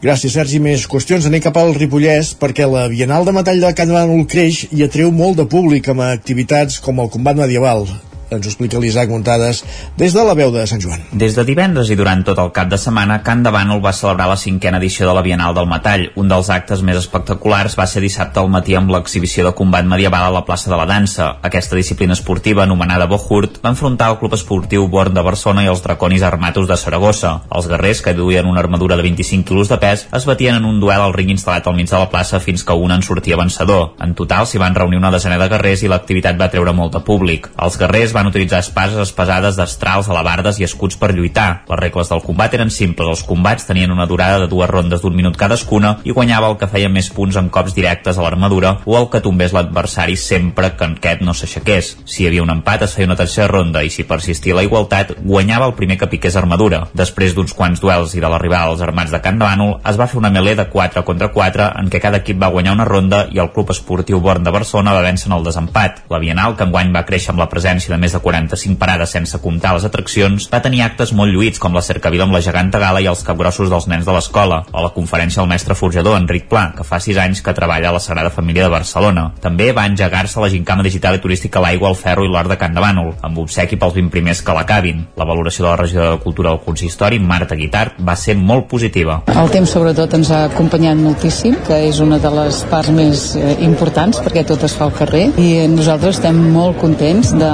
Gràcies, 0.02 0.32
Sergi. 0.34 0.58
Més 0.58 0.88
qüestions. 0.90 1.26
Anem 1.26 1.42
cap 1.44 1.56
al 1.56 1.76
Ripollès 1.76 2.32
perquè 2.38 2.66
la 2.66 2.88
Bienal 2.90 3.24
de 3.24 3.32
Metall 3.36 3.60
de 3.62 3.74
Can 3.78 3.92
creix 4.26 4.64
i 4.72 4.82
atreu 4.82 5.12
molt 5.12 5.36
de 5.38 5.46
públic 5.46 5.88
amb 5.88 6.02
activitats 6.02 6.80
com 6.82 6.98
el 6.98 7.08
combat 7.08 7.36
medieval. 7.36 7.86
Ens 8.32 8.46
ho 8.46 8.48
explica 8.48 8.80
l'Isaac 8.80 9.10
Muntades 9.12 9.60
des 10.00 10.14
de 10.16 10.22
la 10.24 10.32
veu 10.32 10.50
de 10.54 10.62
Sant 10.66 10.80
Joan. 10.80 11.02
Des 11.12 11.34
de 11.36 11.44
divendres 11.44 11.90
i 11.92 11.96
durant 11.98 12.22
tot 12.24 12.38
el 12.40 12.52
cap 12.56 12.70
de 12.70 12.78
setmana, 12.80 13.18
Can 13.26 13.42
de 13.44 13.50
Bànol 13.52 13.82
va 13.84 13.92
celebrar 13.92 14.30
la 14.30 14.38
cinquena 14.40 14.78
edició 14.80 15.08
de 15.08 15.12
la 15.12 15.24
Bienal 15.26 15.52
del 15.54 15.68
Metall. 15.68 16.06
Un 16.16 16.30
dels 16.30 16.48
actes 16.54 16.80
més 16.86 16.96
espectaculars 16.96 17.76
va 17.76 17.86
ser 17.86 18.00
dissabte 18.00 18.40
al 18.40 18.48
matí 18.48 18.76
amb 18.78 18.90
l'exhibició 18.94 19.44
de 19.44 19.52
combat 19.58 19.84
medieval 19.84 20.24
a 20.24 20.32
la 20.32 20.44
plaça 20.46 20.70
de 20.72 20.78
la 20.80 20.86
Dansa. 20.88 21.28
Aquesta 21.44 21.76
disciplina 21.76 22.16
esportiva, 22.16 22.64
anomenada 22.64 23.08
Bohurt, 23.10 23.60
va 23.64 23.74
enfrontar 23.74 24.08
el 24.14 24.18
club 24.22 24.38
esportiu 24.38 24.88
Born 24.88 25.12
de 25.12 25.26
Barcelona 25.26 25.66
i 25.66 25.70
els 25.72 25.84
draconis 25.84 26.24
armatos 26.24 26.68
de 26.70 26.80
Saragossa. 26.80 27.34
Els 27.52 27.68
guerrers, 27.68 28.00
que 28.00 28.16
duien 28.16 28.48
una 28.48 28.64
armadura 28.64 28.96
de 28.96 29.04
25 29.04 29.48
quilos 29.48 29.68
de 29.68 29.76
pes, 29.82 30.06
es 30.12 30.26
batien 30.26 30.56
en 30.56 30.64
un 30.64 30.80
duel 30.80 31.04
al 31.04 31.12
ring 31.12 31.34
instal·lat 31.36 31.68
al 31.68 31.76
mig 31.76 31.90
de 31.90 31.98
la 31.98 32.08
plaça 32.08 32.40
fins 32.40 32.64
que 32.64 32.72
un 32.72 32.96
en 32.96 33.04
sortia 33.04 33.36
vencedor. 33.36 33.92
En 34.00 34.16
total 34.16 34.48
s'hi 34.48 34.62
van 34.62 34.74
reunir 34.78 35.02
una 35.02 35.12
desena 35.12 35.36
de 35.36 35.50
guerrers 35.52 35.84
i 35.84 35.92
l'activitat 35.92 36.40
va 36.40 36.50
treure 36.50 36.72
molt 36.72 36.96
de 36.96 37.04
públic. 37.04 37.50
Els 37.60 37.76
guerrers 37.76 38.16
van 38.16 38.21
utilitzar 38.28 38.60
espases 38.62 38.98
espesades 39.02 39.56
destrals, 39.58 40.08
alabardes 40.08 40.60
i 40.60 40.66
escuts 40.66 40.98
per 41.00 41.12
lluitar. 41.14 41.64
Les 41.68 41.80
regles 41.80 42.10
del 42.12 42.22
combat 42.22 42.54
eren 42.54 42.70
simples. 42.70 43.08
Els 43.08 43.24
combats 43.26 43.66
tenien 43.68 43.92
una 43.94 44.06
durada 44.06 44.38
de 44.42 44.48
dues 44.50 44.70
rondes 44.70 45.02
d'un 45.02 45.16
minut 45.16 45.36
cadascuna 45.38 45.96
i 46.04 46.14
guanyava 46.14 46.50
el 46.52 46.58
que 46.60 46.68
feia 46.70 46.90
més 46.92 47.10
punts 47.14 47.38
en 47.40 47.50
cops 47.52 47.74
directes 47.74 48.18
a 48.18 48.24
l'armadura 48.24 48.76
o 48.84 48.96
el 48.98 49.08
que 49.12 49.22
tombés 49.24 49.54
l'adversari 49.54 50.16
sempre 50.16 50.72
que 50.76 50.88
aquest 50.88 51.22
no 51.22 51.34
s'aixequés. 51.34 51.96
Si 52.04 52.22
hi 52.22 52.28
havia 52.30 52.44
un 52.44 52.52
empat 52.54 52.86
es 52.86 52.96
feia 52.96 53.08
una 53.08 53.18
tercera 53.18 53.48
ronda 53.50 53.82
i 53.82 53.90
si 53.90 54.06
persistia 54.08 54.56
la 54.56 54.64
igualtat 54.66 55.14
guanyava 55.22 55.68
el 55.70 55.76
primer 55.78 55.98
que 55.98 56.10
piqués 56.12 56.36
armadura. 56.36 56.84
Després 56.94 57.34
d'uns 57.34 57.54
quants 57.56 57.80
duels 57.82 58.14
i 58.16 58.22
de 58.22 58.28
l'arribada 58.28 58.70
als 58.70 58.82
armats 58.84 59.12
de 59.14 59.20
Can 59.24 59.40
Bànol 59.40 59.78
es 59.88 59.98
va 60.00 60.08
fer 60.10 60.20
una 60.20 60.30
melé 60.30 60.54
de 60.58 60.68
4 60.70 61.04
contra 61.08 61.30
4 61.32 61.68
en 61.80 61.90
què 61.92 62.00
cada 62.02 62.22
equip 62.22 62.40
va 62.42 62.52
guanyar 62.54 62.76
una 62.76 62.88
ronda 62.88 63.26
i 63.30 63.40
el 63.42 63.52
club 63.54 63.72
esportiu 63.74 64.20
Born 64.20 64.44
de 64.44 64.54
Barcelona 64.54 64.94
va 64.96 65.04
vèncer 65.04 65.30
en 65.30 65.36
el 65.38 65.46
desempat. 65.46 66.04
La 66.10 66.20
Bienal, 66.22 66.56
que 66.56 66.66
enguany 66.68 66.92
va 66.94 67.04
créixer 67.08 67.32
amb 67.32 67.42
la 67.42 67.48
presència 67.52 67.92
de 67.94 68.00
més 68.00 68.11
de 68.12 68.20
45 68.24 68.78
parades 68.80 69.12
sense 69.14 69.38
comptar 69.42 69.74
les 69.76 69.86
atraccions, 69.88 70.48
va 70.52 70.62
tenir 70.64 70.82
actes 70.84 71.12
molt 71.16 71.32
lluïts 71.32 71.60
com 71.62 71.74
la 71.74 71.84
cercavila 71.84 72.26
amb 72.26 72.36
la 72.36 72.42
geganta 72.44 72.80
gala 72.82 73.02
i 73.02 73.08
els 73.10 73.24
capgrossos 73.26 73.70
dels 73.72 73.88
nens 73.90 74.06
de 74.06 74.14
l'escola, 74.14 74.62
o 74.72 74.84
la 74.84 74.92
conferència 74.94 75.42
del 75.42 75.50
mestre 75.50 75.76
forjador 75.78 76.18
Enric 76.18 76.48
Pla, 76.50 76.68
que 76.76 76.86
fa 76.86 77.00
6 77.00 77.20
anys 77.24 77.42
que 77.42 77.54
treballa 77.56 77.90
a 77.90 77.96
la 77.96 78.02
Sagrada 78.02 78.30
Família 78.30 78.66
de 78.66 78.74
Barcelona. 78.74 79.28
També 79.42 79.70
va 79.76 79.86
engegar-se 79.90 80.40
la 80.40 80.50
gincama 80.52 80.86
digital 80.86 81.16
i 81.18 81.22
turística 81.24 81.60
a 81.60 81.66
l'aigua, 81.66 81.90
al 81.90 81.98
ferro 81.98 82.26
i 82.26 82.30
l'or 82.30 82.50
de 82.50 82.58
Can 82.60 82.74
de 82.76 82.84
Bànol, 82.84 83.14
amb 83.22 83.42
obsequi 83.44 83.78
pels 83.80 83.96
20 83.98 84.12
primers 84.14 84.42
que 84.42 84.56
l'acabin. 84.56 85.06
La 85.16 85.28
valoració 85.28 85.64
de 85.64 85.70
la 85.70 85.80
regió 85.80 86.04
de 86.10 86.20
cultura 86.24 86.50
del 86.50 86.62
consistori, 86.64 87.20
Marta 87.20 87.56
Guitart, 87.58 88.00
va 88.00 88.16
ser 88.16 88.36
molt 88.36 88.68
positiva. 88.70 89.20
El 89.32 89.50
temps 89.52 89.72
sobretot 89.76 90.14
ens 90.18 90.30
ha 90.32 90.44
acompanyat 90.50 90.98
moltíssim, 91.00 91.56
que 91.66 91.78
és 91.88 92.00
una 92.04 92.18
de 92.22 92.32
les 92.36 92.62
parts 92.70 92.92
més 92.94 93.24
eh, 93.36 93.56
importants 93.64 94.20
perquè 94.22 94.44
tot 94.48 94.62
es 94.66 94.74
fa 94.76 94.86
al 94.88 94.94
carrer 94.96 95.24
i 95.40 95.66
nosaltres 95.70 96.18
estem 96.18 96.38
molt 96.52 96.78
contents 96.80 97.32
de, 97.38 97.52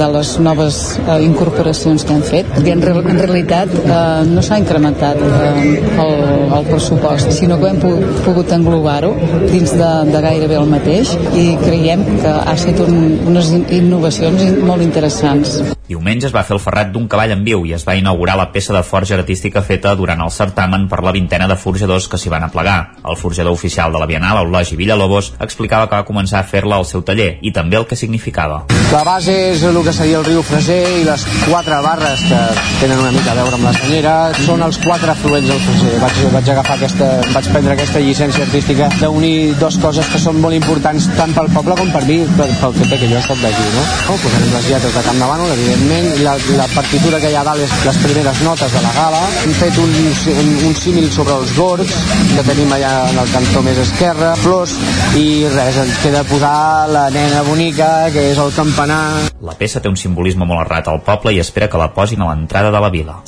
de 0.00 0.08
les 0.14 0.30
noves 0.40 0.76
eh, 0.98 1.18
incorporacions 1.26 2.06
que 2.06 2.14
hem 2.16 2.22
fet 2.24 2.48
perquè 2.54 2.72
en, 2.72 2.84
real, 2.86 3.02
en 3.04 3.20
realitat 3.20 3.74
eh, 3.80 3.96
no 4.30 4.44
s'ha 4.46 4.60
incrementat 4.62 5.20
eh, 5.20 5.74
el, 6.04 6.14
el 6.58 6.70
pressupost 6.70 7.34
sinó 7.36 7.60
que 7.60 7.68
hem 7.72 7.82
pogut, 7.82 8.22
pogut 8.24 8.54
englobar-ho 8.56 9.12
dins 9.50 9.76
de, 9.76 9.90
de 10.12 10.24
gairebé 10.28 10.56
el 10.60 10.70
mateix 10.72 11.12
i 11.34 11.50
creiem 11.64 12.06
que 12.22 12.32
ha 12.32 12.56
estat 12.56 12.80
un, 12.86 12.96
unes 13.34 13.52
innovacions 13.80 14.48
molt 14.64 14.86
interessants 14.86 15.60
Diumenge 15.90 16.28
es 16.28 16.34
va 16.34 16.44
fer 16.46 16.54
el 16.54 16.60
ferrat 16.62 16.92
d'un 16.94 17.08
cavall 17.10 17.32
en 17.34 17.40
viu 17.42 17.64
i 17.66 17.72
es 17.74 17.82
va 17.82 17.96
inaugurar 17.98 18.36
la 18.38 18.44
peça 18.54 18.70
de 18.76 18.82
forja 18.86 19.16
artística 19.16 19.58
feta 19.66 19.96
durant 19.98 20.20
el 20.22 20.30
certamen 20.30 20.84
per 20.92 21.00
la 21.02 21.10
vintena 21.16 21.48
de 21.50 21.56
forjadors 21.58 22.06
que 22.06 22.20
s'hi 22.20 22.30
van 22.30 22.46
aplegar. 22.46 22.76
El 23.02 23.18
forjador 23.18 23.56
oficial 23.58 23.90
de 23.90 23.98
la 23.98 24.06
Bienal, 24.06 24.38
Eulogi 24.44 24.78
Villalobos, 24.78 25.32
explicava 25.40 25.88
que 25.90 25.98
va 25.98 26.06
començar 26.06 26.38
a 26.38 26.46
fer-la 26.46 26.78
al 26.78 26.86
seu 26.86 27.02
taller 27.02 27.40
i 27.42 27.50
també 27.50 27.80
el 27.80 27.88
que 27.90 27.98
significava. 27.98 28.60
La 28.92 29.02
base 29.02 29.34
és 29.48 29.64
el 29.66 29.79
que 29.86 29.94
seria 29.96 30.18
el 30.20 30.26
riu 30.26 30.42
Freser 30.46 30.80
i 31.00 31.04
les 31.06 31.24
quatre 31.44 31.78
barres 31.84 32.24
que 32.28 32.40
tenen 32.80 32.98
una 33.00 33.12
mica 33.14 33.32
a 33.32 33.38
veure 33.38 33.58
amb 33.58 33.68
la 33.68 33.74
senyera 33.76 34.14
són 34.44 34.62
els 34.66 34.78
quatre 34.82 35.12
afluents 35.12 35.48
del 35.50 35.60
Freser. 35.66 35.96
Vaig, 36.02 36.20
vaig 36.34 36.50
agafar 36.54 36.76
aquesta, 36.78 37.10
vaig 37.34 37.50
prendre 37.52 37.76
aquesta 37.76 38.02
llicència 38.02 38.46
artística 38.46 38.90
d'unir 39.00 39.54
dues 39.60 39.78
coses 39.82 40.08
que 40.10 40.20
són 40.22 40.40
molt 40.42 40.56
importants 40.56 41.08
tant 41.16 41.32
pel 41.36 41.50
poble 41.54 41.76
com 41.78 41.92
per 41.94 42.02
mi, 42.08 42.18
pel, 42.38 42.52
pel 42.60 42.76
fet 42.80 42.96
que 43.00 43.10
jo 43.12 43.22
soc 43.26 43.40
d'aquí, 43.44 43.66
no? 43.76 43.84
no? 44.08 44.16
Posarem 44.24 44.54
les 44.56 44.68
lletres 44.72 44.96
de 44.96 45.04
Camp 45.06 45.22
de 45.22 45.30
Bànol, 45.30 45.54
evidentment, 45.54 46.10
la, 46.26 46.34
la 46.58 46.68
partitura 46.74 47.20
que 47.22 47.30
hi 47.30 47.38
ha 47.38 47.44
dalt 47.46 47.64
és 47.64 47.76
les 47.86 48.00
primeres 48.04 48.42
notes 48.46 48.74
de 48.74 48.82
la 48.84 48.92
gala. 48.96 49.22
Hem 49.44 49.54
fet 49.60 49.78
un, 49.82 49.94
un, 50.34 50.50
un 50.70 50.76
símil 50.82 51.06
sobre 51.14 51.36
els 51.38 51.54
gorgs 51.56 51.94
que 52.34 52.46
tenim 52.50 52.74
allà 52.74 52.92
en 53.12 53.22
el 53.22 53.32
cantó 53.34 53.62
més 53.66 53.78
esquerre, 53.84 54.32
flors, 54.42 54.74
i 55.20 55.46
res, 55.54 55.78
ens 55.84 56.02
queda 56.02 56.24
posar 56.26 56.88
la 56.90 57.06
nena 57.14 57.44
bonica, 57.46 57.90
que 58.14 58.30
és 58.32 58.42
el 58.42 58.52
campanar. 58.56 59.02
La 59.46 59.54
peça 59.58 59.69
té 59.78 59.88
un 59.88 59.98
simbolisme 60.00 60.42
molt 60.42 60.66
errat 60.66 60.90
al 60.90 60.98
poble 61.06 61.30
i 61.36 61.38
espera 61.38 61.70
que 61.70 61.78
la 61.78 61.92
posin 61.94 62.26
a 62.26 62.32
l'entrada 62.32 62.74
de 62.74 62.80
la 62.82 62.90
vila. 62.90 63.20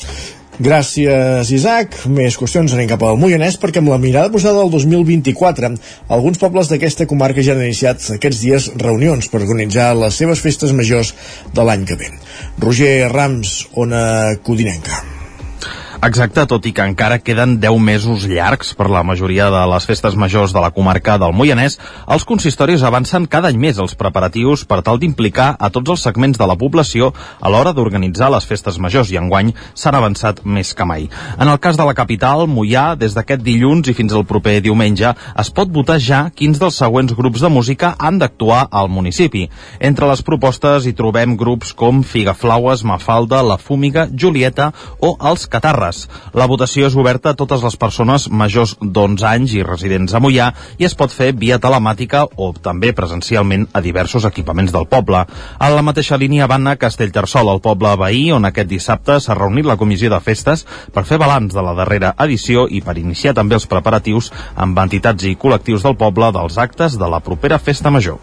Gràcies, 0.62 1.48
Isaac. 1.54 1.94
Més 2.12 2.36
qüestions 2.36 2.74
anem 2.74 2.90
cap 2.90 3.02
al 3.06 3.16
Moianès 3.18 3.56
perquè 3.62 3.80
amb 3.80 3.88
la 3.94 4.00
mirada 4.02 4.30
posada 4.34 4.60
al 4.60 4.70
2024 4.74 5.72
alguns 6.12 6.42
pobles 6.42 6.68
d'aquesta 6.68 7.06
comarca 7.08 7.42
ja 7.46 7.56
han 7.56 7.64
iniciat 7.64 8.04
aquests 8.18 8.42
dies 8.44 8.68
reunions 8.82 9.30
per 9.32 9.40
organitzar 9.40 9.92
les 9.96 10.20
seves 10.20 10.44
festes 10.44 10.76
majors 10.76 11.14
de 11.54 11.64
l'any 11.64 11.88
que 11.88 11.96
ve. 11.96 12.12
Roger 12.60 13.08
Rams, 13.14 13.56
Ona 13.80 14.04
Codinenca. 14.44 15.21
Exacte, 16.02 16.42
tot 16.50 16.64
i 16.66 16.72
que 16.74 16.82
encara 16.82 17.20
queden 17.22 17.60
10 17.62 17.76
mesos 17.78 18.24
llargs 18.26 18.72
per 18.74 18.88
la 18.90 19.04
majoria 19.06 19.44
de 19.54 19.60
les 19.70 19.84
festes 19.86 20.16
majors 20.18 20.50
de 20.50 20.58
la 20.58 20.72
comarca 20.74 21.14
del 21.14 21.30
Moianès, 21.30 21.76
els 22.10 22.24
consistoris 22.26 22.82
avancen 22.82 23.28
cada 23.30 23.52
any 23.52 23.60
més 23.62 23.78
els 23.78 23.94
preparatius 24.00 24.64
per 24.66 24.80
tal 24.82 24.98
d'implicar 24.98 25.52
a 25.54 25.68
tots 25.70 25.92
els 25.94 26.02
segments 26.02 26.40
de 26.40 26.48
la 26.50 26.56
població 26.58 27.12
a 27.38 27.52
l'hora 27.54 27.70
d'organitzar 27.76 28.32
les 28.34 28.48
festes 28.50 28.80
majors 28.82 29.12
i 29.14 29.20
enguany 29.20 29.52
s'han 29.78 30.00
avançat 30.00 30.40
més 30.42 30.72
que 30.74 30.88
mai. 30.90 31.06
En 31.38 31.46
el 31.46 31.60
cas 31.62 31.78
de 31.78 31.86
la 31.86 31.94
capital, 31.94 32.48
Moià, 32.50 32.96
des 32.98 33.14
d'aquest 33.14 33.46
dilluns 33.46 33.86
i 33.86 33.94
fins 33.94 34.10
al 34.10 34.26
proper 34.26 34.56
diumenge, 34.58 35.14
es 35.38 35.52
pot 35.54 35.70
votar 35.70 36.00
ja 36.02 36.24
quins 36.34 36.58
dels 36.58 36.82
següents 36.82 37.14
grups 37.14 37.46
de 37.46 37.52
música 37.60 37.92
han 37.94 38.18
d'actuar 38.18 38.64
al 38.72 38.90
municipi. 38.90 39.46
Entre 39.78 40.10
les 40.10 40.26
propostes 40.26 40.82
hi 40.82 40.96
trobem 40.98 41.38
grups 41.38 41.70
com 41.78 42.02
Figaflaues, 42.02 42.82
Mafalda, 42.82 43.38
La 43.46 43.60
Fúmiga, 43.62 44.08
Julieta 44.10 44.72
o 44.98 45.14
Els 45.30 45.46
Catarres. 45.46 45.91
La 46.38 46.48
votació 46.50 46.88
és 46.88 46.96
oberta 46.98 47.32
a 47.32 47.38
totes 47.38 47.62
les 47.64 47.76
persones 47.80 48.28
majors 48.30 48.74
d'11 48.80 49.26
anys 49.28 49.56
i 49.58 49.64
residents 49.66 50.14
a 50.14 50.20
Mollà 50.22 50.50
i 50.78 50.88
es 50.88 50.96
pot 50.98 51.12
fer 51.12 51.32
via 51.38 51.60
telemàtica 51.62 52.24
o 52.36 52.52
també 52.52 52.92
presencialment 52.96 53.68
a 53.72 53.82
diversos 53.84 54.26
equipaments 54.28 54.72
del 54.74 54.88
poble. 54.90 55.24
A 55.58 55.70
la 55.72 55.84
mateixa 55.86 56.18
línia 56.20 56.48
van 56.50 56.66
a 56.66 56.76
Castellterçol, 56.80 57.50
el 57.52 57.62
poble 57.64 57.94
veí, 58.00 58.24
on 58.32 58.48
aquest 58.48 58.70
dissabte 58.70 59.18
s'ha 59.20 59.38
reunit 59.38 59.68
la 59.68 59.78
comissió 59.80 60.10
de 60.12 60.20
festes 60.24 60.66
per 60.92 61.06
fer 61.08 61.20
balanç 61.22 61.54
de 61.56 61.64
la 61.64 61.76
darrera 61.78 62.14
edició 62.26 62.66
i 62.68 62.82
per 62.84 62.98
iniciar 63.00 63.34
també 63.38 63.58
els 63.58 63.68
preparatius 63.70 64.32
amb 64.56 64.78
entitats 64.82 65.28
i 65.28 65.36
col·lectius 65.36 65.86
del 65.86 65.98
poble 66.00 66.32
dels 66.34 66.58
actes 66.58 66.98
de 66.98 67.08
la 67.08 67.22
propera 67.24 67.58
festa 67.58 67.90
major. 67.90 68.20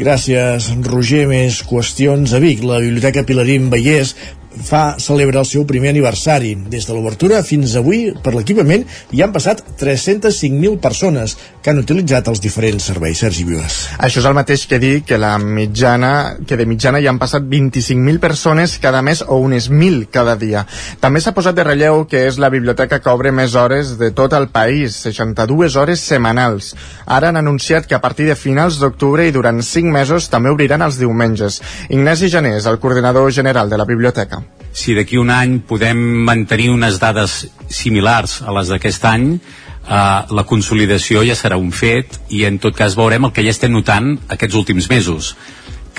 Gràcies, 0.00 0.70
Roger. 0.86 1.26
Més 1.30 1.60
qüestions 1.68 2.32
a 2.34 2.40
Vic. 2.42 2.62
La 2.66 2.80
Biblioteca 2.82 3.22
Pilarín 3.28 3.68
Vallès 3.70 4.14
fa 4.50 4.96
celebra 4.98 5.40
el 5.40 5.46
seu 5.46 5.64
primer 5.66 5.90
aniversari. 5.94 6.54
Des 6.70 6.86
de 6.86 6.94
l'obertura 6.94 7.42
fins 7.46 7.76
avui, 7.78 8.10
per 8.22 8.34
l'equipament, 8.34 8.84
hi 9.12 9.22
han 9.22 9.32
passat 9.32 9.62
305.000 9.80 10.80
persones 10.82 11.36
que 11.62 11.70
han 11.70 11.80
utilitzat 11.82 12.28
els 12.28 12.42
diferents 12.42 12.90
serveis. 12.90 13.20
Sergi 13.20 13.44
Vives. 13.44 13.78
Això 13.98 14.22
és 14.22 14.28
el 14.28 14.36
mateix 14.36 14.66
que 14.66 14.78
dir 14.82 15.02
que 15.06 15.18
la 15.20 15.36
mitjana 15.38 16.36
que 16.46 16.56
de 16.56 16.66
mitjana 16.66 17.00
hi 17.00 17.08
han 17.10 17.18
passat 17.20 17.44
25.000 17.44 18.20
persones 18.22 18.78
cada 18.82 19.02
mes 19.02 19.22
o 19.26 19.38
unes 19.42 19.70
1.000 19.70 20.08
cada 20.12 20.36
dia. 20.40 20.64
També 21.00 21.20
s'ha 21.20 21.34
posat 21.36 21.56
de 21.56 21.66
relleu 21.66 22.06
que 22.10 22.24
és 22.28 22.38
la 22.40 22.50
biblioteca 22.52 23.00
que 23.00 23.12
obre 23.12 23.32
més 23.32 23.54
hores 23.54 23.96
de 24.00 24.10
tot 24.16 24.34
el 24.36 24.48
país, 24.48 24.96
62 25.04 25.76
hores 25.76 26.00
setmanals. 26.00 26.74
Ara 27.06 27.30
han 27.30 27.40
anunciat 27.40 27.86
que 27.86 27.98
a 27.98 28.02
partir 28.02 28.26
de 28.30 28.38
finals 28.38 28.80
d'octubre 28.80 29.26
i 29.26 29.34
durant 29.34 29.62
5 29.62 29.92
mesos 29.92 30.30
també 30.32 30.50
obriran 30.50 30.82
els 30.82 30.98
diumenges. 31.00 31.60
Ignasi 31.88 32.30
Janés, 32.32 32.66
el 32.66 32.80
coordinador 32.80 33.32
general 33.32 33.70
de 33.70 33.78
la 33.78 33.88
biblioteca. 33.88 34.39
Si 34.72 34.94
d'aquí 34.94 35.18
un 35.18 35.32
any 35.34 35.58
podem 35.66 35.98
mantenir 36.26 36.70
unes 36.70 37.00
dades 37.02 37.42
similars 37.68 38.40
a 38.46 38.54
les 38.54 38.70
d'aquest 38.70 39.04
any, 39.10 39.32
eh, 39.34 40.20
la 40.30 40.44
consolidació 40.46 41.24
ja 41.26 41.34
serà 41.38 41.58
un 41.58 41.72
fet 41.74 42.20
i 42.30 42.44
en 42.46 42.60
tot 42.62 42.76
cas 42.76 42.96
veurem 42.98 43.26
el 43.26 43.34
que 43.34 43.44
ja 43.46 43.54
estem 43.54 43.74
notant 43.74 44.14
aquests 44.28 44.60
últims 44.62 44.90
mesos 44.90 45.34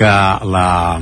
que 0.01 0.07
la, 0.07 0.99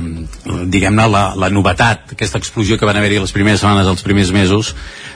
diguem-ne, 0.66 1.06
la, 1.08 1.22
la 1.38 1.48
novetat, 1.52 2.12
aquesta 2.16 2.40
explosió 2.42 2.76
que 2.76 2.88
van 2.88 2.98
haver-hi 2.98 3.20
les 3.22 3.32
primeres 3.32 3.62
setmanes, 3.62 3.88
els 3.88 4.02
primers 4.04 4.32
mesos, 4.34 4.74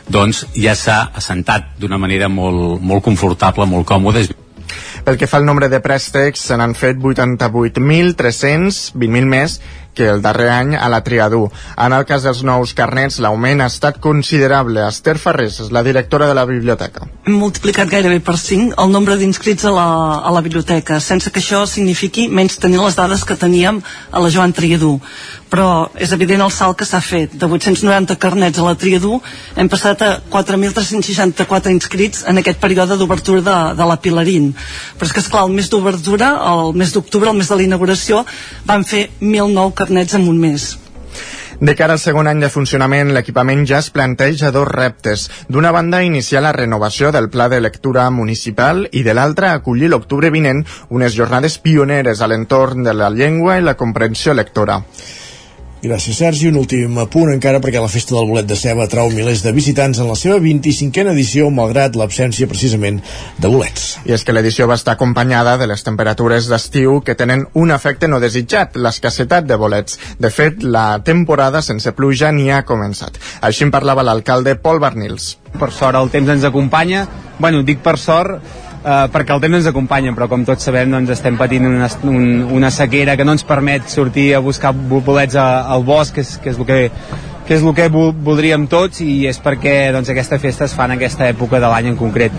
doncs 0.09 0.44
ja 0.55 0.76
s'ha 0.78 1.01
assentat 1.12 1.74
d'una 1.82 1.98
manera 2.01 2.30
molt, 2.30 2.78
molt 2.80 3.05
confortable, 3.05 3.66
molt 3.68 3.88
còmoda. 3.90 4.24
Pel 5.05 5.18
que 5.20 5.28
fa 5.28 5.36
al 5.36 5.44
nombre 5.44 5.68
de 5.68 5.82
préstecs, 5.84 6.46
se 6.48 6.56
n'han 6.56 6.72
fet 6.78 6.96
88.300, 6.96 8.94
20.000 8.94 9.28
més 9.28 9.59
que 9.94 10.08
el 10.10 10.20
darrer 10.22 10.50
any 10.50 10.74
a 10.76 10.88
la 10.92 11.02
Triadú. 11.06 11.46
En 11.78 11.94
el 11.96 12.04
cas 12.04 12.26
dels 12.26 12.42
nous 12.44 12.74
carnets, 12.76 13.20
l'augment 13.22 13.62
ha 13.62 13.70
estat 13.70 14.00
considerable. 14.02 14.82
Esther 14.88 15.16
Ferrés 15.22 15.60
és 15.62 15.70
la 15.72 15.84
directora 15.86 16.28
de 16.28 16.34
la 16.36 16.44
biblioteca. 16.48 17.06
Hem 17.24 17.38
multiplicat 17.40 17.88
gairebé 17.88 18.18
per 18.20 18.36
5 18.40 18.74
el 18.82 18.92
nombre 18.92 19.16
d'inscrits 19.20 19.64
a, 19.64 19.72
la, 19.72 19.86
a 20.20 20.34
la 20.34 20.42
biblioteca, 20.44 20.98
sense 21.00 21.30
que 21.30 21.40
això 21.40 21.62
signifiqui 21.70 22.26
menys 22.28 22.58
tenir 22.60 22.82
les 22.82 22.98
dades 22.98 23.24
que 23.24 23.38
teníem 23.38 23.80
a 24.10 24.20
la 24.20 24.32
Joan 24.34 24.52
Triadú. 24.52 24.98
Però 25.54 25.86
és 25.94 26.10
evident 26.10 26.42
el 26.42 26.50
salt 26.50 26.80
que 26.80 26.86
s'ha 26.88 26.98
fet. 27.04 27.36
De 27.38 27.46
890 27.46 28.18
carnets 28.18 28.58
a 28.58 28.66
la 28.66 28.74
Triadú 28.74 29.20
hem 29.56 29.70
passat 29.70 30.02
a 30.02 30.10
4.364 30.32 31.70
inscrits 31.70 32.24
en 32.26 32.42
aquest 32.42 32.58
període 32.58 32.98
d'obertura 32.98 33.44
de, 33.46 33.58
de 33.78 33.86
la 33.86 33.98
Pilarín. 34.02 34.50
Però 34.98 35.06
és 35.06 35.14
que, 35.14 35.22
esclar, 35.22 35.44
el 35.46 35.54
mes 35.54 35.70
d'obertura, 35.70 36.32
el 36.50 36.74
mes 36.74 36.90
d'octubre, 36.96 37.30
el 37.30 37.38
mes 37.38 37.50
de 37.52 37.60
la 37.60 37.66
inauguració, 37.68 38.24
van 38.66 38.82
fer 38.88 39.06
1.009 39.20 39.70
carnets 39.78 39.84
en 39.90 40.28
un 40.28 40.39
mes. 40.39 40.78
De 41.61 41.74
cara 41.78 41.94
al 41.94 42.01
segon 42.02 42.27
any 42.27 42.40
de 42.43 42.51
funcionament, 42.51 43.12
l'equipament 43.15 43.62
ja 43.65 43.78
es 43.78 43.90
planteja 43.94 44.51
dos 44.51 44.66
reptes. 44.69 45.28
D'una 45.48 45.70
banda, 45.73 46.02
iniciar 46.02 46.43
la 46.43 46.52
renovació 46.52 47.12
del 47.15 47.31
pla 47.31 47.48
de 47.48 47.61
lectura 47.61 48.09
municipal 48.11 48.89
i 48.93 49.05
de 49.06 49.15
l'altra, 49.15 49.52
acollir 49.52 49.89
l'octubre 49.93 50.31
vinent 50.35 50.65
unes 50.90 51.15
jornades 51.15 51.59
pioneres 51.59 52.20
a 52.20 52.28
l'entorn 52.28 52.82
de 52.82 52.94
la 52.94 53.11
llengua 53.11 53.59
i 53.59 53.62
la 53.62 53.77
comprensió 53.77 54.35
lectora. 54.35 54.82
Gràcies, 55.85 56.16
Sergi. 56.16 56.48
Un 56.48 56.56
últim 56.56 56.94
punt 57.12 57.28
encara 57.28 57.59
perquè 57.61 57.77
la 57.82 57.90
Festa 57.93 58.15
del 58.15 58.31
Bolet 58.31 58.47
de 58.48 58.56
Ceba 58.56 58.86
atrau 58.86 59.11
milers 59.12 59.43
de 59.44 59.51
visitants 59.52 59.98
en 60.01 60.09
la 60.09 60.16
seva 60.16 60.39
25a 60.40 61.12
edició, 61.12 61.51
malgrat 61.52 61.98
l'absència 62.01 62.48
precisament 62.48 63.02
de 63.36 63.51
bolets. 63.52 63.98
I 64.09 64.15
és 64.16 64.24
que 64.24 64.32
l'edició 64.32 64.65
va 64.70 64.78
estar 64.81 64.94
acompanyada 64.97 65.59
de 65.61 65.69
les 65.69 65.85
temperatures 65.85 66.48
d'estiu 66.48 67.02
que 67.05 67.19
tenen 67.20 67.44
un 67.52 67.74
efecte 67.77 68.09
no 68.09 68.23
desitjat, 68.23 68.78
l'escassetat 68.81 69.44
de 69.44 69.61
bolets. 69.61 70.01
De 70.16 70.32
fet, 70.32 70.65
la 70.65 71.02
temporada 71.05 71.61
sense 71.61 71.93
pluja 71.93 72.32
ni 72.32 72.48
ha 72.48 72.65
començat. 72.65 73.20
Així 73.44 73.69
en 73.69 73.74
parlava 73.74 74.06
l'alcalde 74.09 74.56
Pol 74.56 74.81
Bernils. 74.81 75.35
Per 75.61 75.69
sort 75.69 76.01
el 76.01 76.09
temps 76.09 76.32
ens 76.32 76.48
acompanya. 76.48 77.05
Bueno, 77.36 77.61
dic 77.61 77.85
per 77.85 77.98
sort 78.01 78.40
eh, 78.85 79.05
perquè 79.15 79.35
el 79.35 79.43
temps 79.43 79.61
ens 79.61 79.70
acompanya, 79.70 80.12
però 80.15 80.28
com 80.31 80.44
tots 80.47 80.69
sabem 80.69 80.93
doncs 80.93 81.15
estem 81.16 81.39
patint 81.40 81.66
una, 81.70 81.89
un, 82.05 82.27
una 82.61 82.70
sequera 82.74 83.16
que 83.16 83.24
no 83.24 83.35
ens 83.36 83.47
permet 83.48 83.89
sortir 83.90 84.35
a 84.36 84.43
buscar 84.44 84.74
bolets 84.74 85.40
a, 85.40 85.48
al 85.74 85.86
bosc, 85.89 86.15
que 86.15 86.27
és, 86.27 86.36
que 86.43 86.52
és 86.52 86.61
el 86.61 86.69
que 86.69 86.82
que 87.44 87.59
és 87.59 87.62
el 87.62 87.74
que 87.77 87.90
voldríem 87.93 88.65
tots 88.73 89.02
i 89.05 89.27
és 89.28 89.40
perquè 89.44 89.93
doncs, 89.93 90.09
aquesta 90.09 90.40
festa 90.40 90.65
es 90.65 90.77
fa 90.77 90.89
en 90.89 90.97
aquesta 90.97 91.28
època 91.28 91.61
de 91.61 91.69
l'any 91.69 91.93
en 91.93 91.98
concret. 92.01 92.32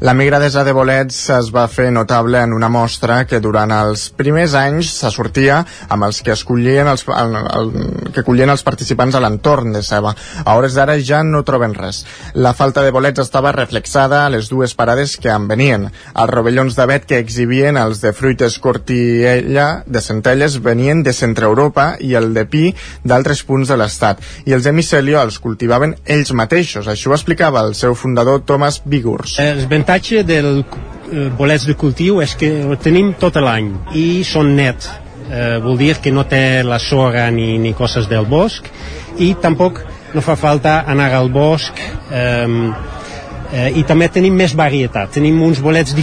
La 0.00 0.14
migradesa 0.14 0.62
de 0.62 0.70
bolets 0.70 1.16
es 1.34 1.48
va 1.50 1.64
fer 1.66 1.88
notable 1.90 2.38
en 2.38 2.52
una 2.54 2.68
mostra 2.70 3.24
que 3.26 3.40
durant 3.42 3.72
els 3.74 4.04
primers 4.14 4.52
anys 4.54 4.92
se 4.94 5.08
sortia 5.10 5.56
amb 5.90 6.06
els 6.06 6.20
que 6.22 6.30
escollien 6.36 6.86
els, 6.86 7.02
el, 7.10 7.34
el, 7.34 7.72
que 8.14 8.22
collien 8.22 8.52
els 8.52 8.62
participants 8.62 9.16
a 9.18 9.22
l'entorn 9.24 9.72
de 9.74 9.82
Ceba. 9.82 10.12
A 10.44 10.54
hores 10.54 10.76
d'ara 10.78 10.94
ja 11.02 11.24
no 11.26 11.40
troben 11.42 11.74
res. 11.74 12.04
La 12.38 12.52
falta 12.54 12.84
de 12.86 12.92
bolets 12.94 13.24
estava 13.24 13.50
reflexada 13.56 14.20
a 14.24 14.28
les 14.30 14.46
dues 14.52 14.76
parades 14.78 15.16
que 15.18 15.32
en 15.34 15.48
venien. 15.50 15.88
Els 16.14 16.30
rovellons 16.30 16.78
d'avet 16.78 17.02
que 17.10 17.18
exhibien 17.18 17.74
els 17.82 17.98
de 17.98 18.14
fruites 18.14 18.60
cortiella 18.62 19.82
de 19.82 20.04
centelles 20.04 20.60
venien 20.62 21.02
de 21.02 21.16
Centre 21.16 21.50
Europa 21.50 21.88
i 21.98 22.14
el 22.14 22.30
de 22.38 22.46
pi 22.46 22.64
d'altres 23.02 23.42
punts 23.42 23.74
de 23.74 23.80
l'estat. 23.82 24.22
I 24.46 24.54
els 24.54 24.62
de 24.62 24.76
micelió 24.78 25.18
els 25.26 25.42
cultivaven 25.42 25.98
ells 26.06 26.30
mateixos. 26.30 26.86
Això 26.86 27.10
ho 27.10 27.18
explicava 27.18 27.66
el 27.66 27.74
seu 27.74 27.98
fundador 27.98 28.46
Thomas 28.46 28.78
Vigurs. 28.86 29.40
Els 29.42 29.66
L'avantatge 29.88 30.22
del 30.22 30.58
eh, 30.60 31.30
bolets 31.32 31.64
de 31.64 31.72
cultiu 31.72 32.18
és 32.20 32.34
que 32.36 32.48
ho 32.68 32.74
tenim 32.76 33.14
tot 33.16 33.38
l'any 33.40 33.70
i 33.96 34.20
són 34.20 34.50
nets. 34.52 34.90
Eh, 35.32 35.56
vol 35.64 35.78
dir 35.80 35.94
que 36.04 36.12
no 36.12 36.26
té 36.28 36.60
la 36.60 36.76
sorra 36.76 37.30
ni, 37.32 37.54
ni 37.56 37.72
coses 37.72 38.04
del 38.10 38.28
bosc 38.28 38.68
i 39.16 39.30
tampoc 39.40 39.80
no 40.12 40.20
fa 40.20 40.36
falta 40.36 40.82
anar 40.92 41.08
al 41.16 41.32
bosc 41.32 41.80
eh, 41.80 42.44
eh, 42.52 43.80
i 43.80 43.86
també 43.88 44.10
tenim 44.12 44.36
més 44.36 44.52
varietat 44.52 45.16
tenim 45.16 45.40
uns 45.48 45.64
bolets 45.64 45.96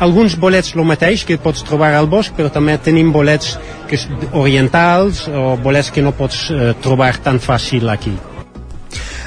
alguns 0.00 0.40
bolets 0.40 0.72
el 0.72 0.88
mateix 0.88 1.28
que 1.28 1.36
pots 1.36 1.68
trobar 1.68 1.92
al 1.92 2.08
bosc 2.08 2.32
però 2.32 2.48
també 2.48 2.80
tenim 2.80 3.12
bolets 3.12 3.58
que, 3.92 4.00
orientals 4.32 5.26
o 5.28 5.50
bolets 5.60 5.92
que 5.92 6.00
no 6.00 6.16
pots 6.16 6.46
eh, 6.48 6.72
trobar 6.80 7.12
tan 7.20 7.44
fàcil 7.44 7.92
aquí 7.92 8.16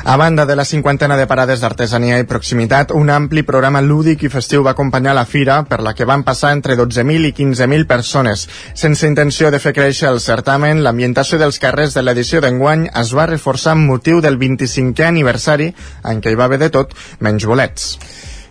a 0.06 0.18
banda 0.18 0.46
de 0.46 0.56
la 0.56 0.66
cinquantena 0.66 1.18
de 1.18 1.26
parades 1.26 1.64
d'artesania 1.64 2.20
i 2.22 2.28
proximitat, 2.30 2.92
un 2.94 3.10
ampli 3.10 3.42
programa 3.42 3.82
lúdic 3.82 4.22
i 4.24 4.30
festiu 4.30 4.62
va 4.62 4.76
acompanyar 4.76 5.16
la 5.18 5.26
fira, 5.26 5.64
per 5.66 5.80
la 5.82 5.96
que 5.98 6.06
van 6.06 6.22
passar 6.24 6.52
entre 6.54 6.78
12.000 6.78 7.32
i 7.32 7.34
15.000 7.34 7.88
persones. 7.90 8.46
Sense 8.78 9.10
intenció 9.10 9.50
de 9.50 9.60
fer 9.60 9.74
créixer 9.74 10.12
el 10.12 10.22
certamen, 10.22 10.84
l'ambientació 10.86 11.42
dels 11.42 11.58
carrers 11.58 11.98
de 11.98 12.06
l'edició 12.06 12.44
d'enguany 12.46 12.86
es 12.94 13.16
va 13.18 13.26
reforçar 13.26 13.74
amb 13.74 13.90
motiu 13.90 14.22
del 14.22 14.38
25è 14.38 15.10
aniversari, 15.10 15.72
en 16.06 16.22
què 16.22 16.32
hi 16.32 16.38
va 16.38 16.46
haver 16.46 16.62
de 16.62 16.70
tot, 16.70 16.94
menys 17.20 17.50
bolets. 17.50 17.98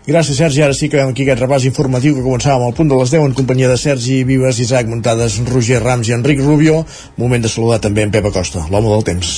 Gràcies, 0.05 0.35
Sergi. 0.37 0.61
Ara 0.61 0.75
sí 0.77 0.91
que 0.91 0.99
veiem 0.99 1.15
aquí 1.15 1.23
aquest 1.23 1.41
repàs 1.41 1.63
informatiu 1.71 2.19
que 2.19 2.25
començàvem 2.25 2.67
al 2.67 2.75
punt 2.77 2.91
de 2.91 2.99
les 2.99 3.15
10 3.15 3.31
en 3.31 3.33
companyia 3.39 3.71
de 3.71 3.79
Sergi 3.79 4.25
Vives, 4.27 4.59
Isaac 4.59 4.91
Muntades, 4.91 5.39
Roger 5.47 5.79
Rams 5.81 6.11
i 6.11 6.19
Enric 6.19 6.43
Rubio. 6.43 6.83
Moment 7.17 7.47
de 7.47 7.49
saludar 7.49 7.79
també 7.87 8.03
en 8.03 8.13
Pep 8.13 8.29
Acosta, 8.29 8.67
l'home 8.69 8.91
del 8.91 9.07
temps. 9.07 9.33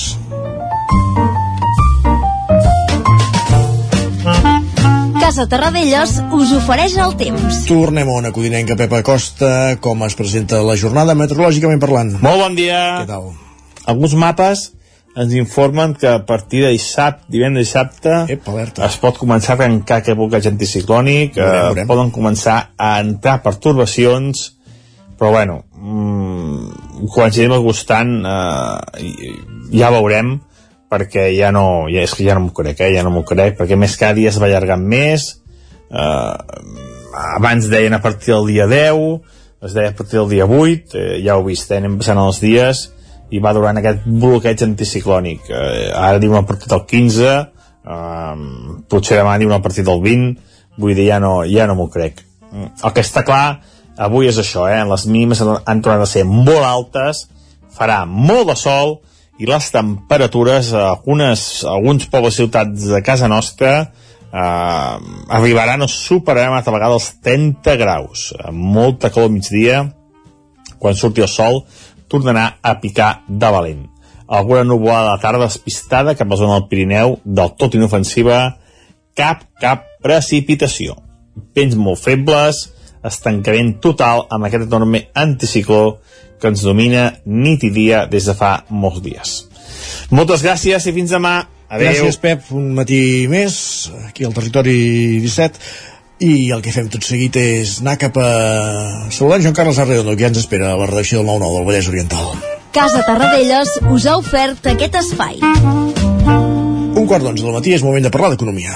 Casa 5.28 5.44
Terradellos 5.44 6.14
us 6.32 6.52
ofereix 6.56 6.94
el 7.04 7.10
temps. 7.20 7.56
Tornem 7.68 8.08
a 8.08 8.14
una 8.16 8.30
codinenca 8.32 8.78
Pepa 8.80 9.02
Costa, 9.04 9.76
com 9.84 10.00
es 10.06 10.14
presenta 10.16 10.62
la 10.64 10.72
jornada 10.80 11.12
meteorològicament 11.20 11.82
parlant. 11.82 12.14
Molt 12.22 12.40
bon 12.40 12.54
dia. 12.56 12.78
Què 13.02 13.10
tal? 13.10 13.26
Alguns 13.92 14.14
mapes 14.16 14.62
ens 15.20 15.34
informen 15.36 15.92
que 16.00 16.08
a 16.08 16.22
partir 16.24 16.62
de 16.64 16.70
dissabte, 16.72 17.28
divendres 17.28 17.66
i 17.66 17.68
dissabte 17.68 18.14
Ep, 18.38 18.48
alerta. 18.48 18.86
es 18.88 18.96
pot 19.02 19.20
començar 19.20 19.58
a 19.58 19.60
trencar 19.66 19.98
aquest 20.00 20.16
bloqueig 20.16 20.48
anticiclònic, 20.48 21.36
Veurem, 21.36 21.58
eh, 21.58 21.68
veurem. 21.74 21.92
poden 21.92 22.14
començar 22.16 22.56
a 22.78 22.94
entrar 23.04 23.42
pertorbacions, 23.44 24.54
però 25.20 25.34
bueno, 25.36 25.58
mm, 25.76 27.04
quan 27.12 27.36
s'hi 27.36 27.44
anem 27.44 27.58
acostant 27.60 28.16
eh, 28.24 29.36
ja 29.76 29.92
veurem, 29.92 30.38
perquè 30.88 31.28
ja 31.36 31.50
no, 31.52 31.86
ja, 31.92 32.02
és 32.04 32.14
que 32.16 32.24
ja 32.26 32.36
no 32.36 32.46
m'ho 32.46 32.54
crec, 32.56 32.80
eh, 32.80 32.92
ja 32.96 33.04
no 33.04 33.12
m'ho 33.14 33.24
crec, 33.28 33.58
perquè 33.58 33.76
més 33.76 33.96
cada 34.00 34.16
dia 34.16 34.32
es 34.32 34.38
va 34.40 34.48
allargant 34.48 34.84
més, 34.84 35.28
eh, 35.90 36.36
abans 37.38 37.68
deien 37.68 37.94
a 37.94 38.02
partir 38.04 38.34
del 38.34 38.48
dia 38.52 38.68
10, 38.70 39.20
es 39.68 39.74
deia 39.74 39.92
a 39.92 39.96
partir 39.96 40.20
del 40.20 40.30
dia 40.32 40.46
8, 40.46 40.94
eh, 40.94 41.18
ja 41.24 41.36
ho 41.36 41.44
vist, 41.44 41.70
eh, 41.70 41.80
anem 41.82 41.98
passant 42.00 42.20
els 42.22 42.40
dies, 42.40 42.88
i 43.30 43.40
va 43.44 43.52
durant 43.52 43.76
aquest 43.76 44.06
bloqueig 44.06 44.62
anticiclònic. 44.64 45.50
Eh, 45.52 45.88
ara 45.92 46.20
diuen 46.22 46.40
a 46.40 46.46
partir 46.48 46.70
del 46.72 46.86
15, 46.88 47.32
eh, 47.84 48.36
potser 48.88 49.18
demà 49.20 49.36
diuen 49.38 49.58
a 49.58 49.62
partir 49.64 49.84
del 49.84 50.00
20, 50.00 50.38
vull 50.78 50.94
dir, 50.94 51.10
ja 51.10 51.18
no, 51.20 51.42
ja 51.44 51.66
no 51.68 51.76
m'ho 51.76 51.90
crec. 51.92 52.22
Mm. 52.48 52.72
El 52.84 52.94
que 52.96 53.04
està 53.04 53.24
clar 53.28 53.60
avui 53.98 54.30
és 54.30 54.38
això, 54.38 54.68
eh? 54.70 54.84
les 54.86 55.06
mínimes 55.10 55.42
han 55.42 55.82
tornat 55.82 56.04
a 56.04 56.08
ser 56.08 56.24
molt 56.24 56.64
altes, 56.64 57.26
farà 57.74 58.04
molt 58.06 58.48
de 58.52 58.56
sol, 58.56 59.00
i 59.38 59.46
les 59.46 59.70
temperatures 59.70 60.72
a 60.74 60.88
algunes, 60.92 61.64
a 61.64 61.76
alguns 61.76 62.08
pobles 62.10 62.38
ciutats 62.40 62.88
de 62.90 63.02
casa 63.06 63.28
nostra 63.30 63.72
eh, 64.32 64.96
arribaran 65.28 65.82
o 65.82 65.88
superaran 65.88 66.56
altra 66.56 66.74
vegada 66.74 66.98
els 66.98 67.12
30 67.22 67.76
graus. 67.80 68.32
Amb 68.38 68.58
molta 68.78 69.12
calor 69.14 69.30
al 69.30 69.36
migdia 69.36 69.84
quan 70.78 70.98
surti 70.98 71.22
el 71.22 71.30
sol 71.30 71.62
tornarà 72.10 72.58
a 72.62 72.78
picar 72.82 73.22
de 73.28 73.52
valent. 73.52 73.84
Alguna 74.28 74.64
nuvolada 74.64 75.12
a 75.12 75.16
la 75.16 75.22
tarda 75.22 75.46
despistada 75.46 76.14
cap 76.14 76.26
a 76.26 76.34
la 76.34 76.40
zona 76.40 76.58
del 76.58 76.68
Pirineu 76.68 77.18
del 77.24 77.54
tot 77.56 77.74
inofensiva. 77.78 78.58
Cap, 79.16 79.46
cap 79.60 79.86
precipitació. 80.04 80.98
Vents 81.54 81.78
molt 81.78 82.02
febles 82.02 82.66
estancament 83.08 83.76
total 83.82 84.26
amb 84.34 84.46
aquest 84.46 84.66
enorme 84.66 85.06
anticicló 85.14 85.98
que 86.40 86.50
ens 86.52 86.64
domina 86.64 87.10
nit 87.26 87.64
i 87.66 87.70
dia 87.74 88.06
des 88.10 88.28
de 88.28 88.34
fa 88.38 88.62
molts 88.70 89.02
dies. 89.04 89.36
Moltes 90.10 90.42
gràcies 90.44 90.88
i 90.88 90.94
fins 90.96 91.12
demà. 91.14 91.36
Adéu. 91.68 91.92
Gràcies, 91.92 92.16
Pep. 92.22 92.50
Un 92.56 92.72
matí 92.76 93.28
més, 93.28 93.90
aquí 94.08 94.24
al 94.24 94.34
Territori 94.36 94.78
17. 95.20 95.60
I 96.24 96.50
el 96.50 96.62
que 96.64 96.72
fem 96.74 96.88
tot 96.90 97.04
seguit 97.06 97.36
és 97.38 97.76
anar 97.82 97.98
cap 98.00 98.16
a 98.18 98.30
saludar 99.14 99.38
en 99.38 99.44
Joan 99.46 99.54
Carles 99.54 99.78
Arredondo, 99.78 100.16
que 100.16 100.24
ja 100.24 100.32
ens 100.32 100.40
espera 100.40 100.72
a 100.72 100.78
la 100.80 100.88
redacció 100.90 101.20
del 101.20 101.30
9-9 101.30 101.58
del 101.58 101.68
Vallès 101.68 101.90
Oriental. 101.92 102.32
Casa 102.74 103.04
Tarradellas 103.06 103.78
us 103.92 104.08
ha 104.08 104.16
ofert 104.18 104.66
aquest 104.72 104.98
espai. 104.98 105.38
Un 106.98 107.06
quart 107.06 107.22
d'onze 107.22 107.44
del 107.44 107.54
matí 107.54 107.76
és 107.76 107.86
moment 107.86 108.02
de 108.02 108.10
parlar 108.10 108.34
d'economia. 108.34 108.74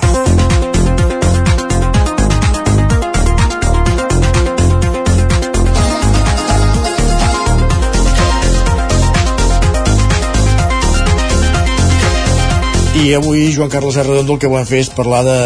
I 12.92 13.14
avui, 13.16 13.46
Joan 13.54 13.70
Carles 13.72 13.96
Arredondo, 13.96 14.34
el 14.34 14.40
que 14.42 14.48
volem 14.52 14.66
fer 14.68 14.82
és 14.84 14.90
parlar 14.92 15.22
de, 15.24 15.36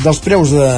dels 0.00 0.22
preus 0.24 0.54
de, 0.54 0.68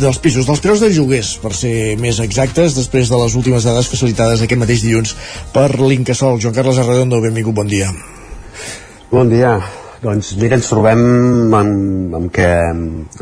dels 0.00 0.16
pisos, 0.24 0.46
dels 0.48 0.62
preus 0.64 0.80
de 0.80 0.88
lloguers, 0.94 1.34
per 1.42 1.52
ser 1.52 1.72
més 2.00 2.22
exactes, 2.24 2.72
després 2.72 3.10
de 3.12 3.18
les 3.20 3.36
últimes 3.36 3.66
dades 3.68 3.90
facilitades 3.92 4.40
aquest 4.40 4.62
mateix 4.62 4.80
dilluns 4.86 5.12
per 5.52 5.68
l'Incasol. 5.76 6.40
Joan 6.40 6.56
Carles 6.56 6.80
Arredondo, 6.80 7.20
benvingut, 7.20 7.58
bon 7.60 7.68
dia. 7.68 7.90
Bon 9.12 9.28
dia. 9.28 9.58
Doncs 10.00 10.32
mira, 10.40 10.56
ens 10.56 10.72
trobem 10.72 11.04
amb, 11.58 12.16
amb 12.16 12.32
que 12.32 12.48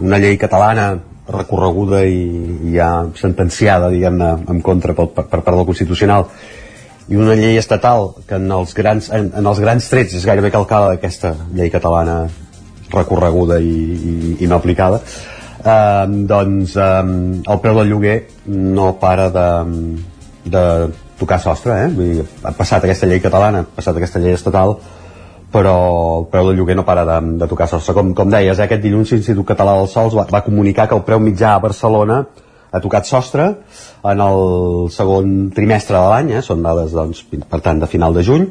una 0.06 0.22
llei 0.22 0.38
catalana 0.38 0.92
recorreguda 1.26 2.04
i, 2.06 2.22
i 2.70 2.76
ja 2.76 2.90
sentenciada, 3.18 3.90
diguem-ne, 3.90 4.30
en 4.54 4.62
contra 4.62 4.94
per, 4.94 5.08
per 5.18 5.40
part 5.40 5.56
del 5.56 5.66
Constitucional, 5.66 6.28
i 7.08 7.16
una 7.16 7.36
llei 7.38 7.58
estatal 7.58 8.10
que 8.26 8.38
en 8.40 8.50
els 8.50 8.74
grans, 8.74 9.10
en, 9.14 9.30
en 9.38 9.46
els 9.46 9.60
grans 9.62 9.86
trets 9.90 10.16
és 10.18 10.26
gairebé 10.26 10.50
calcada 10.54 10.94
d'aquesta 10.94 11.34
llei 11.54 11.70
catalana 11.70 12.24
recorreguda 12.90 13.60
i, 13.62 13.72
i, 13.94 14.14
i 14.42 14.50
no 14.50 14.58
aplicada 14.58 15.00
eh, 15.02 16.04
doncs 16.30 16.76
eh, 16.76 16.90
el 17.46 17.62
preu 17.62 17.78
del 17.78 17.92
lloguer 17.92 18.16
no 18.50 18.92
para 19.02 19.30
de, 19.34 19.48
de 20.44 20.64
tocar 21.20 21.40
sostre 21.42 21.78
eh? 21.84 21.88
Vull 21.94 22.12
dir, 22.18 22.28
ha 22.42 22.54
passat 22.56 22.84
aquesta 22.84 23.08
llei 23.10 23.22
catalana 23.22 23.62
ha 23.62 23.74
passat 23.78 23.98
aquesta 23.98 24.22
llei 24.22 24.34
estatal 24.34 24.76
però 25.52 25.76
el 26.18 26.26
preu 26.32 26.50
del 26.50 26.58
lloguer 26.58 26.76
no 26.76 26.84
para 26.84 27.04
de, 27.06 27.20
de 27.38 27.48
tocar 27.48 27.68
sostre 27.70 27.94
com, 27.94 28.10
com 28.18 28.34
deies, 28.34 28.58
eh, 28.58 28.66
aquest 28.66 28.82
dilluns 28.82 29.14
l'Institut 29.14 29.46
Català 29.46 29.78
dels 29.78 29.94
Sols 29.94 30.18
va, 30.18 30.26
va 30.32 30.42
comunicar 30.46 30.88
que 30.90 30.98
el 30.98 31.06
preu 31.06 31.22
mitjà 31.22 31.54
a 31.54 31.62
Barcelona 31.62 32.24
ha 32.76 32.82
tocat 32.84 33.08
sostre 33.08 33.48
en 34.06 34.22
el 34.22 34.90
segon 34.94 35.36
trimestre 35.56 35.98
de 35.98 36.10
l'any, 36.12 36.34
eh? 36.38 36.42
són 36.44 36.64
dades 36.64 36.92
doncs, 36.94 37.24
per 37.26 37.62
tant 37.64 37.80
de 37.82 37.88
final 37.90 38.14
de 38.16 38.24
juny, 38.26 38.46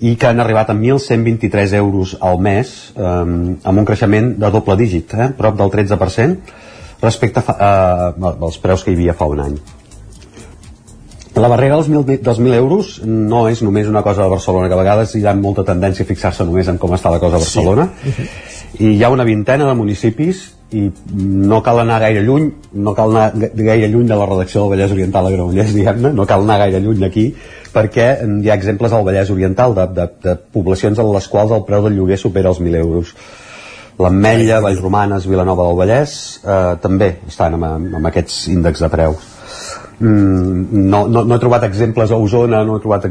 i 0.00 0.14
que 0.20 0.28
han 0.28 0.40
arribat 0.42 0.70
a 0.70 0.76
1.123 0.76 1.72
euros 1.78 2.16
al 2.20 2.38
mes 2.42 2.74
eh, 2.96 3.06
amb 3.06 3.78
un 3.78 3.88
creixement 3.88 4.34
de 4.40 4.52
doble 4.52 4.76
dígit, 4.80 5.16
eh? 5.16 5.30
prop 5.36 5.56
del 5.58 5.72
13% 5.72 6.54
respecte 7.02 7.42
a, 7.42 7.72
eh, 8.12 8.30
als 8.32 8.60
preus 8.60 8.84
que 8.84 8.92
hi 8.92 8.98
havia 8.98 9.16
fa 9.16 9.28
un 9.28 9.42
any. 9.46 9.58
La 11.36 11.50
barrera 11.52 11.76
dels 11.76 11.90
1.000 11.92 12.22
dels 12.24 12.38
1.000 12.40 12.56
euros 12.56 12.92
no 13.04 13.42
és 13.50 13.60
només 13.60 13.88
una 13.88 14.00
cosa 14.02 14.24
de 14.24 14.32
Barcelona, 14.32 14.70
que 14.70 14.76
a 14.76 14.80
vegades 14.80 15.12
hi 15.16 15.24
ha 15.26 15.34
molta 15.36 15.66
tendència 15.68 16.06
a 16.06 16.08
fixar-se 16.08 16.46
només 16.48 16.68
en 16.72 16.78
com 16.80 16.94
està 16.96 17.12
la 17.12 17.20
cosa 17.20 17.36
a 17.36 17.42
Barcelona, 17.42 17.90
sí. 18.00 18.28
i 18.80 18.94
hi 18.96 19.02
ha 19.04 19.12
una 19.12 19.26
vintena 19.28 19.68
de 19.68 19.74
municipis 19.76 20.46
i 20.74 20.88
no 21.14 21.60
cal 21.62 21.78
anar 21.78 22.00
gaire 22.02 22.22
lluny 22.26 22.48
no 22.74 22.94
cal 22.94 23.14
anar 23.14 23.50
gaire 23.54 23.86
lluny 23.92 24.08
de 24.08 24.16
la 24.18 24.26
redacció 24.26 24.64
del 24.64 24.72
Vallès 24.72 24.94
Oriental 24.96 25.28
a 25.28 25.30
Granollers, 25.30 25.74
diguem-ne 25.76 26.12
no 26.12 26.26
cal 26.26 26.42
anar 26.42 26.58
gaire 26.64 26.80
lluny 26.82 27.04
d'aquí 27.04 27.26
perquè 27.76 28.08
hi 28.26 28.50
ha 28.50 28.56
exemples 28.56 28.92
al 28.92 29.04
Vallès 29.06 29.30
Oriental 29.30 29.76
de, 29.76 29.86
de, 29.94 30.08
de 30.24 30.34
poblacions 30.56 30.98
en 30.98 31.12
les 31.14 31.28
quals 31.30 31.54
el 31.54 31.62
preu 31.68 31.86
del 31.86 31.98
lloguer 32.00 32.18
supera 32.18 32.50
els 32.50 32.60
1.000 32.60 32.80
euros. 32.80 33.14
l'Ametlla, 33.98 34.60
Vallromanes, 34.60 35.28
Vilanova 35.30 35.68
del 35.68 35.78
Vallès 35.78 36.18
eh, 36.42 36.74
també 36.82 37.14
estan 37.28 37.54
amb, 37.60 37.94
amb 38.00 38.10
aquests 38.10 38.46
índexs 38.52 38.82
de 38.82 38.92
preus 38.92 39.35
no, 40.00 41.06
no, 41.08 41.22
no 41.24 41.36
he 41.36 41.40
trobat 41.40 41.64
exemples 41.64 42.10
a 42.12 42.18
Osona, 42.20 42.62
no 42.68 42.76
he 42.76 42.82
trobat 42.84 43.06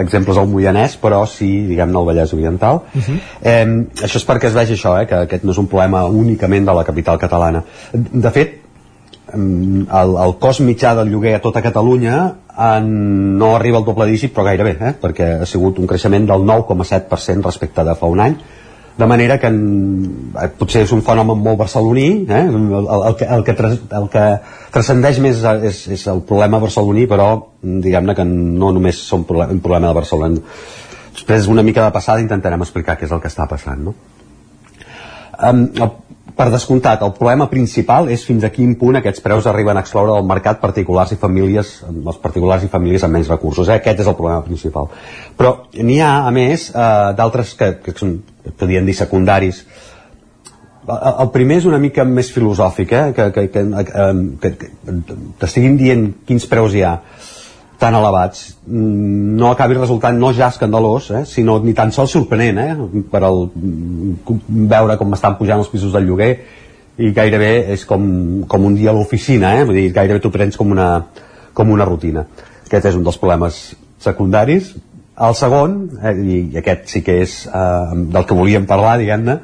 exemples 0.00 0.38
al 0.40 0.48
Moianès, 0.48 0.96
però 1.00 1.24
sí, 1.28 1.50
diguem-ne, 1.68 1.98
al 2.00 2.08
Vallès 2.08 2.32
Oriental. 2.36 2.82
Uh 2.94 3.00
-huh. 3.00 3.18
eh, 3.42 3.66
això 4.04 4.16
és 4.16 4.26
perquè 4.26 4.46
es 4.46 4.54
vegi 4.54 4.72
això, 4.74 5.00
eh, 5.02 5.06
que 5.06 5.14
aquest 5.14 5.44
no 5.44 5.52
és 5.52 5.58
un 5.58 5.66
problema 5.66 6.04
únicament 6.06 6.66
de 6.66 6.72
la 6.72 6.84
capital 6.84 7.18
catalana. 7.18 7.62
De 7.92 8.30
fet, 8.30 8.60
el, 9.34 10.16
el 10.24 10.34
cost 10.38 10.60
mitjà 10.60 10.94
del 10.94 11.10
lloguer 11.10 11.34
a 11.34 11.40
tota 11.40 11.62
Catalunya 11.62 12.34
en, 12.58 13.38
no 13.38 13.56
arriba 13.56 13.78
al 13.78 13.84
doble 13.84 14.06
dígit, 14.06 14.32
però 14.34 14.44
gairebé, 14.44 14.76
eh, 14.80 14.94
perquè 15.00 15.40
ha 15.42 15.46
sigut 15.46 15.78
un 15.78 15.86
creixement 15.86 16.26
del 16.26 16.40
9,7% 16.40 17.42
respecte 17.44 17.84
de 17.84 17.94
fa 17.94 18.06
un 18.06 18.20
any, 18.20 18.36
de 19.00 19.06
manera 19.06 19.38
que 19.40 19.48
en, 19.48 19.60
eh, 20.36 20.48
potser 20.60 20.82
és 20.84 20.92
un 20.92 21.00
fenomen 21.04 21.40
molt 21.40 21.58
barceloní 21.62 22.08
eh? 22.28 22.42
el, 22.42 22.58
el, 22.80 22.88
el, 23.08 23.14
que, 23.16 23.28
el, 23.36 23.44
que, 23.46 23.54
el 24.00 24.08
que 24.12 24.24
transcendeix 24.74 25.20
més 25.24 25.40
és, 25.70 25.80
és 25.96 26.04
el 26.12 26.20
problema 26.28 26.60
barceloní 26.60 27.06
però 27.08 27.30
diguem-ne 27.62 28.16
que 28.18 28.26
no 28.28 28.74
només 28.76 29.00
són 29.08 29.24
problem, 29.28 29.56
un 29.56 29.64
problema 29.64 29.88
de 29.88 29.98
Barcelona 30.02 30.44
després 31.14 31.48
una 31.48 31.64
mica 31.64 31.86
de 31.86 31.96
passada 31.96 32.20
intentarem 32.26 32.60
explicar 32.66 32.98
què 33.00 33.08
és 33.08 33.16
el 33.16 33.24
que 33.24 33.32
està 33.32 33.48
passant 33.48 33.88
no? 33.88 33.96
um, 35.48 35.64
el, 35.72 35.92
per 36.36 36.48
descomptat, 36.52 37.02
el 37.06 37.12
problema 37.16 37.46
principal 37.50 38.08
és 38.12 38.24
fins 38.26 38.44
a 38.44 38.50
quin 38.54 38.74
punt 38.78 38.98
aquests 38.98 39.22
preus 39.24 39.46
arriben 39.50 39.78
a 39.78 39.84
excloure 39.84 40.16
del 40.16 40.26
mercat 40.28 40.60
particulars 40.62 41.14
i 41.14 41.18
famílies, 41.20 41.72
els 41.88 42.18
particulars 42.22 42.64
i 42.66 42.70
famílies 42.72 43.04
amb 43.06 43.16
menys 43.18 43.30
recursos. 43.32 43.68
Eh? 43.68 43.78
Aquest 43.80 44.02
és 44.04 44.10
el 44.10 44.16
problema 44.18 44.42
principal. 44.46 44.90
Però 45.38 45.54
n'hi 45.76 46.00
ha, 46.04 46.12
a 46.26 46.34
més, 46.34 46.68
eh, 46.70 46.90
d'altres 47.18 47.54
que, 47.58 47.72
que 47.84 47.96
són, 47.96 48.18
podríem 48.50 48.88
dir, 48.88 48.96
secundaris. 48.98 49.64
El, 50.90 51.28
primer 51.30 51.60
és 51.60 51.68
una 51.68 51.78
mica 51.78 52.04
més 52.08 52.32
filosòfic, 52.34 52.92
eh? 52.92 53.04
que, 53.16 53.28
que, 53.36 53.48
que, 53.52 53.66
que, 54.42 54.54
que 54.56 55.10
t'estiguin 55.38 55.76
dient 55.78 56.08
quins 56.26 56.48
preus 56.50 56.74
hi 56.74 56.86
ha 56.86 56.96
tan 57.80 57.96
elevats 57.96 58.58
no 58.68 59.50
acabi 59.50 59.78
resultant 59.78 60.18
no 60.20 60.34
ja 60.36 60.50
escandalós 60.52 61.10
eh, 61.10 61.24
sinó 61.24 61.58
ni 61.64 61.72
tan 61.74 61.92
sols 61.96 62.12
sorprenent 62.12 62.60
eh, 62.60 62.74
per 63.10 63.22
el, 63.28 63.46
veure 64.68 64.98
com 65.00 65.16
estan 65.16 65.38
pujant 65.38 65.62
els 65.64 65.72
pisos 65.72 65.94
del 65.96 66.08
lloguer 66.08 66.34
i 67.00 67.10
gairebé 67.16 67.72
és 67.72 67.86
com, 67.88 68.04
com 68.48 68.68
un 68.68 68.76
dia 68.76 68.92
a 68.92 68.96
l'oficina 68.96 69.54
eh, 69.56 69.64
vull 69.64 69.80
dir, 69.80 69.88
gairebé 69.96 70.20
t'ho 70.20 70.32
prens 70.34 70.58
com 70.60 70.70
una, 70.74 70.90
com 71.56 71.72
una 71.72 71.86
rutina. 71.88 72.26
Aquest 72.66 72.90
és 72.92 72.98
un 72.98 73.04
dels 73.06 73.18
problemes 73.20 73.60
secundaris. 74.00 74.74
El 75.20 75.36
segon, 75.36 75.76
eh, 76.00 76.14
i 76.16 76.60
aquest 76.60 76.88
sí 76.92 77.02
que 77.04 77.18
és 77.24 77.42
eh, 77.48 78.00
del 78.14 78.26
que 78.28 78.36
volíem 78.36 78.68
parlar 78.68 78.96
diguem-ne 79.00 79.38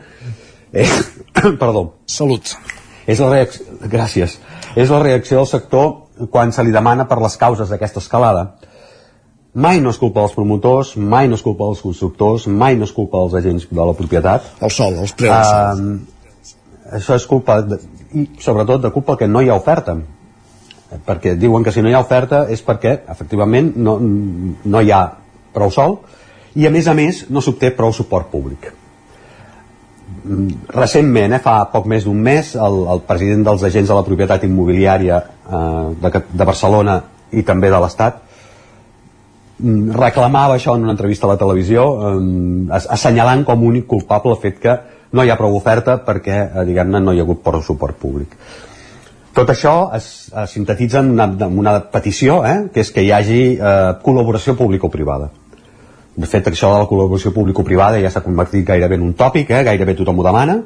eh, 0.73 0.89
perdó. 1.63 1.91
Salut. 2.07 2.55
És 3.07 3.21
la 3.23 3.31
reacció, 3.33 3.67
gràcies. 3.93 4.39
És 4.77 4.91
la 4.93 5.01
reacció 5.03 5.41
del 5.41 5.51
sector 5.51 5.93
quan 6.31 6.53
se 6.53 6.65
li 6.65 6.73
demana 6.75 7.07
per 7.09 7.21
les 7.23 7.37
causes 7.37 7.69
d'aquesta 7.69 8.01
escalada. 8.01 8.55
mai 9.57 9.81
no 9.81 9.89
és 9.89 9.97
culpa 9.97 10.21
dels 10.21 10.35
promotors, 10.37 10.97
mai 10.97 11.29
no 11.29 11.35
és 11.35 11.43
culpa 11.43 11.65
dels 11.65 11.81
constructors, 11.81 12.47
mai 12.47 12.77
no 12.77 12.85
és 12.85 12.93
culpa 12.93 13.23
dels 13.23 13.35
agents 13.35 13.67
de 13.71 13.87
la 13.89 13.95
propietat. 13.97 14.51
El 14.61 14.71
sol, 14.71 14.99
els 15.01 15.15
preus 15.17 15.47
sol. 15.47 15.81
Uh, 15.81 16.97
això 16.99 17.17
és 17.17 17.25
culpa, 17.27 17.63
de, 17.63 17.79
i 18.13 18.27
sobretot 18.39 18.83
de 18.83 18.91
culpa 18.93 19.17
que 19.17 19.27
no 19.27 19.41
hi 19.41 19.49
ha 19.49 19.57
oferta. 19.57 19.97
Perquè 21.07 21.35
diuen 21.41 21.65
que 21.65 21.73
si 21.73 21.81
no 21.81 21.89
hi 21.89 21.97
ha 21.97 22.05
oferta 22.05 22.45
és 22.53 22.61
perquè, 22.63 22.99
efectivament, 23.09 23.73
no, 23.77 23.97
no 23.99 24.83
hi 24.85 24.93
ha 24.93 25.07
prou 25.57 25.73
sol 25.73 26.03
i, 26.55 26.67
a 26.67 26.71
més 26.71 26.87
a 26.87 26.95
més, 26.95 27.25
no 27.31 27.41
s'obté 27.41 27.73
prou 27.73 27.97
suport 27.97 28.29
públic. 28.31 28.69
Recentment, 30.27 31.35
eh, 31.35 31.43
fa 31.43 31.57
poc 31.71 31.87
més 31.91 32.05
d'un 32.07 32.19
mes, 32.23 32.53
el, 32.59 32.77
el 32.95 33.03
president 33.07 33.45
dels 33.47 33.63
agents 33.67 33.91
de 33.91 33.97
la 33.97 34.05
propietat 34.07 34.45
immobiliària 34.47 35.19
eh, 35.23 35.61
de, 36.03 36.11
de 36.31 36.47
Barcelona 36.47 36.97
i 37.35 37.43
també 37.47 37.71
de 37.71 37.81
l'Estat 37.83 38.21
mm, 39.59 39.95
reclamava 39.99 40.59
això 40.59 40.77
en 40.77 40.87
una 40.87 40.95
entrevista 40.95 41.27
a 41.27 41.33
la 41.33 41.39
televisió 41.41 41.87
eh, 42.11 42.77
assenyalant 42.99 43.43
com 43.47 43.67
únic 43.67 43.87
culpable 43.91 44.35
el 44.35 44.43
fet 44.43 44.61
que 44.63 44.77
no 45.13 45.25
hi 45.25 45.31
ha 45.31 45.39
prou 45.39 45.59
oferta 45.59 45.99
perquè 46.07 46.39
eh, 46.45 46.67
diguem-ne 46.71 47.03
no 47.03 47.15
hi 47.15 47.23
ha 47.23 47.27
hagut 47.27 47.43
prou 47.43 47.63
suport 47.63 47.99
públic. 47.99 48.35
Tot 49.37 49.51
això 49.53 49.75
es, 49.95 50.31
es 50.33 50.55
sintetitza 50.55 51.03
en 51.03 51.11
una, 51.13 51.27
en 51.29 51.59
una 51.63 51.79
petició 51.93 52.41
eh, 52.47 52.59
que 52.75 52.87
és 52.87 52.95
que 52.95 53.03
hi 53.03 53.11
hagi 53.15 53.43
eh, 53.57 53.75
col·laboració 54.07 54.55
público-privada 54.59 55.31
de 56.17 56.27
fet 56.27 56.49
això 56.49 56.71
de 56.73 56.81
la 56.81 56.89
col·laboració 56.89 57.33
público-privada 57.37 58.01
ja 58.01 58.11
s'ha 58.13 58.25
convertit 58.25 58.65
gairebé 58.67 58.97
en 58.97 59.05
un 59.05 59.15
tòpic 59.17 59.51
eh, 59.53 59.63
gairebé 59.69 59.95
tothom 59.99 60.21
ho 60.21 60.25
demana. 60.25 60.63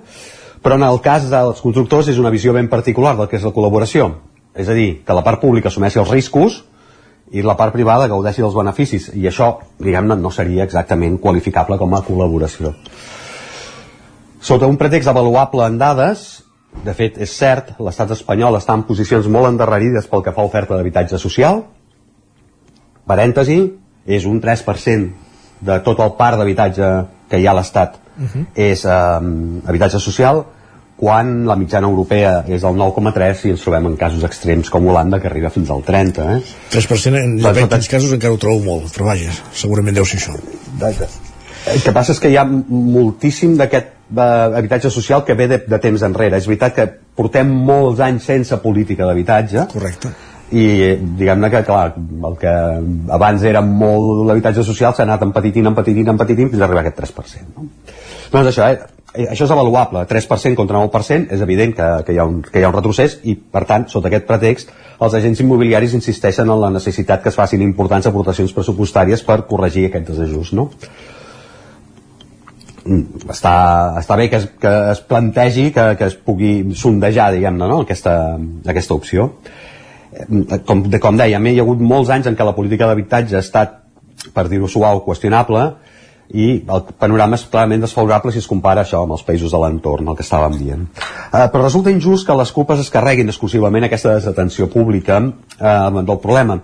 Però 0.62 0.76
en 0.76 0.84
el 0.86 1.00
cas 1.02 1.26
dels 1.30 1.62
constructors 1.64 2.10
és 2.12 2.18
una 2.20 2.30
visió 2.30 2.52
ben 2.52 2.68
particular 2.68 3.16
del 3.18 3.28
que 3.28 3.38
és 3.38 3.46
la 3.46 3.54
col·laboració. 3.56 4.10
És 4.54 4.68
a 4.68 4.76
dir, 4.76 5.00
que 5.06 5.16
la 5.16 5.24
part 5.26 5.40
pública 5.40 5.70
assumeixi 5.70 5.98
els 5.98 6.10
riscos 6.10 6.60
i 7.32 7.42
la 7.42 7.56
part 7.56 7.72
privada 7.72 8.08
gaudeixi 8.10 8.44
dels 8.44 8.54
beneficis. 8.54 9.08
I 9.16 9.26
això, 9.30 9.54
diguem-ne, 9.80 10.18
no 10.20 10.30
seria 10.30 10.66
exactament 10.68 11.16
qualificable 11.22 11.78
com 11.80 11.96
a 11.96 12.02
col·laboració. 12.06 12.74
Sota 14.40 14.68
un 14.70 14.78
pretext 14.80 15.08
avaluable 15.10 15.66
en 15.66 15.80
dades 15.80 16.28
de 16.84 16.94
fet 16.94 17.18
és 17.18 17.32
cert, 17.34 17.72
l'estat 17.82 18.12
espanyol 18.14 18.54
està 18.60 18.76
en 18.78 18.84
posicions 18.86 19.26
molt 19.26 19.48
endarrerides 19.48 20.06
pel 20.06 20.22
que 20.22 20.34
fa 20.36 20.44
a 20.44 20.48
oferta 20.48 20.76
d'habitatge 20.76 21.18
social. 21.18 21.64
Parèntesi, 23.10 23.58
és 24.06 24.24
un 24.28 24.38
3% 24.40 25.19
de 25.60 25.80
tot 25.86 26.00
el 26.00 26.14
parc 26.18 26.40
d'habitatge 26.40 26.92
que 27.30 27.40
hi 27.40 27.46
ha 27.46 27.52
a 27.54 27.58
l'Estat. 27.60 27.98
Uh 28.20 28.26
-huh. 28.26 28.46
és 28.54 28.84
eh, 28.84 28.90
habitatge 29.66 29.98
social 29.98 30.44
quan 30.96 31.46
la 31.48 31.56
mitjana 31.56 31.88
europea 31.88 32.44
és 32.46 32.60
del 32.60 32.76
9,3 32.76 33.46
i 33.46 33.54
ens 33.54 33.62
trobem 33.64 33.86
en 33.86 33.96
casos 33.96 34.24
extrems 34.24 34.68
com 34.68 34.86
Holanda 34.86 35.20
que 35.20 35.28
arriba 35.30 35.48
fins 35.48 35.70
al 35.70 35.82
30 35.82 36.36
eh? 36.36 36.42
3% 36.70 37.22
en 37.22 37.38
doncs, 37.40 37.68
tants 37.68 37.88
casos 37.88 38.12
encara 38.12 38.34
ho 38.34 38.36
trobo 38.36 38.60
molt 38.64 38.92
però 38.92 39.04
vaja, 39.04 39.32
segurament 39.52 39.94
deu 39.94 40.04
ser 40.04 40.18
això. 40.18 40.36
El 41.70 41.80
que 41.84 41.92
passa 41.92 42.12
és 42.12 42.20
que 42.20 42.28
hi 42.28 42.36
ha 42.36 42.44
moltíssim 42.44 43.56
d'aquest 43.56 43.86
eh, 44.16 44.22
habitatge 44.60 44.90
social 44.90 45.24
que 45.24 45.34
ve 45.34 45.48
de, 45.48 45.58
de 45.66 45.78
temps 45.78 46.02
enrere. 46.02 46.36
És 46.36 46.46
veritat 46.46 46.74
que 46.74 46.86
portem 47.16 47.48
molts 47.48 48.00
anys 48.00 48.24
sense 48.24 48.56
política 48.56 49.06
d'habitatge. 49.06 49.66
Correcte 49.72 50.12
i 50.50 50.62
diguem-ne 50.98 51.50
que 51.50 51.62
clar, 51.66 51.92
el 51.96 52.38
que 52.40 52.52
abans 53.14 53.42
era 53.46 53.62
molt 53.62 54.24
l'habitatge 54.26 54.64
social 54.66 54.94
s'ha 54.94 55.04
anat 55.06 55.22
empetitint, 55.22 55.68
empetitint, 55.70 56.08
empetitint 56.10 56.50
fins 56.50 56.62
a 56.62 56.66
arribar 56.66 56.82
a 56.82 56.88
aquest 56.88 56.98
3% 56.98 57.52
no? 57.54 57.68
doncs 58.32 58.50
això, 58.50 58.66
eh, 58.66 59.28
això 59.30 59.46
és 59.46 59.54
avaluable 59.54 60.02
3% 60.10 60.58
contra 60.58 60.82
9% 60.82 61.30
és 61.36 61.44
evident 61.46 61.76
que, 61.76 61.88
que, 62.06 62.16
hi 62.16 62.18
ha 62.18 62.26
un, 62.26 62.40
que 62.42 62.58
hi 62.58 62.66
ha 62.66 62.72
un 62.72 62.74
retrocés 62.74 63.20
i 63.30 63.36
per 63.38 63.62
tant, 63.68 63.86
sota 63.92 64.10
aquest 64.10 64.26
pretext 64.26 64.74
els 65.00 65.14
agents 65.20 65.44
immobiliaris 65.46 65.94
insisteixen 65.96 66.50
en 66.50 66.60
la 66.64 66.72
necessitat 66.74 67.22
que 67.22 67.30
es 67.30 67.38
facin 67.38 67.62
importants 67.62 68.10
aportacions 68.10 68.52
pressupostàries 68.56 69.22
per 69.26 69.44
corregir 69.50 69.86
aquest 69.88 70.10
desajust 70.10 70.58
no? 70.58 70.68
Mm, 72.84 73.22
està, 73.30 73.54
està 74.02 74.18
bé 74.18 74.26
que 74.32 74.42
es, 74.42 74.50
que 74.58 74.76
es 74.96 75.06
plantegi 75.06 75.70
que, 75.70 75.92
que 75.94 76.10
es 76.10 76.18
pugui 76.18 76.54
sondejar 76.74 77.30
diguem-ne 77.38 77.70
no? 77.70 77.82
aquesta, 77.86 78.16
aquesta 78.66 78.98
opció 78.98 79.30
com, 80.66 80.82
de, 80.88 80.98
com 81.02 81.20
dèiem, 81.20 81.46
hi 81.52 81.60
ha 81.60 81.64
hagut 81.64 81.80
molts 81.84 82.10
anys 82.10 82.30
en 82.30 82.36
què 82.36 82.46
la 82.46 82.56
política 82.56 82.88
d'habitatge 82.90 83.38
ha 83.38 83.44
estat, 83.44 83.78
per 84.34 84.48
dir-ho 84.50 84.68
suau, 84.68 85.04
qüestionable 85.06 85.70
i 86.30 86.50
el 86.62 86.82
panorama 87.00 87.34
és 87.34 87.46
clarament 87.50 87.82
desfavorable 87.82 88.30
si 88.30 88.38
es 88.38 88.46
compara 88.46 88.84
això 88.84 89.00
amb 89.02 89.16
els 89.16 89.24
països 89.26 89.50
de 89.50 89.58
l'entorn, 89.58 90.12
el 90.12 90.18
que 90.18 90.22
estàvem 90.22 90.58
dient. 90.60 90.84
Eh, 90.86 91.46
però 91.50 91.64
resulta 91.64 91.90
injust 91.90 92.26
que 92.26 92.36
les 92.38 92.52
culpes 92.54 92.84
es 92.84 92.92
carreguin 92.94 93.32
exclusivament 93.32 93.88
aquesta 93.88 94.14
desatenció 94.14 94.68
pública 94.70 95.18
eh, 95.18 96.04
del 96.04 96.20
problema 96.22 96.60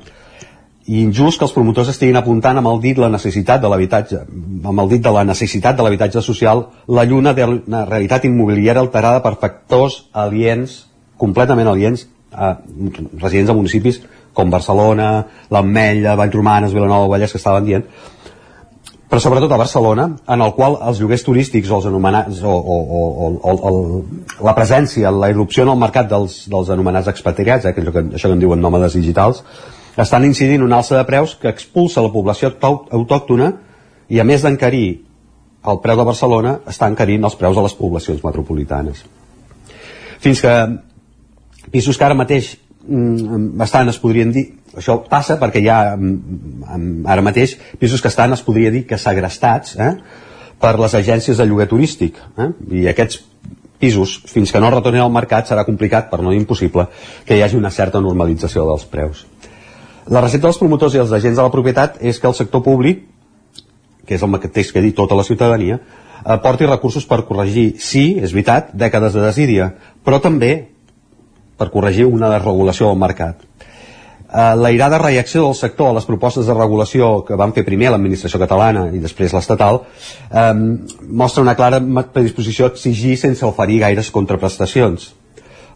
i 0.86 1.00
injust 1.02 1.40
que 1.40 1.46
els 1.48 1.54
promotors 1.54 1.88
estiguin 1.90 2.18
apuntant 2.20 2.60
amb 2.60 2.70
el 2.70 2.78
dit 2.82 2.98
la 3.02 3.10
necessitat 3.10 3.62
de 3.62 3.70
l'habitatge 3.70 4.20
amb 4.22 4.82
el 4.84 4.90
dit 4.92 5.02
de 5.02 5.10
la 5.10 5.24
necessitat 5.26 5.74
de 5.74 5.82
l'habitatge 5.82 6.22
social 6.22 6.62
la 6.86 7.04
lluna 7.04 7.32
de 7.34 7.46
la 7.66 7.84
realitat 7.88 8.28
immobiliària 8.28 8.84
alterada 8.84 9.22
per 9.24 9.34
factors 9.40 10.04
aliens 10.12 10.84
completament 11.18 11.66
aliens 11.72 12.06
a 12.36 12.52
residents 13.22 13.48
de 13.50 13.56
municipis 13.56 14.02
com 14.36 14.52
Barcelona, 14.52 15.24
l'Ametlla, 15.50 16.16
Vallromanes, 16.20 16.74
Vilanova, 16.76 17.08
Vallès, 17.14 17.32
que 17.32 17.40
estaven 17.40 17.64
dient, 17.64 17.86
però 19.06 19.22
sobretot 19.22 19.52
a 19.54 19.58
Barcelona, 19.60 20.08
en 20.34 20.42
el 20.42 20.52
qual 20.56 20.76
els 20.90 20.98
lloguers 21.00 21.22
turístics 21.24 21.70
o 21.70 21.78
els 21.78 21.86
anomenats, 21.86 22.42
o, 22.42 22.50
o, 22.52 22.76
o, 22.98 23.28
o, 23.38 23.52
o 23.70 24.44
la 24.44 24.54
presència, 24.56 25.12
la 25.14 25.30
irrupció 25.30 25.62
en 25.62 25.70
el 25.72 25.78
mercat 25.78 26.10
dels, 26.10 26.40
dels 26.50 26.72
anomenats 26.74 27.08
expatriats, 27.12 27.68
eh, 27.68 27.72
que 27.72 27.84
això, 27.84 27.94
que, 27.94 28.02
això 28.18 28.28
que 28.28 28.36
en 28.36 28.42
diuen 28.42 28.60
nòmades 28.60 28.98
digitals, 28.98 29.44
estan 29.96 30.26
incidint 30.26 30.66
una 30.66 30.80
alça 30.82 30.98
de 30.98 31.06
preus 31.08 31.36
que 31.40 31.48
expulsa 31.48 32.02
la 32.04 32.10
població 32.12 32.50
autòctona 32.60 33.52
i 34.12 34.20
a 34.20 34.26
més 34.26 34.42
d'encarir 34.44 34.88
el 35.70 35.80
preu 35.82 35.96
de 35.98 36.06
Barcelona, 36.10 36.58
està 36.66 36.90
encarint 36.90 37.24
els 37.24 37.38
preus 37.38 37.56
de 37.56 37.62
les 37.64 37.78
poblacions 37.78 38.20
metropolitanes. 38.26 39.00
Fins 40.22 40.42
que 40.42 40.52
pisos 41.72 41.98
que 41.98 42.04
ara 42.06 42.16
mateix 42.18 42.54
mm, 42.86 43.56
bastant 43.58 43.90
es 43.92 43.98
podrien 44.02 44.32
dir 44.34 44.46
això 44.76 44.98
passa 45.08 45.38
perquè 45.40 45.62
hi 45.62 45.70
ha 45.72 45.80
mm, 45.96 47.04
ara 47.08 47.24
mateix 47.24 47.56
pisos 47.80 48.02
que 48.02 48.12
estan 48.12 48.36
es 48.36 48.44
podria 48.46 48.72
dir 48.74 48.86
que 48.86 48.98
segrestats 49.00 49.76
eh, 49.78 49.94
per 50.60 50.76
les 50.80 50.94
agències 50.94 51.36
de 51.38 51.46
lloguer 51.46 51.68
turístic 51.70 52.20
eh? 52.38 52.50
i 52.72 52.86
aquests 52.92 53.22
pisos, 53.76 54.22
fins 54.24 54.52
que 54.52 54.60
no 54.62 54.70
retornin 54.72 55.02
al 55.04 55.12
mercat 55.12 55.50
serà 55.50 55.66
complicat, 55.66 56.06
per 56.08 56.22
no 56.24 56.30
dir 56.32 56.40
impossible 56.40 56.86
que 57.26 57.36
hi 57.36 57.42
hagi 57.44 57.58
una 57.58 57.70
certa 57.70 58.00
normalització 58.00 58.64
dels 58.70 58.86
preus 58.88 59.26
la 60.06 60.22
recepta 60.22 60.46
dels 60.46 60.62
promotors 60.62 60.94
i 60.94 61.02
els 61.02 61.12
agents 61.12 61.36
de 61.36 61.44
la 61.44 61.52
propietat 61.52 62.00
és 62.00 62.20
que 62.20 62.30
el 62.30 62.38
sector 62.38 62.62
públic 62.64 63.04
que 64.06 64.14
és 64.14 64.22
el 64.22 64.30
mateix 64.30 64.70
que 64.72 64.82
dit 64.84 64.94
tota 64.96 65.18
la 65.18 65.26
ciutadania 65.26 65.80
aporti 66.26 66.66
recursos 66.66 67.04
per 67.06 67.24
corregir, 67.26 67.76
sí, 67.78 68.16
és 68.18 68.32
veritat, 68.34 68.72
dècades 68.74 69.14
de 69.14 69.22
desídia, 69.22 69.68
però 70.02 70.18
també 70.22 70.75
per 71.56 71.70
corregir 71.72 72.06
una 72.06 72.30
desregulació 72.32 72.90
del 72.90 73.00
mercat. 73.00 73.44
Eh, 74.26 74.56
la 74.58 74.72
irada 74.74 74.98
reacció 74.98 75.44
del 75.44 75.54
sector 75.54 75.90
a 75.90 75.96
les 75.96 76.06
propostes 76.08 76.48
de 76.48 76.54
regulació 76.54 77.22
que 77.24 77.38
van 77.38 77.54
fer 77.54 77.64
primer 77.64 77.92
l'administració 77.94 78.40
catalana 78.42 78.88
i 78.92 78.98
després 79.02 79.32
l'estatal 79.32 79.84
eh, 79.84 80.50
mostra 81.06 81.44
una 81.46 81.54
clara 81.54 81.78
predisposició 82.12 82.66
a 82.66 82.74
exigir 82.74 83.14
sense 83.20 83.46
oferir 83.46 83.78
gaires 83.84 84.10
contraprestacions. 84.10 85.12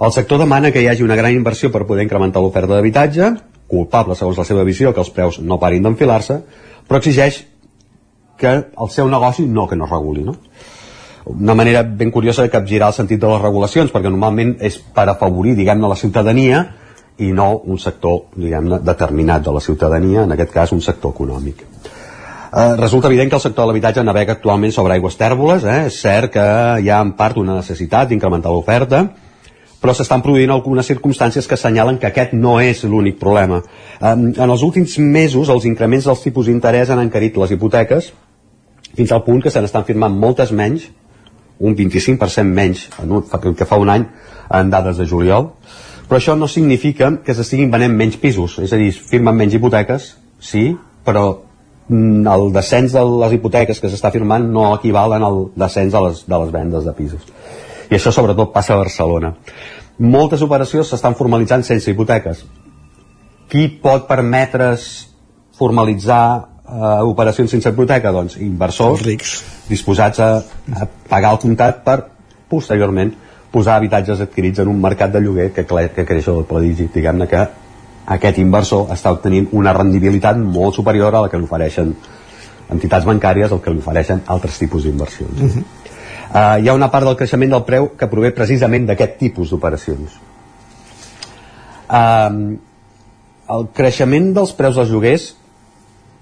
El 0.01 0.13
sector 0.13 0.41
demana 0.41 0.73
que 0.73 0.83
hi 0.83 0.89
hagi 0.89 1.05
una 1.05 1.17
gran 1.17 1.37
inversió 1.37 1.71
per 1.71 1.87
poder 1.87 2.07
incrementar 2.07 2.43
l'oferta 2.43 2.75
d'habitatge, 2.75 3.31
culpable 3.71 4.17
segons 4.19 4.41
la 4.41 4.49
seva 4.49 4.65
visió 4.67 4.93
que 4.93 5.03
els 5.05 5.13
preus 5.15 5.39
no 5.39 5.61
parin 5.63 5.85
d'enfilar-se, 5.87 6.41
però 6.89 6.99
exigeix 6.99 7.45
que 8.41 8.55
el 8.57 8.91
seu 8.91 9.09
negoci 9.13 9.45
no 9.47 9.69
que 9.69 9.77
no 9.77 9.87
es 9.87 9.93
reguli. 9.93 10.25
No? 10.27 10.35
Una 11.27 11.55
manera 11.55 11.83
ben 11.83 12.11
curiosa 12.11 12.43
de 12.43 12.51
capgirar 12.51 12.89
el 12.89 12.95
sentit 12.95 13.21
de 13.21 13.29
les 13.29 13.43
regulacions, 13.43 13.93
perquè 13.93 14.11
normalment 14.11 14.57
és 14.61 14.79
per 14.79 15.09
afavorir, 15.09 15.55
diguem-ne, 15.59 15.89
la 15.89 15.99
ciutadania 15.99 16.65
i 17.21 17.31
no 17.37 17.51
un 17.69 17.79
sector, 17.79 18.31
diguem-ne, 18.37 18.81
determinat 18.85 19.45
de 19.45 19.53
la 19.53 19.61
ciutadania, 19.61 20.25
en 20.25 20.33
aquest 20.33 20.53
cas 20.53 20.73
un 20.73 20.81
sector 20.81 21.13
econòmic. 21.13 21.65
Eh, 22.51 22.77
resulta 22.77 23.09
evident 23.09 23.31
que 23.31 23.37
el 23.37 23.43
sector 23.43 23.63
de 23.63 23.69
l'habitatge 23.69 24.03
navega 24.03 24.33
actualment 24.33 24.73
sobre 24.73 24.95
aigües 24.97 25.17
tèrboles, 25.17 25.65
eh? 25.65 25.83
és 25.87 25.99
cert 26.03 26.33
que 26.35 26.47
hi 26.83 26.89
ha 26.91 27.01
en 27.05 27.13
part 27.19 27.37
una 27.39 27.61
necessitat 27.61 28.09
d'incrementar 28.09 28.51
l'oferta, 28.51 29.05
però 29.81 29.95
s'estan 29.97 30.21
produint 30.25 30.51
algunes 30.53 30.89
circumstàncies 30.91 31.47
que 31.49 31.57
assenyalen 31.57 31.99
que 32.01 32.09
aquest 32.09 32.35
no 32.37 32.59
és 32.61 32.83
l'únic 32.85 33.21
problema. 33.21 33.63
En 34.01 34.35
els 34.35 34.65
últims 34.67 34.99
mesos 34.99 35.49
els 35.49 35.65
increments 35.65 36.09
dels 36.11 36.25
tipus 36.27 36.51
d'interès 36.51 36.91
han 36.91 37.01
encarit 37.01 37.39
les 37.41 37.55
hipoteques 37.55 38.11
fins 38.97 39.13
al 39.13 39.23
punt 39.25 39.41
que 39.41 39.53
se 39.55 39.63
n'estan 39.63 39.87
firmant 39.89 40.13
moltes 40.13 40.53
menys 40.53 40.91
un 41.61 41.77
25% 41.77 42.45
menys 42.49 42.89
en 43.03 43.13
un, 43.13 43.55
que 43.55 43.69
fa 43.69 43.79
un 43.79 43.93
any 43.93 44.07
en 44.51 44.71
dades 44.73 44.99
de 44.99 45.07
juliol. 45.07 45.53
Però 46.09 46.19
això 46.19 46.35
no 46.35 46.49
significa 46.51 47.13
que 47.25 47.37
s'estiguin 47.37 47.71
venent 47.71 47.95
menys 47.95 48.17
pisos. 48.19 48.59
És 48.65 48.73
a 48.73 48.81
dir, 48.81 48.91
firmen 48.93 49.37
menys 49.37 49.55
hipoteques 49.55 50.15
sí, 50.43 50.73
però 51.07 51.27
el 51.91 52.53
descens 52.55 52.95
de 52.95 53.03
les 53.23 53.35
hipoteques 53.37 53.81
que 53.83 53.91
s'està 53.91 54.11
firmant 54.15 54.47
no 54.51 54.71
equivalen 54.75 55.23
al 55.27 55.41
descens 55.59 55.93
de 55.93 56.03
les, 56.07 56.25
de 56.27 56.41
les 56.43 56.51
vendes 56.55 56.87
de 56.87 56.95
pisos. 56.97 57.29
I 57.91 57.99
això 57.99 58.13
sobretot 58.15 58.53
passa 58.55 58.75
a 58.75 58.81
Barcelona. 58.81 59.35
Moltes 60.01 60.43
operacions 60.47 60.89
s'estan 60.91 61.17
formalitzant 61.19 61.65
sense 61.67 61.91
hipoteques. 61.91 62.45
Qui 63.51 63.67
pot 63.83 64.07
permetre's 64.09 64.87
formalitzar 65.59 66.50
eh, 66.71 67.03
operacions 67.07 67.51
sense 67.51 67.69
hipoteca? 67.69 68.13
Doncs 68.15 68.39
inversors 68.41 69.03
rics 69.07 69.35
disposats 69.69 70.23
a, 70.23 70.31
a 70.77 70.87
pagar 71.11 71.35
el 71.37 71.43
comptat 71.43 71.83
per 71.87 71.99
posteriorment 72.51 73.13
posar 73.51 73.77
habitatges 73.77 74.23
adquirits 74.23 74.63
en 74.63 74.71
un 74.71 74.79
mercat 74.81 75.13
de 75.13 75.21
lloguer 75.25 75.51
que, 75.53 75.67
que 75.67 76.07
creix 76.07 76.31
el 76.31 76.45
prodigi. 76.47 76.87
Diguem-ne 76.95 77.27
que 77.31 77.43
aquest 78.17 78.39
inversor 78.43 78.91
està 78.95 79.13
obtenint 79.15 79.51
una 79.59 79.75
rendibilitat 79.77 80.39
molt 80.39 80.79
superior 80.79 81.15
a 81.15 81.27
la 81.27 81.31
que 81.31 81.39
li 81.39 81.47
ofereixen 81.47 81.93
entitats 82.71 83.07
bancàries 83.07 83.53
o 83.53 83.59
que 83.63 83.75
li 83.75 83.83
ofereixen 83.83 84.23
altres 84.31 84.59
tipus 84.59 84.87
d'inversions. 84.87 85.43
Uh 85.43 85.81
hi 86.31 86.69
ha 86.69 86.75
una 86.77 86.87
part 86.91 87.03
del 87.09 87.17
creixement 87.19 87.51
del 87.51 87.65
preu 87.67 87.89
que 87.99 88.07
prové 88.07 88.29
precisament 88.31 88.85
d'aquest 88.87 89.17
tipus 89.19 89.51
d'operacions. 89.51 90.13
Uh, 91.91 92.55
el 93.51 93.67
creixement 93.75 94.29
dels 94.37 94.53
preus 94.55 94.77
dels 94.79 94.93
lloguers 94.95 95.25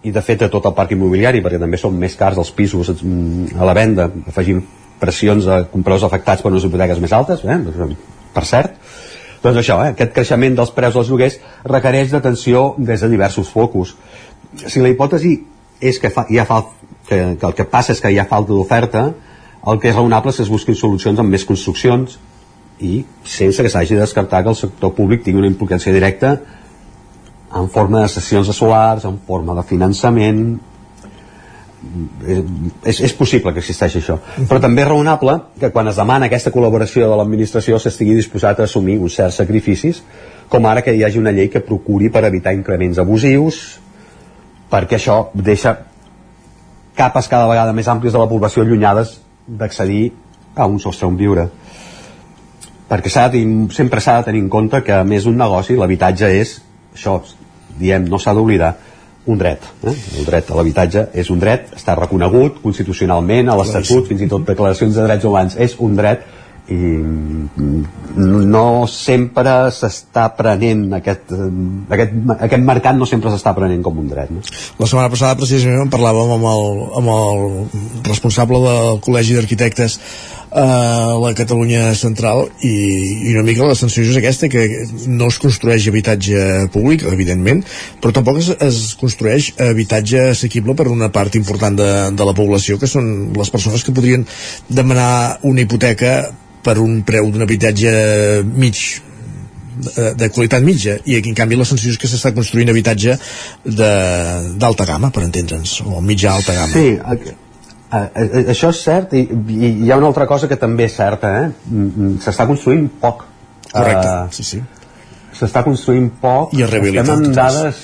i 0.06 0.12
de 0.14 0.22
fet 0.22 0.44
de 0.44 0.48
tot 0.52 0.66
el 0.68 0.74
parc 0.76 0.94
immobiliari 0.94 1.42
perquè 1.42 1.58
també 1.58 1.78
són 1.80 1.96
més 1.98 2.14
cars 2.18 2.38
els 2.38 2.50
pisos 2.54 2.92
mm, 2.94 3.58
a 3.58 3.66
la 3.66 3.74
venda 3.74 4.08
afegim 4.30 4.62
pressions 4.98 5.46
a 5.50 5.64
compradors 5.72 6.06
afectats 6.06 6.42
per 6.42 6.52
unes 6.52 6.66
hipoteques 6.66 7.00
més 7.02 7.14
altes 7.14 7.42
eh? 7.44 7.58
per 8.34 8.44
cert 8.46 8.78
doncs 9.42 9.60
això, 9.60 9.78
eh? 9.82 9.92
aquest 9.94 10.14
creixement 10.14 10.58
dels 10.58 10.72
preus 10.74 10.94
dels 10.94 11.10
lloguers 11.10 11.38
requereix 11.66 12.12
d'atenció 12.14 12.72
des 12.78 13.02
de 13.02 13.10
diversos 13.10 13.50
focus 13.50 13.96
si 14.66 14.82
la 14.82 14.90
hipòtesi 14.92 15.34
és 15.80 15.98
que 16.02 16.10
fa, 16.10 16.24
ha 16.26 16.46
fal, 16.46 16.70
que, 17.06 17.18
que 17.38 17.46
el 17.46 17.54
que 17.54 17.66
passa 17.70 17.94
és 17.94 18.02
que 18.02 18.10
hi 18.10 18.18
ha 18.18 18.26
falta 18.30 18.54
d'oferta 18.54 19.08
el 19.68 19.82
que 19.82 19.90
és 19.90 19.96
raonable 19.96 20.30
és 20.30 20.38
que 20.38 20.46
es 20.46 20.52
busquin 20.52 20.78
solucions 20.78 21.18
amb 21.18 21.34
més 21.34 21.46
construccions 21.46 22.18
i 22.78 23.02
sense 23.26 23.62
que 23.62 23.70
s'hagi 23.70 23.96
de 23.96 24.04
descartar 24.04 24.44
que 24.44 24.54
el 24.54 24.58
sector 24.58 24.94
públic 24.94 25.24
tingui 25.26 25.42
una 25.42 25.50
implicació 25.50 25.92
directa 25.94 26.36
en 27.54 27.68
forma 27.72 28.02
de 28.02 28.08
sessions 28.12 28.46
de 28.46 28.52
solars, 28.52 29.04
en 29.08 29.18
forma 29.26 29.54
de 29.56 29.64
finançament. 29.66 30.42
Eh, 32.26 32.42
és, 32.90 33.00
és 33.06 33.14
possible 33.14 33.52
que 33.54 33.62
existeixi 33.62 34.00
això. 34.02 34.18
Però 34.50 34.60
també 34.60 34.82
és 34.82 34.88
raonable 34.90 35.38
que 35.60 35.70
quan 35.74 35.88
es 35.88 36.00
demana 36.00 36.26
aquesta 36.26 36.52
col·laboració 36.54 37.06
de 37.06 37.18
l'administració 37.20 37.78
s'estigui 37.78 38.16
disposat 38.18 38.60
a 38.60 38.66
assumir 38.66 38.98
uns 38.98 39.16
certs 39.20 39.38
sacrificis 39.40 40.02
com 40.48 40.66
ara 40.66 40.82
que 40.82 40.94
hi 40.96 41.04
hagi 41.04 41.20
una 41.20 41.32
llei 41.32 41.50
que 41.52 41.62
procuri 41.64 42.10
per 42.10 42.24
evitar 42.26 42.54
increments 42.56 42.98
abusius 42.98 43.78
perquè 44.72 44.98
això 44.98 45.28
deixa 45.34 45.76
capes 46.98 47.28
cada 47.30 47.46
vegada 47.48 47.72
més 47.72 47.88
àmplies 47.88 48.12
de 48.12 48.20
la 48.20 48.28
població 48.28 48.64
allunyades 48.64 49.18
d'accedir 49.46 50.10
a 50.56 50.66
un 50.66 50.80
sostre 50.82 51.06
on 51.06 51.16
viure. 51.16 51.46
Perquè 52.88 53.12
s'ha 53.12 53.28
de 53.28 53.38
tenir, 53.38 53.68
sempre 53.76 54.00
s'ha 54.00 54.18
de 54.18 54.26
tenir 54.30 54.42
en 54.42 54.48
compte 54.50 54.80
que 54.82 54.96
a 54.96 55.04
més 55.04 55.28
un 55.30 55.38
negoci 55.38 55.76
l'habitatge 55.78 56.32
és 56.40 56.56
això, 56.98 57.20
diem, 57.78 58.08
no 58.10 58.20
s'ha 58.20 58.34
d'oblidar 58.36 58.74
un 59.28 59.38
dret. 59.38 59.64
Eh? 59.84 59.94
El 60.18 60.26
dret 60.26 60.50
a 60.50 60.56
l'habitatge 60.58 61.06
és 61.22 61.30
un 61.30 61.40
dret, 61.42 61.70
està 61.76 61.94
reconegut 61.98 62.62
constitucionalment 62.64 63.52
a 63.52 63.56
l'Estatut, 63.60 64.08
fins 64.08 64.24
i 64.24 64.30
tot 64.30 64.46
declaracions 64.48 64.96
de 64.96 65.06
drets 65.06 65.28
humans, 65.28 65.56
és 65.60 65.76
un 65.84 65.96
dret 65.98 66.26
i 66.68 66.78
no 68.18 68.64
sempre 68.92 69.52
s'està 69.72 70.26
prenent 70.36 70.82
aquest, 70.98 71.30
eh, 71.32 71.46
aquest, 71.96 72.16
aquest 72.34 72.66
mercat 72.66 72.98
no 72.98 73.08
sempre 73.08 73.32
s'està 73.32 73.54
prenent 73.56 73.80
com 73.84 74.02
un 74.02 74.10
dret 74.10 74.28
no? 74.34 74.42
La 74.76 74.88
setmana 74.90 75.08
passada 75.08 75.38
precisament 75.40 75.86
en 75.86 75.92
parlàvem 75.92 76.34
amb 76.36 76.48
el, 76.50 76.68
amb 77.00 77.12
el 77.14 77.46
responsable 78.10 78.60
del 78.66 79.00
Col·legi 79.06 79.38
d'Arquitectes 79.38 79.96
a 80.50 81.16
la 81.20 81.32
Catalunya 81.36 81.92
central 81.98 82.46
i, 82.64 82.72
i 83.28 83.34
una 83.34 83.44
mica 83.46 83.66
la 83.68 83.76
sensació 83.76 84.12
és 84.12 84.20
aquesta 84.20 84.48
que 84.52 84.64
no 85.06 85.28
es 85.28 85.38
construeix 85.42 85.88
habitatge 85.90 86.68
públic 86.72 87.04
evidentment, 87.10 87.64
però 88.00 88.14
tampoc 88.16 88.40
es, 88.40 88.50
es 88.64 88.94
construeix 89.00 89.52
habitatge 89.60 90.30
assequible 90.32 90.76
per 90.78 90.88
una 90.92 91.10
part 91.12 91.36
important 91.40 91.76
de, 91.78 91.90
de 92.16 92.28
la 92.28 92.36
població 92.36 92.78
que 92.80 92.88
són 92.90 93.32
les 93.36 93.52
persones 93.52 93.84
que 93.84 93.94
podrien 93.94 94.24
demanar 94.68 95.38
una 95.48 95.64
hipoteca 95.64 96.30
per 96.64 96.78
un 96.82 97.02
preu 97.06 97.28
d'un 97.32 97.44
habitatge 97.44 97.92
mig 98.48 98.80
de, 99.78 100.14
de 100.18 100.28
qualitat 100.34 100.64
mitja. 100.64 100.98
I 101.04 101.18
aquí 101.18 101.32
en 101.32 101.36
canvi 101.38 101.58
la 101.58 101.66
sensació 101.68 101.94
és 101.94 102.00
que 102.00 102.10
s'està 102.10 102.32
construint 102.36 102.70
habitatge 102.72 103.18
d'alta 103.64 104.88
gamma 104.88 105.12
per 105.14 105.26
entendre'ns, 105.28 105.80
o 105.86 106.02
mitja 106.04 106.34
alta 106.34 106.56
gamma. 106.56 106.74
Sí, 106.74 107.36
a- 107.90 108.08
això 108.54 108.70
és 108.74 108.80
cert 108.84 109.12
i, 109.16 109.22
i 109.48 109.70
hi 109.84 109.90
ha 109.92 109.96
una 110.00 110.08
altra 110.10 110.26
cosa 110.26 110.48
que 110.48 110.56
també 110.60 110.84
és 110.88 110.96
certa 110.96 111.30
eh? 111.42 111.46
Mm, 111.70 111.86
mm, 111.86 112.16
s'està 112.24 112.46
construint 112.46 112.88
poc 113.00 113.24
Correcte, 113.72 114.08
Eh, 114.08 114.26
sí, 114.32 114.42
sí. 114.44 114.62
s'està 115.36 115.62
construint 115.64 116.10
poc 116.20 116.54
I 116.56 116.62
estem 116.64 117.10
en 117.14 117.32
dades 117.36 117.80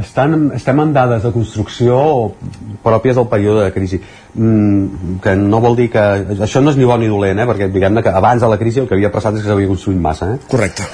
estan, 0.00 0.50
estem 0.54 0.78
en 0.84 0.92
dades 0.94 1.24
de 1.26 1.32
construcció 1.34 1.96
pròpies 2.84 3.16
del 3.18 3.26
període 3.28 3.64
de 3.64 3.72
crisi 3.74 3.98
mm, 4.34 5.18
que 5.24 5.34
no 5.36 5.60
vol 5.60 5.74
dir 5.76 5.88
que 5.90 6.04
això 6.46 6.62
no 6.62 6.70
és 6.70 6.76
ni 6.78 6.84
bo 6.86 6.96
ni 7.00 7.08
dolent 7.10 7.40
eh? 7.42 7.46
perquè 7.48 7.70
diguem 7.72 7.98
que 8.02 8.12
abans 8.14 8.40
de 8.44 8.48
la 8.52 8.58
crisi 8.60 8.80
el 8.84 8.86
que 8.88 8.94
havia 8.94 9.10
passat 9.10 9.34
és 9.34 9.42
que 9.42 9.48
s'havia 9.50 9.68
construït 9.72 9.98
massa 10.00 10.34
eh? 10.36 10.38
correcte 10.48 10.86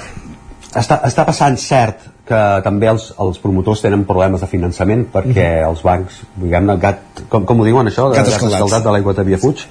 està, 0.73 1.01
està 1.05 1.25
passant 1.27 1.55
cert 1.61 2.07
que 2.27 2.41
també 2.65 2.89
els, 2.91 3.09
els 3.23 3.39
promotors 3.43 3.81
tenen 3.83 4.03
problemes 4.09 4.43
de 4.43 4.49
finançament 4.51 5.05
perquè 5.13 5.47
els 5.67 5.81
bancs, 5.85 6.21
diguem-ne, 6.41 6.75
gat, 6.81 7.23
com, 7.31 7.47
com 7.47 7.63
ho 7.63 7.67
diuen 7.67 7.89
això? 7.89 8.09
Gat 8.13 8.29
escaldat. 8.33 8.83
de 8.83 8.93
l'aigua 8.95 9.15
t'havia 9.17 9.39
fuig. 9.41 9.65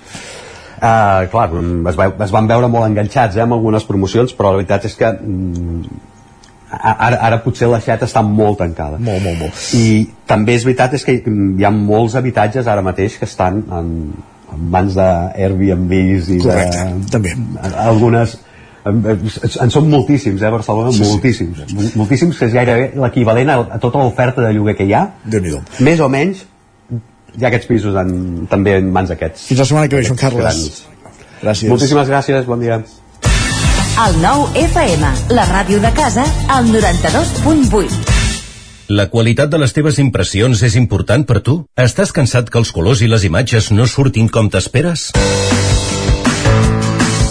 Uh, 0.76 1.24
clar, 1.32 1.46
es, 1.56 1.96
va, 1.96 2.10
es 2.24 2.32
van 2.34 2.48
veure 2.50 2.68
molt 2.68 2.84
enganxats 2.90 3.38
eh, 3.38 3.44
amb 3.44 3.56
algunes 3.56 3.86
promocions, 3.88 4.34
però 4.36 4.52
la 4.52 4.60
veritat 4.60 4.84
és 4.84 4.96
que 4.98 5.08
mm, 5.08 6.00
ara, 6.76 7.16
ara 7.28 7.38
potser 7.44 7.68
l'aixeta 7.70 8.08
està 8.08 8.20
molt 8.24 8.60
tancada. 8.60 9.00
Molt, 9.00 9.24
molt, 9.24 9.40
molt. 9.40 9.62
I 9.76 10.04
també 10.28 10.56
és 10.58 10.66
veritat 10.68 10.96
és 10.98 11.06
que 11.06 11.16
hi 11.16 11.64
ha 11.64 11.72
molts 11.72 12.16
habitatges 12.20 12.68
ara 12.68 12.84
mateix 12.84 13.16
que 13.20 13.28
estan 13.28 13.62
en, 13.72 13.92
en 14.52 14.66
mans 14.74 14.96
d'Airbnbs 14.98 16.32
i 16.36 16.42
Correcte, 16.44 16.84
de, 16.92 17.08
també. 17.14 17.32
algunes 17.86 18.36
en, 18.86 19.00
en 19.66 19.72
són 19.74 19.88
moltíssims, 19.90 20.42
eh, 20.42 20.46
a 20.48 20.52
Barcelona, 20.54 20.92
Sí, 20.94 21.02
moltíssims. 21.04 21.62
Sí. 21.66 21.92
Moltíssims, 21.98 22.38
que 22.38 22.46
és 22.50 22.54
gairebé 22.54 22.90
l'equivalent 23.02 23.50
a, 23.50 23.56
a 23.76 23.80
tota 23.82 23.98
l'oferta 24.02 24.44
de 24.44 24.52
lloguer 24.56 24.76
que 24.78 24.86
hi 24.86 24.94
ha. 24.94 25.06
déu 25.24 25.40
nhi 25.42 25.56
Més 25.86 26.00
o 26.00 26.08
menys, 26.12 26.44
hi 27.36 27.44
ha 27.44 27.48
aquests 27.50 27.68
pisos 27.70 27.96
en, 28.00 28.46
també 28.50 28.76
en 28.80 28.92
mans 28.92 29.10
d'aquests. 29.12 29.48
Fins 29.50 29.60
la 29.64 29.66
setmana 29.68 29.88
que 29.90 29.98
ve, 30.00 30.06
Joan 30.06 30.20
Carles. 30.20 30.42
grans. 30.42 30.84
Gràcies. 31.42 31.68
Moltíssimes 31.68 32.08
gràcies, 32.08 32.46
bon 32.48 32.60
dia. 32.60 32.80
El 34.06 34.18
nou 34.20 34.46
FM, 34.60 35.08
la 35.32 35.46
ràdio 35.48 35.80
de 35.80 35.90
casa, 35.96 36.24
al 36.52 36.68
92.8. 36.68 38.14
La 38.88 39.08
qualitat 39.10 39.50
de 39.50 39.58
les 39.58 39.72
teves 39.74 39.98
impressions 39.98 40.60
és 40.62 40.76
important 40.78 41.24
per 41.26 41.40
tu? 41.42 41.56
Estàs 41.76 42.12
cansat 42.14 42.52
que 42.52 42.60
els 42.60 42.70
colors 42.70 43.00
i 43.02 43.08
les 43.10 43.24
imatges 43.26 43.72
no 43.72 43.88
surtin 43.90 44.28
com 44.28 44.46
t'esperes? 44.52 45.10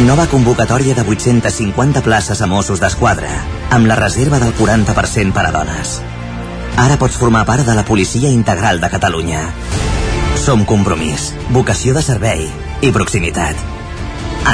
Nova 0.00 0.24
convocatòria 0.32 0.94
de 0.94 1.02
850 1.04 2.00
places 2.00 2.40
a 2.40 2.46
Mossos 2.48 2.80
d'Esquadra, 2.80 3.28
amb 3.68 3.84
la 3.84 3.98
reserva 3.98 4.38
del 4.40 4.54
40% 4.56 5.34
per 5.36 5.42
a 5.44 5.50
dones. 5.52 5.98
Ara 6.80 6.96
pots 6.96 7.18
formar 7.20 7.42
part 7.44 7.66
de 7.68 7.74
la 7.76 7.84
Policia 7.84 8.30
Integral 8.32 8.80
de 8.80 8.88
Catalunya. 8.88 9.42
Som 10.40 10.64
compromís, 10.64 11.34
vocació 11.52 11.92
de 11.92 12.00
servei 12.06 12.46
i 12.80 12.92
proximitat. 12.96 13.60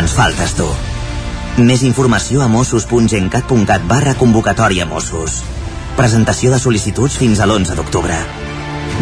Ens 0.00 0.16
faltes 0.18 0.56
tu. 0.58 0.66
Més 1.62 1.86
informació 1.86 2.42
a 2.42 2.50
mossos.gencat.cat 2.50 3.86
barra 3.86 4.16
convocatòria 4.18 4.88
Mossos. 4.90 5.44
Presentació 5.94 6.50
de 6.50 6.58
sol·licituds 6.58 7.22
fins 7.22 7.38
a 7.38 7.46
l'11 7.46 7.78
d'octubre. 7.78 8.18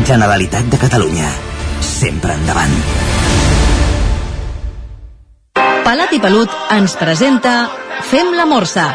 Generalitat 0.04 0.68
de 0.68 0.82
Catalunya. 0.84 1.32
Sempre 1.80 2.36
endavant. 2.36 2.76
Palat 5.84 6.14
i 6.16 6.18
Pelut 6.18 6.48
ens 6.72 6.94
presenta 6.96 7.68
Fem 8.08 8.30
la 8.32 8.46
Morsa. 8.48 8.86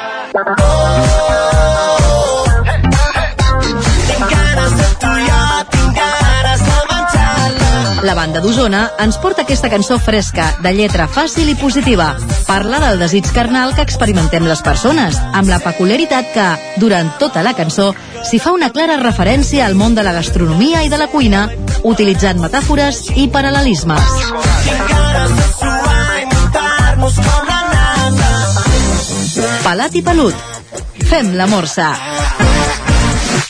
La 8.01 8.15
banda 8.17 8.41
d'Osona 8.41 8.87
ens 9.03 9.19
porta 9.21 9.43
aquesta 9.45 9.69
cançó 9.69 9.99
fresca, 10.01 10.47
de 10.63 10.71
lletra 10.73 11.05
fàcil 11.05 11.51
i 11.51 11.55
positiva. 11.59 12.07
Parla 12.47 12.79
del 12.81 12.97
desig 13.03 13.29
carnal 13.35 13.75
que 13.77 13.85
experimentem 13.85 14.47
les 14.49 14.63
persones, 14.65 15.19
amb 15.29 15.51
la 15.51 15.59
peculiaritat 15.61 16.33
que, 16.33 16.47
durant 16.81 17.11
tota 17.21 17.43
la 17.45 17.53
cançó, 17.53 17.91
s'hi 18.25 18.41
fa 18.41 18.55
una 18.55 18.71
clara 18.73 18.97
referència 18.97 19.67
al 19.67 19.77
món 19.77 19.93
de 19.93 20.07
la 20.07 20.15
gastronomia 20.17 20.81
i 20.81 20.89
de 20.89 20.97
la 20.97 21.11
cuina, 21.13 21.45
utilitzant 21.83 22.41
metàfores 22.41 23.11
i 23.13 23.29
paral·lelismes. 23.29 25.58
Pelat 29.63 29.95
i 29.95 30.01
pelut. 30.05 30.47
Fem 31.09 31.35
la 31.37 31.47
morsa. 31.49 32.18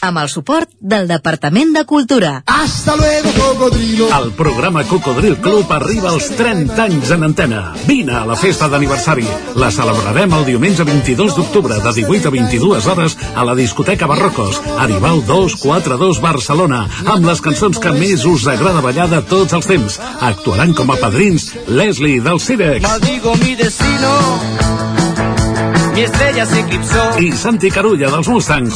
Amb 0.01 0.21
el 0.21 0.29
suport 0.31 0.69
del 0.79 1.09
Departament 1.09 1.73
de 1.75 1.83
Cultura. 1.85 2.43
Hasta 2.45 2.95
luego, 2.95 3.29
cocodrilo. 3.35 4.07
El 4.17 4.31
programa 4.31 4.83
Cocodril 4.85 5.35
Club 5.37 5.71
arriba 5.73 6.09
als 6.09 6.29
30 6.37 6.83
anys 6.83 7.11
en 7.11 7.23
antena. 7.27 7.73
Vine 7.85 8.13
a 8.15 8.25
la 8.25 8.37
festa 8.39 8.69
d'aniversari. 8.71 9.27
La 9.59 9.71
celebrarem 9.75 10.37
el 10.37 10.45
diumenge 10.47 10.85
22 10.87 11.35
d'octubre 11.35 11.81
de 11.83 11.93
18 11.99 12.29
a 12.29 12.31
22 12.31 12.87
hores 12.87 13.17
a 13.35 13.43
la 13.43 13.55
discoteca 13.55 14.07
Barrocos, 14.07 14.61
Aribau 14.77 15.19
242 15.27 16.21
Barcelona, 16.23 16.85
amb 17.05 17.27
les 17.27 17.43
cançons 17.43 17.79
que 17.79 17.91
més 17.91 18.23
us 18.23 18.47
agrada 18.47 18.85
ballar 18.85 19.09
de 19.11 19.19
tots 19.27 19.59
els 19.59 19.67
temps. 19.67 19.99
Actuaran 20.21 20.73
com 20.73 20.95
a 20.95 20.97
padrins 21.01 21.51
Leslie 21.67 22.23
del 22.23 22.39
Cirex 22.39 22.87
Maldigo 22.87 23.35
mi 23.35 23.55
destino. 23.55 24.98
Mi 25.99 26.05
estrella 26.05 26.45
se 26.45 26.59
eclipsó. 26.61 27.19
i 27.19 27.33
Santi 27.35 27.69
Carulla 27.69 28.07
dels 28.07 28.29
Mustang. 28.31 28.69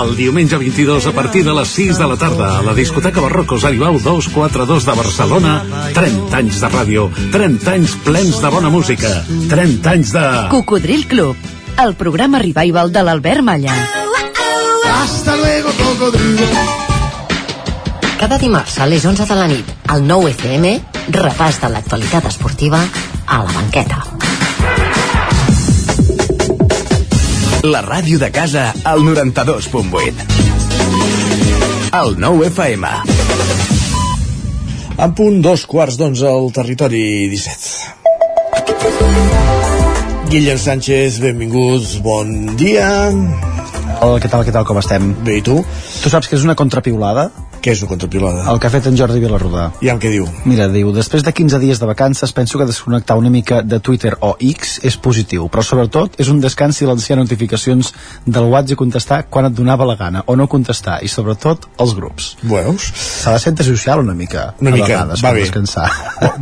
El 0.00 0.12
diumenge 0.14 0.56
22 0.56 1.08
a 1.10 1.12
partir 1.16 1.42
de 1.42 1.50
les 1.52 1.66
6 1.66 1.98
de 1.98 2.06
la 2.06 2.16
tarda 2.16 2.60
a 2.60 2.62
la 2.62 2.74
discoteca 2.74 3.20
Barrocos 3.20 3.64
Aribau 3.64 3.98
242 3.98 4.86
de 4.86 4.94
Barcelona 5.00 5.56
30 5.96 6.36
anys 6.38 6.60
de 6.62 6.70
ràdio 6.70 7.08
30 7.32 7.74
anys 7.74 7.96
plens 8.06 8.38
de 8.38 8.52
bona 8.54 8.70
música 8.70 9.10
30 9.50 9.90
anys 9.90 10.14
de... 10.14 10.24
Cocodril 10.54 11.08
Club, 11.10 11.34
el 11.88 11.96
programa 11.98 12.38
revival 12.38 12.94
de 12.94 13.02
l'Albert 13.02 13.42
Malla. 13.42 13.74
Hasta 14.94 15.36
luego 15.42 15.74
cocodrilo 15.74 16.46
Cada 18.20 18.38
dimarts 18.38 18.78
a 18.78 18.86
les 18.86 19.04
11 19.04 19.26
de 19.26 19.34
la 19.34 19.50
nit, 19.50 19.76
al 19.88 20.06
9 20.06 20.36
FM, 20.38 20.76
repàs 21.10 21.58
de 21.58 21.74
l'actualitat 21.74 22.30
esportiva 22.30 22.86
a 23.26 23.42
la 23.42 23.50
banqueta. 23.50 24.11
La 27.62 27.78
ràdio 27.78 28.18
de 28.18 28.26
casa 28.34 28.72
al 28.82 29.04
92.8. 29.06 30.24
El 31.94 32.16
9 32.18 32.48
FM. 32.48 32.88
En 34.98 35.14
punt, 35.14 35.36
dos 35.44 35.62
quarts 35.70 35.94
d'onze 36.00 36.26
al 36.26 36.50
territori 36.56 37.28
17. 37.30 37.94
Guillem 40.32 40.58
Sánchez, 40.58 41.20
benvinguts, 41.22 42.02
bon 42.02 42.56
dia. 42.58 42.90
Hola, 44.02 44.18
què 44.18 44.26
tal, 44.26 44.42
què 44.42 44.50
tal, 44.50 44.66
com 44.66 44.82
estem? 44.82 45.14
Bé, 45.22 45.38
i 45.38 45.46
tu? 45.46 45.62
Tu 46.02 46.10
saps 46.10 46.26
que 46.26 46.34
és 46.34 46.42
una 46.42 46.58
contrapiulada? 46.58 47.30
Què 47.62 47.70
és 47.76 47.82
una 47.84 47.92
contrapiulada? 47.92 48.42
El 48.50 48.58
que 48.58 48.66
ha 48.66 48.72
fet 48.74 48.88
en 48.90 48.96
Jordi 48.98 49.20
Vilarrodà. 49.22 49.68
I 49.86 49.90
amb 49.92 50.02
què 50.02 50.10
diu? 50.10 50.24
Mira, 50.50 50.66
diu, 50.72 50.88
després 50.94 51.22
de 51.22 51.30
15 51.30 51.60
dies 51.62 51.78
de 51.78 51.86
vacances 51.86 52.32
penso 52.34 52.58
que 52.58 52.66
desconnectar 52.66 53.14
una 53.20 53.30
mica 53.30 53.60
de 53.62 53.78
Twitter 53.78 54.16
o 54.18 54.32
X 54.42 54.80
és 54.82 54.96
positiu, 54.98 55.46
però 55.52 55.62
sobretot 55.62 56.18
és 56.18 56.26
un 56.32 56.40
descans 56.42 56.80
silenciar 56.82 57.20
notificacions 57.20 57.92
del 58.26 58.48
WhatsApp 58.50 58.74
i 58.74 58.78
contestar 58.80 59.20
quan 59.30 59.46
et 59.46 59.54
donava 59.54 59.86
la 59.86 59.94
gana, 60.00 60.24
o 60.26 60.34
no 60.34 60.48
contestar, 60.50 60.96
i 61.06 61.10
sobretot 61.12 61.68
els 61.78 61.94
grups. 61.94 62.32
Veus? 62.42 62.88
S'ha 62.98 63.36
de 63.36 63.42
ser 63.44 63.52
antisocial 63.54 64.02
una 64.02 64.14
mica, 64.18 64.48
Una 64.58 64.72
a 64.72 64.74
mica, 64.74 64.88
vegades, 64.88 65.22
va 65.22 65.32
bé. 65.36 65.44
descansar. 65.46 65.86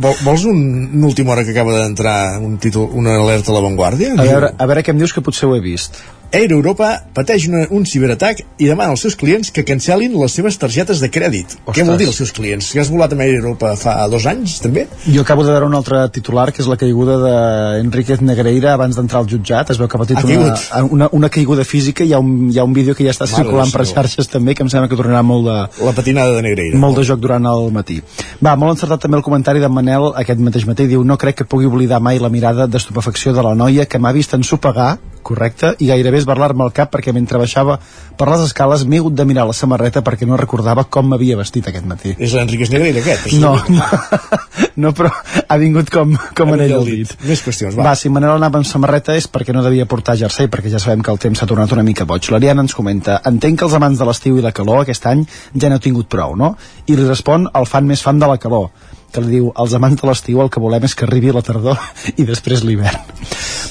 Vol, 0.01 0.15
vols 0.25 0.47
un, 0.49 0.89
una 0.97 1.07
última 1.11 1.35
hora 1.35 1.45
que 1.45 1.53
acaba 1.53 1.77
d'entrar 1.83 2.39
un 2.41 2.57
títol, 2.57 2.89
una 2.97 3.19
alerta 3.21 3.53
a 3.53 3.59
l'avantguàrdia? 3.59 4.15
A 4.17 4.25
veure, 4.25 4.51
a 4.57 4.65
veure 4.73 4.81
què 4.81 4.95
em 4.95 4.97
dius 5.05 5.13
que 5.13 5.21
potser 5.21 5.45
ho 5.49 5.53
he 5.55 5.61
vist. 5.61 6.01
Air 6.31 6.53
Europa 6.55 6.93
pateix 7.11 7.43
una, 7.49 7.65
un 7.75 7.83
ciberatac 7.83 8.39
i 8.55 8.67
demana 8.69 8.93
als 8.93 9.01
seus 9.03 9.17
clients 9.19 9.49
que 9.51 9.65
cancel·lin 9.67 10.13
les 10.15 10.31
seves 10.37 10.55
targetes 10.55 11.01
de 11.03 11.09
crèdit. 11.11 11.57
Què 11.75 11.83
vol 11.83 11.97
dir 11.99 12.07
els 12.07 12.19
seus 12.21 12.31
clients? 12.31 12.69
Que 12.71 12.79
has 12.79 12.91
volat 12.93 13.11
amb 13.11 13.25
Air 13.25 13.41
Europa 13.41 13.73
fa 13.75 13.97
dos 14.07 14.23
anys, 14.31 14.53
també? 14.63 14.85
Jo 15.11 15.25
acabo 15.25 15.43
de 15.43 15.51
veure 15.51 15.67
un 15.67 15.75
altre 15.75 16.05
titular, 16.15 16.47
que 16.55 16.63
és 16.63 16.69
la 16.71 16.77
caiguda 16.79 17.17
d'Enriquez 17.19 18.23
Negreira 18.23 18.77
abans 18.77 18.95
d'entrar 18.95 19.25
al 19.25 19.27
jutjat. 19.27 19.73
Es 19.75 19.81
veu 19.81 19.91
que 19.91 19.99
ha 19.99 20.03
patit 20.05 20.21
Ha 20.21 20.23
una, 20.23 20.55
una, 20.95 21.09
una 21.19 21.29
caiguda 21.29 21.65
física. 21.67 22.07
Hi 22.07 22.15
ha, 22.15 22.23
un, 22.23 22.47
hi 22.47 22.63
ha 22.63 22.63
un 22.63 22.79
vídeo 22.79 22.95
que 22.95 23.03
ja 23.03 23.11
està 23.11 23.27
Mare 23.27 23.43
circulant 23.43 23.67
de 23.67 23.81
per 23.81 23.89
xarxes 23.91 24.31
també, 24.31 24.55
que 24.55 24.63
em 24.63 24.71
sembla 24.71 24.87
que 24.87 24.95
tornarà 24.95 25.25
molt 25.27 25.49
de... 25.49 25.59
La 25.83 25.95
patinada 25.97 26.39
de 26.39 26.47
Negreira. 26.47 26.79
Molt 26.79 27.01
de 27.01 27.07
joc 27.11 27.19
durant 27.19 27.43
el 27.51 27.75
matí. 27.75 27.99
Va, 28.39 28.55
molt 28.55 28.77
encertat 28.77 29.03
també 29.03 29.19
el 29.19 29.27
comentari 29.27 29.59
d'en 29.59 29.75
Manel 29.75 30.13
aquest 30.23 30.39
mateix 30.39 30.63
matí. 30.69 30.87
Diu, 30.95 31.03
no 31.03 31.19
crec 31.19 31.41
que 31.41 31.51
pugui 31.51 31.67
oblidar 31.67 31.99
mai 31.99 32.23
la 32.23 32.31
mirada 32.31 32.71
d'estupefacció 32.71 33.35
de 33.35 33.43
la 33.43 33.51
noia 33.51 33.83
que 33.83 33.99
m'ha 33.99 34.15
vist 34.15 34.39
ensopegar 34.39 34.93
correcte, 35.25 35.73
i 35.79 35.87
gairebé 35.89 36.21
esbarlar-me 36.21 36.65
el 36.65 36.73
cap 36.75 36.91
perquè 36.93 37.13
mentre 37.15 37.39
baixava 37.41 37.77
per 38.17 38.27
les 38.29 38.45
escales 38.47 38.83
m'he 38.85 38.99
hagut 39.01 39.15
de 39.17 39.25
mirar 39.25 39.47
la 39.49 39.55
samarreta 39.57 40.03
perquè 40.05 40.27
no 40.29 40.39
recordava 40.39 40.83
com 40.83 41.09
m'havia 41.09 41.37
vestit 41.39 41.69
aquest 41.71 41.87
matí. 41.89 42.13
És 42.17 42.35
l'Enriquez 42.37 42.73
Negreira, 42.73 43.01
aquest? 43.01 43.31
No, 43.41 43.53
no, 43.69 43.87
no, 44.85 44.93
però 44.97 45.11
ha 45.47 45.57
vingut 45.61 45.89
com, 45.93 46.13
com 46.37 46.53
en 46.55 46.65
ell 46.67 46.75
el 46.79 46.87
dit. 46.89 47.15
Més 47.27 47.43
qüestions, 47.45 47.77
va. 47.77 47.91
Va, 47.91 47.95
si 47.99 48.11
Manel 48.13 48.35
anava 48.35 48.61
amb 48.61 48.69
samarreta 48.69 49.15
és 49.17 49.29
perquè 49.31 49.55
no 49.55 49.65
devia 49.65 49.87
portar 49.89 50.17
jersei, 50.19 50.51
perquè 50.51 50.73
ja 50.73 50.81
sabem 50.83 51.03
que 51.05 51.13
el 51.13 51.21
temps 51.21 51.41
s'ha 51.41 51.49
tornat 51.49 51.73
una 51.75 51.85
mica 51.87 52.07
boig. 52.09 52.29
L'Ariana 52.33 52.65
ens 52.65 52.77
comenta, 52.77 53.21
entenc 53.31 53.61
que 53.61 53.69
els 53.69 53.77
amants 53.77 53.99
de 54.01 54.07
l'estiu 54.07 54.37
i 54.37 54.45
la 54.45 54.53
calor 54.55 54.83
aquest 54.83 55.07
any 55.11 55.25
ja 55.55 55.69
n'heu 55.69 55.81
tingut 55.83 56.11
prou, 56.11 56.37
no? 56.37 56.55
I 56.87 56.97
li 56.97 57.07
respon 57.07 57.49
el 57.55 57.69
fan 57.69 57.89
més 57.89 58.03
fan 58.05 58.19
de 58.21 58.29
la 58.29 58.39
calor 58.41 58.71
que 59.11 59.23
li 59.23 59.37
diu, 59.37 59.51
els 59.63 59.75
amants 59.77 60.01
de 60.01 60.09
l'estiu 60.09 60.41
el 60.43 60.51
que 60.51 60.63
volem 60.63 60.87
és 60.87 60.95
que 60.95 61.07
arribi 61.07 61.33
la 61.35 61.45
tardor 61.45 61.79
i 62.21 62.27
després 62.27 62.65
l'hivern. 62.67 63.15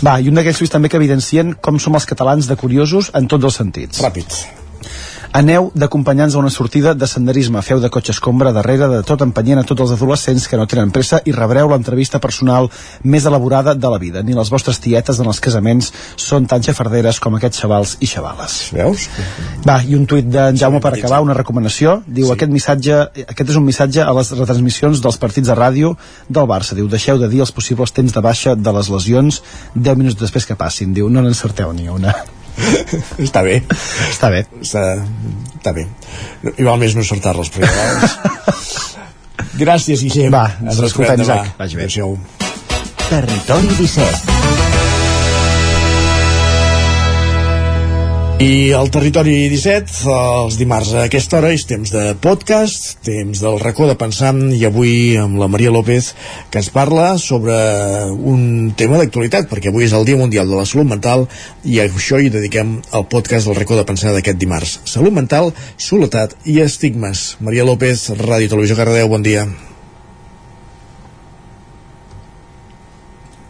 Va, 0.05 0.17
i 0.21 0.31
un 0.31 0.39
d'aquells 0.39 0.63
tuits 0.63 0.73
també 0.73 0.89
que 0.89 1.01
evidencien 1.01 1.57
com 1.61 1.81
som 1.83 1.99
els 1.99 2.09
catalans 2.09 2.49
de 2.49 2.57
curiosos 2.61 3.13
en 3.15 3.29
tots 3.29 3.51
els 3.51 3.63
sentits. 3.63 4.01
Ràpid. 4.05 4.60
Aneu 5.31 5.69
d'acompanyants 5.79 6.35
a 6.35 6.41
una 6.41 6.51
sortida 6.51 6.91
de 6.99 7.07
senderisme, 7.07 7.61
feu 7.63 7.79
de 7.79 7.87
cotxe 7.89 8.11
escombra 8.11 8.51
darrere 8.51 8.89
de 8.91 9.03
tot 9.07 9.21
empenyent 9.23 9.61
a 9.61 9.63
tots 9.63 9.85
els 9.85 9.93
adolescents 9.95 10.49
que 10.51 10.59
no 10.59 10.65
tenen 10.67 10.91
pressa 10.91 11.21
i 11.23 11.31
rebreu 11.31 11.71
l'entrevista 11.71 12.19
personal 12.19 12.67
més 13.05 13.29
elaborada 13.31 13.77
de 13.79 13.93
la 13.93 14.01
vida. 14.03 14.25
Ni 14.27 14.35
les 14.35 14.51
vostres 14.51 14.83
tietes 14.83 15.21
en 15.23 15.31
els 15.31 15.39
casaments 15.39 15.93
són 16.19 16.49
tan 16.51 16.67
xafarderes 16.67 17.21
com 17.23 17.39
aquests 17.39 17.63
xavals 17.63 17.95
i 18.03 18.09
xavales. 18.11 18.57
Veus? 18.75 19.07
Va, 19.63 19.79
i 19.87 19.95
un 19.95 20.09
tuit 20.11 20.27
d'en 20.27 20.59
Jaume 20.59 20.83
per 20.83 20.97
acabar, 20.97 21.23
una 21.23 21.39
recomanació. 21.39 22.01
Diu, 22.09 22.27
sí. 22.27 22.35
aquest 22.35 22.51
missatge, 22.51 22.99
aquest 23.29 23.55
és 23.55 23.61
un 23.63 23.69
missatge 23.69 24.03
a 24.03 24.11
les 24.19 24.35
retransmissions 24.35 24.99
dels 25.05 25.21
partits 25.23 25.47
de 25.47 25.55
ràdio 25.55 25.95
del 26.27 26.51
Barça. 26.51 26.75
Diu, 26.75 26.91
deixeu 26.91 27.23
de 27.23 27.31
dir 27.31 27.47
els 27.47 27.55
possibles 27.55 27.95
temps 27.95 28.19
de 28.19 28.27
baixa 28.27 28.59
de 28.59 28.75
les 28.81 28.91
lesions 28.91 29.41
10 29.79 30.03
minuts 30.03 30.19
després 30.19 30.51
que 30.51 30.59
passin. 30.59 30.91
Diu, 30.97 31.07
no 31.07 31.23
n'encerteu 31.23 31.71
ni 31.71 31.87
una. 31.87 32.19
Està 33.27 33.43
bé. 33.47 33.61
Està 34.11 34.31
bé. 34.33 34.45
Està, 34.61 34.85
està 35.57 35.75
bé. 35.77 35.87
No, 36.45 36.55
igual 36.57 36.81
més 36.83 36.97
no 36.97 37.05
encertar-les, 37.05 37.53
però 37.55 37.69
a 37.69 37.75
vegades... 37.75 38.19
Gràcies, 39.61 40.05
Guillem. 40.07 40.33
Va, 40.33 40.47
ens 40.63 40.81
escoltem, 40.87 41.25
Isaac. 41.27 41.55
Vagi 41.59 41.81
bé. 41.81 41.91
Adéu. 41.91 42.17
Territori 43.11 43.77
17. 43.81 44.60
I 48.41 48.73
al 48.73 48.89
Territori 48.89 49.35
17, 49.53 50.07
els 50.17 50.55
dimarts 50.57 50.95
a 50.97 51.03
aquesta 51.05 51.37
hora, 51.37 51.51
és 51.53 51.67
temps 51.69 51.91
de 51.93 52.05
podcast, 52.25 52.95
temps 53.05 53.43
del 53.45 53.59
racó 53.61 53.85
de 53.85 53.99
pensar, 54.01 54.31
i 54.57 54.63
avui 54.65 55.19
amb 55.21 55.37
la 55.37 55.49
Maria 55.53 55.69
López, 55.75 56.15
que 56.49 56.63
ens 56.63 56.71
parla 56.73 57.11
sobre 57.21 57.53
un 58.17 58.71
tema 58.81 58.97
d'actualitat, 58.97 59.45
perquè 59.51 59.69
avui 59.69 59.85
és 59.85 59.93
el 59.93 60.09
Dia 60.09 60.17
Mundial 60.17 60.49
de 60.49 60.57
la 60.57 60.65
Salut 60.65 60.89
Mental, 60.89 61.27
i 61.69 61.83
a 61.83 61.85
això 61.91 62.17
hi 62.17 62.33
dediquem 62.33 62.79
el 62.81 63.05
podcast 63.13 63.51
del 63.51 63.61
racó 63.61 63.77
de 63.77 63.85
pensar 63.85 64.15
d'aquest 64.17 64.41
dimarts. 64.41 64.79
Salut 64.89 65.13
mental, 65.13 65.53
soledat 65.77 66.33
i 66.49 66.63
estigmes. 66.65 67.35
Maria 67.45 67.69
López, 67.69 68.07
Ràdio 68.25 68.55
Televisió 68.55 68.81
Cardedeu, 68.81 69.13
bon 69.13 69.29
dia. 69.29 69.45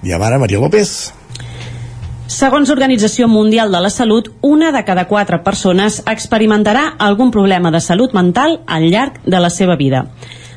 I 0.03 0.19
ara, 0.19 0.43
Maria 0.43 0.59
López. 0.59 1.20
Segons 2.31 2.71
l'Organització 2.71 3.27
Mundial 3.27 3.73
de 3.75 3.79
la 3.83 3.89
Salut, 3.91 4.29
una 4.47 4.69
de 4.71 4.85
cada 4.87 5.09
quatre 5.11 5.41
persones 5.43 5.97
experimentarà 6.13 6.85
algun 7.07 7.33
problema 7.35 7.73
de 7.75 7.81
salut 7.83 8.15
mental 8.15 8.61
al 8.71 8.87
llarg 8.93 9.17
de 9.27 9.41
la 9.43 9.51
seva 9.51 9.75
vida. 9.75 10.05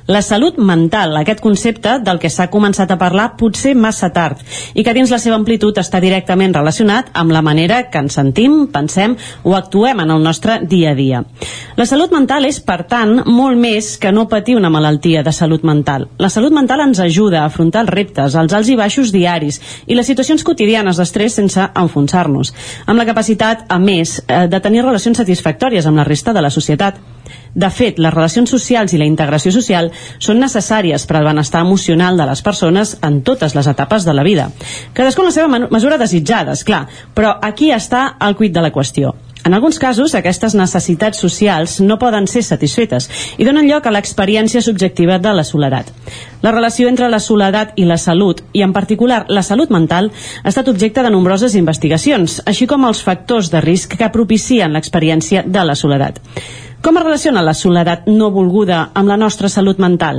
La 0.05 0.19
salut 0.21 0.57
mental, 0.59 1.15
aquest 1.15 1.39
concepte 1.39 1.93
del 2.03 2.17
que 2.19 2.27
s'ha 2.27 2.49
començat 2.51 2.89
a 2.91 2.97
parlar 2.99 3.37
potser 3.39 3.71
massa 3.71 4.09
tard 4.11 4.41
i 4.75 4.83
que 4.83 4.91
dins 4.91 5.13
la 5.13 5.19
seva 5.21 5.37
amplitud 5.39 5.77
està 5.79 6.01
directament 6.03 6.51
relacionat 6.51 7.13
amb 7.15 7.31
la 7.31 7.39
manera 7.45 7.77
que 7.87 8.01
ens 8.03 8.17
sentim, 8.19 8.65
pensem 8.73 9.15
o 9.47 9.55
actuem 9.55 10.01
en 10.03 10.11
el 10.11 10.25
nostre 10.25 10.57
dia 10.67 10.91
a 10.91 10.97
dia. 10.97 11.23
La 11.79 11.87
salut 11.87 12.11
mental 12.11 12.43
és, 12.49 12.59
per 12.59 12.81
tant, 12.91 13.15
molt 13.31 13.55
més 13.55 13.93
que 13.95 14.11
no 14.11 14.27
patir 14.27 14.57
una 14.59 14.73
malaltia 14.73 15.23
de 15.23 15.31
salut 15.31 15.63
mental. 15.63 16.09
La 16.19 16.27
salut 16.27 16.51
mental 16.51 16.83
ens 16.83 16.99
ajuda 16.99 17.39
a 17.39 17.47
afrontar 17.47 17.85
els 17.87 17.95
reptes, 17.95 18.35
els 18.35 18.59
alts 18.59 18.75
i 18.75 18.75
baixos 18.75 19.15
diaris 19.15 19.61
i 19.87 19.95
les 19.95 20.11
situacions 20.11 20.43
quotidianes 20.43 20.99
d'estrès 20.99 21.39
sense 21.39 21.71
enfonsar-nos, 21.79 22.51
amb 22.87 22.99
la 22.99 23.07
capacitat, 23.07 23.63
a 23.71 23.79
més, 23.79 24.19
eh, 24.27 24.49
de 24.51 24.59
tenir 24.59 24.83
relacions 24.83 25.23
satisfactòries 25.23 25.87
amb 25.87 26.03
la 26.03 26.09
resta 26.11 26.35
de 26.35 26.43
la 26.43 26.51
societat. 26.51 26.99
De 27.53 27.69
fet, 27.69 27.99
les 28.01 28.13
relacions 28.13 28.49
socials 28.49 28.93
i 28.93 28.99
la 29.01 29.05
integració 29.05 29.51
social 29.53 29.91
són 30.17 30.41
necessàries 30.41 31.05
per 31.05 31.19
al 31.19 31.27
benestar 31.29 31.61
emocional 31.61 32.17
de 32.17 32.25
les 32.29 32.41
persones 32.41 32.95
en 33.01 33.21
totes 33.21 33.53
les 33.53 33.67
etapes 33.69 34.07
de 34.07 34.13
la 34.13 34.23
vida. 34.25 34.49
Cadascú 34.93 35.21
en 35.21 35.29
la 35.29 35.35
seva 35.35 35.67
mesura 35.69 35.99
desitjada, 36.01 36.57
és 36.57 36.65
clar, 36.65 36.87
però 37.13 37.37
aquí 37.41 37.69
està 37.71 38.15
el 38.19 38.35
cuit 38.39 38.55
de 38.55 38.65
la 38.65 38.73
qüestió. 38.73 39.13
En 39.43 39.53
alguns 39.53 39.77
casos, 39.77 40.13
aquestes 40.15 40.53
necessitats 40.55 41.19
socials 41.19 41.81
no 41.83 41.97
poden 41.99 42.29
ser 42.31 42.45
satisfetes 42.47 43.09
i 43.37 43.43
donen 43.43 43.67
lloc 43.67 43.85
a 43.85 43.91
l'experiència 43.91 44.61
subjectiva 44.63 45.17
de 45.19 45.33
la 45.35 45.43
soledat. 45.43 45.89
La 46.41 46.53
relació 46.55 46.87
entre 46.87 47.09
la 47.11 47.19
soledat 47.19 47.75
i 47.75 47.83
la 47.85 47.99
salut, 47.99 48.39
i 48.53 48.63
en 48.63 48.71
particular 48.71 49.25
la 49.27 49.43
salut 49.43 49.69
mental, 49.69 50.09
ha 50.43 50.49
estat 50.49 50.71
objecte 50.71 51.03
de 51.03 51.11
nombroses 51.11 51.59
investigacions, 51.59 52.39
així 52.47 52.67
com 52.71 52.87
els 52.87 53.03
factors 53.03 53.51
de 53.51 53.61
risc 53.61 53.97
que 53.99 54.11
propicien 54.15 54.71
l'experiència 54.71 55.43
de 55.45 55.67
la 55.67 55.75
soledat. 55.75 56.23
Com 56.83 56.97
es 56.99 57.03
relaciona 57.05 57.41
la 57.47 57.53
soledat 57.55 58.09
no 58.11 58.27
volguda 58.35 58.89
amb 58.99 59.07
la 59.07 59.15
nostra 59.15 59.47
salut 59.47 59.77
mental? 59.79 60.17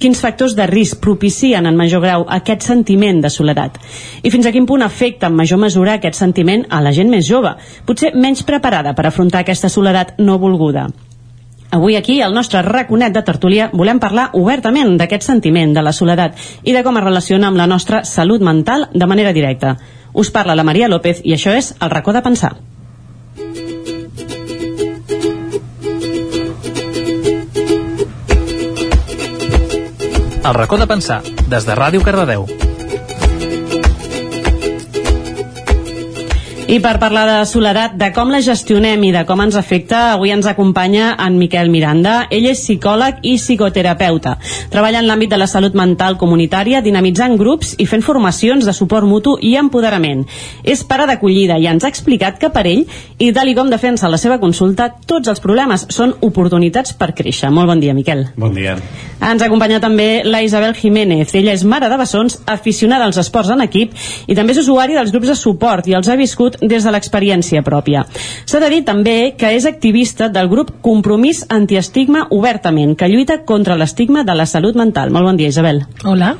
Quins 0.00 0.20
factors 0.24 0.54
de 0.56 0.64
risc 0.70 1.02
propicien 1.04 1.66
en 1.68 1.76
major 1.76 2.00
grau 2.00 2.22
aquest 2.36 2.64
sentiment 2.64 3.18
de 3.20 3.28
soledat? 3.28 3.76
I 4.24 4.32
fins 4.32 4.48
a 4.48 4.52
quin 4.54 4.64
punt 4.64 4.86
afecta 4.86 5.28
en 5.28 5.36
major 5.36 5.60
mesura 5.60 5.98
aquest 5.98 6.16
sentiment 6.16 6.64
a 6.70 6.80
la 6.80 6.94
gent 6.96 7.12
més 7.12 7.28
jove, 7.28 7.52
potser 7.84 8.14
menys 8.14 8.40
preparada 8.48 8.94
per 8.96 9.04
afrontar 9.04 9.42
aquesta 9.44 9.68
soledat 9.68 10.14
no 10.16 10.38
volguda? 10.40 10.86
Avui 11.76 12.00
aquí, 12.00 12.22
al 12.22 12.32
nostre 12.32 12.64
raconet 12.64 13.12
de 13.12 13.24
tertúlia, 13.28 13.68
volem 13.74 14.00
parlar 14.00 14.30
obertament 14.40 14.96
d'aquest 14.96 15.28
sentiment 15.28 15.76
de 15.76 15.84
la 15.84 15.92
soledat 15.92 16.40
i 16.64 16.72
de 16.72 16.86
com 16.86 16.96
es 16.96 17.04
relaciona 17.04 17.52
amb 17.52 17.60
la 17.60 17.68
nostra 17.68 18.00
salut 18.08 18.40
mental 18.40 18.88
de 18.94 19.12
manera 19.12 19.36
directa. 19.36 19.76
Us 20.14 20.32
parla 20.32 20.56
la 20.56 20.64
Maria 20.64 20.88
López 20.88 21.20
i 21.20 21.36
això 21.36 21.52
és 21.52 21.74
El 21.82 21.92
racó 21.92 22.16
de 22.16 22.24
pensar. 22.24 22.54
El 30.44 30.54
racó 30.54 30.78
de 30.78 30.86
pensar, 30.86 31.22
des 31.48 31.66
de 31.66 31.74
Ràdio 31.74 32.02
Cardedeu. 32.04 32.67
I 36.68 36.82
per 36.84 36.98
parlar 37.00 37.22
de 37.24 37.36
soledat, 37.48 37.94
de 37.96 38.10
com 38.12 38.28
la 38.28 38.42
gestionem 38.44 39.00
i 39.08 39.12
de 39.14 39.22
com 39.24 39.40
ens 39.40 39.54
afecta, 39.56 40.10
avui 40.12 40.34
ens 40.34 40.44
acompanya 40.50 41.14
en 41.24 41.38
Miquel 41.40 41.70
Miranda. 41.72 42.26
Ell 42.28 42.44
és 42.50 42.60
psicòleg 42.60 43.22
i 43.24 43.38
psicoterapeuta. 43.38 44.34
Treballa 44.68 45.00
en 45.00 45.08
l'àmbit 45.08 45.32
de 45.32 45.38
la 45.40 45.46
salut 45.48 45.72
mental 45.72 46.18
comunitària, 46.20 46.82
dinamitzant 46.84 47.38
grups 47.40 47.70
i 47.80 47.86
fent 47.88 48.04
formacions 48.04 48.68
de 48.68 48.74
suport 48.76 49.08
mutu 49.08 49.38
i 49.40 49.54
empoderament. 49.56 50.26
És 50.60 50.82
pare 50.84 51.06
d'acollida 51.08 51.56
i 51.56 51.70
ens 51.72 51.86
ha 51.86 51.88
explicat 51.88 52.36
que 52.36 52.52
per 52.52 52.66
ell, 52.68 52.84
i 53.16 53.30
tal 53.32 53.48
i 53.48 53.56
com 53.56 53.72
defensa 53.72 54.12
la 54.12 54.20
seva 54.20 54.36
consulta, 54.36 54.90
tots 55.08 55.32
els 55.32 55.40
problemes 55.40 55.86
són 55.88 56.18
oportunitats 56.20 56.92
per 56.92 57.14
créixer. 57.16 57.48
Molt 57.48 57.72
bon 57.72 57.80
dia, 57.80 57.96
Miquel. 57.96 58.26
Bon 58.36 58.52
dia. 58.52 58.76
Ens 59.24 59.42
acompanya 59.42 59.80
també 59.80 60.20
la 60.28 60.44
Isabel 60.44 60.76
Jiménez. 60.76 61.32
Ella 61.32 61.56
és 61.56 61.64
mare 61.64 61.88
de 61.88 61.96
bessons, 61.96 62.42
aficionada 62.44 63.08
als 63.08 63.16
esports 63.24 63.56
en 63.56 63.64
equip 63.64 63.96
i 64.28 64.36
també 64.36 64.52
és 64.52 64.60
usuari 64.66 65.00
dels 65.00 65.16
grups 65.16 65.32
de 65.32 65.40
suport 65.46 65.88
i 65.88 65.96
els 65.96 66.12
ha 66.12 66.20
viscut 66.20 66.57
des 66.60 66.84
de 66.84 66.92
l'experiència 66.92 67.62
pròpia. 67.62 68.04
S'ha 68.44 68.60
de 68.60 68.70
dir 68.72 68.82
també 68.84 69.34
que 69.38 69.54
és 69.56 69.66
activista 69.66 70.28
del 70.28 70.48
grup 70.48 70.74
Compromís 70.82 71.44
Antiestigma 71.48 72.26
Obertament, 72.30 72.96
que 72.96 73.08
lluita 73.08 73.42
contra 73.44 73.76
l'estigma 73.76 74.24
de 74.24 74.34
la 74.34 74.46
salut 74.46 74.76
mental. 74.76 75.10
Molt 75.10 75.30
bon 75.30 75.36
dia, 75.36 75.48
Isabel. 75.48 75.84
Hola. 76.04 76.36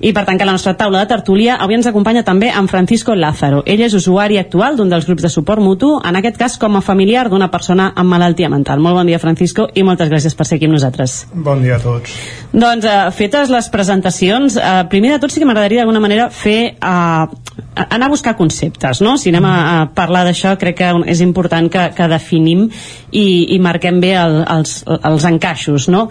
I 0.00 0.12
per 0.12 0.24
tancar 0.26 0.46
la 0.48 0.56
nostra 0.56 0.74
taula 0.78 1.02
de 1.02 1.10
tertúlia, 1.10 1.56
avui 1.56 1.78
ens 1.78 1.86
acompanya 1.86 2.24
també 2.26 2.50
en 2.50 2.68
Francisco 2.68 3.14
Lázaro. 3.14 3.62
Ell 3.66 3.84
és 3.84 3.94
usuari 3.94 4.38
actual 4.40 4.76
d'un 4.76 4.90
dels 4.90 5.06
grups 5.06 5.22
de 5.22 5.30
suport 5.32 5.62
mutu, 5.62 5.94
en 6.04 6.16
aquest 6.16 6.38
cas 6.40 6.58
com 6.58 6.76
a 6.76 6.82
familiar 6.84 7.28
d'una 7.30 7.50
persona 7.50 7.92
amb 7.94 8.10
malaltia 8.10 8.50
mental. 8.52 8.80
Molt 8.80 8.98
bon 9.00 9.06
dia, 9.10 9.20
Francisco, 9.22 9.68
i 9.74 9.82
moltes 9.86 10.10
gràcies 10.12 10.34
per 10.34 10.46
ser 10.46 10.58
aquí 10.58 10.68
amb 10.68 10.76
nosaltres. 10.76 11.26
Bon 11.34 11.62
dia 11.62 11.78
a 11.78 11.82
tots. 11.82 12.18
Doncs, 12.52 12.84
eh, 12.84 13.10
fetes 13.16 13.50
les 13.50 13.68
presentacions, 13.68 14.56
eh, 14.56 14.84
primer 14.90 15.12
de 15.14 15.18
tot 15.22 15.32
sí 15.32 15.40
que 15.40 15.46
m'agradaria 15.46 15.84
d'alguna 15.84 16.04
manera 16.04 16.30
fer... 16.30 16.76
Eh, 16.80 17.42
anar 17.74 18.06
a 18.06 18.10
buscar 18.10 18.36
conceptes, 18.36 19.00
no? 19.02 19.16
Si 19.18 19.30
anem 19.30 19.44
a, 19.46 19.54
a 19.54 19.86
parlar 19.94 20.24
d'això, 20.26 20.54
crec 20.60 20.78
que 20.78 20.90
és 21.10 21.20
important 21.24 21.70
que, 21.70 21.88
que 21.96 22.08
definim 22.10 22.66
i, 23.10 23.26
i 23.54 23.58
marquem 23.62 24.00
bé 24.02 24.14
el, 24.18 24.40
els, 24.56 24.82
els 24.86 25.26
encaixos, 25.30 25.88
no? 25.90 26.08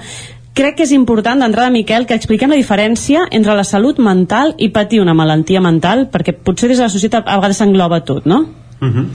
Crec 0.54 0.76
que 0.78 0.86
és 0.86 0.92
important 0.94 1.40
d'entrada, 1.42 1.72
Miquel, 1.74 2.04
que 2.06 2.14
expliquem 2.14 2.52
la 2.54 2.60
diferència 2.60 3.24
entre 3.34 3.56
la 3.58 3.64
salut 3.66 3.98
mental 3.98 4.52
i 4.62 4.68
patir 4.70 5.00
una 5.02 5.16
malaltia 5.18 5.62
mental, 5.66 6.06
perquè 6.14 6.36
potser 6.38 6.70
des 6.70 6.78
de 6.78 6.86
la 6.86 6.94
societat 6.94 7.26
a 7.26 7.40
vegades 7.40 7.58
s'engloba 7.58 8.04
tot, 8.06 8.28
no? 8.30 8.44
Uh 8.80 8.88
-huh. 8.88 9.06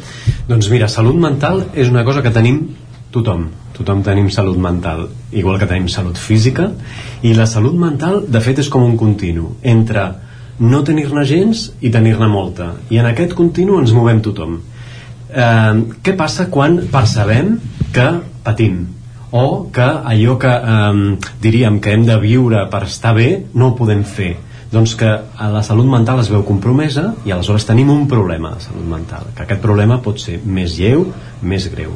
Doncs 0.49 0.69
mira, 0.71 0.89
salut 0.89 1.15
mental 1.15 1.67
és 1.75 1.89
una 1.89 2.03
cosa 2.05 2.23
que 2.23 2.31
tenim 2.31 2.75
tothom. 3.13 3.47
Tothom 3.73 4.03
tenim 4.03 4.31
salut 4.31 4.57
mental, 4.59 5.09
igual 5.31 5.59
que 5.59 5.67
tenim 5.67 5.89
salut 5.89 6.17
física, 6.17 6.73
i 7.23 7.35
la 7.35 7.47
salut 7.47 7.75
mental, 7.75 8.25
de 8.27 8.41
fet, 8.41 8.59
és 8.59 8.69
com 8.69 8.83
un 8.83 8.97
continu 8.97 9.57
entre 9.63 10.13
no 10.59 10.83
tenir-ne 10.83 11.25
gens 11.25 11.73
i 11.81 11.91
tenir-ne 11.91 12.29
molta. 12.29 12.73
I 12.91 12.99
en 12.99 13.07
aquest 13.07 13.35
continu 13.35 13.79
ens 13.79 13.93
movem 13.93 14.21
tothom. 14.21 14.59
Eh, 15.31 15.75
què 16.03 16.17
passa 16.17 16.49
quan 16.51 16.81
percebem 16.91 17.61
que 17.93 18.21
patim? 18.43 18.98
O 19.31 19.69
que 19.73 19.85
allò 19.85 20.39
que 20.39 20.53
eh, 20.53 21.17
diríem 21.41 21.81
que 21.81 21.93
hem 21.93 22.05
de 22.07 22.17
viure 22.21 22.67
per 22.71 22.85
estar 22.89 23.15
bé 23.15 23.31
no 23.55 23.71
ho 23.73 23.77
podem 23.77 24.05
fer 24.05 24.37
doncs 24.73 24.95
que 25.01 25.09
a 25.09 25.49
la 25.49 25.63
salut 25.65 25.89
mental 25.89 26.21
es 26.21 26.29
veu 26.29 26.45
compromesa 26.45 27.15
i 27.25 27.33
aleshores 27.33 27.67
tenim 27.69 27.91
un 27.91 28.07
problema 28.09 28.55
de 28.55 28.65
salut 28.65 28.85
mental 28.89 29.31
que 29.35 29.45
aquest 29.45 29.63
problema 29.65 30.01
pot 30.05 30.21
ser 30.21 30.41
més 30.45 30.77
lleu 30.79 31.07
més 31.43 31.69
greu 31.73 31.95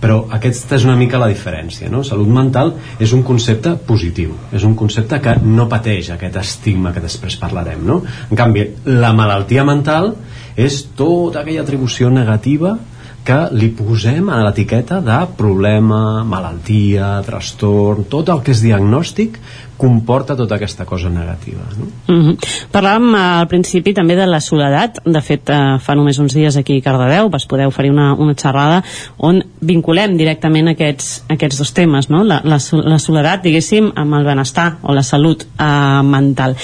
però 0.00 0.22
aquesta 0.32 0.78
és 0.78 0.84
una 0.88 0.96
mica 0.96 1.20
la 1.20 1.28
diferència 1.28 1.90
no? 1.92 2.02
salut 2.04 2.28
mental 2.28 2.74
és 3.00 3.12
un 3.16 3.22
concepte 3.22 3.74
positiu 3.86 4.36
és 4.52 4.64
un 4.64 4.76
concepte 4.76 5.20
que 5.20 5.36
no 5.44 5.68
pateix 5.68 6.12
aquest 6.14 6.36
estigma 6.40 6.92
que 6.92 7.04
després 7.04 7.36
parlarem 7.40 7.84
no? 7.86 8.00
en 8.28 8.36
canvi 8.36 8.66
la 8.88 9.12
malaltia 9.16 9.64
mental 9.64 10.14
és 10.56 10.82
tota 10.96 11.40
aquella 11.40 11.64
atribució 11.64 12.10
negativa 12.12 12.76
que 13.24 13.40
li 13.52 13.68
posem 13.76 14.30
a 14.32 14.40
l'etiqueta 14.44 15.00
de 15.04 15.18
problema, 15.36 16.22
malaltia, 16.24 17.18
trastorn, 17.26 18.06
tot 18.10 18.30
el 18.32 18.40
que 18.44 18.54
és 18.54 18.62
diagnòstic 18.64 19.36
comporta 19.80 20.36
tota 20.36 20.58
aquesta 20.58 20.84
cosa 20.84 21.08
negativa. 21.08 21.64
No? 21.78 21.86
Mm 22.14 22.22
-hmm. 22.22 22.36
Parlàvem 22.72 23.14
eh, 23.14 23.40
al 23.40 23.48
principi 23.48 23.94
també 23.94 24.16
de 24.16 24.26
la 24.26 24.40
soledat, 24.40 24.98
de 25.04 25.20
fet 25.20 25.50
eh, 25.50 25.78
fa 25.78 25.94
només 25.94 26.18
uns 26.18 26.34
dies 26.34 26.56
aquí 26.56 26.78
a 26.78 26.82
Cardedeu 26.82 27.30
vas 27.30 27.46
poder 27.46 27.66
oferir 27.66 27.90
una, 27.90 28.14
una 28.14 28.34
xerrada 28.34 28.82
on 29.16 29.42
vinculem 29.60 30.16
directament 30.16 30.68
aquests, 30.68 31.24
aquests 31.28 31.58
dos 31.58 31.72
temes, 31.72 32.10
no? 32.10 32.24
la, 32.24 32.40
la, 32.44 32.58
la 32.72 32.98
soledat, 32.98 33.42
diguéssim, 33.42 33.92
amb 33.94 34.14
el 34.14 34.24
benestar 34.24 34.78
o 34.82 34.92
la 34.92 35.02
salut 35.02 35.42
eh, 35.42 36.02
mental 36.02 36.56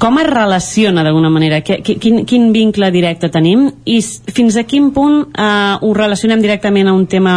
com 0.00 0.16
es 0.18 0.26
relaciona 0.26 1.02
d'alguna 1.04 1.28
manera? 1.32 1.60
Quin, 1.60 2.22
quin 2.24 2.48
vincle 2.54 2.88
directe 2.94 3.28
tenim? 3.32 3.66
I 3.84 3.98
fins 4.00 4.56
a 4.56 4.64
quin 4.64 4.88
punt 4.96 5.18
eh, 5.28 5.76
ho 5.84 5.92
relacionem 5.96 6.40
directament 6.40 6.88
a 6.88 6.94
un 6.96 7.04
tema 7.10 7.34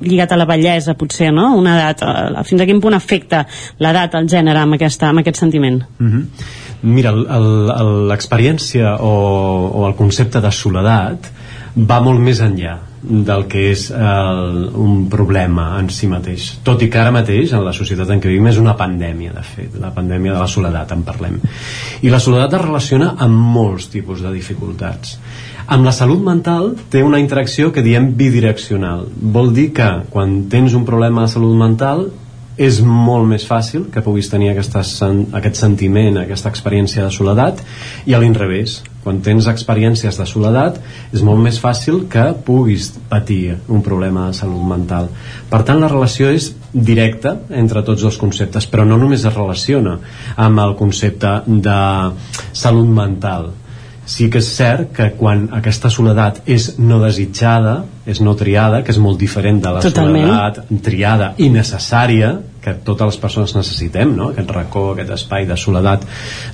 lligat 0.00 0.34
a 0.34 0.40
la 0.40 0.48
bellesa, 0.50 0.96
potser, 0.98 1.30
no? 1.34 1.52
Una 1.60 1.76
edat. 1.78 2.02
Eh, 2.02 2.44
fins 2.48 2.64
a 2.64 2.68
quin 2.68 2.82
punt 2.82 2.98
afecta 2.98 3.44
l'edat, 3.78 4.18
el 4.18 4.26
gènere, 4.30 4.64
amb, 4.66 4.74
aquesta, 4.80 5.12
amb 5.12 5.22
aquest 5.22 5.38
sentiment? 5.44 5.82
Mm 5.98 6.10
-hmm. 6.10 6.24
Mira, 6.82 7.12
l'experiència 8.10 8.96
o, 8.98 9.12
o 9.78 9.86
el 9.86 9.94
concepte 9.94 10.40
de 10.40 10.50
soledat 10.50 11.30
va 11.76 12.00
molt 12.00 12.18
més 12.18 12.40
enllà 12.40 12.91
del 13.02 13.46
que 13.50 13.64
és 13.72 13.88
el, 13.90 14.68
un 14.78 15.08
problema 15.10 15.72
en 15.80 15.90
si 15.90 16.06
mateix. 16.10 16.52
Tot 16.66 16.82
i 16.84 16.88
que 16.90 17.00
ara 17.00 17.14
mateix 17.14 17.52
en 17.56 17.64
la 17.66 17.74
societat 17.74 18.10
en 18.14 18.22
què 18.22 18.30
vivim 18.30 18.46
és 18.52 18.60
una 18.62 18.76
pandèmia 18.78 19.34
de 19.34 19.42
fet 19.46 19.74
la 19.82 19.90
pandèmia 19.94 20.36
de 20.36 20.42
la 20.42 20.50
soledat 20.50 20.94
en 20.94 21.02
parlem. 21.06 21.40
I 22.02 22.12
la 22.12 22.22
soledat 22.22 22.54
es 22.58 22.64
relaciona 22.64 23.14
amb 23.18 23.42
molts 23.56 23.90
tipus 23.90 24.22
de 24.22 24.30
dificultats. 24.34 25.16
Amb 25.66 25.86
la 25.86 25.94
salut 25.94 26.22
mental 26.22 26.72
té 26.90 27.02
una 27.02 27.20
interacció 27.22 27.72
que 27.74 27.82
diem 27.82 28.12
bidireccional. 28.18 29.06
Vol 29.34 29.52
dir 29.54 29.70
que 29.74 29.88
quan 30.10 30.44
tens 30.52 30.74
un 30.78 30.86
problema 30.86 31.26
de 31.26 31.34
salut 31.34 31.58
mental 31.58 32.08
és 32.60 32.82
molt 32.84 33.26
més 33.26 33.46
fàcil 33.48 33.86
que 33.90 34.02
puguis 34.04 34.28
tenir 34.30 34.52
aquesta, 34.52 34.82
aquest 35.38 35.58
sentiment, 35.58 36.18
aquesta 36.20 36.50
experiència 36.52 37.06
de 37.06 37.14
soledat 37.14 37.62
i 38.06 38.14
a 38.14 38.20
l'inrevés 38.20 38.82
quan 39.02 39.20
tens 39.24 39.48
experiències 39.50 40.18
de 40.18 40.26
soledat 40.28 40.78
és 41.12 41.22
molt 41.26 41.42
més 41.42 41.58
fàcil 41.62 42.04
que 42.10 42.28
puguis 42.46 42.92
patir 43.10 43.56
un 43.68 43.82
problema 43.82 44.28
de 44.28 44.38
salut 44.38 44.62
mental 44.68 45.10
per 45.50 45.62
tant 45.66 45.80
la 45.82 45.90
relació 45.90 46.30
és 46.32 46.52
directa 46.72 47.36
entre 47.50 47.82
tots 47.86 48.02
dos 48.06 48.18
conceptes 48.20 48.68
però 48.70 48.86
no 48.88 49.00
només 49.00 49.26
es 49.26 49.34
relaciona 49.34 49.98
amb 50.36 50.62
el 50.62 50.76
concepte 50.78 51.40
de 51.46 51.80
salut 52.52 52.88
mental 52.88 53.52
sí 54.04 54.28
que 54.30 54.40
és 54.42 54.48
cert 54.56 54.90
que 54.96 55.10
quan 55.18 55.46
aquesta 55.54 55.90
soledat 55.90 56.42
és 56.50 56.72
no 56.78 56.98
desitjada, 57.02 57.82
és 58.06 58.20
no 58.20 58.34
triada, 58.38 58.82
que 58.82 58.90
és 58.94 58.98
molt 58.98 59.20
diferent 59.20 59.60
de 59.62 59.74
la 59.76 59.82
Totalment. 59.84 60.26
soledat 60.26 60.82
triada 60.82 61.32
i 61.38 61.48
necessària, 61.54 62.34
que 62.62 62.76
totes 62.86 63.12
les 63.12 63.20
persones 63.22 63.56
necessitem, 63.56 64.14
no? 64.16 64.30
aquest 64.32 64.52
racó, 64.54 64.92
aquest 64.92 65.10
espai 65.18 65.48
de 65.48 65.56
soledat, 65.58 66.06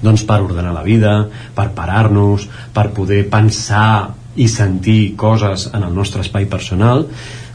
doncs 0.03 0.25
per 0.29 0.41
ordenar 0.45 0.73
la 0.77 0.87
vida, 0.87 1.19
per 1.55 1.71
parar-nos, 1.77 2.49
per 2.75 2.89
poder 2.97 3.27
pensar 3.31 4.15
i 4.39 4.47
sentir 4.49 5.17
coses 5.19 5.69
en 5.75 5.85
el 5.85 5.95
nostre 5.95 6.23
espai 6.25 6.47
personal, 6.51 7.07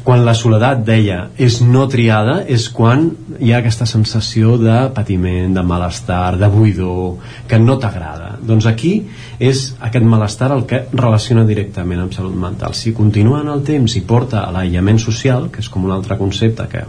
quan 0.03 0.25
la 0.27 0.33
soledat, 0.35 0.81
deia, 0.83 1.29
és 1.39 1.61
no 1.63 1.85
triada, 1.87 2.41
és 2.51 2.65
quan 2.75 3.05
hi 3.39 3.53
ha 3.53 3.61
aquesta 3.61 3.85
sensació 3.87 4.57
de 4.59 4.75
patiment, 4.95 5.53
de 5.55 5.63
malestar, 5.63 6.35
de 6.41 6.49
buidor, 6.51 7.21
que 7.47 7.59
no 7.59 7.77
t'agrada. 7.79 8.33
Doncs 8.43 8.67
aquí 8.67 8.91
és 9.39 9.63
aquest 9.79 10.03
malestar 10.03 10.51
el 10.51 10.65
que 10.67 10.81
relaciona 10.91 11.45
directament 11.47 12.03
amb 12.03 12.17
salut 12.17 12.35
mental. 12.35 12.75
Si 12.75 12.91
continua 12.91 13.39
en 13.45 13.53
el 13.53 13.63
temps 13.63 13.95
i 13.95 14.03
porta 14.03 14.43
a 14.43 14.51
l'aïllament 14.51 14.99
social, 14.99 15.47
que 15.47 15.63
és 15.63 15.71
com 15.71 15.87
un 15.87 15.95
altre 15.95 16.19
concepte 16.19 16.67
que, 16.67 16.83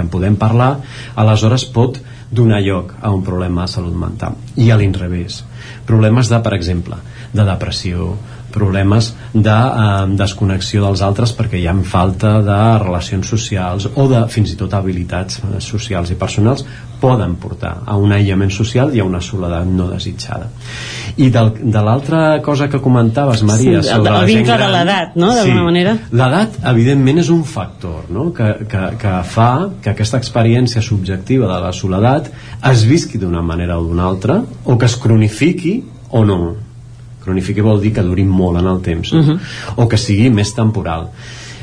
que 0.00 0.06
en 0.08 0.12
podem 0.12 0.36
parlar, 0.40 0.80
aleshores 1.20 1.66
pot 1.68 2.00
donar 2.30 2.62
lloc 2.64 2.94
a 3.02 3.12
un 3.12 3.22
problema 3.26 3.66
de 3.66 3.74
salut 3.74 3.94
mental. 3.96 4.38
I 4.56 4.70
a 4.70 4.78
l'inrevés. 4.80 5.42
Problemes 5.86 6.30
de, 6.32 6.40
per 6.40 6.54
exemple, 6.56 6.96
de 7.34 7.44
depressió, 7.44 8.14
problemes 8.52 9.12
de 9.34 9.50
eh, 9.50 10.06
desconnexió 10.20 10.84
dels 10.86 11.02
altres 11.06 11.32
perquè 11.38 11.60
hi 11.60 11.66
ha 11.70 11.74
falta 11.86 12.36
de 12.44 12.58
relacions 12.82 13.26
socials 13.30 13.88
o 13.94 14.08
de 14.10 14.24
fins 14.28 14.52
i 14.52 14.56
tot 14.60 14.74
habilitats 14.74 15.40
eh, 15.44 15.60
socials 15.60 16.10
i 16.10 16.18
personals 16.20 16.64
poden 17.00 17.36
portar 17.40 17.78
a 17.88 17.96
un 17.96 18.12
aïllament 18.12 18.50
social 18.52 18.90
i 18.94 19.00
a 19.00 19.04
una 19.08 19.22
soledat 19.24 19.64
no 19.66 19.86
desitjada 19.88 20.50
i 21.16 21.30
del, 21.32 21.52
de 21.62 21.80
l'altra 21.82 22.40
cosa 22.44 22.68
que 22.68 22.80
comentaves 22.84 23.42
Maria 23.42 23.80
Sí, 23.82 23.88
el- 23.88 23.94
sobre 23.94 24.10
el 24.10 24.14
la 24.14 24.26
gent 24.26 24.36
vincle 24.36 24.52
de 24.52 24.58
gran, 24.58 24.72
l'edat, 24.74 25.16
no? 25.16 25.30
D'alguna 25.34 25.64
manera. 25.64 25.94
l'edat 26.12 26.58
evidentment 26.74 27.18
és 27.24 27.30
un 27.32 27.42
factor 27.44 28.04
no? 28.12 28.28
que, 28.36 28.50
que, 28.68 28.82
que 29.00 29.14
fa 29.24 29.50
que 29.82 29.90
aquesta 29.94 30.18
experiència 30.20 30.82
subjectiva 30.84 31.48
de 31.48 31.60
la 31.64 31.72
soledat 31.72 32.28
es 32.70 32.84
visqui 32.84 33.18
d'una 33.18 33.40
manera 33.42 33.78
o 33.80 33.86
d'una 33.88 34.04
altra 34.06 34.42
o 34.64 34.76
que 34.76 34.84
es 34.90 34.96
cronifiqui 35.00 35.78
o 36.10 36.24
no 36.24 36.40
cronifiqui 37.24 37.64
vol 37.64 37.80
dir 37.82 37.94
que 37.96 38.06
duri 38.06 38.24
molt 38.24 38.60
en 38.60 38.70
el 38.70 38.82
temps 38.84 39.12
no? 39.14 39.38
o 39.76 39.88
que 39.88 40.00
sigui 40.00 40.30
més 40.34 40.54
temporal. 40.56 41.10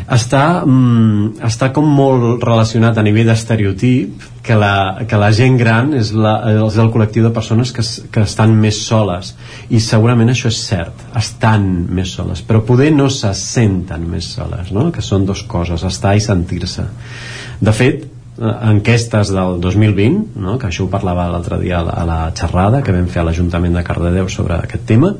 Està, 0.07 0.63
mm, 0.63 1.41
està 1.43 1.67
com 1.75 1.87
molt 1.91 2.43
relacionat 2.45 2.95
a 2.95 3.03
nivell 3.03 3.27
d'estereotip 3.27 4.23
que 4.45 4.55
la, 4.55 5.03
que 5.03 5.19
la 5.19 5.33
gent 5.35 5.57
gran 5.59 5.91
és, 5.99 6.13
la, 6.15 6.37
és 6.53 6.77
el 6.79 6.91
col·lectiu 6.93 7.25
de 7.25 7.33
persones 7.35 7.73
que, 7.75 7.83
que 8.13 8.23
estan 8.23 8.55
més 8.55 8.79
soles. 8.85 9.33
I 9.67 9.81
segurament 9.83 10.31
això 10.31 10.47
és 10.47 10.61
cert. 10.69 11.03
Estan 11.19 11.67
més 11.91 12.15
soles. 12.15 12.39
Però 12.47 12.63
poder 12.63 12.93
no 12.95 13.09
se 13.11 13.33
senten 13.35 14.07
més 14.07 14.31
soles 14.37 14.71
no? 14.71 14.87
que 14.95 15.03
són 15.03 15.27
dues 15.27 15.43
coses, 15.43 15.83
estar 15.83 16.15
i 16.15 16.23
sentir-se. 16.23 16.87
De 17.59 17.75
fet 17.75 18.07
enquestes 18.37 19.31
del 19.33 19.59
2020 19.61 20.37
no? 20.37 20.57
que 20.61 20.67
això 20.69 20.85
ho 20.85 20.89
parlava 20.91 21.25
l'altre 21.31 21.57
dia 21.61 21.79
a 21.81 22.03
la, 22.05 22.17
xerrada 22.37 22.83
que 22.85 22.93
vam 22.93 23.07
fer 23.09 23.23
a 23.23 23.25
l'Ajuntament 23.25 23.73
de 23.73 23.83
Cardedeu 23.87 24.29
sobre 24.29 24.59
aquest 24.59 24.85
tema 24.89 25.13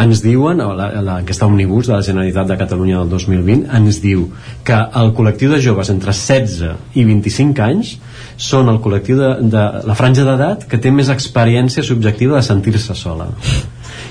ens 0.00 0.20
diuen, 0.24 0.60
l'enquesta 0.60 1.48
Omnibus 1.48 1.88
de 1.88 1.94
la 1.96 2.04
Generalitat 2.04 2.50
de 2.52 2.58
Catalunya 2.60 3.00
del 3.00 3.14
2020 3.16 3.72
ens 3.80 4.02
diu 4.04 4.28
que 4.66 4.76
el 4.76 5.12
col·lectiu 5.16 5.54
de 5.54 5.62
joves 5.64 5.92
entre 5.94 6.12
16 6.12 7.00
i 7.00 7.06
25 7.08 7.64
anys 7.64 7.96
són 8.36 8.68
el 8.68 8.80
col·lectiu 8.84 9.16
de, 9.20 9.34
de 9.52 9.66
la 9.88 9.96
franja 9.96 10.28
d'edat 10.28 10.68
que 10.68 10.80
té 10.80 10.92
més 10.92 11.08
experiència 11.08 11.84
subjectiva 11.86 12.36
de 12.36 12.44
sentir-se 12.44 12.96
sola 12.98 13.30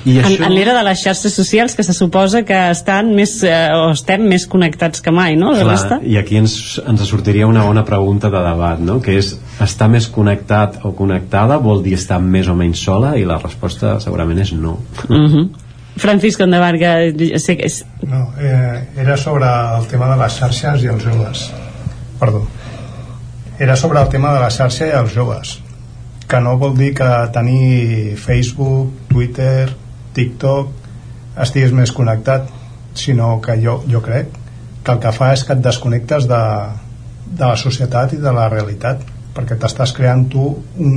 i 0.05 0.17
En, 0.19 0.25
això... 0.25 0.45
en 0.45 0.53
l'era 0.55 0.73
de 0.77 0.83
les 0.87 1.01
xarxes 1.03 1.33
socials 1.35 1.75
que 1.75 1.83
se 1.83 1.93
suposa 1.93 2.43
que 2.47 2.57
estan 2.71 3.11
més, 3.15 3.35
eh, 3.43 3.69
o 3.75 3.89
estem 3.91 4.23
més 4.29 4.45
connectats 4.47 5.03
que 5.03 5.11
mai, 5.11 5.35
no? 5.39 5.51
Resta? 5.57 5.99
Clar, 5.99 6.07
i 6.07 6.17
aquí 6.21 6.39
ens, 6.39 6.53
ens 6.87 7.03
sortiria 7.09 7.47
una 7.47 7.65
bona 7.67 7.83
pregunta 7.87 8.31
de 8.31 8.43
debat, 8.45 8.79
no? 8.79 8.99
que 9.03 9.17
és 9.19 9.33
estar 9.61 9.89
més 9.91 10.07
connectat 10.07 10.79
o 10.87 10.93
connectada 10.95 11.59
vol 11.63 11.83
dir 11.83 11.97
estar 11.99 12.19
més 12.23 12.47
o 12.47 12.55
menys 12.55 12.83
sola 12.85 13.15
i 13.19 13.25
la 13.27 13.39
resposta 13.41 13.97
segurament 14.03 14.39
és 14.45 14.53
no. 14.53 14.77
Mhm. 15.09 15.49
Francisco 15.99 16.45
endavant, 16.45 16.77
que 16.79 17.39
sé 17.43 17.57
que 17.59 17.67
és... 17.67 17.81
No, 18.07 18.29
eh, 18.39 18.87
era 18.95 19.17
sobre 19.17 19.49
el 19.49 19.87
tema 19.91 20.07
de 20.07 20.15
les 20.21 20.37
xarxes 20.39 20.85
i 20.85 20.87
els 20.87 21.03
joves. 21.03 21.49
Perdó. 22.21 22.45
Era 23.59 23.75
sobre 23.75 23.99
el 23.99 24.07
tema 24.07 24.31
de 24.31 24.39
la 24.39 24.49
xarxa 24.49 24.87
i 24.87 24.93
els 24.95 25.11
joves. 25.11 25.57
Que 26.29 26.39
no 26.39 26.55
vol 26.61 26.77
dir 26.77 26.93
que 26.95 27.09
tenir 27.35 28.15
Facebook, 28.15 29.09
Twitter, 29.09 29.67
TikTok 30.15 31.39
estiguis 31.39 31.73
més 31.75 31.93
connectat, 31.95 32.49
sinó 32.97 33.37
que 33.41 33.55
jo, 33.61 33.79
jo 33.87 34.01
crec 34.03 34.33
que 34.83 34.91
el 34.95 35.01
que 35.03 35.11
fa 35.15 35.33
és 35.35 35.43
que 35.45 35.55
et 35.55 35.63
desconnectes 35.63 36.27
de, 36.29 36.43
de 37.29 37.45
la 37.45 37.57
societat 37.59 38.15
i 38.15 38.21
de 38.21 38.33
la 38.35 38.47
realitat 38.51 39.03
perquè 39.35 39.57
t'estàs 39.59 39.93
creant 39.95 40.25
tu 40.31 40.45
un, 40.81 40.95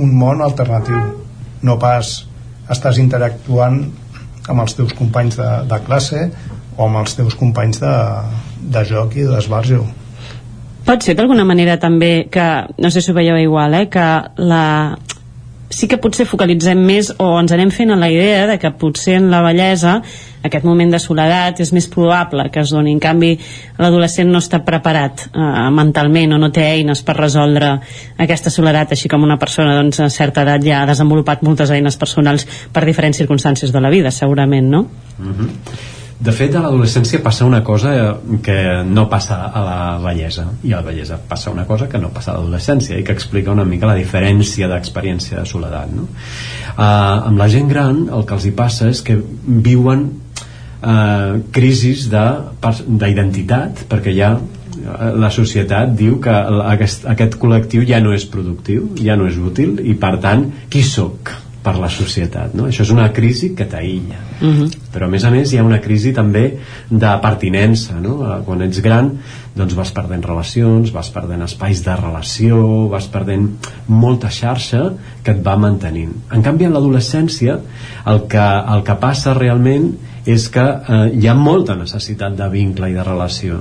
un 0.00 0.14
món 0.18 0.40
alternatiu 0.42 1.02
no 1.64 1.76
pas 1.80 2.14
estàs 2.72 2.98
interactuant 3.02 3.82
amb 4.48 4.64
els 4.64 4.76
teus 4.76 4.94
companys 4.96 5.38
de, 5.40 5.50
de 5.68 5.80
classe 5.86 6.22
o 6.76 6.86
amb 6.86 7.00
els 7.02 7.14
teus 7.16 7.36
companys 7.38 7.80
de, 7.80 7.92
de 8.74 8.82
joc 8.88 9.16
i 9.20 9.26
d'esbarjo. 9.28 9.84
Pot 10.84 11.04
ser 11.06 11.14
d'alguna 11.16 11.46
manera 11.48 11.78
també 11.80 12.26
que, 12.32 12.46
no 12.76 12.90
sé 12.92 13.00
si 13.00 13.12
ho 13.12 13.16
veieu 13.16 13.38
igual, 13.40 13.76
eh, 13.78 13.86
que 13.88 14.08
la... 14.44 14.64
sí 15.70 15.88
que 15.88 15.98
potser 15.98 16.26
focalitzem 16.28 16.78
més 16.84 17.10
o 17.18 17.32
ens 17.40 17.52
anem 17.54 17.70
fent 17.74 17.92
a 17.94 17.98
la 17.98 18.10
idea 18.12 18.46
de 18.50 18.58
que 18.60 18.70
potser 18.78 19.16
en 19.18 19.30
la 19.32 19.42
bellesa 19.44 20.00
aquest 20.44 20.66
moment 20.68 20.90
de 20.92 21.00
soledat 21.00 21.60
és 21.64 21.72
més 21.72 21.86
probable 21.88 22.44
que 22.52 22.60
es 22.60 22.72
doni. 22.74 22.92
En 22.92 23.00
canvi, 23.00 23.32
l'adolescent 23.80 24.28
no 24.30 24.42
està 24.44 24.60
preparat 24.66 25.26
eh, 25.30 25.48
mentalment 25.72 26.36
o 26.36 26.40
no 26.42 26.52
té 26.52 26.66
eines 26.74 27.00
per 27.06 27.16
resoldre 27.16 27.72
aquesta 28.20 28.52
soledat, 28.52 28.92
així 28.92 29.08
com 29.08 29.24
una 29.24 29.38
persona 29.40 29.76
doncs, 29.80 30.02
a 30.04 30.10
certa 30.12 30.44
edat 30.44 30.64
ja 30.66 30.82
ha 30.82 30.90
desenvolupat 30.92 31.42
moltes 31.46 31.72
eines 31.72 31.96
personals 32.00 32.46
per 32.72 32.84
diferents 32.84 33.24
circumstàncies 33.24 33.72
de 33.72 33.80
la 33.80 33.92
vida, 33.92 34.12
segurament, 34.12 34.68
no? 34.70 34.86
Mhm. 35.18 36.02
De 36.14 36.30
fet, 36.30 36.54
a 36.54 36.60
l'adolescència 36.62 37.18
passa 37.22 37.44
una 37.44 37.60
cosa 37.66 37.92
eh, 37.98 38.38
que 38.44 38.56
no 38.86 39.08
passa 39.10 39.40
a 39.50 39.62
la 39.64 39.78
bellesa 40.04 40.46
i 40.62 40.72
a 40.72 40.78
la 40.78 40.86
bellesa 40.86 41.18
passa 41.18 41.50
una 41.50 41.64
cosa 41.66 41.88
que 41.90 41.98
no 41.98 42.12
passa 42.14 42.30
a 42.32 42.36
l'adolescència 42.36 42.98
i 42.98 43.04
que 43.04 43.12
explica 43.16 43.50
una 43.50 43.64
mica 43.66 43.90
la 43.90 43.96
diferència 43.98 44.68
d'experiència 44.70 45.40
de 45.40 45.46
soledat 45.50 45.90
no? 45.90 46.06
uh, 46.06 47.26
amb 47.26 47.38
la 47.40 47.48
gent 47.50 47.66
gran 47.68 48.04
el 48.06 48.22
que 48.28 48.38
els 48.38 48.46
hi 48.46 48.54
passa 48.54 48.92
és 48.94 49.02
que 49.02 49.18
viuen 49.66 50.06
uh, 50.06 51.40
crisis 51.56 52.06
d'identitat 52.06 53.88
perquè 53.90 54.14
ja 54.14 54.36
la 55.18 55.30
societat 55.34 55.94
diu 55.98 56.20
que 56.22 56.34
aquest, 56.74 57.08
aquest 57.10 57.38
col·lectiu 57.40 57.86
ja 57.88 58.00
no 58.04 58.12
és 58.14 58.26
productiu, 58.28 58.90
ja 59.00 59.16
no 59.16 59.26
és 59.30 59.38
útil 59.40 59.78
i 59.82 59.96
per 59.98 60.18
tant, 60.22 60.46
qui 60.70 60.82
sóc 60.84 61.32
per 61.64 61.78
la 61.80 61.88
societat, 61.88 62.52
no? 62.52 62.66
Això 62.68 62.84
és 62.84 62.90
una 62.92 63.06
crisi 63.16 63.54
que 63.56 63.64
t'aïlla. 63.70 64.18
Però 64.92 65.06
a 65.06 65.10
més 65.10 65.24
a 65.24 65.30
més 65.32 65.52
hi 65.52 65.58
ha 65.58 65.64
una 65.64 65.80
crisi 65.80 66.12
també 66.12 66.44
de 66.90 67.12
pertinença 67.22 67.96
no? 68.04 68.18
Eh, 68.26 68.36
quan 68.44 68.62
ets 68.66 68.82
gran 68.84 69.10
doncs 69.56 69.76
vas 69.78 69.92
perdent 69.94 70.24
relacions, 70.26 70.92
vas 70.92 71.08
perdent 71.14 71.46
espais 71.46 71.80
de 71.86 71.96
relació, 71.96 72.60
vas 72.92 73.08
perdent 73.08 73.48
molta 73.88 74.28
xarxa 74.28 74.90
que 75.24 75.32
et 75.32 75.42
va 75.46 75.56
mantenint. 75.56 76.12
En 76.34 76.44
canvi 76.44 76.68
en 76.68 76.76
l'adolescència 76.76 77.56
el, 78.04 78.24
que, 78.28 78.46
el 78.76 78.84
que 78.84 79.00
passa 79.00 79.36
realment 79.38 79.92
és 80.26 80.48
que 80.52 80.64
eh, 80.64 81.02
hi 81.16 81.28
ha 81.28 81.38
molta 81.38 81.78
necessitat 81.80 82.36
de 82.36 82.48
vincle 82.52 82.92
i 82.92 82.96
de 82.98 83.04
relació. 83.06 83.60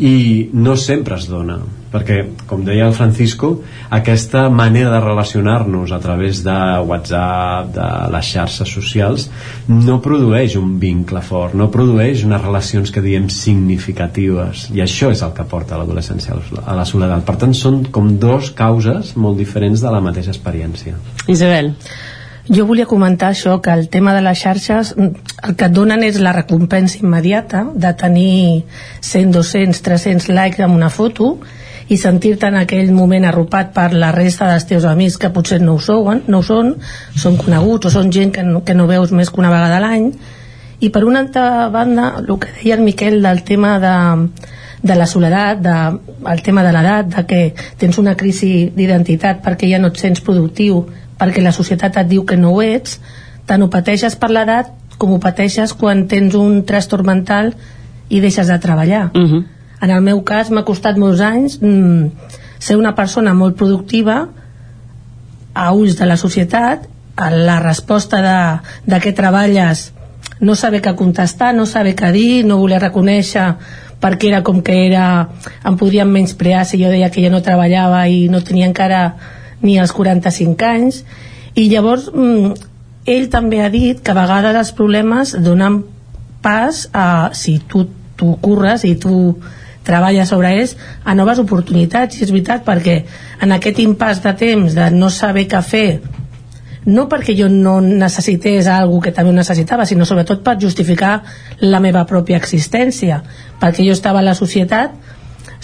I 0.00 0.48
no 0.52 0.78
sempre 0.80 1.20
es 1.20 1.28
dona 1.28 1.60
perquè, 1.94 2.20
com 2.50 2.64
deia 2.66 2.88
el 2.88 2.96
Francisco 2.96 3.54
aquesta 3.94 4.48
manera 4.50 4.90
de 4.90 5.00
relacionar-nos 5.04 5.94
a 5.94 6.00
través 6.02 6.42
de 6.44 6.58
WhatsApp, 6.84 7.70
de 7.78 7.88
les 8.14 8.32
xarxes 8.34 8.74
socials 8.74 9.28
no 9.70 10.00
produeix 10.02 10.58
un 10.60 10.76
vincle 10.82 11.22
fort 11.22 11.54
no 11.54 11.70
produeix 11.70 12.24
unes 12.26 12.42
relacions 12.42 12.90
que 12.90 13.02
diem 13.04 13.28
significatives. 13.32 14.68
I 14.74 14.82
això 14.84 15.10
és 15.14 15.22
el 15.24 15.32
que 15.36 15.46
porta 15.48 15.78
l'adolescència 15.78 16.34
a 16.34 16.74
la 16.76 16.86
soledat. 16.88 17.24
Per 17.26 17.36
tant 17.40 17.54
són 17.56 17.84
com 17.94 18.14
dos 18.20 18.50
causes 18.56 19.14
molt 19.16 19.38
diferents 19.40 19.82
de 19.84 19.92
la 19.94 20.02
mateixa 20.04 20.34
experiència. 20.34 20.98
Isabel. 21.30 21.74
Jo 22.44 22.66
volia 22.68 22.84
comentar 22.84 23.30
això, 23.32 23.56
que 23.64 23.72
el 23.72 23.86
tema 23.88 24.12
de 24.12 24.20
les 24.20 24.36
xarxes 24.36 24.92
el 24.98 25.54
que 25.56 25.68
et 25.70 25.72
donen 25.72 26.02
és 26.04 26.18
la 26.20 26.34
recompensa 26.36 26.98
immediata 27.00 27.64
de 27.72 27.92
tenir 27.96 28.64
100, 29.00 29.30
200, 29.32 29.80
300 29.80 30.28
likes 30.28 30.60
en 30.64 30.74
una 30.74 30.90
foto 30.92 31.38
i 31.88 31.98
sentir-te 32.00 32.48
en 32.48 32.56
aquell 32.62 32.92
moment 32.96 33.26
arropat 33.28 33.74
per 33.74 33.90
la 33.92 34.10
resta 34.14 34.48
dels 34.48 34.66
teus 34.68 34.86
amics 34.88 35.18
que 35.20 35.30
potser 35.34 35.60
no 35.60 35.76
ho, 35.76 35.82
són, 35.82 36.22
no 36.28 36.40
ho 36.40 36.46
són, 36.46 36.74
són 37.16 37.36
coneguts 37.40 37.90
o 37.90 37.92
són 37.92 38.12
gent 38.12 38.32
que 38.32 38.44
no, 38.46 38.62
que 38.64 38.74
no 38.74 38.88
veus 38.88 39.12
més 39.12 39.30
que 39.30 39.42
una 39.42 39.52
vegada 39.52 39.78
a 39.78 39.84
l'any 39.84 40.10
i 40.80 40.90
per 40.90 41.04
una 41.04 41.20
altra 41.24 41.68
banda 41.72 42.10
el 42.20 42.30
que 42.40 42.52
deia 42.56 42.78
el 42.78 42.84
Miquel 42.84 43.20
del 43.22 43.42
tema 43.44 43.76
de, 43.80 43.94
de 44.82 44.96
la 44.96 45.06
soledat, 45.06 45.60
de, 45.60 45.76
el 46.32 46.42
tema 46.42 46.64
de 46.64 46.72
l'edat, 46.72 47.10
de 47.16 47.26
que 47.28 47.42
tens 47.80 48.00
una 48.00 48.16
crisi 48.16 48.70
d'identitat 48.74 49.44
perquè 49.44 49.68
ja 49.70 49.80
no 49.80 49.92
et 49.92 50.00
sents 50.00 50.24
productiu 50.24 50.86
perquè 51.20 51.44
la 51.44 51.52
societat 51.54 52.00
et 52.00 52.10
diu 52.10 52.24
que 52.26 52.36
no 52.36 52.56
ho 52.56 52.62
ets, 52.64 52.98
tant 53.46 53.62
ho 53.62 53.68
pateixes 53.70 54.16
per 54.16 54.32
l'edat 54.32 54.72
com 54.98 55.14
ho 55.14 55.20
pateixes 55.22 55.74
quan 55.76 56.06
tens 56.08 56.34
un 56.38 56.62
trastorn 56.66 57.06
mental 57.06 57.52
i 58.08 58.20
deixes 58.20 58.48
de 58.48 58.58
treballar. 58.58 59.10
Uh 59.14 59.24
-huh. 59.24 59.44
En 59.84 59.92
el 59.92 60.00
meu 60.00 60.22
cas 60.24 60.48
m'ha 60.50 60.64
costat 60.64 60.96
molts 61.00 61.20
anys 61.20 61.58
mm, 61.60 62.30
ser 62.58 62.78
una 62.80 62.94
persona 62.96 63.34
molt 63.36 63.58
productiva 63.60 64.22
a 65.54 65.70
ulls 65.76 65.98
de 65.98 66.08
la 66.08 66.16
societat, 66.16 66.88
a 67.16 67.28
la 67.30 67.60
resposta 67.62 68.20
de, 68.24 68.38
de 68.90 69.00
què 69.02 69.12
treballes 69.14 69.90
no 70.40 70.56
saber 70.58 70.80
què 70.82 70.94
contestar, 70.98 71.52
no 71.54 71.66
saber 71.68 71.94
què 71.98 72.10
dir, 72.14 72.44
no 72.48 72.58
voler 72.62 72.80
reconèixer 72.82 73.46
perquè 74.02 74.28
era 74.32 74.42
com 74.44 74.60
que 74.64 74.74
era 74.86 75.04
em 75.64 75.76
podrien 75.80 76.10
menysprear 76.10 76.64
si 76.68 76.80
jo 76.80 76.90
deia 76.92 77.10
que 77.12 77.22
ja 77.24 77.30
no 77.32 77.42
treballava 77.44 78.02
i 78.10 78.26
no 78.28 78.42
tenia 78.44 78.68
encara 78.68 79.02
ni 79.64 79.78
els 79.80 79.94
45 79.96 80.66
anys. 80.68 81.02
I 81.54 81.68
llavors 81.70 82.10
mm, 82.12 82.54
ell 83.08 83.28
també 83.32 83.62
ha 83.62 83.70
dit 83.72 84.00
que 84.04 84.12
a 84.12 84.18
vegades 84.18 84.58
els 84.60 84.72
problemes 84.76 85.36
donen 85.44 85.82
pas 86.44 86.86
a 86.92 87.30
si 87.32 87.58
tu, 87.68 87.86
tu 88.16 88.34
curres 88.42 88.84
i 88.84 88.94
tu 89.00 89.14
treballes 89.84 90.28
sobre 90.32 90.54
ells 90.56 90.74
a 91.04 91.14
noves 91.14 91.40
oportunitats 91.42 92.18
i 92.18 92.24
és 92.24 92.32
veritat 92.32 92.64
perquè 92.66 92.98
en 93.44 93.52
aquest 93.52 93.80
impàs 93.84 94.22
de 94.24 94.34
temps 94.40 94.76
de 94.76 94.90
no 94.94 95.10
saber 95.12 95.46
què 95.50 95.62
fer 95.62 95.88
no 96.84 97.06
perquè 97.08 97.34
jo 97.36 97.48
no 97.48 97.78
necessités 97.80 98.68
algú 98.68 99.00
que 99.00 99.12
també 99.12 99.32
necessitava, 99.32 99.86
sinó 99.88 100.04
sobretot 100.04 100.42
per 100.44 100.58
justificar 100.60 101.22
la 101.60 101.80
meva 101.80 102.04
pròpia 102.04 102.36
existència, 102.36 103.22
perquè 103.60 103.86
jo 103.86 103.94
estava 103.96 104.20
a 104.20 104.26
la 104.26 104.34
societat, 104.36 104.92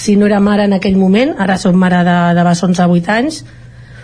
si 0.01 0.16
no 0.16 0.26
era 0.26 0.40
mare 0.40 0.64
en 0.64 0.78
aquell 0.78 0.97
moment, 0.97 1.34
ara 1.38 1.59
som 1.60 1.76
mare 1.76 2.01
de, 2.06 2.18
de 2.36 2.44
bessons 2.47 2.80
a 2.80 2.88
8 2.88 3.12
anys, 3.12 3.42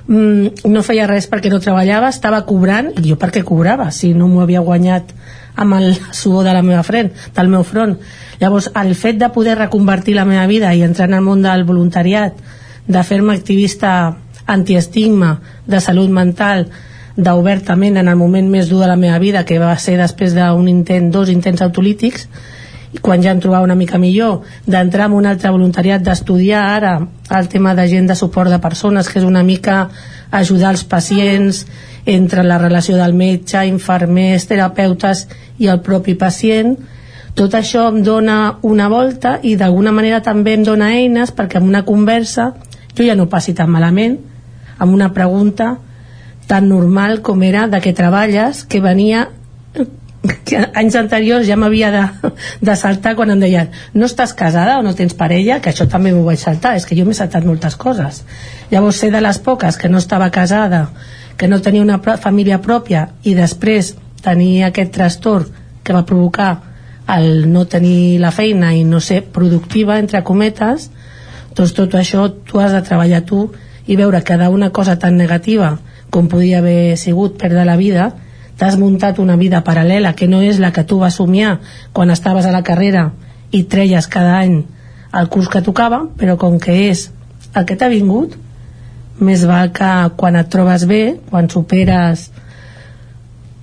mm, 0.06 0.68
no 0.68 0.84
feia 0.84 1.08
res 1.08 1.28
perquè 1.30 1.48
no 1.52 1.62
treballava, 1.64 2.12
estava 2.12 2.42
cobrant, 2.44 2.92
i 3.00 3.08
jo 3.08 3.16
perquè 3.20 3.44
cobrava, 3.48 3.88
si 3.90 4.12
no 4.12 4.28
m'ho 4.28 4.44
havia 4.44 4.60
guanyat 4.60 5.16
amb 5.56 5.74
el 5.78 5.96
suor 6.12 6.44
de 6.44 6.52
la 6.54 6.62
meva 6.62 6.84
front, 6.84 7.10
del 7.34 7.48
meu 7.48 7.64
front. 7.64 7.96
Llavors, 8.40 8.70
el 8.76 8.94
fet 8.94 9.18
de 9.18 9.30
poder 9.32 9.56
reconvertir 9.58 10.14
la 10.16 10.26
meva 10.28 10.46
vida 10.46 10.74
i 10.74 10.84
entrar 10.84 11.08
en 11.08 11.16
el 11.18 11.24
món 11.24 11.42
del 11.42 11.64
voluntariat, 11.64 12.36
de 12.86 13.02
fer-me 13.02 13.34
activista 13.34 14.16
antiestigma, 14.46 15.40
de 15.66 15.80
salut 15.80 16.12
mental, 16.12 16.68
d'obertament 17.16 17.96
en 17.96 18.12
el 18.12 18.20
moment 18.20 18.48
més 18.52 18.68
dur 18.68 18.82
de 18.84 18.90
la 18.90 19.00
meva 19.00 19.18
vida, 19.18 19.44
que 19.48 19.58
va 19.58 19.72
ser 19.80 19.96
després 19.98 20.36
d'un 20.36 20.68
intent, 20.68 21.08
dos 21.10 21.32
intents 21.32 21.64
autolítics, 21.64 22.28
i 22.92 23.00
quan 23.02 23.22
ja 23.24 23.32
em 23.32 23.40
trobava 23.42 23.66
una 23.66 23.76
mica 23.76 23.98
millor, 23.98 24.44
d'entrar 24.66 25.08
en 25.08 25.16
un 25.16 25.26
altre 25.26 25.50
voluntariat, 25.50 26.04
d'estudiar 26.04 26.62
ara 26.76 26.98
el 27.34 27.48
tema 27.48 27.74
de 27.74 27.88
gent 27.88 28.06
de 28.06 28.14
suport 28.14 28.52
de 28.52 28.60
persones, 28.62 29.08
que 29.08 29.18
és 29.18 29.26
una 29.26 29.42
mica 29.42 29.88
ajudar 30.30 30.70
els 30.76 30.84
pacients 30.84 31.64
entre 32.06 32.44
la 32.46 32.58
relació 32.58 32.96
del 32.96 33.14
metge, 33.14 33.64
infermers, 33.66 34.46
terapeutes 34.46 35.26
i 35.58 35.68
el 35.68 35.82
propi 35.82 36.14
pacient, 36.14 36.76
tot 37.36 37.52
això 37.58 37.88
em 37.90 38.00
dona 38.02 38.56
una 38.64 38.86
volta 38.88 39.36
i 39.44 39.56
d'alguna 39.60 39.92
manera 39.92 40.22
també 40.24 40.54
em 40.56 40.62
dona 40.64 40.94
eines 40.96 41.34
perquè 41.36 41.60
en 41.60 41.66
una 41.68 41.84
conversa 41.84 42.54
jo 42.96 43.04
ja 43.04 43.16
no 43.18 43.28
passi 43.28 43.52
tan 43.52 43.68
malament 43.68 44.16
amb 44.78 44.94
una 44.94 45.10
pregunta 45.12 45.74
tan 46.48 46.68
normal 46.70 47.20
com 47.26 47.42
era 47.42 47.66
de 47.68 47.82
què 47.84 47.92
treballes 47.92 48.64
que 48.64 48.80
venia 48.80 49.26
que 50.48 50.62
anys 50.74 50.96
anteriors 50.96 51.46
ja 51.46 51.58
m'havia 51.60 51.90
de, 51.92 52.04
de 52.64 52.76
saltar 52.78 53.14
quan 53.18 53.34
em 53.34 53.42
deien 53.42 53.68
no 53.94 54.08
estàs 54.08 54.32
casada 54.34 54.78
o 54.78 54.82
no 54.86 54.94
tens 54.96 55.14
parella? 55.14 55.60
Que 55.60 55.70
això 55.74 55.86
també 55.90 56.14
m'ho 56.14 56.24
vaig 56.26 56.40
saltar, 56.40 56.76
és 56.76 56.86
que 56.86 56.96
jo 56.98 57.04
m'he 57.06 57.14
saltat 57.14 57.44
moltes 57.46 57.76
coses. 57.76 58.24
Llavors 58.70 59.02
ser 59.02 59.12
de 59.14 59.22
les 59.22 59.38
poques 59.38 59.78
que 59.78 59.90
no 59.92 60.00
estava 60.02 60.30
casada, 60.34 60.88
que 61.36 61.48
no 61.48 61.60
tenia 61.60 61.84
una 61.84 62.00
família 62.00 62.60
pròpia 62.62 63.08
i 63.24 63.34
després 63.36 63.94
tenir 64.24 64.64
aquest 64.64 64.92
trastorn 64.94 65.52
que 65.84 65.94
va 65.94 66.06
provocar 66.06 66.50
el 67.16 67.46
no 67.52 67.66
tenir 67.70 68.18
la 68.18 68.32
feina 68.34 68.72
i 68.74 68.82
no 68.84 69.00
ser 69.00 69.22
productiva 69.22 69.98
entre 70.02 70.24
cometes 70.26 70.90
doncs 71.54 71.74
tot 71.76 71.94
això 71.94 72.26
tu 72.44 72.60
has 72.60 72.74
de 72.74 72.82
treballar 72.82 73.22
tu 73.28 73.46
i 73.86 73.96
veure 73.96 74.22
que 74.26 74.36
d'una 74.40 74.72
cosa 74.74 74.98
tan 74.98 75.16
negativa 75.16 75.76
com 76.10 76.28
podia 76.28 76.58
haver 76.58 76.96
sigut 76.98 77.38
perdre 77.38 77.64
la 77.64 77.76
vida 77.76 78.10
t'has 78.56 78.78
muntat 78.80 79.20
una 79.20 79.36
vida 79.36 79.62
paral·lela 79.62 80.14
que 80.16 80.26
no 80.26 80.40
és 80.42 80.58
la 80.58 80.72
que 80.72 80.84
tu 80.84 80.98
vas 80.98 81.20
somiar 81.20 81.60
quan 81.92 82.10
estaves 82.10 82.46
a 82.46 82.52
la 82.52 82.64
carrera 82.64 83.12
i 83.52 83.62
treies 83.64 84.08
cada 84.08 84.40
any 84.40 84.64
el 85.12 85.28
curs 85.28 85.48
que 85.48 85.62
tocava 85.62 86.02
però 86.16 86.36
com 86.36 86.58
que 86.58 86.88
és 86.90 87.10
el 87.54 87.64
que 87.64 87.76
t'ha 87.76 87.92
vingut 87.92 88.34
més 89.20 89.46
val 89.48 89.72
que 89.72 89.92
quan 90.16 90.36
et 90.36 90.50
trobes 90.52 90.84
bé 90.88 91.02
quan 91.30 91.48
superes 91.48 92.30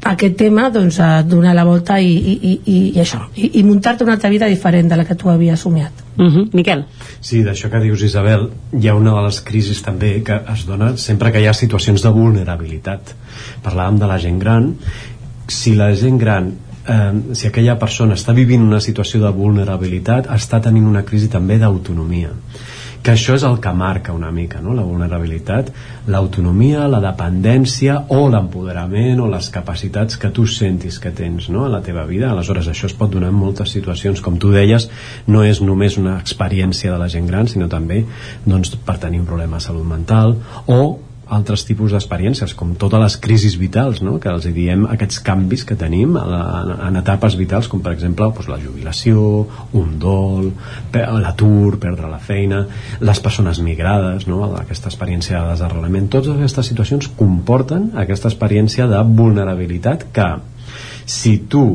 aquest 0.04 0.36
tema 0.36 0.68
doncs 0.74 1.00
a 1.00 1.22
donar 1.24 1.54
la 1.56 1.64
volta 1.64 2.00
i, 2.02 2.12
i, 2.12 2.34
i, 2.34 2.54
i, 2.66 2.78
i 2.96 3.00
això 3.00 3.22
i, 3.36 3.54
i 3.60 3.64
muntar-te 3.64 4.04
una 4.04 4.18
altra 4.18 4.32
vida 4.34 4.50
diferent 4.52 4.90
de 4.92 4.98
la 5.00 5.06
que 5.08 5.16
tu 5.16 5.30
havies 5.32 5.60
somiat. 5.60 6.04
Uh 6.18 6.26
-huh. 6.26 6.50
Miquel? 6.54 6.84
Sí, 7.22 7.44
d'això 7.44 7.70
que 7.70 7.80
dius 7.80 8.02
Isabel 8.02 8.50
hi 8.80 8.88
ha 8.88 8.96
una 8.96 9.14
de 9.16 9.22
les 9.26 9.42
crisis 9.42 9.82
també 9.82 10.22
que 10.24 10.42
es 10.54 10.66
dona 10.66 10.98
sempre 10.98 11.32
que 11.32 11.42
hi 11.42 11.48
ha 11.48 11.54
situacions 11.54 12.02
de 12.02 12.10
vulnerabilitat. 12.10 13.16
Parlàvem 13.64 14.00
de 14.00 14.08
la 14.08 14.20
gent 14.20 14.40
gran. 14.40 14.76
Si 15.48 15.76
la 15.76 15.96
gent 15.96 16.18
gran 16.18 16.54
eh, 16.88 17.14
si 17.34 17.48
aquella 17.48 17.80
persona 17.80 18.14
està 18.14 18.34
vivint 18.34 18.62
una 18.62 18.80
situació 18.80 19.22
de 19.22 19.32
vulnerabilitat 19.32 20.28
està 20.28 20.62
tenint 20.62 20.86
una 20.86 21.04
crisi 21.04 21.28
també 21.28 21.58
d'autonomia 21.58 22.30
que 23.04 23.12
això 23.12 23.36
és 23.36 23.44
el 23.44 23.58
que 23.60 23.74
marca 23.76 24.14
una 24.16 24.32
mica 24.32 24.62
no? 24.64 24.74
la 24.74 24.86
vulnerabilitat, 24.88 25.70
l'autonomia 26.08 26.88
la 26.88 27.02
dependència 27.04 27.98
o 28.16 28.24
l'empoderament 28.32 29.20
o 29.20 29.28
les 29.32 29.50
capacitats 29.54 30.18
que 30.18 30.32
tu 30.32 30.48
sentis 30.48 31.02
que 31.04 31.12
tens 31.12 31.50
no? 31.52 31.66
a 31.68 31.72
la 31.74 31.84
teva 31.84 32.08
vida, 32.10 32.32
aleshores 32.32 32.72
això 32.72 32.88
es 32.88 32.98
pot 32.98 33.12
donar 33.12 33.34
en 33.34 33.40
moltes 33.40 33.76
situacions, 33.76 34.24
com 34.24 34.40
tu 34.40 34.54
deies 34.56 34.88
no 35.28 35.44
és 35.44 35.62
només 35.62 36.00
una 36.00 36.18
experiència 36.22 36.94
de 36.94 37.02
la 37.02 37.12
gent 37.12 37.28
gran 37.28 37.52
sinó 37.52 37.68
també 37.68 38.06
doncs, 38.46 38.78
per 38.88 38.98
tenir 39.04 39.20
un 39.20 39.28
problema 39.28 39.60
de 39.60 39.68
salut 39.68 39.88
mental 39.88 40.38
o 40.72 40.80
altres 41.32 41.64
tipus 41.64 41.94
d'experiències, 41.94 42.52
com 42.58 42.74
totes 42.80 43.00
les 43.00 43.16
crisis 43.24 43.56
vitals, 43.60 44.02
no? 44.04 44.18
que 44.20 44.30
els 44.32 44.48
diem 44.56 44.84
aquests 44.92 45.22
canvis 45.24 45.64
que 45.68 45.78
tenim 45.80 46.18
la, 46.18 46.42
en 46.90 47.00
etapes 47.00 47.38
vitals, 47.40 47.70
com 47.72 47.84
per 47.84 47.94
exemple 47.96 48.28
doncs, 48.28 48.50
la 48.52 48.60
jubilació, 48.60 49.24
un 49.80 49.98
dol, 50.02 50.52
l'atur, 50.94 51.78
perdre 51.82 52.12
la 52.12 52.20
feina, 52.20 52.64
les 53.00 53.24
persones 53.24 53.62
migrades, 53.64 54.28
no? 54.28 54.44
aquesta 54.60 54.92
experiència 54.92 55.40
de 55.40 55.54
desarrelament, 55.56 56.10
totes 56.12 56.36
aquestes 56.36 56.72
situacions 56.74 57.10
comporten 57.20 57.92
aquesta 58.04 58.30
experiència 58.32 58.88
de 58.92 59.00
vulnerabilitat 59.16 60.10
que 60.14 60.30
si 61.06 61.38
tu 61.52 61.66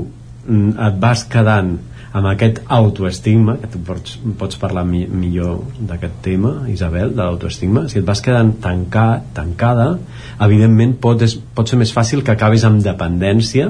mm, 0.46 0.76
et 0.88 1.00
vas 1.00 1.24
quedant 1.28 1.76
amb 2.12 2.28
aquest 2.30 2.60
autoestigma, 2.72 3.56
que 3.60 3.68
tu 3.72 3.80
pots, 3.85 4.16
pots 4.40 4.59
parlar 4.60 4.85
mi, 4.89 5.02
millor 5.06 5.59
d'aquest 5.90 6.20
tema, 6.24 6.52
Isabel, 6.72 7.12
de 7.16 7.20
l'autoestigma, 7.20 7.85
si 7.93 8.01
et 8.01 8.06
vas 8.06 8.22
quedant 8.24 8.55
tancat, 8.62 9.26
tancada, 9.36 9.89
evidentment 10.44 10.94
pot, 11.02 11.20
és, 11.24 11.36
pot 11.55 11.68
ser 11.68 11.78
més 11.80 11.93
fàcil 11.94 12.22
que 12.24 12.32
acabis 12.32 12.64
amb 12.68 12.80
dependència 12.85 13.68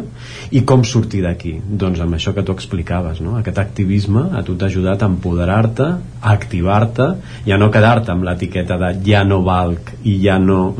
i 0.54 0.62
com 0.68 0.84
sortir 0.86 1.24
d'aquí? 1.26 1.56
Doncs 1.82 2.02
amb 2.04 2.18
això 2.18 2.34
que 2.36 2.44
tu 2.46 2.54
explicaves, 2.54 3.22
no? 3.24 3.36
aquest 3.40 3.58
activisme 3.62 4.28
a 4.38 4.44
tu 4.46 4.56
t'ha 4.58 4.70
ajudat 4.70 5.02
a 5.02 5.10
empoderar-te, 5.10 5.88
a 6.20 6.34
activar-te 6.34 7.10
i 7.48 7.54
a 7.54 7.58
no 7.60 7.72
quedar-te 7.74 8.14
amb 8.14 8.26
l'etiqueta 8.28 8.78
de 8.78 8.92
ja 9.08 9.24
no 9.26 9.42
valc 9.46 9.96
i 10.04 10.18
ja 10.22 10.38
no, 10.42 10.74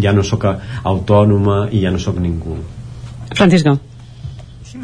ja 0.00 0.16
no 0.16 0.24
sóc 0.24 0.48
autònoma 0.48 1.66
i 1.72 1.84
ja 1.84 1.92
no 1.92 2.00
sóc 2.00 2.20
ningú. 2.22 2.56
Francisco 3.36 3.76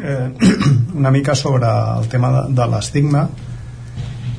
eh, 0.05 0.29
una 1.01 1.11
mica 1.11 1.35
sobre 1.35 1.67
el 1.67 2.07
tema 2.11 2.31
de, 2.35 2.47
de 2.55 2.69
l'estigma 2.71 3.27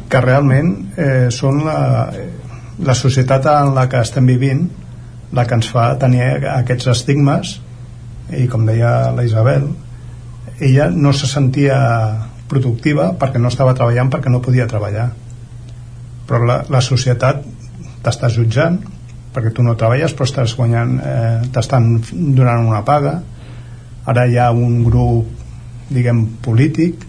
que 0.08 0.22
realment 0.22 0.72
eh, 0.96 1.28
són 1.34 1.64
la, 1.66 1.78
la 2.86 2.94
societat 2.94 3.48
en 3.52 3.74
la 3.74 3.88
que 3.90 4.00
estem 4.06 4.26
vivint 4.30 4.66
la 5.34 5.44
que 5.46 5.58
ens 5.58 5.68
fa 5.72 5.88
tenir 5.98 6.22
aquests 6.52 6.92
estigmes. 6.92 7.56
I 8.30 8.46
com 8.50 8.64
deia 8.66 9.10
la 9.14 9.24
Isabel 9.26 9.66
ella 10.60 10.88
no 10.90 11.12
se 11.12 11.26
sentia 11.28 11.76
productiva 12.48 13.10
perquè 13.18 13.40
no 13.42 13.50
estava 13.52 13.74
treballant 13.74 14.10
perquè 14.10 14.32
no 14.32 14.42
podia 14.42 14.68
treballar. 14.70 15.10
Però 16.26 16.42
la, 16.46 16.60
la 16.72 16.82
societat 16.82 17.42
t'està 18.04 18.30
jutjant 18.32 18.78
perquè 19.34 19.52
tu 19.52 19.64
no 19.66 19.76
treballes 19.76 20.14
però 20.16 20.26
estàs 20.28 20.54
guanyant 20.56 20.96
eh, 21.02 21.40
t'estan 21.52 21.96
donant 22.12 22.66
una 22.66 22.84
paga. 22.86 23.18
Ara 24.06 24.26
hi 24.26 24.38
ha 24.38 24.50
un 24.54 24.82
grup 24.86 25.45
diguem 25.90 26.24
polític 26.42 27.04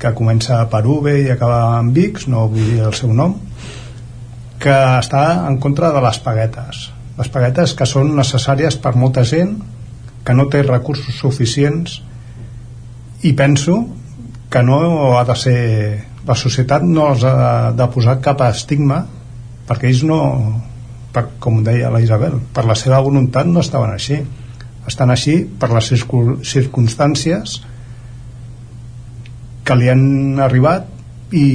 que 0.00 0.14
comença 0.16 0.62
per 0.72 0.82
UV 0.88 1.10
i 1.26 1.30
acaba 1.32 1.78
amb 1.78 1.96
X 1.96 2.26
no 2.32 2.46
vull 2.48 2.72
dir 2.72 2.80
el 2.86 2.96
seu 2.96 3.12
nom 3.16 3.36
que 4.60 4.76
està 5.00 5.24
en 5.48 5.56
contra 5.60 5.90
de 5.94 6.00
les 6.04 6.18
paguetes. 6.20 6.90
Les 7.16 7.28
paguetes 7.32 7.72
que 7.76 7.88
són 7.88 8.14
necessàries 8.16 8.76
per 8.80 8.92
molta 8.96 9.24
gent 9.28 9.56
que 10.24 10.36
no 10.36 10.48
té 10.52 10.62
recursos 10.66 11.16
suficients 11.16 12.00
i 13.24 13.32
penso 13.36 13.80
que 14.52 14.62
no 14.64 14.80
ha 15.18 15.24
de 15.28 15.36
ser 15.36 15.60
la 16.26 16.36
societat 16.36 16.84
no 16.84 17.10
els 17.12 17.24
ha 17.24 17.72
de 17.76 17.86
posar 17.92 18.20
cap 18.24 18.42
estigma 18.48 19.00
perquè 19.68 19.88
ells 19.88 20.02
no 20.08 20.20
per, 21.14 21.26
com 21.40 21.62
deia 21.64 21.92
la 21.92 22.02
Isabel 22.04 22.38
per 22.54 22.66
la 22.68 22.76
seva 22.76 23.00
voluntat 23.04 23.48
no 23.48 23.64
estaven 23.64 23.92
així 23.94 24.20
estan 24.88 25.10
així 25.12 25.42
per 25.60 25.70
les 25.74 25.90
circumstàncies 25.90 27.60
que 29.64 29.76
li 29.78 29.90
han 29.92 30.40
arribat 30.40 30.88
i, 31.30 31.46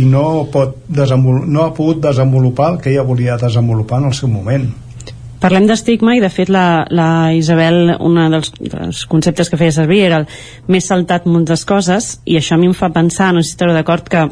i 0.00 0.04
no, 0.08 0.44
pot 0.52 0.76
no 0.90 1.62
ha 1.64 1.72
pogut 1.76 2.02
desenvolupar 2.04 2.72
el 2.74 2.80
que 2.80 2.90
ella 2.92 3.06
volia 3.06 3.38
desenvolupar 3.40 4.02
en 4.02 4.10
el 4.10 4.16
seu 4.16 4.28
moment. 4.28 4.66
Parlem 5.44 5.66
d'estigma 5.68 6.14
i 6.16 6.22
de 6.24 6.30
fet 6.32 6.48
la, 6.48 6.86
la 6.88 7.32
Isabel 7.36 7.96
un 8.00 8.16
dels, 8.32 8.52
dels 8.60 9.02
conceptes 9.10 9.50
que 9.52 9.58
feia 9.60 9.74
servir 9.76 10.00
era 10.06 10.22
el 10.22 10.28
més 10.72 10.88
saltat 10.88 11.26
moltes 11.28 11.66
coses 11.68 12.14
i 12.24 12.38
això 12.40 12.56
a 12.56 12.60
mi 12.60 12.70
em 12.70 12.76
fa 12.76 12.88
pensar, 12.94 13.32
no 13.32 13.42
sé 13.42 13.50
si 13.50 13.56
esteu 13.58 13.74
d'acord 13.76 14.08
que 14.08 14.24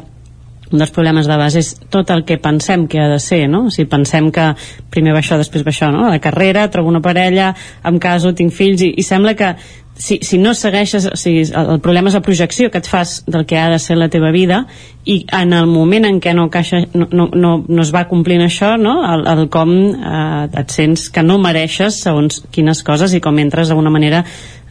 un 0.73 0.81
dels 0.81 0.91
problemes 0.93 1.29
de 1.29 1.37
base 1.37 1.61
és 1.61 1.71
tot 1.93 2.09
el 2.13 2.25
que 2.25 2.39
pensem 2.41 2.87
que 2.89 2.99
ha 2.99 3.07
de 3.11 3.19
ser, 3.21 3.45
no? 3.49 3.67
Si 3.71 3.85
pensem 3.89 4.31
que 4.33 4.49
primer 4.93 5.13
va 5.13 5.21
això, 5.21 5.37
després 5.37 5.65
va 5.65 5.71
això, 5.71 5.91
no? 5.93 6.07
La 6.09 6.21
carrera, 6.23 6.65
trobo 6.73 6.89
una 6.89 7.03
parella, 7.03 7.53
em 7.85 7.99
caso, 8.01 8.33
tinc 8.33 8.53
fills, 8.53 8.81
i, 8.81 8.93
i 8.97 9.05
sembla 9.05 9.35
que 9.37 9.53
si, 9.95 10.19
si 10.21 10.37
no 10.37 10.53
segueixes, 10.57 11.05
o 11.05 11.17
sigui, 11.19 11.43
el, 11.53 11.69
el 11.75 11.81
problema 11.83 12.09
és 12.09 12.17
la 12.17 12.23
projecció 12.25 12.69
que 12.71 12.81
et 12.81 12.89
fas 12.89 13.21
del 13.29 13.45
que 13.49 13.59
ha 13.59 13.69
de 13.71 13.79
ser 13.81 13.97
la 13.99 14.09
teva 14.13 14.31
vida 14.33 14.63
i 15.05 15.19
en 15.35 15.53
el 15.53 15.67
moment 15.69 16.07
en 16.07 16.19
què 16.23 16.33
no, 16.33 16.47
caixa, 16.51 16.81
no, 16.93 17.07
no, 17.11 17.27
no, 17.29 17.53
no 17.67 17.83
es 17.83 17.93
va 17.93 18.05
complint 18.09 18.43
això, 18.45 18.73
no? 18.79 18.97
el, 19.05 19.25
el 19.29 19.45
com 19.53 19.73
eh, 19.93 20.47
et 20.63 20.73
sents 20.73 21.09
que 21.13 21.23
no 21.25 21.37
mereixes 21.41 22.01
segons 22.07 22.41
quines 22.51 22.83
coses 22.85 23.13
i 23.13 23.21
com 23.23 23.37
entres 23.43 23.69
d'alguna 23.69 23.93
manera 23.93 24.23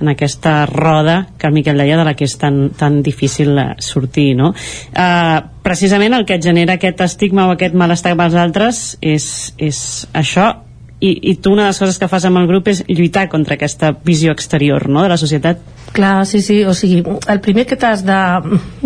en 0.02 0.10
aquesta 0.10 0.64
roda 0.66 1.28
que 1.38 1.46
el 1.46 1.54
Miquel 1.54 1.78
deia 1.78 2.00
de 2.00 2.08
la 2.08 2.16
que 2.18 2.26
és 2.26 2.34
tan, 2.40 2.72
tan 2.74 3.00
difícil 3.06 3.54
sortir 3.78 4.32
no? 4.40 4.50
eh, 4.56 5.38
precisament 5.62 6.18
el 6.18 6.26
que 6.26 6.40
et 6.40 6.44
genera 6.44 6.80
aquest 6.80 7.04
estigma 7.06 7.46
o 7.46 7.54
aquest 7.54 7.78
malestar 7.78 8.16
amb 8.16 8.26
els 8.26 8.36
altres 8.40 8.84
és, 9.00 9.24
és 9.62 9.78
això 10.18 10.50
i, 11.02 11.12
i 11.32 11.34
tu 11.42 11.50
una 11.50 11.66
de 11.66 11.72
les 11.72 11.80
coses 11.82 11.98
que 11.98 12.08
fas 12.08 12.24
amb 12.28 12.38
el 12.38 12.46
grup 12.46 12.68
és 12.70 12.84
lluitar 12.86 13.26
contra 13.30 13.56
aquesta 13.58 13.90
visió 14.06 14.30
exterior 14.30 14.86
no, 14.88 15.02
de 15.02 15.10
la 15.10 15.18
societat. 15.18 15.58
Clar, 15.92 16.22
sí, 16.30 16.40
sí, 16.46 16.60
o 16.64 16.74
sigui, 16.78 17.02
el 17.02 17.40
primer 17.42 17.66
que 17.66 17.76
t'has 17.76 18.04
de, 18.06 18.18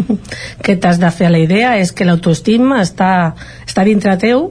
que 0.64 0.78
t'has 0.80 1.00
de 1.02 1.10
fer 1.12 1.28
a 1.28 1.34
la 1.34 1.42
idea 1.42 1.74
és 1.82 1.92
que 1.92 2.08
l'autoestima 2.08 2.80
està, 2.80 3.10
està 3.68 3.84
dintre 3.84 4.16
teu 4.22 4.48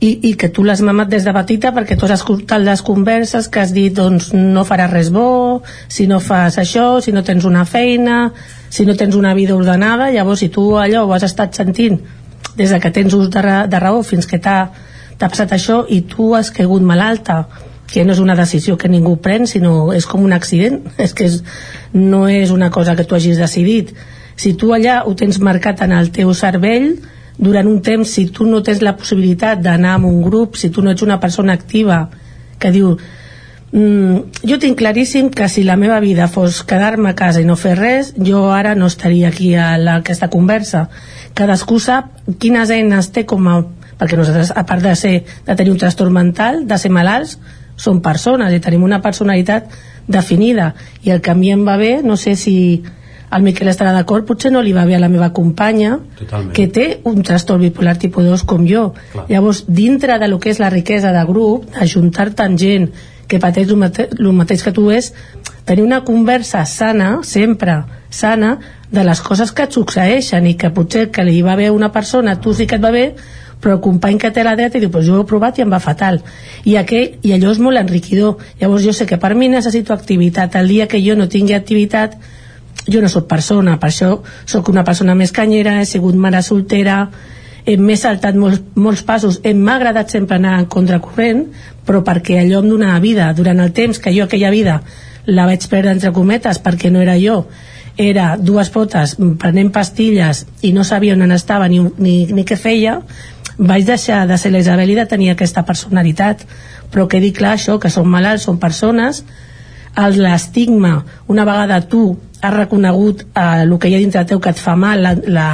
i, 0.00 0.10
i 0.28 0.32
que 0.36 0.50
tu 0.52 0.64
l'has 0.66 0.82
mamat 0.84 1.08
des 1.14 1.24
de 1.24 1.32
petita 1.32 1.70
perquè 1.76 1.96
tu 1.96 2.08
has 2.08 2.16
escoltat 2.18 2.60
les 2.60 2.82
converses 2.84 3.46
que 3.48 3.62
has 3.62 3.72
dit 3.72 3.94
doncs 3.94 4.32
no 4.34 4.66
faràs 4.66 4.92
res 4.92 5.12
bo 5.14 5.62
si 5.88 6.08
no 6.10 6.18
fas 6.20 6.58
això, 6.60 6.98
si 7.00 7.14
no 7.14 7.22
tens 7.24 7.46
una 7.48 7.64
feina 7.64 8.32
si 8.68 8.84
no 8.84 8.98
tens 8.98 9.14
una 9.16 9.32
vida 9.38 9.54
ordenada 9.56 10.10
llavors 10.12 10.42
si 10.44 10.50
tu 10.52 10.74
allò 10.76 11.06
ho 11.06 11.14
has 11.16 11.24
estat 11.30 11.54
sentint 11.56 12.02
des 12.58 12.74
de 12.74 12.82
que 12.82 12.90
tens 12.90 13.14
ús 13.14 13.30
de, 13.30 13.40
ra 13.40 13.64
de 13.70 13.80
raó 13.80 14.02
fins 14.04 14.28
que 14.28 14.42
t'ha 14.42 14.58
t'ha 15.18 15.30
passat 15.32 15.52
això 15.56 15.82
i 15.88 16.02
tu 16.10 16.34
has 16.36 16.50
caigut 16.52 16.84
malalta 16.84 17.46
que 17.86 18.04
no 18.04 18.12
és 18.12 18.20
una 18.20 18.36
decisió 18.36 18.76
que 18.76 18.90
ningú 18.90 19.16
pren 19.22 19.46
sinó 19.46 19.92
és 19.94 20.06
com 20.06 20.24
un 20.26 20.34
accident. 20.34 20.82
És 21.04 21.14
que 21.14 21.28
és, 21.30 21.42
no 21.92 22.26
és 22.28 22.50
una 22.50 22.70
cosa 22.70 22.96
que 22.96 23.04
tu 23.04 23.14
hagis 23.14 23.38
decidit. 23.38 23.94
Si 24.36 24.54
tu 24.54 24.72
allà 24.74 25.02
ho 25.06 25.14
tens 25.16 25.38
marcat 25.40 25.82
en 25.86 25.94
el 25.96 26.10
teu 26.12 26.34
cervell 26.34 26.96
durant 27.38 27.68
un 27.68 27.82
temps 27.84 28.08
si 28.08 28.26
tu 28.32 28.46
no 28.48 28.62
tens 28.64 28.82
la 28.82 28.96
possibilitat 28.96 29.60
d'anar 29.62 29.96
amb 29.96 30.08
un 30.08 30.22
grup 30.24 30.56
si 30.56 30.70
tu 30.72 30.82
no 30.82 30.92
ets 30.92 31.04
una 31.04 31.20
persona 31.20 31.52
activa 31.52 32.06
que 32.58 32.70
diu 32.72 32.94
mm, 32.96 34.40
jo 34.48 34.58
tinc 34.60 34.78
claríssim 34.80 35.28
que 35.30 35.48
si 35.52 35.64
la 35.64 35.76
meva 35.76 36.00
vida 36.00 36.30
fos 36.32 36.62
quedar-me 36.64 37.12
a 37.12 37.18
casa 37.18 37.42
i 37.42 37.48
no 37.48 37.58
fer 37.60 37.74
res 37.76 38.14
jo 38.16 38.46
ara 38.52 38.74
no 38.74 38.88
estaria 38.88 39.28
aquí 39.28 39.54
a 39.54 39.76
la, 39.76 39.98
aquesta 40.00 40.30
conversa. 40.32 40.88
Cadascú 41.36 41.78
sap 41.78 42.08
quines 42.40 42.72
eines 42.72 43.12
té 43.12 43.26
com 43.28 43.48
a 43.52 43.60
perquè 43.98 44.18
nosaltres, 44.18 44.52
a 44.54 44.64
part 44.68 44.84
de, 44.84 44.94
ser, 44.96 45.14
de 45.46 45.56
tenir 45.56 45.72
un 45.72 45.80
trastorn 45.80 46.12
mental, 46.12 46.64
de 46.68 46.78
ser 46.78 46.92
malalts, 46.92 47.38
som 47.76 48.00
persones 48.00 48.52
i 48.52 48.60
tenim 48.64 48.84
una 48.84 49.02
personalitat 49.04 49.68
definida 50.08 50.72
i 51.04 51.12
el 51.12 51.20
que 51.20 51.32
a 51.32 51.36
mi 51.36 51.50
em 51.52 51.66
va 51.66 51.76
bé, 51.76 52.00
no 52.02 52.16
sé 52.16 52.36
si 52.36 52.56
el 53.26 53.42
Miquel 53.42 53.68
estarà 53.68 53.90
d'acord, 53.92 54.24
potser 54.26 54.52
no 54.54 54.62
li 54.62 54.72
va 54.72 54.84
bé 54.86 54.94
a 54.96 55.00
la 55.02 55.10
meva 55.10 55.32
companya 55.34 55.96
Totalment. 56.18 56.52
que 56.54 56.68
té 56.70 56.86
un 57.10 57.24
trastorn 57.26 57.64
bipolar 57.66 57.96
tipus 57.98 58.24
2 58.24 58.44
com 58.46 58.64
jo 58.68 58.92
Clar. 59.12 59.26
llavors 59.28 59.64
dintre 59.66 60.18
de 60.22 60.28
lo 60.28 60.38
que 60.38 60.50
és 60.54 60.60
la 60.62 60.70
riquesa 60.70 61.12
de 61.12 61.24
grup 61.26 61.66
ajuntar 61.74 62.30
tant 62.38 62.56
gent 62.56 62.88
que 63.26 63.40
pateix 63.42 63.68
el, 63.68 63.76
mate 63.76 64.08
mateix 64.14 64.62
que 64.62 64.72
tu 64.72 64.90
és 64.94 65.12
tenir 65.66 65.82
una 65.82 66.04
conversa 66.04 66.64
sana, 66.64 67.20
sempre 67.24 67.82
sana, 68.08 68.58
de 68.90 69.02
les 69.02 69.20
coses 69.20 69.50
que 69.50 69.66
et 69.66 69.74
succeeixen 69.74 70.46
i 70.46 70.54
que 70.54 70.70
potser 70.70 71.08
que 71.10 71.24
li 71.26 71.40
va 71.42 71.56
bé 71.58 71.66
a 71.66 71.72
una 71.74 71.90
persona, 71.90 72.38
tu 72.40 72.54
sí 72.54 72.68
que 72.70 72.78
et 72.78 72.84
va 72.84 72.92
bé 72.94 73.16
però 73.60 73.76
el 73.76 73.82
company 73.84 74.18
que 74.20 74.30
té 74.30 74.44
la 74.44 74.56
dreta 74.56 74.78
diu, 74.78 74.90
pues 74.92 75.06
jo 75.06 75.16
ho 75.16 75.22
he 75.24 75.28
provat 75.28 75.58
i 75.58 75.64
em 75.64 75.72
va 75.72 75.80
fatal. 75.82 76.20
I, 76.64 76.76
aquell, 76.76 77.16
i 77.22 77.32
allò 77.36 77.52
és 77.54 77.60
molt 77.62 77.80
enriquidor. 77.80 78.42
Llavors 78.60 78.84
jo 78.84 78.92
sé 78.96 79.06
que 79.08 79.18
per 79.18 79.34
mi 79.34 79.48
necessito 79.48 79.94
activitat. 79.94 80.58
El 80.60 80.68
dia 80.68 80.88
que 80.90 81.00
jo 81.02 81.16
no 81.16 81.28
tingui 81.28 81.56
activitat 81.56 82.18
jo 82.86 83.00
no 83.02 83.08
sóc 83.10 83.26
persona, 83.26 83.80
per 83.82 83.88
això 83.90 84.20
sóc 84.46 84.68
una 84.70 84.84
persona 84.86 85.16
més 85.18 85.32
canyera, 85.34 85.80
he 85.80 85.88
sigut 85.88 86.14
mare 86.14 86.42
soltera 86.46 87.06
m'he 87.74 87.96
saltat 87.98 88.36
molts, 88.38 88.60
molts 88.78 89.02
passos. 89.02 89.40
M'ha 89.42 89.74
agradat 89.74 90.12
sempre 90.14 90.36
anar 90.38 90.60
en 90.60 90.68
contracorrent 90.70 91.46
però 91.86 92.02
perquè 92.06 92.38
allò 92.38 92.60
em 92.62 92.68
donava 92.70 93.00
vida. 93.02 93.32
Durant 93.34 93.58
el 93.62 93.72
temps 93.72 93.98
que 93.98 94.14
jo 94.14 94.26
aquella 94.26 94.52
vida 94.54 94.80
la 95.26 95.46
vaig 95.46 95.66
perdre 95.66 95.96
entre 95.96 96.12
cometes 96.14 96.60
perquè 96.62 96.92
no 96.94 97.02
era 97.02 97.16
jo. 97.18 97.44
Era 97.96 98.36
dues 98.36 98.70
potes 98.70 99.16
prenent 99.40 99.72
pastilles 99.72 100.44
i 100.62 100.72
no 100.76 100.84
sabia 100.84 101.16
on 101.16 101.32
estava 101.32 101.66
ni, 101.66 101.80
ni, 101.98 102.26
ni 102.26 102.44
què 102.44 102.58
feia 102.60 103.00
vaig 103.58 103.86
deixar 103.88 104.26
de 104.28 104.36
ser 104.38 104.52
la 104.52 104.60
Isabel 104.60 104.90
i 104.92 104.98
de 104.98 105.06
tenir 105.08 105.30
aquesta 105.32 105.64
personalitat 105.64 106.44
però 106.92 107.06
quedi 107.08 107.32
clar 107.34 107.56
això, 107.56 107.78
que 107.80 107.90
són 107.90 108.08
malalts, 108.08 108.46
són 108.46 108.60
persones 108.62 109.24
l'estigma, 109.96 111.06
una 111.26 111.44
vegada 111.48 111.80
tu 111.88 112.18
has 112.42 112.52
reconegut 112.52 113.22
eh, 113.32 113.62
el 113.62 113.78
que 113.80 113.88
hi 113.88 113.94
ha 113.96 114.02
dintre 114.02 114.26
teu 114.28 114.40
que 114.40 114.52
et 114.52 114.60
fa 114.60 114.76
mal 114.76 115.00
la, 115.02 115.14
la, 115.24 115.48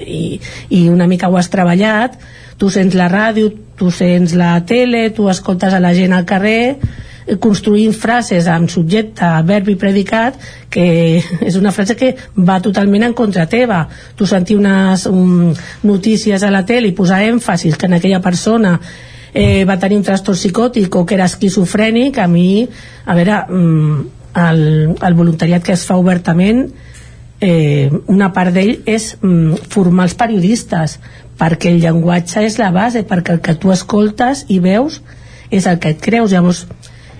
i, 0.00 0.40
i 0.70 0.88
una 0.88 1.06
mica 1.06 1.28
ho 1.28 1.36
has 1.36 1.50
treballat 1.52 2.16
tu 2.56 2.70
sents 2.70 2.94
la 2.96 3.10
ràdio, 3.12 3.50
tu 3.76 3.90
sents 3.92 4.32
la 4.38 4.56
tele 4.64 5.10
tu 5.12 5.28
escoltes 5.28 5.74
a 5.74 5.82
la 5.84 5.92
gent 5.94 6.16
al 6.16 6.24
carrer 6.24 6.78
construint 7.40 7.94
frases 7.96 8.48
amb 8.50 8.70
subjecte, 8.70 9.28
verb 9.48 9.70
i 9.72 9.78
predicat 9.80 10.36
que 10.70 10.86
és 11.48 11.56
una 11.56 11.72
frase 11.72 11.96
que 11.96 12.12
va 12.36 12.60
totalment 12.64 13.06
en 13.08 13.16
contra 13.16 13.46
teva. 13.50 13.84
Tu 14.16 14.28
sentir 14.28 14.58
unes 14.60 15.06
um, 15.10 15.52
notícies 15.82 16.42
a 16.42 16.52
la 16.52 16.64
tele 16.68 16.90
i 16.90 16.96
posar 16.96 17.22
èmfasis 17.28 17.78
que 17.80 17.88
en 17.88 17.98
aquella 17.98 18.20
persona 18.24 18.78
eh, 19.34 19.64
va 19.64 19.78
tenir 19.80 19.98
un 19.98 20.06
trastorn 20.06 20.38
psicòtic 20.38 20.94
o 20.94 21.04
que 21.04 21.16
era 21.16 21.28
esquizofrènic 21.30 22.20
a 22.22 22.28
mi, 22.30 22.66
a 23.04 23.16
veure 23.16 23.40
mm, 23.48 24.00
el, 24.44 24.64
el 24.94 25.14
voluntariat 25.18 25.64
que 25.64 25.74
es 25.74 25.84
fa 25.86 25.96
obertament 25.98 26.68
eh, 27.40 27.90
una 28.06 28.30
part 28.32 28.54
d'ell 28.54 28.80
és 28.86 29.12
mm, 29.20 29.66
formar 29.72 30.08
els 30.08 30.16
periodistes 30.18 30.98
perquè 31.38 31.72
el 31.72 31.82
llenguatge 31.82 32.44
és 32.46 32.60
la 32.60 32.70
base 32.74 33.02
perquè 33.08 33.34
el 33.34 33.42
que 33.44 33.56
tu 33.58 33.72
escoltes 33.74 34.44
i 34.48 34.60
veus 34.62 35.00
és 35.50 35.66
el 35.70 35.78
que 35.78 35.92
et 35.94 36.00
creus. 36.02 36.32
Llavors 36.32 36.64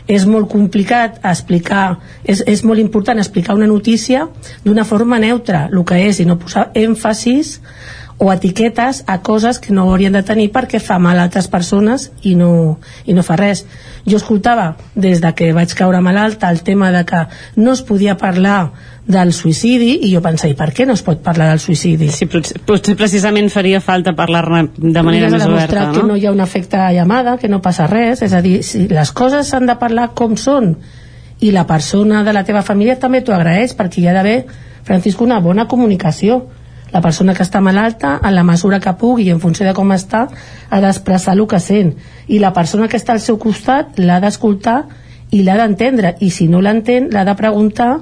és 0.06 0.26
molt 0.28 0.50
complicat 0.52 1.20
explicar 1.24 1.96
és, 2.24 2.42
és 2.46 2.62
molt 2.64 2.80
important 2.82 3.18
explicar 3.18 3.56
una 3.56 3.68
notícia 3.70 4.26
d'una 4.64 4.84
forma 4.84 5.18
neutra 5.18 5.66
el 5.72 5.84
que 5.84 6.00
és 6.08 6.20
i 6.20 6.28
no 6.28 6.38
posar 6.40 6.70
èmfasis 6.74 7.58
o 8.18 8.32
etiquetes 8.32 9.02
a 9.06 9.20
coses 9.22 9.58
que 9.58 9.72
no 9.74 9.88
haurien 9.90 10.14
de 10.14 10.22
tenir 10.22 10.50
perquè 10.54 10.78
fa 10.80 11.00
mal 11.02 11.18
a 11.18 11.24
altres 11.26 11.48
persones 11.50 12.10
i 12.22 12.34
no, 12.38 12.78
i 13.04 13.14
no 13.16 13.24
fa 13.26 13.36
res 13.36 13.64
jo 14.06 14.18
escoltava 14.20 14.76
des 14.94 15.20
de 15.20 15.32
que 15.34 15.52
vaig 15.56 15.74
caure 15.74 16.00
malalta 16.00 16.50
el 16.50 16.62
tema 16.62 16.92
de 16.94 17.04
que 17.04 17.24
no 17.56 17.72
es 17.72 17.82
podia 17.82 18.16
parlar 18.16 18.72
del 19.06 19.34
suïcidi 19.36 19.98
i 20.06 20.12
jo 20.14 20.22
pensava, 20.24 20.52
i 20.52 20.56
per 20.56 20.70
què 20.72 20.86
no 20.86 20.94
es 20.96 21.02
pot 21.04 21.20
parlar 21.24 21.50
del 21.50 21.60
suïcidi? 21.60 22.08
Sí, 22.14 22.28
potser, 22.30 22.60
potser 22.64 22.94
precisament 22.96 23.50
faria 23.52 23.82
falta 23.84 24.14
parlar-ne 24.16 24.62
de 24.78 25.02
manera 25.04 25.28
més 25.32 25.44
oberta, 25.44 25.90
no? 25.90 25.92
que 25.98 26.06
no 26.08 26.16
hi 26.16 26.24
ha 26.26 26.32
un 26.32 26.40
efecte 26.40 26.80
llamada, 26.96 27.36
que 27.36 27.50
no 27.52 27.60
passa 27.60 27.88
res, 27.90 28.22
és 28.24 28.32
a 28.32 28.40
dir, 28.44 28.62
si 28.64 28.86
les 28.88 29.12
coses 29.12 29.50
s'han 29.50 29.68
de 29.68 29.76
parlar 29.80 30.12
com 30.16 30.38
són 30.40 30.76
i 31.44 31.50
la 31.52 31.66
persona 31.66 32.22
de 32.24 32.32
la 32.32 32.44
teva 32.48 32.62
família 32.62 32.96
també 33.00 33.20
t'ho 33.20 33.34
agraeix 33.36 33.74
perquè 33.76 34.00
hi 34.00 34.08
ha 34.08 34.16
d'haver, 34.16 34.38
Francisco, 34.84 35.24
una 35.24 35.40
bona 35.44 35.66
comunicació 35.68 36.44
la 36.94 37.00
persona 37.02 37.34
que 37.34 37.42
està 37.42 37.58
malalta, 37.60 38.20
en 38.22 38.36
la 38.36 38.44
mesura 38.46 38.78
que 38.80 38.92
pugui 38.94 39.26
en 39.32 39.40
funció 39.42 39.66
de 39.66 39.72
com 39.74 39.90
està, 39.90 40.28
ha 40.70 40.80
d'expressar 40.80 41.34
el 41.34 41.42
que 41.50 41.58
sent. 41.58 41.96
I 42.30 42.38
la 42.38 42.52
persona 42.54 42.86
que 42.88 43.00
està 43.00 43.16
al 43.16 43.22
seu 43.24 43.38
costat 43.42 43.98
l'ha 43.98 44.20
d'escoltar 44.22 44.84
i 45.34 45.42
l'ha 45.42 45.58
d'entendre. 45.58 46.14
I 46.22 46.30
si 46.30 46.46
no 46.46 46.62
l'entén 46.62 47.10
l'ha 47.10 47.26
de 47.26 47.34
preguntar 47.34 47.96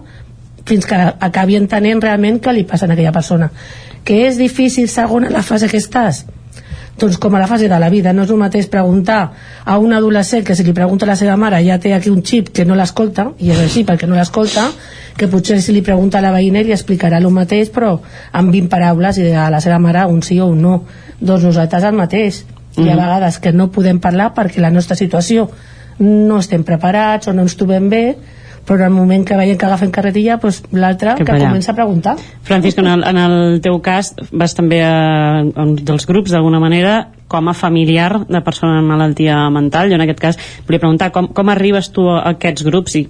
fins 0.68 0.84
que 0.86 0.98
acabi 1.28 1.56
entenent 1.56 2.04
realment 2.04 2.38
què 2.44 2.52
li 2.52 2.66
passa 2.68 2.84
a 2.86 2.92
aquella 2.92 3.16
persona. 3.16 3.48
Que 4.04 4.26
és 4.28 4.36
difícil 4.36 4.90
segons 4.92 5.32
la 5.32 5.42
fase 5.42 5.72
que 5.72 5.80
estàs 5.80 6.26
doncs 6.98 7.18
com 7.18 7.34
a 7.34 7.40
la 7.40 7.48
fase 7.48 7.68
de 7.68 7.78
la 7.80 7.88
vida 7.90 8.12
no 8.12 8.26
és 8.26 8.30
el 8.30 8.40
mateix 8.40 8.68
preguntar 8.70 9.20
a 9.64 9.78
un 9.78 9.92
adolescent 9.96 10.44
que 10.44 10.54
si 10.54 10.64
li 10.64 10.74
pregunta 10.76 11.06
a 11.06 11.12
la 11.12 11.16
seva 11.16 11.36
mare 11.40 11.62
ja 11.64 11.78
té 11.80 11.94
aquí 11.94 12.10
un 12.10 12.22
xip 12.22 12.52
que 12.52 12.66
no 12.68 12.76
l'escolta 12.78 13.30
i 13.38 13.50
és 13.50 13.60
així 13.60 13.84
perquè 13.88 14.06
no 14.06 14.18
l'escolta 14.18 14.68
que 15.16 15.28
potser 15.28 15.60
si 15.62 15.72
li 15.72 15.82
pregunta 15.82 16.18
a 16.18 16.24
la 16.24 16.32
veïna 16.32 16.62
li 16.62 16.72
explicarà 16.72 17.18
el 17.18 17.28
mateix 17.30 17.72
però 17.72 17.96
amb 18.32 18.52
20 18.52 18.68
paraules 18.68 19.18
i 19.18 19.30
a 19.32 19.48
la 19.50 19.60
seva 19.60 19.78
mare 19.78 20.04
un 20.06 20.22
sí 20.22 20.40
o 20.40 20.48
un 20.52 20.62
no 20.62 20.74
doncs 21.20 21.48
nosaltres 21.48 21.84
el 21.84 21.96
mateix 21.96 22.44
mm. 22.44 22.84
hi 22.84 22.90
ha 22.90 22.96
vegades 22.96 23.38
que 23.38 23.52
no 23.52 23.70
podem 23.72 24.00
parlar 24.00 24.32
perquè 24.36 24.60
la 24.60 24.70
nostra 24.70 24.96
situació 24.96 25.48
no 25.98 26.38
estem 26.38 26.64
preparats 26.64 27.28
o 27.28 27.32
no 27.32 27.46
ens 27.46 27.56
trobem 27.56 27.88
bé 27.88 28.04
però 28.66 28.78
en 28.78 28.92
el 28.92 28.94
moment 28.94 29.24
que 29.26 29.36
veiem 29.38 29.58
que 29.58 29.66
agafen 29.66 29.90
carretilla 29.94 30.38
doncs 30.42 30.62
l'altre 30.72 31.16
que, 31.18 31.24
que 31.26 31.38
comença 31.40 31.72
a 31.72 31.78
preguntar 31.78 32.16
Francisco, 32.46 32.80
en 32.80 32.92
el, 32.92 33.02
en 33.08 33.18
el 33.18 33.60
teu 33.64 33.80
cas 33.82 34.12
vas 34.30 34.54
també 34.54 34.82
a, 34.86 35.42
a 35.42 35.66
un 35.66 35.74
dels 35.80 36.06
grups 36.06 36.34
d'alguna 36.34 36.60
manera 36.62 37.08
com 37.32 37.48
a 37.48 37.54
familiar 37.56 38.26
de 38.28 38.40
persona 38.44 38.82
amb 38.82 38.92
malaltia 38.92 39.38
mental. 39.50 39.88
Jo 39.88 39.96
en 39.96 40.04
aquest 40.04 40.20
cas 40.20 40.38
volia 40.66 40.82
preguntar 40.82 41.08
com, 41.14 41.30
com 41.32 41.48
arribes 41.48 41.88
tu 41.96 42.04
a 42.12 42.20
aquests 42.34 42.66
grups 42.66 42.98
i 43.00 43.06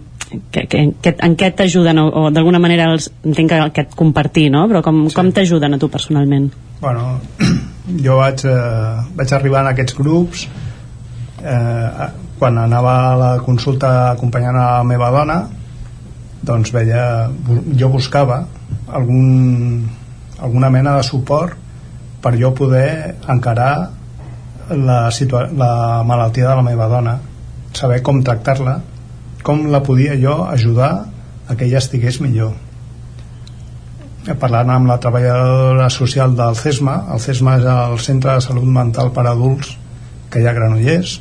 que, 0.55 0.67
que, 0.71 0.85
que, 1.03 1.15
en 1.27 1.35
què 1.37 1.51
t'ajuden 1.59 1.99
o, 2.01 2.07
o 2.07 2.31
d'alguna 2.33 2.61
manera 2.63 2.87
els, 2.93 3.11
entenc 3.27 3.51
que 3.51 3.61
aquest 3.67 3.97
compartir, 3.99 4.47
no? 4.55 4.65
Però 4.71 4.81
com, 4.87 5.05
sí. 5.09 5.17
com 5.19 5.33
t'ajuden 5.35 5.75
a 5.75 5.81
tu 5.83 5.91
personalment? 5.93 6.49
Bueno, 6.81 7.19
jo 8.07 8.21
vaig, 8.21 8.47
eh, 8.49 9.03
vaig 9.19 9.35
arribar 9.37 9.67
en 9.67 9.73
aquests 9.73 9.99
grups 9.99 10.47
eh, 11.43 12.09
quan 12.43 12.59
anava 12.59 12.93
a 13.07 13.15
la 13.15 13.33
consulta 13.39 13.89
acompanyant 14.11 14.57
a 14.59 14.63
la 14.81 14.87
meva 14.87 15.13
dona 15.15 15.37
doncs 16.43 16.73
veia, 16.75 17.31
jo 17.79 17.87
buscava 17.93 18.41
algun, 18.91 19.85
alguna 20.43 20.71
mena 20.75 20.97
de 20.97 21.05
suport 21.07 21.55
per 22.25 22.35
jo 22.41 22.51
poder 22.51 23.15
encarar 23.31 23.93
la, 24.75 24.99
la 25.55 26.03
malaltia 26.03 26.49
de 26.49 26.59
la 26.59 26.67
meva 26.67 26.91
dona 26.91 27.15
saber 27.79 28.03
com 28.03 28.25
tractar-la 28.27 28.81
com 29.47 29.69
la 29.71 29.85
podia 29.87 30.19
jo 30.19 30.43
ajudar 30.43 30.93
a 31.47 31.55
que 31.55 31.67
ella 31.67 31.79
estigués 31.79 32.19
millor. 32.23 32.55
Parlant 34.39 34.71
amb 34.71 34.91
la 34.91 34.99
treballadora 35.03 35.91
social 35.91 36.35
del 36.35 36.59
CESMA 36.59 37.05
el 37.15 37.23
CESMA 37.23 37.61
és 37.63 37.75
el 37.79 38.01
Centre 38.03 38.35
de 38.35 38.51
Salut 38.51 38.67
Mental 38.67 39.15
per 39.15 39.31
Adults 39.31 39.77
que 40.31 40.43
hi 40.43 40.47
ha 40.49 40.51
a 40.51 40.59
Granollers 40.59 41.21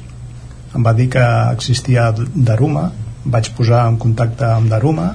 em 0.76 0.86
va 0.86 0.94
dir 0.98 1.10
que 1.14 1.24
existia 1.52 2.10
Daruma. 2.18 2.90
Vaig 3.26 3.52
posar 3.58 3.86
en 3.90 4.00
contacte 4.02 4.48
amb 4.48 4.72
Daruma 4.72 5.12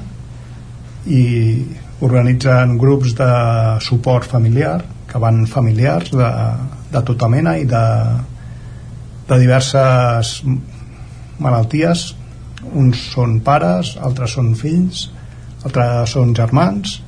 i 1.07 1.25
organitzen 2.07 2.77
grups 2.79 3.15
de 3.19 3.31
suport 3.83 4.29
familiar 4.29 4.79
que 5.11 5.19
van 5.23 5.45
familiars 5.47 6.13
de, 6.13 6.31
de 6.93 7.03
tota 7.09 7.29
mena 7.33 7.57
i 7.59 7.65
de, 7.67 7.85
de 9.29 9.41
diverses 9.43 10.41
malalties. 11.39 12.09
Uns 12.75 13.03
són 13.15 13.41
pares, 13.47 13.95
altres 14.03 14.37
són 14.37 14.55
fills 14.59 15.07
altres 15.67 16.15
són 16.15 16.35
germans 16.37 17.01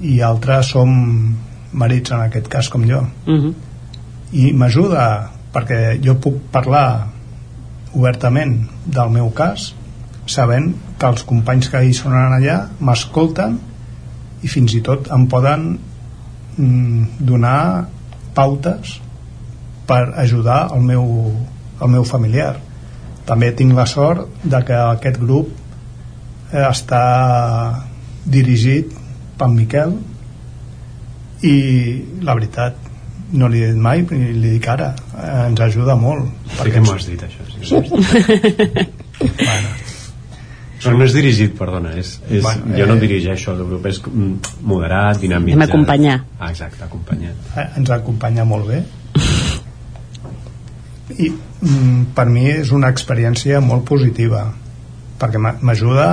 i 0.00 0.20
altres 0.24 0.72
som 0.74 0.90
marits 1.80 2.12
en 2.14 2.24
aquest 2.24 2.48
cas 2.52 2.68
com 2.72 2.86
jo. 2.88 3.02
Uh 3.26 3.34
-huh. 3.34 3.54
i 4.32 4.52
m'ajuda 4.52 5.30
perquè 5.52 6.00
jo 6.04 6.14
puc 6.14 6.34
parlar 6.52 7.08
obertament 7.96 8.56
del 8.86 9.10
meu 9.14 9.30
cas 9.34 9.70
sabent 10.30 10.72
que 10.98 11.08
els 11.10 11.24
companys 11.26 11.70
que 11.72 11.82
hi 11.82 11.94
són 11.96 12.14
allà 12.16 12.58
m'escolten 12.78 13.56
i 14.46 14.48
fins 14.48 14.74
i 14.76 14.82
tot 14.84 15.10
em 15.14 15.26
poden 15.30 15.64
mm, 16.56 17.22
donar 17.30 17.86
pautes 18.34 18.98
per 19.90 20.02
ajudar 20.22 20.68
el 20.76 20.84
meu, 20.86 21.06
el 21.82 21.90
meu 21.90 22.04
familiar. 22.06 22.54
També 23.26 23.50
tinc 23.58 23.74
la 23.74 23.86
sort 23.90 24.44
de 24.44 24.60
que 24.66 24.76
aquest 24.78 25.18
grup 25.20 25.50
eh, 26.52 26.62
està 26.62 27.02
dirigit 28.24 28.94
per 29.38 29.48
Miquel 29.50 29.96
i 31.42 31.56
la 32.22 32.36
veritat 32.36 32.89
no 33.32 33.48
li 33.48 33.62
he 33.62 33.66
dit 33.72 33.76
mai 33.82 34.02
ni 34.10 34.32
li 34.32 34.50
dic 34.56 34.68
ara 34.68 34.94
eh, 35.14 35.46
ens 35.48 35.60
ajuda 35.60 35.96
molt 35.96 36.28
sí 36.62 36.70
que 36.70 36.80
m'ho 36.80 36.94
has 36.94 37.06
dit 37.06 37.22
això 37.22 37.42
sí. 37.46 37.74
bueno. 39.20 39.68
però 40.82 40.96
no 40.96 41.04
és 41.04 41.12
dirigit, 41.12 41.52
perdona 41.58 41.92
és, 42.00 42.14
és, 42.30 42.42
Bueno, 42.42 42.72
jo 42.78 42.86
no 42.88 42.94
eh, 42.96 43.00
dirigeixo 43.00 43.52
el 43.52 43.64
grup 43.68 43.86
és 43.86 44.00
moderat, 44.62 45.20
dinàmic 45.20 45.54
Anem 45.54 45.66
a 45.66 45.68
acompanyar. 45.68 46.18
ah, 46.38 46.50
exacte, 46.50 46.82
acompanyar 46.84 47.32
eh, 47.56 47.66
ens 47.76 47.90
acompanya 47.90 48.44
molt 48.48 48.66
bé 48.70 48.82
i 51.18 51.28
mm, 51.30 52.12
per 52.14 52.26
mi 52.30 52.46
és 52.50 52.70
una 52.72 52.88
experiència 52.94 53.60
molt 53.60 53.84
positiva 53.88 54.44
perquè 55.20 55.38
m'a- 55.42 55.56
m'ajuda 55.60 56.06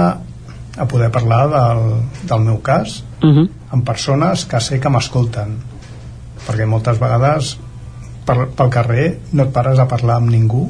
a 0.78 0.86
poder 0.86 1.10
parlar 1.14 1.44
del, 1.54 1.84
del 2.30 2.42
meu 2.52 2.60
cas 2.62 3.04
Uh 3.18 3.30
-huh. 3.34 3.48
amb 3.74 3.84
persones 3.84 4.46
que 4.46 4.60
sé 4.62 4.80
que 4.80 4.90
m'escolten 4.90 5.56
perquè 6.48 6.68
moltes 6.70 7.00
vegades 7.02 7.56
per, 8.28 8.48
pel 8.58 8.74
carrer 8.74 9.08
no 9.34 9.48
et 9.48 9.56
pares 9.56 9.80
a 9.80 9.88
parlar 9.90 10.22
amb 10.22 10.32
ningú 10.32 10.68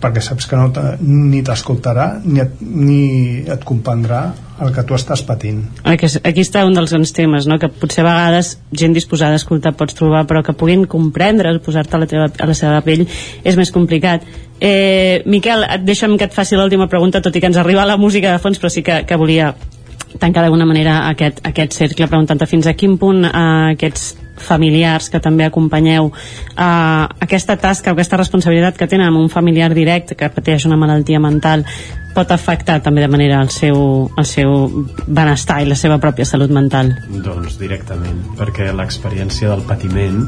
perquè 0.00 0.20
saps 0.20 0.46
que 0.48 0.58
no 0.58 0.68
te, 0.74 0.82
ni 1.00 1.40
t'escoltarà 1.44 2.06
ni, 2.24 2.40
et, 2.42 2.58
ni 2.60 3.00
et 3.48 3.62
comprendrà 3.64 4.20
el 4.62 4.72
que 4.72 4.84
tu 4.88 4.96
estàs 4.96 5.22
patint 5.26 5.62
Aquí, 5.88 6.08
aquí 6.20 6.44
està 6.44 6.64
un 6.68 6.76
dels 6.76 6.92
grans 6.92 7.12
temes, 7.16 7.48
no? 7.48 7.58
que 7.60 7.70
potser 7.72 8.04
a 8.04 8.08
vegades 8.08 8.54
gent 8.76 8.96
disposada 8.96 9.36
a 9.36 9.40
escoltar 9.40 9.74
pots 9.76 9.96
trobar, 9.96 10.24
però 10.28 10.42
que 10.44 10.56
puguin 10.56 10.84
comprendre, 10.90 11.54
posar-te 11.64 11.96
a, 11.96 12.02
la 12.04 12.28
a 12.28 12.50
la 12.50 12.56
seva 12.56 12.82
pell, 12.84 13.06
és 13.44 13.56
més 13.56 13.72
complicat. 13.72 14.24
Eh, 14.60 15.22
Miquel, 15.28 15.64
deixa'm 15.84 16.16
que 16.16 16.28
et 16.28 16.36
faci 16.36 16.56
l'última 16.56 16.88
pregunta, 16.92 17.20
tot 17.24 17.36
i 17.36 17.42
que 17.42 17.50
ens 17.50 17.60
arriba 17.60 17.88
la 17.88 17.98
música 18.00 18.32
de 18.32 18.40
fons, 18.40 18.60
però 18.60 18.72
sí 18.72 18.84
que, 18.84 19.02
que 19.08 19.20
volia 19.20 19.52
tancar 20.18 20.44
d'alguna 20.44 20.66
manera 20.68 21.00
aquest, 21.10 21.42
aquest 21.46 21.76
cercle 21.76 22.08
preguntant-te 22.08 22.46
fins 22.48 22.66
a 22.66 22.76
quin 22.78 22.96
punt 23.00 23.24
eh, 23.26 23.32
aquests 23.74 24.14
familiars 24.36 25.08
que 25.10 25.20
també 25.20 25.46
acompanyeu 25.46 26.10
eh, 26.12 27.04
aquesta 27.26 27.56
tasca 27.56 27.92
o 27.92 27.96
aquesta 27.96 28.18
responsabilitat 28.20 28.76
que 28.76 28.88
tenen 28.88 29.08
amb 29.08 29.20
un 29.20 29.30
familiar 29.32 29.72
directe 29.74 30.16
que 30.16 30.28
pateix 30.32 30.66
una 30.68 30.76
malaltia 30.80 31.20
mental 31.20 31.64
pot 32.16 32.30
afectar 32.32 32.78
també 32.84 33.02
de 33.04 33.10
manera 33.12 33.42
el 33.44 33.50
seu, 33.52 33.76
el 34.16 34.28
seu 34.28 34.54
benestar 35.06 35.60
i 35.62 35.68
la 35.68 35.76
seva 35.76 35.98
pròpia 36.00 36.24
salut 36.24 36.52
mental? 36.54 36.94
Doncs 37.24 37.58
directament, 37.60 38.22
perquè 38.38 38.70
l'experiència 38.72 39.50
del 39.52 39.66
patiment 39.68 40.22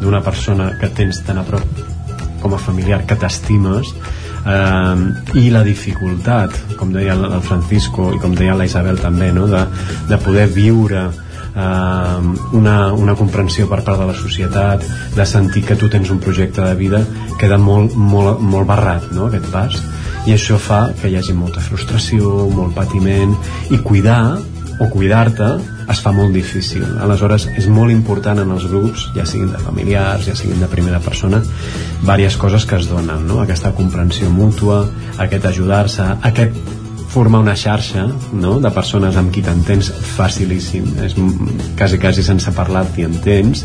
d'una 0.00 0.22
persona 0.24 0.72
que 0.80 0.90
tens 0.98 1.22
tan 1.26 1.38
a 1.38 1.46
prop 1.46 1.84
com 2.42 2.54
a 2.54 2.58
familiar 2.62 3.04
que 3.06 3.18
t'estimes 3.18 3.94
eh, 4.46 5.40
i 5.40 5.48
la 5.54 5.62
dificultat, 5.66 6.54
com 6.78 6.92
deia 6.94 7.16
el 7.16 7.40
Francisco 7.46 8.12
i 8.14 8.20
com 8.22 8.34
deia 8.36 8.56
la 8.58 8.68
Isabel 8.68 9.00
també, 9.00 9.32
no? 9.32 9.48
de, 9.50 9.64
de 10.08 10.20
poder 10.24 10.48
viure 10.54 11.06
eh, 11.08 12.18
una, 12.58 12.76
una 12.94 13.16
comprensió 13.18 13.68
per 13.70 13.82
part 13.86 14.02
de 14.02 14.10
la 14.10 14.16
societat, 14.16 14.84
de 15.16 15.26
sentir 15.26 15.64
que 15.68 15.76
tu 15.76 15.90
tens 15.92 16.10
un 16.14 16.20
projecte 16.22 16.64
de 16.64 16.74
vida, 16.78 17.02
queda 17.40 17.58
molt, 17.58 17.96
molt, 17.96 18.40
molt 18.40 18.68
barrat 18.68 19.10
no? 19.14 19.28
aquest 19.28 19.50
pas 19.54 19.80
i 20.28 20.34
això 20.34 20.58
fa 20.60 20.88
que 20.98 21.08
hi 21.08 21.16
hagi 21.16 21.32
molta 21.32 21.62
frustració, 21.64 22.48
molt 22.52 22.74
patiment 22.76 23.34
i 23.72 23.78
cuidar 23.80 24.38
o 24.78 24.88
cuidar-te 24.90 25.48
es 25.90 26.00
fa 26.04 26.12
molt 26.14 26.34
difícil. 26.34 26.84
Aleshores, 27.02 27.48
és 27.58 27.68
molt 27.72 27.94
important 27.94 28.38
en 28.42 28.50
els 28.54 28.66
grups, 28.70 29.08
ja 29.16 29.26
siguin 29.26 29.52
de 29.54 29.62
familiars, 29.62 30.26
ja 30.28 30.36
siguin 30.38 30.60
de 30.62 30.70
primera 30.70 31.00
persona, 31.04 31.42
diverses 32.02 32.38
coses 32.40 32.66
que 32.68 32.78
es 32.78 32.90
donen, 32.90 33.26
no? 33.28 33.40
Aquesta 33.42 33.74
comprensió 33.76 34.30
mútua, 34.30 34.84
aquest 35.18 35.48
ajudar-se, 35.52 36.06
aquest 36.30 36.76
formar 37.08 37.40
una 37.40 37.56
xarxa 37.56 38.04
no? 38.36 38.58
de 38.60 38.70
persones 38.70 39.16
amb 39.16 39.32
qui 39.32 39.40
t'entens 39.42 39.88
facilíssim 40.12 40.90
és 41.06 41.16
quasi, 41.78 41.98
quasi 42.00 42.24
sense 42.24 42.52
parlar 42.54 42.84
t'hi 42.92 43.06
entens 43.08 43.64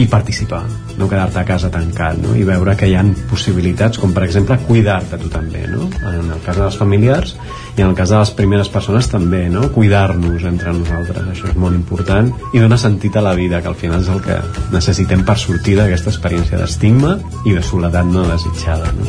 i 0.00 0.06
participar 0.08 0.62
no 0.96 1.08
quedar-te 1.10 1.42
a 1.42 1.46
casa 1.48 1.70
tancat 1.72 2.18
no? 2.22 2.32
i 2.34 2.46
veure 2.48 2.74
que 2.80 2.88
hi 2.88 2.96
han 2.96 3.12
possibilitats 3.30 4.00
com 4.00 4.16
per 4.16 4.24
exemple 4.24 4.56
cuidar-te 4.64 5.20
tu 5.20 5.28
també 5.32 5.66
no? 5.68 5.90
en 6.00 6.32
el 6.32 6.40
cas 6.46 6.56
dels 6.56 6.80
familiars 6.80 7.36
i 7.80 7.82
en 7.82 7.88
el 7.88 7.96
cas 7.96 8.10
de 8.12 8.18
les 8.18 8.30
primeres 8.36 8.68
persones 8.68 9.08
també 9.08 9.46
no? 9.48 9.62
cuidar-nos 9.72 10.44
entre 10.44 10.74
nosaltres 10.76 11.30
això 11.32 11.48
és 11.48 11.56
molt 11.56 11.78
important 11.78 12.28
i 12.52 12.60
donar 12.60 12.76
sentit 12.80 13.16
a 13.16 13.24
la 13.24 13.32
vida 13.38 13.62
que 13.64 13.70
al 13.72 13.78
final 13.78 14.02
és 14.04 14.10
el 14.12 14.20
que 14.24 14.36
necessitem 14.74 15.24
per 15.24 15.38
sortir 15.40 15.78
d'aquesta 15.78 16.12
experiència 16.12 16.60
d'estigma 16.60 17.16
i 17.48 17.56
de 17.56 17.62
soledat 17.64 18.04
no 18.04 18.26
desitjada 18.28 18.92
no? 18.98 19.08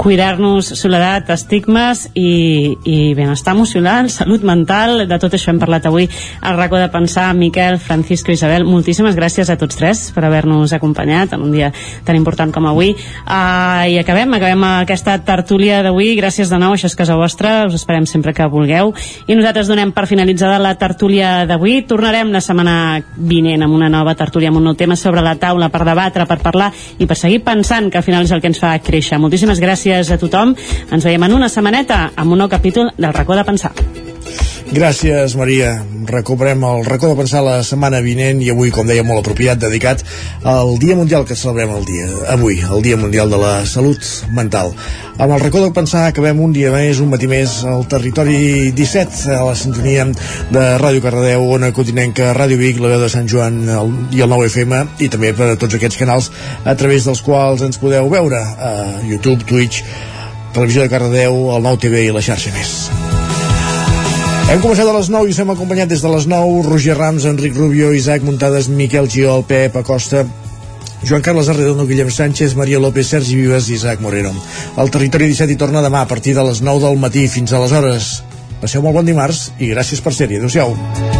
cuidar-nos, 0.00 0.68
soledat, 0.80 1.28
estigmes 1.32 2.06
i, 2.16 2.76
i 2.88 2.98
benestar 3.16 3.52
emocional, 3.52 4.08
salut 4.12 4.44
mental, 4.48 5.04
de 5.08 5.18
tot 5.20 5.34
això 5.36 5.52
hem 5.52 5.60
parlat 5.60 5.88
avui 5.88 6.06
al 6.40 6.56
racó 6.56 6.80
de 6.80 6.88
pensar, 6.92 7.26
Miquel, 7.36 7.76
Francisco 7.80 8.32
i 8.32 8.38
Isabel, 8.38 8.64
moltíssimes 8.64 9.16
gràcies 9.16 9.52
a 9.52 9.58
tots 9.60 9.76
tres 9.76 10.06
per 10.16 10.24
haver-nos 10.24 10.72
acompanyat 10.76 11.34
en 11.36 11.44
un 11.44 11.52
dia 11.52 11.68
tan 12.04 12.16
important 12.16 12.52
com 12.52 12.68
avui 12.70 12.94
uh, 12.94 13.84
i 13.88 13.98
acabem, 14.00 14.32
acabem 14.36 14.64
aquesta 14.70 15.18
tertúlia 15.24 15.82
d'avui, 15.84 16.14
gràcies 16.20 16.48
de 16.48 16.60
nou, 16.60 16.76
això 16.76 16.88
és 16.88 16.96
casa 16.96 17.18
vostra 17.20 17.66
us 17.68 17.76
esperem 17.76 18.08
sempre 18.10 18.34
que 18.34 18.48
vulgueu. 18.50 18.92
I 19.26 19.36
nosaltres 19.38 19.70
donem 19.70 19.94
per 19.96 20.06
finalitzada 20.10 20.58
la 20.62 20.74
tertúlia 20.78 21.46
d'avui. 21.48 21.80
Tornarem 21.88 22.32
la 22.34 22.42
setmana 22.44 22.74
vinent 23.16 23.64
amb 23.64 23.78
una 23.78 23.88
nova 23.92 24.16
tertúlia, 24.18 24.50
amb 24.50 24.60
un 24.60 24.68
nou 24.70 24.76
tema 24.78 24.98
sobre 24.98 25.24
la 25.24 25.36
taula 25.40 25.70
per 25.70 25.84
debatre, 25.86 26.26
per 26.26 26.40
parlar 26.42 26.70
i 26.98 27.06
per 27.06 27.18
seguir 27.18 27.42
pensant 27.46 27.90
que 27.90 28.02
al 28.02 28.06
final 28.06 28.26
és 28.26 28.34
el 28.34 28.42
que 28.42 28.50
ens 28.52 28.60
fa 28.60 28.76
créixer. 28.82 29.20
Moltíssimes 29.22 29.62
gràcies 29.62 30.10
a 30.10 30.20
tothom. 30.20 30.56
Ens 30.90 31.06
veiem 31.06 31.30
en 31.30 31.38
una 31.38 31.48
setmaneta 31.48 32.10
amb 32.16 32.34
un 32.34 32.44
nou 32.44 32.50
capítol 32.50 32.92
del 32.98 33.14
racó 33.14 33.38
de 33.38 33.46
pensar 33.46 33.72
Gràcies, 34.70 35.32
Maria. 35.34 35.80
Recuperem 36.06 36.62
el 36.62 36.84
racó 36.86 37.08
de 37.10 37.16
pensar 37.18 37.40
la 37.42 37.56
setmana 37.66 37.98
vinent 38.04 38.38
i 38.38 38.52
avui, 38.52 38.70
com 38.70 38.86
deia, 38.86 39.02
molt 39.02 39.24
apropiat, 39.24 39.58
dedicat 39.58 40.04
al 40.46 40.76
Dia 40.78 40.94
Mundial 40.94 41.26
que 41.26 41.34
celebrem 41.34 41.72
el 41.74 41.82
dia, 41.88 42.06
avui, 42.30 42.60
el 42.62 42.84
Dia 42.84 42.96
Mundial 42.96 43.32
de 43.34 43.40
la 43.40 43.50
Salut 43.66 43.98
Mental. 44.30 44.70
Amb 45.18 45.34
el 45.34 45.42
racó 45.42 45.64
de 45.64 45.72
pensar 45.74 46.04
acabem 46.06 46.38
un 46.38 46.54
dia 46.54 46.70
més, 46.70 47.02
un 47.02 47.10
matí 47.10 47.26
més, 47.26 47.64
al 47.66 47.82
territori 47.90 48.70
17, 48.70 49.34
a 49.34 49.42
la 49.48 49.58
sintonia 49.58 50.06
de 50.54 50.64
Ràdio 50.78 51.02
Cardedeu, 51.02 51.50
Ona 51.58 51.74
Cotinenca, 51.74 52.30
Ràdio 52.38 52.62
Vic, 52.62 52.78
la 52.78 52.94
veu 52.94 53.02
de 53.02 53.10
Sant 53.10 53.26
Joan 53.26 53.64
el, 53.66 53.94
i 54.14 54.22
el 54.22 54.30
9FM, 54.30 54.84
i 55.02 55.10
també 55.10 55.34
per 55.34 55.50
a 55.50 55.58
tots 55.58 55.80
aquests 55.80 55.98
canals 55.98 56.30
a 56.62 56.78
través 56.78 57.10
dels 57.10 57.26
quals 57.26 57.66
ens 57.66 57.82
podeu 57.82 58.06
veure 58.14 58.38
a 58.38 58.74
YouTube, 59.02 59.42
Twitch, 59.50 59.82
Televisió 60.54 60.86
de 60.86 60.94
Cardedeu, 60.94 61.48
el 61.56 61.66
9TV 61.66 62.06
i 62.06 62.14
la 62.14 62.22
xarxa 62.22 62.54
més. 62.54 63.19
Hem 64.50 64.58
començat 64.58 64.88
a 64.90 64.92
les 64.96 65.06
9 65.14 65.28
i 65.28 65.30
us 65.30 65.38
hem 65.38 65.50
acompanyat 65.52 65.92
des 65.92 66.00
de 66.02 66.10
les 66.10 66.24
9 66.26 66.64
Roger 66.66 66.96
Rams, 66.98 67.22
Enric 67.30 67.54
Rubio, 67.54 67.92
Isaac 67.94 68.24
Muntades, 68.26 68.66
Miquel 68.66 69.06
Giol, 69.06 69.44
Pep 69.46 69.76
Acosta, 69.78 70.24
Joan 71.06 71.22
Carles 71.22 71.46
Arredondo, 71.52 71.86
Guillem 71.86 72.10
Sánchez, 72.10 72.58
Maria 72.58 72.82
López, 72.82 73.06
Sergi 73.14 73.38
Vives 73.38 73.70
i 73.70 73.78
Isaac 73.78 74.02
Moreno. 74.02 74.34
El 74.74 74.90
Territori 74.90 75.30
17 75.30 75.54
hi 75.54 75.60
torna 75.62 75.86
demà 75.86 76.02
a 76.02 76.10
partir 76.10 76.34
de 76.34 76.42
les 76.50 76.64
9 76.66 76.82
del 76.88 76.98
matí 76.98 77.28
fins 77.30 77.54
a 77.54 77.62
les 77.62 77.78
hores. 77.78 78.12
Passeu 78.58 78.82
molt 78.82 78.98
bon 78.98 79.06
dimarts 79.06 79.52
i 79.62 79.70
gràcies 79.70 80.02
per 80.02 80.18
ser-hi. 80.18 80.42
Adéu-siau. 80.42 81.19